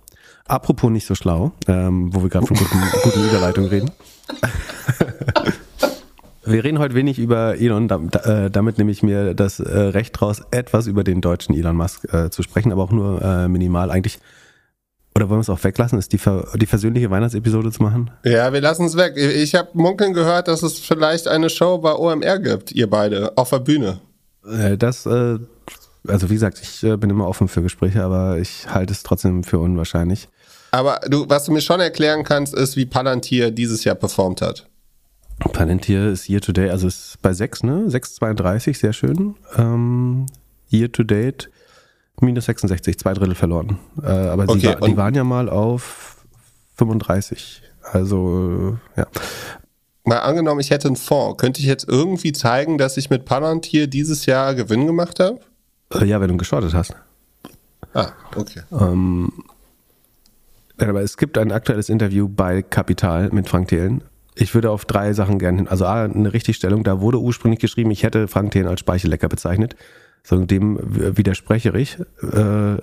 Apropos 0.46 0.90
nicht 0.90 1.06
so 1.06 1.14
schlau, 1.14 1.52
ähm, 1.68 2.14
wo 2.14 2.22
wir 2.22 2.30
gerade 2.30 2.46
von 2.46 2.56
guten, 2.56 2.78
guten 3.02 3.28
Überleitungen 3.28 3.68
reden. 3.68 3.90
Wir 6.48 6.62
reden 6.62 6.78
heute 6.78 6.94
wenig 6.94 7.18
über 7.18 7.56
Elon, 7.58 7.90
äh, 7.90 8.52
damit 8.52 8.78
nehme 8.78 8.92
ich 8.92 9.02
mir 9.02 9.34
das 9.34 9.58
äh, 9.58 9.76
Recht 9.76 10.22
raus, 10.22 10.42
etwas 10.52 10.86
über 10.86 11.02
den 11.02 11.20
deutschen 11.20 11.56
Elon 11.56 11.74
Musk 11.74 12.04
äh, 12.14 12.30
zu 12.30 12.44
sprechen, 12.44 12.70
aber 12.70 12.84
auch 12.84 12.92
nur 12.92 13.48
minimal. 13.48 13.90
Eigentlich 13.90 14.20
oder 15.16 15.30
wollen 15.30 15.38
wir 15.38 15.42
es 15.42 15.48
auch 15.48 15.64
weglassen? 15.64 15.98
Ist 15.98 16.12
die, 16.12 16.20
die 16.56 16.66
versöhnliche 16.66 17.10
Weihnachtsepisode 17.10 17.72
zu 17.72 17.82
machen? 17.82 18.10
Ja, 18.22 18.52
wir 18.52 18.60
lassen 18.60 18.84
es 18.84 18.96
weg. 18.98 19.16
Ich 19.16 19.54
habe 19.54 19.70
munkeln 19.72 20.12
gehört, 20.12 20.46
dass 20.46 20.62
es 20.62 20.78
vielleicht 20.78 21.26
eine 21.26 21.48
Show 21.48 21.78
bei 21.78 21.94
OMR 21.94 22.38
gibt, 22.38 22.70
ihr 22.72 22.90
beide, 22.90 23.32
auf 23.38 23.48
der 23.48 23.60
Bühne. 23.60 23.98
Das, 24.78 25.06
also 25.06 25.38
wie 26.06 26.34
gesagt, 26.34 26.60
ich 26.60 26.82
bin 26.82 27.08
immer 27.08 27.26
offen 27.26 27.48
für 27.48 27.62
Gespräche, 27.62 28.04
aber 28.04 28.36
ich 28.36 28.68
halte 28.68 28.92
es 28.92 29.02
trotzdem 29.02 29.42
für 29.42 29.58
unwahrscheinlich. 29.58 30.28
Aber 30.70 31.00
du, 31.08 31.26
was 31.30 31.46
du 31.46 31.52
mir 31.52 31.62
schon 31.62 31.80
erklären 31.80 32.22
kannst, 32.22 32.54
ist, 32.54 32.76
wie 32.76 32.84
Palantir 32.84 33.50
dieses 33.50 33.84
Jahr 33.84 33.94
performt 33.94 34.42
hat. 34.42 34.68
Palantir 35.38 36.08
ist 36.08 36.28
year 36.28 36.42
to 36.42 36.52
date, 36.52 36.70
also 36.70 36.88
ist 36.88 37.16
bei 37.22 37.32
6, 37.32 37.62
ne? 37.62 37.86
6,32, 37.88 38.76
sehr 38.76 38.92
schön. 38.92 39.36
Ähm, 39.56 40.26
year 40.70 40.92
to 40.92 41.04
date 41.04 41.48
minus 42.20 42.46
66, 42.46 42.98
zwei 42.98 43.14
Drittel 43.14 43.34
verloren. 43.34 43.78
Äh, 44.02 44.06
aber 44.06 44.44
okay, 44.48 44.76
die, 44.80 44.86
die 44.86 44.96
waren 44.96 45.14
ja 45.14 45.24
mal 45.24 45.48
auf 45.48 46.24
35. 46.76 47.62
Also, 47.82 48.78
äh, 48.96 49.00
ja. 49.00 49.06
Mal 50.04 50.18
angenommen, 50.18 50.60
ich 50.60 50.70
hätte 50.70 50.88
einen 50.88 50.96
Fonds. 50.96 51.38
Könnte 51.38 51.60
ich 51.60 51.66
jetzt 51.66 51.88
irgendwie 51.88 52.32
zeigen, 52.32 52.78
dass 52.78 52.96
ich 52.96 53.10
mit 53.10 53.24
Palantir 53.24 53.86
dieses 53.86 54.26
Jahr 54.26 54.54
Gewinn 54.54 54.86
gemacht 54.86 55.20
habe? 55.20 55.40
Äh, 55.92 56.04
ja, 56.04 56.20
wenn 56.20 56.28
du 56.28 56.36
geschortet 56.36 56.74
hast. 56.74 56.94
Ah, 57.92 58.12
okay. 58.36 58.62
Ähm, 58.72 59.32
aber 60.78 61.02
es 61.02 61.16
gibt 61.16 61.38
ein 61.38 61.50
aktuelles 61.50 61.88
Interview 61.88 62.28
bei 62.28 62.62
Kapital 62.62 63.30
mit 63.30 63.48
Frank 63.48 63.68
Thelen 63.68 64.02
ich 64.36 64.54
würde 64.54 64.70
auf 64.70 64.84
drei 64.84 65.12
Sachen 65.14 65.38
gerne 65.38 65.58
hin. 65.58 65.68
Also 65.68 65.86
A, 65.86 66.04
eine 66.04 66.32
Richtigstellung, 66.32 66.84
da 66.84 67.00
wurde 67.00 67.18
ursprünglich 67.18 67.58
geschrieben, 67.58 67.90
ich 67.90 68.02
hätte 68.02 68.28
Frank 68.28 68.52
Thelen 68.52 68.68
als 68.68 68.80
Speichellecker 68.80 69.28
bezeichnet. 69.28 69.74
So, 70.26 70.44
dem 70.44 70.76
widerspreche 70.82 71.70
ich 71.78 71.98
äh, 72.20 72.76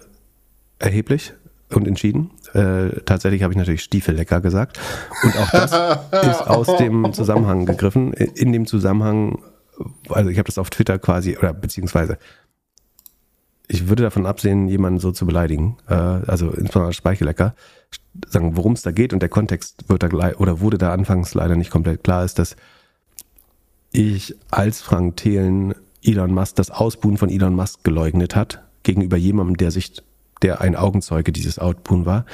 erheblich 0.79 1.33
und 1.71 1.89
entschieden. 1.89 2.31
Äh, 2.53 3.01
tatsächlich 3.05 3.43
habe 3.43 3.51
ich 3.51 3.57
natürlich 3.57 3.83
Stiefellecker 3.83 4.39
gesagt. 4.39 4.79
Und 5.23 5.35
auch 5.35 5.49
das 5.51 5.71
ist 6.25 6.41
aus 6.47 6.77
dem 6.77 7.11
Zusammenhang 7.11 7.65
gegriffen. 7.65 8.13
In 8.13 8.53
dem 8.53 8.65
Zusammenhang, 8.65 9.39
also 10.07 10.29
ich 10.29 10.37
habe 10.37 10.45
das 10.45 10.57
auf 10.57 10.69
Twitter 10.69 10.97
quasi, 10.99 11.37
oder 11.37 11.53
beziehungsweise 11.53 12.17
ich 13.67 13.89
würde 13.89 14.03
davon 14.03 14.25
absehen, 14.25 14.69
jemanden 14.69 15.01
so 15.01 15.11
zu 15.11 15.25
beleidigen, 15.25 15.75
äh, 15.89 15.95
also 15.95 16.49
insbesondere 16.49 16.93
Speichellecker, 16.93 17.55
sagen, 18.25 18.55
worum 18.55 18.71
es 18.71 18.83
da 18.83 18.91
geht 18.91 19.11
und 19.11 19.19
der 19.19 19.27
Kontext 19.27 19.89
wird 19.89 20.01
da 20.01 20.07
gleich, 20.07 20.39
oder 20.39 20.61
wurde 20.61 20.77
da 20.77 20.93
anfangs 20.93 21.33
leider 21.33 21.57
nicht 21.57 21.71
komplett 21.71 22.05
klar, 22.05 22.23
ist, 22.23 22.39
dass 22.39 22.55
ich 23.91 24.33
als 24.49 24.81
Frank 24.81 25.17
Thelen 25.17 25.75
Elon 26.03 26.33
Musk, 26.33 26.55
das 26.55 26.71
Ausbuhen 26.71 27.17
von 27.17 27.29
Elon 27.29 27.55
Musk 27.55 27.83
geleugnet 27.83 28.35
hat, 28.35 28.63
gegenüber 28.83 29.17
jemandem, 29.17 29.57
der 29.57 29.71
sich, 29.71 30.01
der 30.41 30.61
ein 30.61 30.75
Augenzeuge 30.75 31.31
dieses 31.31 31.59
Outbuhen 31.59 32.05
war, 32.05 32.25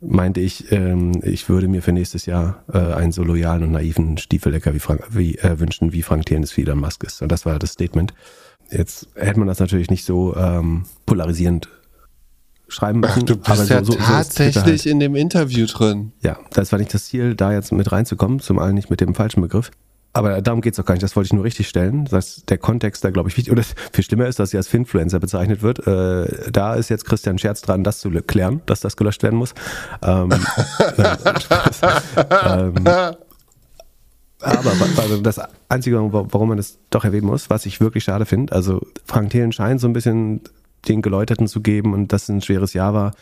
meinte 0.00 0.40
ich, 0.40 0.72
ähm, 0.72 1.20
ich 1.22 1.48
würde 1.48 1.68
mir 1.68 1.82
für 1.82 1.92
nächstes 1.92 2.26
Jahr 2.26 2.64
äh, 2.72 2.78
einen 2.78 3.12
so 3.12 3.22
loyalen 3.22 3.62
und 3.62 3.72
naiven 3.72 4.18
Stiefellecker 4.18 4.74
wie 4.74 4.80
Frank, 4.80 5.06
wie, 5.10 5.36
äh, 5.38 5.58
wünschen, 5.60 5.92
wie 5.92 6.02
Frank 6.02 6.26
Thelen 6.26 6.42
es 6.42 6.52
für 6.52 6.62
Elon 6.62 6.80
Musk 6.80 7.04
ist. 7.04 7.22
Und 7.22 7.30
das 7.30 7.46
war 7.46 7.58
das 7.58 7.72
Statement. 7.72 8.12
Jetzt 8.70 9.08
hätte 9.14 9.38
man 9.38 9.48
das 9.48 9.60
natürlich 9.60 9.90
nicht 9.90 10.04
so 10.04 10.34
ähm, 10.36 10.84
polarisierend 11.06 11.68
schreiben 12.68 13.00
müssen. 13.00 13.20
Ach, 13.20 13.22
du 13.22 13.36
bist 13.36 13.70
ja 13.70 13.84
so, 13.84 13.92
so, 13.92 13.98
tatsächlich 13.98 14.64
halt. 14.64 14.86
in 14.86 14.98
dem 14.98 15.14
Interview 15.14 15.66
drin. 15.66 16.12
Ja, 16.22 16.38
das 16.52 16.72
war 16.72 16.78
nicht 16.78 16.92
das 16.92 17.04
Ziel, 17.06 17.34
da 17.34 17.52
jetzt 17.52 17.70
mit 17.70 17.92
reinzukommen, 17.92 18.40
zum 18.40 18.58
einen 18.58 18.74
nicht 18.74 18.90
mit 18.90 19.00
dem 19.00 19.14
falschen 19.14 19.42
Begriff. 19.42 19.70
Aber 20.14 20.42
darum 20.42 20.60
geht's 20.60 20.76
doch 20.76 20.84
gar 20.84 20.94
nicht, 20.94 21.02
das 21.02 21.16
wollte 21.16 21.28
ich 21.28 21.32
nur 21.32 21.44
richtig 21.44 21.68
stellen. 21.68 22.04
Das 22.04 22.44
der 22.44 22.58
Kontext 22.58 23.02
da, 23.02 23.10
glaube 23.10 23.30
ich, 23.30 23.36
wichtig. 23.36 23.52
Oder 23.52 23.62
viel 23.92 24.04
schlimmer 24.04 24.26
ist, 24.26 24.38
dass 24.38 24.50
sie 24.50 24.58
als 24.58 24.68
Finfluencer 24.68 25.20
bezeichnet 25.20 25.62
wird. 25.62 25.86
Äh, 25.86 26.50
da 26.50 26.74
ist 26.74 26.90
jetzt 26.90 27.06
Christian 27.06 27.38
Scherz 27.38 27.62
dran, 27.62 27.82
das 27.82 28.00
zu 28.00 28.10
klären, 28.10 28.60
dass 28.66 28.80
das 28.80 28.96
gelöscht 28.96 29.22
werden 29.22 29.38
muss. 29.38 29.54
Ähm, 30.02 30.30
ähm, 32.46 32.74
aber 32.84 34.72
also 34.96 35.20
das 35.22 35.40
Einzige, 35.68 35.96
warum 36.12 36.48
man 36.48 36.56
das 36.56 36.78
doch 36.90 37.04
erwähnen 37.04 37.26
muss, 37.26 37.48
was 37.48 37.64
ich 37.64 37.80
wirklich 37.80 38.04
schade 38.04 38.26
finde, 38.26 38.52
also 38.52 38.84
Frank 39.04 39.30
Thelen 39.30 39.52
scheint 39.52 39.80
so 39.80 39.86
ein 39.86 39.92
bisschen 39.92 40.40
den 40.88 41.00
Geläuterten 41.00 41.46
zu 41.46 41.60
geben 41.60 41.94
und 41.94 42.12
das 42.12 42.28
ein 42.28 42.40
schweres 42.42 42.72
Jahr 42.72 42.92
war 42.92 43.12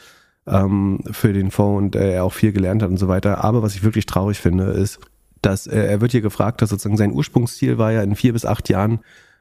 ähm, 0.46 1.00
für 1.10 1.32
den 1.32 1.50
Fonds 1.50 1.78
und 1.78 1.96
er 1.96 2.24
auch 2.24 2.32
viel 2.32 2.52
gelernt 2.52 2.82
hat 2.82 2.90
und 2.90 2.96
so 2.96 3.08
weiter. 3.08 3.44
Aber 3.44 3.62
was 3.62 3.74
ich 3.74 3.84
wirklich 3.84 4.06
traurig 4.06 4.38
finde, 4.38 4.64
ist, 4.64 4.98
dass 5.42 5.66
er, 5.66 5.88
er 5.88 6.00
wird 6.00 6.12
hier 6.12 6.20
gefragt, 6.20 6.62
dass 6.62 6.70
sozusagen 6.70 6.96
sein 6.96 7.12
Ursprungsziel 7.12 7.78
war 7.78 7.92
ja 7.92 8.02
in 8.02 8.14
vier 8.14 8.32
bis 8.32 8.44
acht 8.44 8.68
Jahren 8.68 9.00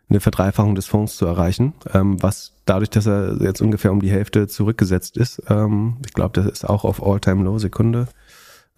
eine 0.09 0.19
Verdreifachung 0.19 0.76
des 0.76 0.88
Fonds 0.88 1.17
zu 1.17 1.26
erreichen, 1.26 1.73
ähm, 1.93 2.21
was 2.21 2.53
dadurch, 2.65 2.89
dass 2.89 3.05
er 3.05 3.38
jetzt 3.41 3.61
ungefähr 3.61 3.91
um 3.91 4.01
die 4.01 4.09
Hälfte 4.09 4.47
zurückgesetzt 4.47 5.17
ist, 5.17 5.41
ähm, 5.49 5.97
ich 6.05 6.13
glaube, 6.13 6.41
das 6.41 6.51
ist 6.51 6.67
auch 6.67 6.84
auf 6.84 7.03
All-Time-Low, 7.03 7.59
Sekunde, 7.59 8.07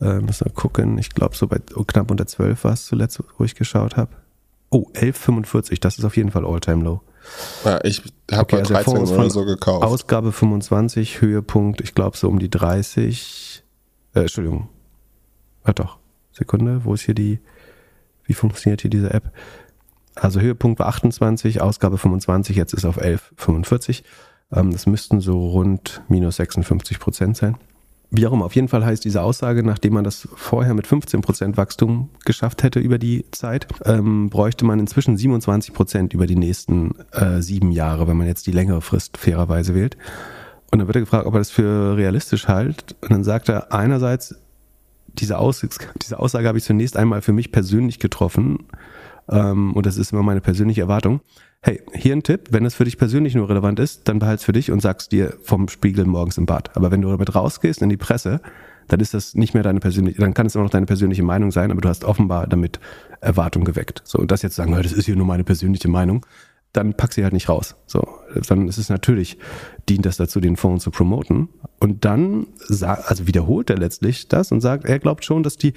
äh, 0.01 0.19
müssen 0.19 0.45
wir 0.45 0.51
gucken. 0.51 0.97
Ich 0.97 1.11
glaube, 1.11 1.35
so 1.35 1.47
bei 1.47 1.59
knapp 1.87 2.11
unter 2.11 2.25
12 2.25 2.63
war 2.63 2.73
es 2.73 2.85
zuletzt, 2.85 3.21
wo 3.37 3.43
ich 3.45 3.55
geschaut 3.55 3.95
habe. 3.95 4.11
Oh, 4.69 4.87
11,45, 4.93 5.79
das 5.79 5.97
ist 5.97 6.05
auf 6.05 6.17
jeden 6.17 6.31
Fall 6.31 6.45
All-Time-Low. 6.45 7.01
Ja, 7.63 7.79
ich 7.83 8.01
habe 8.31 8.41
okay, 8.41 8.57
bei 8.57 8.61
13 8.63 8.97
also 8.97 9.15
oder 9.15 9.29
so 9.29 9.45
gekauft. 9.45 9.85
Ausgabe 9.85 10.31
25, 10.31 11.21
Höhepunkt, 11.21 11.81
ich 11.81 11.93
glaube 11.93 12.17
so 12.17 12.27
um 12.27 12.39
die 12.39 12.49
30. 12.49 13.63
Äh, 14.15 14.21
Entschuldigung. 14.21 14.69
Ja 15.65 15.73
doch. 15.73 16.00
Sekunde, 16.31 16.85
wo 16.85 16.93
ist 16.93 17.01
hier 17.01 17.15
die, 17.15 17.39
wie 18.25 18.33
funktioniert 18.33 18.81
hier 18.81 18.89
diese 18.89 19.13
App? 19.13 19.31
Also 20.15 20.39
Höhepunkt 20.39 20.79
war 20.79 20.87
28, 20.87 21.61
Ausgabe 21.61 21.97
25, 21.97 22.55
jetzt 22.55 22.73
ist 22.73 22.85
auf 22.85 23.01
11,45. 23.01 24.03
Ähm, 24.51 24.71
das 24.71 24.85
müssten 24.85 25.21
so 25.21 25.47
rund 25.47 26.01
minus 26.07 26.37
56 26.37 26.99
Prozent 26.99 27.37
sein. 27.37 27.55
Wie 28.13 28.27
auch 28.27 28.33
immer, 28.33 28.43
auf 28.43 28.55
jeden 28.55 28.67
Fall 28.67 28.85
heißt 28.85 29.05
diese 29.05 29.21
Aussage, 29.21 29.63
nachdem 29.63 29.93
man 29.93 30.03
das 30.03 30.27
vorher 30.35 30.73
mit 30.73 30.85
15% 30.85 31.55
Wachstum 31.55 32.09
geschafft 32.25 32.61
hätte 32.61 32.81
über 32.81 32.97
die 32.97 33.23
Zeit, 33.31 33.67
ähm, 33.85 34.29
bräuchte 34.29 34.65
man 34.65 34.79
inzwischen 34.79 35.15
27% 35.15 36.13
über 36.13 36.27
die 36.27 36.35
nächsten 36.35 36.93
äh, 37.13 37.41
sieben 37.41 37.71
Jahre, 37.71 38.07
wenn 38.07 38.17
man 38.17 38.27
jetzt 38.27 38.47
die 38.47 38.51
längere 38.51 38.81
Frist 38.81 39.15
fairerweise 39.15 39.75
wählt. 39.75 39.95
Und 40.71 40.79
dann 40.79 40.87
wird 40.87 40.97
er 40.97 41.01
gefragt, 41.01 41.25
ob 41.25 41.35
er 41.35 41.39
das 41.39 41.51
für 41.51 41.95
realistisch 41.95 42.49
hält. 42.49 42.97
Und 43.01 43.11
dann 43.11 43.23
sagt 43.23 43.47
er 43.47 43.71
einerseits, 43.71 44.35
diese, 45.15 45.37
Aus 45.37 45.65
diese 46.01 46.19
Aussage 46.19 46.47
habe 46.47 46.57
ich 46.57 46.63
zunächst 46.63 46.97
einmal 46.97 47.21
für 47.21 47.33
mich 47.33 47.51
persönlich 47.51 47.99
getroffen. 47.99 48.59
Ähm, 49.29 49.73
und 49.73 49.85
das 49.85 49.97
ist 49.97 50.11
immer 50.11 50.23
meine 50.23 50.41
persönliche 50.41 50.81
Erwartung. 50.81 51.21
Hey, 51.61 51.81
hier 51.93 52.15
ein 52.15 52.23
Tipp, 52.23 52.47
wenn 52.49 52.63
das 52.63 52.73
für 52.73 52.85
dich 52.85 52.97
persönlich 52.97 53.35
nur 53.35 53.47
relevant 53.47 53.79
ist, 53.79 54.07
dann 54.07 54.17
behalt's 54.17 54.43
für 54.43 54.51
dich 54.51 54.71
und 54.71 54.81
sagst 54.81 55.11
dir 55.11 55.37
vom 55.43 55.67
Spiegel 55.67 56.05
morgens 56.05 56.37
im 56.37 56.47
Bad. 56.47 56.75
Aber 56.75 56.89
wenn 56.89 57.01
du 57.01 57.09
damit 57.09 57.35
rausgehst 57.35 57.83
in 57.83 57.89
die 57.89 57.97
Presse, 57.97 58.41
dann 58.87 58.99
ist 58.99 59.13
das 59.13 59.35
nicht 59.35 59.53
mehr 59.53 59.63
deine 59.63 59.79
persönliche, 59.79 60.19
dann 60.19 60.33
kann 60.33 60.47
es 60.47 60.55
immer 60.55 60.63
noch 60.63 60.71
deine 60.71 60.87
persönliche 60.87 61.23
Meinung 61.23 61.51
sein, 61.51 61.71
aber 61.71 61.81
du 61.81 61.87
hast 61.87 62.03
offenbar 62.03 62.47
damit 62.47 62.79
Erwartung 63.21 63.63
geweckt. 63.63 64.01
So, 64.03 64.17
und 64.17 64.31
das 64.31 64.41
jetzt 64.41 64.55
sagen, 64.55 64.71
das 64.73 64.91
ist 64.91 65.05
hier 65.05 65.15
nur 65.15 65.27
meine 65.27 65.43
persönliche 65.43 65.87
Meinung, 65.87 66.25
dann 66.73 66.93
pack 66.93 67.13
sie 67.13 67.23
halt 67.23 67.33
nicht 67.33 67.49
raus. 67.49 67.75
So, 67.85 68.07
dann 68.47 68.67
ist 68.67 68.77
es 68.77 68.89
natürlich, 68.89 69.37
dient 69.89 70.05
das 70.05 70.17
dazu, 70.17 70.39
den 70.39 70.55
Fonds 70.55 70.83
zu 70.83 70.91
promoten. 70.91 71.49
Und 71.79 72.05
dann, 72.05 72.47
also 72.69 73.27
wiederholt 73.27 73.69
er 73.69 73.77
letztlich 73.77 74.27
das 74.27 74.51
und 74.51 74.61
sagt, 74.61 74.85
er 74.85 74.99
glaubt 74.99 75.25
schon, 75.25 75.43
dass 75.43 75.57
die 75.57 75.73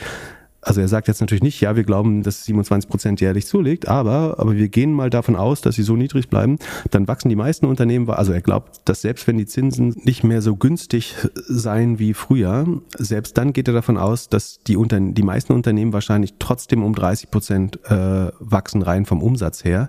also 0.66 0.81
er 0.81 0.89
sagt 0.89 1.09
jetzt 1.09 1.21
natürlich 1.21 1.43
nicht, 1.43 1.61
ja, 1.61 1.77
wir 1.77 1.85
glauben, 1.85 2.23
dass 2.23 2.45
27 2.45 2.89
Prozent 2.89 3.21
jährlich 3.21 3.47
zulegt, 3.47 3.87
aber, 3.87 4.37
aber 4.39 4.57
wir 4.57 4.69
gehen 4.69 4.93
mal 4.93 5.11
davon 5.11 5.37
aus, 5.37 5.61
dass 5.61 5.75
sie 5.75 5.83
so 5.83 5.95
niedrig 5.95 6.29
bleiben, 6.29 6.59
dann 6.91 7.07
wachsen 7.07 7.29
die 7.29 7.37
meisten 7.37 7.66
Unternehmen, 7.66 8.09
also 8.09 8.33
er 8.33 8.41
glaubt, 8.41 8.81
dass 8.87 9.03
selbst 9.03 9.27
wenn 9.27 9.37
die 9.37 9.47
Zinsen 9.47 9.95
nicht 10.05 10.25
mehr 10.25 10.43
so 10.43 10.57
günstig 10.57 11.15
seien 11.35 11.99
wie 11.99 12.15
früher, 12.15 12.66
selbst 12.97 13.37
dann 13.37 13.53
geht 13.53 13.69
er 13.69 13.75
davon 13.75 13.99
aus, 13.99 14.29
dass 14.29 14.61
die, 14.61 14.77
Unter 14.77 15.01
die 15.01 15.23
meisten 15.23 15.53
Unternehmen 15.53 15.93
wahrscheinlich 15.93 16.35
trotzdem 16.39 16.83
um 16.83 16.95
30 16.95 17.31
Prozent 17.31 17.79
äh, 17.85 18.31
wachsen 18.39 18.83
rein 18.83 19.05
vom 19.05 19.23
Umsatz 19.23 19.65
her. 19.65 19.89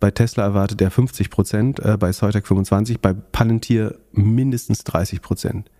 Bei 0.00 0.10
Tesla 0.10 0.44
erwartet 0.44 0.80
er 0.80 0.90
50 0.90 1.30
Prozent, 1.30 1.80
äh, 1.80 1.96
bei 1.98 2.12
Soitec 2.12 2.46
25, 2.46 3.00
bei 3.00 3.12
Palantir 3.12 3.98
mindestens 4.12 4.84
30 4.84 5.22
Prozent. 5.22 5.70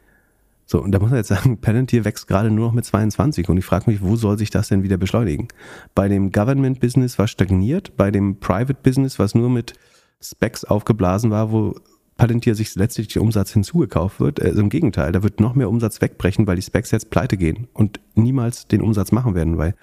So, 0.67 0.83
und 0.83 0.93
da 0.93 0.99
muss 0.99 1.11
man 1.11 1.19
jetzt 1.19 1.29
sagen, 1.29 1.57
Palantir 1.61 2.05
wächst 2.05 2.27
gerade 2.27 2.51
nur 2.51 2.67
noch 2.67 2.75
mit 2.75 2.85
22 2.85 3.49
und 3.49 3.57
ich 3.57 3.65
frage 3.65 3.91
mich, 3.91 4.03
wo 4.03 4.17
soll 4.17 4.37
sich 4.37 4.51
das 4.51 4.69
denn 4.69 4.83
wieder 4.83 4.97
beschleunigen? 4.97 5.49
Bei 5.95 6.09
dem 6.09 6.33
Government-Business, 6.33 7.19
was 7.19 7.31
stagniert, 7.31 7.97
bei 7.97 8.11
dem 8.11 8.41
Private-Business, 8.41 9.19
was 9.19 9.35
nur 9.35 9.51
mit 9.51 9.75
Specs 10.21 10.65
aufgeblasen 10.65 11.31
war, 11.31 11.53
wo 11.53 11.77
Palantir 12.17 12.57
sich 12.57 12.75
letztlich 12.75 13.09
der 13.09 13.23
Umsatz 13.23 13.53
hinzugekauft 13.53 14.19
wird. 14.19 14.43
Also 14.43 14.61
im 14.61 14.69
Gegenteil, 14.69 15.13
da 15.13 15.23
wird 15.23 15.39
noch 15.39 15.55
mehr 15.55 15.71
Umsatz 15.71 16.01
wegbrechen, 16.01 16.49
weil 16.49 16.57
die 16.57 16.63
Specs 16.63 16.91
jetzt 16.91 17.11
pleite 17.11 17.37
gehen 17.37 17.69
und 17.73 18.01
niemals 18.17 18.67
den 18.67 18.83
Umsatz 18.83 19.13
machen 19.13 19.37
werden, 19.37 19.57
weil 19.57 19.75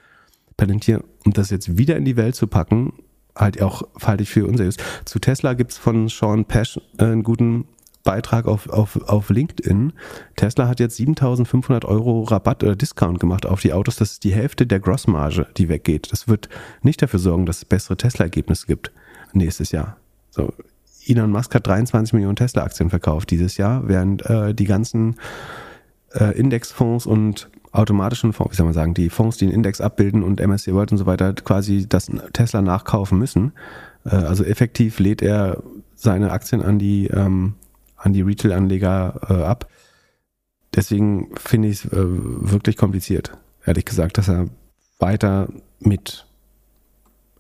Palantir, 0.58 1.04
um 1.26 1.32
das 1.32 1.50
jetzt 1.50 1.78
wieder 1.78 1.96
in 1.96 2.06
die 2.06 2.18
Welt 2.18 2.36
zu 2.36 2.48
packen, 2.48 2.94
halt 3.36 3.62
auch 3.62 3.84
halte 4.02 4.24
ich 4.24 4.30
für 4.30 4.46
unseriös. 4.46 4.78
Zu 5.06 5.20
Tesla 5.20 5.54
gibt's 5.54 5.78
von 5.78 6.08
Sean 6.08 6.46
Pesh 6.46 6.80
einen 6.98 7.24
guten 7.24 7.66
Beitrag 8.04 8.46
auf, 8.46 8.70
auf, 8.70 9.02
auf 9.10 9.30
LinkedIn. 9.30 9.92
Tesla 10.36 10.68
hat 10.68 10.80
jetzt 10.80 10.96
7500 10.96 11.86
Euro 11.86 12.22
Rabatt 12.24 12.64
oder 12.64 12.76
Discount 12.76 13.20
gemacht 13.20 13.46
auf 13.46 13.62
die 13.62 13.74
Autos. 13.74 13.98
Das 13.98 14.14
ist 14.14 14.24
die 14.24 14.34
Hälfte 14.34 14.66
der 14.66 14.80
Grossmarge, 14.80 15.48
die 15.58 15.70
weggeht. 15.70 16.12
Das 16.12 16.28
wird 16.28 16.48
nicht 16.84 17.02
dafür 17.02 17.20
sorgen, 17.20 17.46
dass 17.46 17.58
es 17.58 17.66
bessere 17.66 17.98
Tesla-Ergebnisse 17.98 18.68
gibt 18.68 18.92
nächstes 19.34 19.72
Jahr. 19.72 19.98
So, 20.30 20.54
Elon 21.06 21.32
Musk 21.32 21.54
hat 21.56 21.68
23 21.68 22.14
Millionen 22.14 22.36
Tesla-Aktien 22.36 22.90
verkauft 22.90 23.32
dieses 23.32 23.58
Jahr, 23.58 23.88
während 23.88 24.26
äh, 24.30 24.54
die 24.54 24.66
ganzen 24.66 25.16
äh, 26.14 26.38
Indexfonds 26.38 27.06
und 27.06 27.50
automatischen 27.76 28.34
Fonds, 28.34 28.54
wie 28.54 28.56
soll 28.56 28.66
man 28.66 28.74
sagen, 28.74 28.94
die 28.94 29.10
Fonds, 29.10 29.38
die 29.38 29.46
den 29.46 29.54
Index 29.54 29.82
abbilden 29.82 30.24
und 30.24 30.46
MSCI 30.46 30.74
World 30.74 30.92
und 30.92 30.98
so 30.98 31.06
weiter 31.06 31.34
quasi 31.34 31.88
das 31.88 32.12
Tesla 32.34 32.62
nachkaufen 32.62 33.20
müssen. 33.20 33.54
Äh, 34.06 34.16
also 34.16 34.44
effektiv 34.44 35.00
lädt 35.00 35.22
er 35.22 35.62
seine 35.96 36.32
Aktien 36.32 36.62
an 36.62 36.80
die 36.80 37.08
ähm, 37.08 37.56
an 37.98 38.14
die 38.14 38.22
Retail-Anleger 38.22 39.22
äh, 39.30 39.34
ab. 39.44 39.68
Deswegen 40.76 41.30
finde 41.38 41.70
ich 41.70 41.86
es 41.86 41.92
äh, 41.92 41.98
wirklich 41.98 42.78
kompliziert, 42.78 43.38
ehrlich 43.66 43.86
gesagt, 43.86 44.18
dass 44.18 44.30
er 44.30 44.48
weiter 45.00 45.48
mit, 45.80 46.28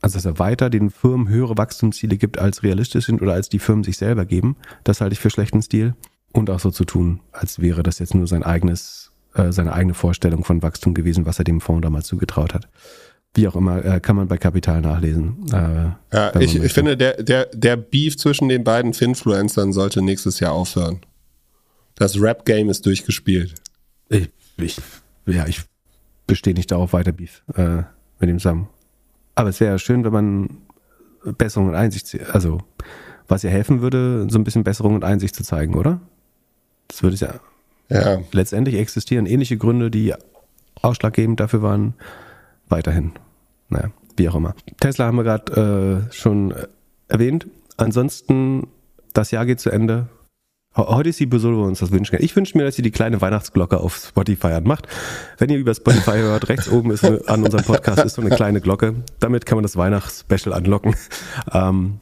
also 0.02 0.18
dass 0.18 0.26
er 0.26 0.40
weiter 0.40 0.70
den 0.70 0.90
Firmen 0.90 1.28
höhere 1.28 1.58
Wachstumsziele 1.58 2.18
gibt, 2.18 2.40
als 2.40 2.64
realistisch 2.64 3.06
sind 3.06 3.22
oder 3.22 3.34
als 3.34 3.50
die 3.50 3.60
Firmen 3.60 3.84
sich 3.84 3.98
selber 3.98 4.26
geben. 4.26 4.56
Das 4.84 5.02
halte 5.02 5.14
ich 5.14 5.20
für 5.20 5.30
schlechten 5.30 5.62
Stil. 5.62 5.96
Und 6.32 6.50
auch 6.50 6.60
so 6.60 6.70
zu 6.70 6.84
tun, 6.84 7.22
als 7.32 7.60
wäre 7.60 7.82
das 7.82 8.00
jetzt 8.00 8.14
nur 8.14 8.28
sein 8.28 8.44
eigenes, 8.44 9.12
äh, 9.36 9.52
seine 9.52 9.74
eigene 9.74 9.94
Vorstellung 9.94 10.44
von 10.44 10.62
Wachstum 10.62 10.94
gewesen, 10.94 11.26
was 11.26 11.40
er 11.40 11.46
dem 11.46 11.62
Fonds 11.62 11.84
damals 11.84 12.08
zugetraut 12.08 12.54
hat 12.54 12.68
wie 13.36 13.48
auch 13.48 13.56
immer, 13.56 13.84
äh, 13.84 14.00
kann 14.00 14.16
man 14.16 14.28
bei 14.28 14.38
Kapital 14.38 14.82
nachlesen. 14.82 15.46
Äh, 15.52 16.16
ja, 16.16 16.36
ich, 16.40 16.56
ich 16.56 16.74
finde, 16.74 16.98
der, 16.98 17.22
der, 17.22 17.46
der 17.48 17.76
Beef 17.76 18.18
zwischen 18.18 18.50
den 18.50 18.64
beiden 18.64 18.94
Finfluencern 18.94 19.74
sollte 19.74 20.02
nächstes 20.02 20.40
Jahr 20.40 20.54
aufhören. 20.54 21.02
Das 21.96 22.20
Rap-Game 22.20 22.70
ist 22.70 22.86
durchgespielt. 22.86 23.56
Ich, 24.10 24.30
ich, 24.58 24.78
ja, 25.26 25.46
ich 25.48 25.62
bestehe 26.28 26.54
nicht 26.54 26.72
darauf, 26.72 26.94
weiter 26.94 27.12
Beef 27.12 27.44
äh, 27.56 27.84
mit 28.20 28.30
dem 28.30 28.40
Sam. 28.40 28.68
Aber 29.36 29.50
es 29.50 29.60
wäre 29.60 29.80
schön, 29.80 30.04
wenn 30.04 30.14
man 30.14 30.58
Besserung 31.38 31.70
und 31.70 31.76
Einsicht, 31.76 32.18
also 32.32 32.60
was 33.28 33.44
ja 33.44 33.50
helfen 33.50 33.82
würde, 33.82 34.28
so 34.30 34.38
ein 34.38 34.44
bisschen 34.44 34.64
Besserung 34.64 34.96
und 34.96 35.04
Einsicht 35.04 35.36
zu 35.36 35.44
zeigen, 35.44 35.76
oder? 35.76 36.00
Das 36.88 37.04
würde 37.04 37.16
es 37.16 37.22
ja, 37.22 37.40
ja. 37.90 38.20
Letztendlich 38.32 38.76
existieren 38.76 39.26
ähnliche 39.26 39.58
Gründe, 39.58 39.92
die 39.92 40.14
ausschlaggebend 40.82 41.40
dafür 41.40 41.62
waren, 41.62 41.94
weiterhin 42.68 43.14
naja, 43.70 43.90
wie 44.18 44.30
auch 44.30 44.36
immer. 44.36 44.56
Tesla 44.80 45.06
haben 45.06 45.18
wir 45.18 45.24
gerade 45.24 46.08
äh, 46.10 46.14
schon 46.14 46.54
erwähnt. 47.08 47.48
Ansonsten, 47.78 48.68
das 49.14 49.32
Jahr 49.32 49.46
geht 49.46 49.60
zu 49.60 49.70
Ende. 49.70 50.08
Heute 50.78 51.10
ist 51.10 51.22
die 51.22 51.24
Episode, 51.24 51.56
wo 51.56 51.62
wir 51.62 51.68
uns 51.68 51.80
das 51.80 51.92
wünschen. 51.92 52.18
Ich 52.20 52.36
wünsche 52.36 52.58
mir, 52.58 52.66
dass 52.66 52.78
ihr 52.78 52.84
die 52.84 52.92
kleine 52.92 53.22
Weihnachtsglocke 53.22 53.80
auf 53.80 53.96
Spotify 53.96 54.48
anmacht. 54.48 54.88
Wenn 55.38 55.50
ihr 55.50 55.58
über 55.58 55.74
Spotify 55.74 56.18
hört, 56.18 56.50
rechts 56.50 56.70
oben 56.70 56.92
ist 56.92 57.06
an 57.06 57.44
unserem 57.44 57.64
Podcast 57.64 58.04
ist 58.04 58.16
so 58.16 58.22
eine 58.22 58.36
kleine 58.36 58.60
Glocke. 58.60 58.96
Damit 59.22 59.46
kann 59.46 59.56
man 59.56 59.64
das 59.64 59.78
Weihnachtsspecial 59.78 60.54
anlocken. 60.54 60.96
Ähm, 61.54 62.02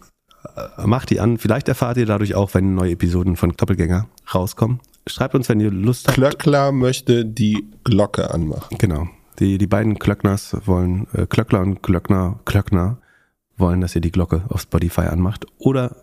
äh, 0.56 0.88
macht 0.88 1.12
die 1.12 1.20
an. 1.20 1.38
Vielleicht 1.38 1.68
erfahrt 1.68 1.98
ihr 1.98 2.08
dadurch 2.08 2.34
auch, 2.34 2.56
wenn 2.56 2.74
neue 2.74 2.94
Episoden 2.94 3.36
von 3.36 3.52
Doppelgänger 3.52 4.08
rauskommen. 4.34 4.80
Schreibt 5.08 5.36
uns, 5.36 5.50
wenn 5.50 5.60
ihr 5.60 5.72
Lust 5.72 6.08
habt. 6.08 6.16
Klöckler 6.16 6.72
möchte 6.72 7.26
die 7.26 7.68
Glocke 7.84 8.32
anmachen. 8.32 8.78
Genau. 8.78 9.08
Die, 9.40 9.58
die 9.58 9.68
beiden 9.68 10.00
Klöckners 10.00 10.56
wollen, 10.66 11.08
äh, 11.14 11.26
Klöckler 11.26 11.62
und 11.62 11.82
Klöckner, 11.84 12.40
Klöckner 12.46 12.98
wollen, 13.58 13.82
dass 13.82 13.96
ihr 13.96 14.02
die 14.02 14.12
Glocke 14.12 14.44
auf 14.50 14.62
Spotify 14.62 15.02
anmacht 15.02 15.46
oder 15.58 15.96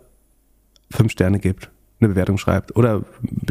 fünf 0.91 1.11
Sterne 1.11 1.39
gebt, 1.39 1.69
eine 1.99 2.09
Bewertung 2.09 2.37
schreibt 2.37 2.75
oder 2.75 3.03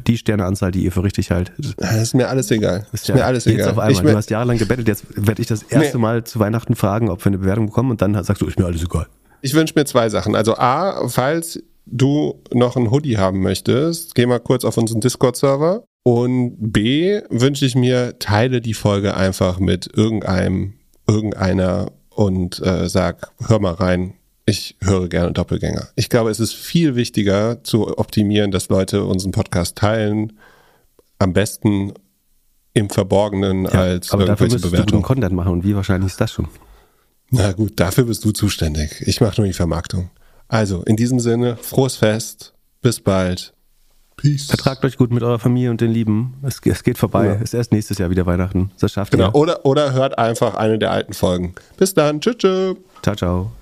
die 0.07 0.19
Sterneanzahl, 0.19 0.71
die 0.71 0.85
ihr 0.85 0.93
für 0.93 1.03
richtig 1.03 1.31
haltet. 1.31 1.75
Das 1.79 1.97
ist 1.97 2.15
mir 2.15 2.29
alles 2.29 2.51
egal. 2.51 2.87
Ist, 2.93 3.03
ist 3.03 3.09
ja, 3.09 3.15
mir 3.17 3.25
alles 3.25 3.47
egal. 3.47 3.71
Auf 3.71 3.79
einmal. 3.79 4.03
du 4.03 4.17
hast 4.17 4.31
jahrelang 4.31 4.59
gebettelt, 4.59 4.89
jetzt 4.89 5.05
werde 5.17 5.41
ich 5.41 5.49
das 5.49 5.63
erste 5.63 5.97
nee. 5.97 6.03
Mal 6.03 6.25
zu 6.25 6.39
Weihnachten 6.39 6.75
fragen, 6.75 7.09
ob 7.09 7.25
wir 7.25 7.31
eine 7.31 7.39
Bewertung 7.39 7.67
bekommen 7.67 7.91
und 7.91 8.03
dann 8.03 8.23
sagst 8.23 8.43
du, 8.43 8.47
ist 8.47 8.59
mir 8.59 8.67
alles 8.67 8.83
egal. 8.83 9.07
Ich 9.43 9.55
wünsche 9.55 9.75
mir 9.75 9.87
zwei 9.87 10.09
Sachen. 10.11 10.35
Also 10.35 10.57
A, 10.57 11.09
falls 11.09 11.63
du 11.91 12.41
noch 12.53 12.77
ein 12.77 12.91
Hoodie 12.91 13.19
haben 13.19 13.41
möchtest, 13.41 14.15
geh 14.15 14.27
mal 14.27 14.41
kurz 14.41 14.65
auf 14.65 14.77
unseren 14.77 15.01
Discord-Server 15.01 15.85
und 16.03 16.57
B 16.59 17.21
wünsche 17.31 17.67
ich 17.67 17.75
mir, 17.75 18.19
teile 18.19 18.61
die 18.61 18.75
Folge 18.75 19.17
einfach 19.17 19.59
mit 19.59 19.89
irgendeinem, 19.95 20.75
irgendeiner 21.07 21.93
und 22.11 22.65
äh, 22.65 22.89
sag, 22.89 23.33
hör 23.47 23.61
mal 23.61 23.75
rein, 23.75 24.15
ich 24.47 24.77
höre 24.83 25.09
gerne 25.09 25.33
Doppelgänger. 25.33 25.89
Ich 25.97 26.09
glaube, 26.09 26.31
es 26.31 26.41
ist 26.41 26.55
viel 26.55 26.97
wichtiger 26.97 27.62
zu 27.62 27.99
optimieren, 27.99 28.51
dass 28.51 28.69
Leute 28.69 29.05
unseren 29.05 29.33
Podcast 29.33 29.77
teilen. 29.77 30.33
Am 31.19 31.33
besten 31.33 31.93
im 32.73 32.91
Verborgenen 32.91 33.65
ja, 33.65 33.71
als 33.71 34.11
aber 34.12 34.25
dafür 34.25 34.49
musst 34.49 34.62
Bewertung. 34.62 35.03
du 35.03 35.07
Content 35.07 35.35
machen 35.35 35.53
und 35.53 35.65
wie 35.65 35.75
wahrscheinlich 35.75 36.12
ist 36.12 36.21
das 36.21 36.33
schon? 36.33 36.49
Na 37.31 37.53
gut, 37.53 37.79
dafür 37.79 38.05
bist 38.05 38.25
du 38.25 38.33
zuständig. 38.33 39.03
Ich 39.07 39.21
mache 39.21 39.41
nur 39.41 39.47
die 39.47 39.53
Vermarktung. 39.53 40.11
Also, 40.51 40.83
in 40.83 40.97
diesem 40.97 41.21
Sinne, 41.21 41.57
frohes 41.57 41.97
Fest, 41.97 42.53
bis 42.83 43.01
bald. 43.01 43.55
Peace. 44.17 44.49
Vertragt 44.49 44.85
euch 44.85 44.99
gut 44.99 45.13
mit 45.13 45.23
eurer 45.23 45.39
Familie 45.39 45.71
und 45.71 45.81
den 45.81 45.93
Lieben. 45.93 46.35
Es, 46.43 46.61
es 46.63 46.83
geht 46.83 46.99
vorbei. 46.99 47.27
Ja. 47.27 47.33
Ist 47.35 47.55
erst 47.55 47.73
nächstes 47.73 47.97
Jahr 47.97 48.11
wieder 48.11 48.27
Weihnachten. 48.27 48.71
Das 48.79 48.93
schafft 48.93 49.13
genau. 49.13 49.29
ihr. 49.29 49.35
Oder, 49.35 49.65
oder 49.65 49.93
hört 49.95 50.19
einfach 50.19 50.57
eine 50.57 50.79
der 50.79 50.91
alten 50.91 51.15
Folgen. 51.15 51.55
Bis 51.79 51.95
dann. 51.95 52.21
Tschüss. 52.21 52.37
Tschüss. 52.37 52.77
Ciao, 53.03 53.17
ciao. 53.17 53.53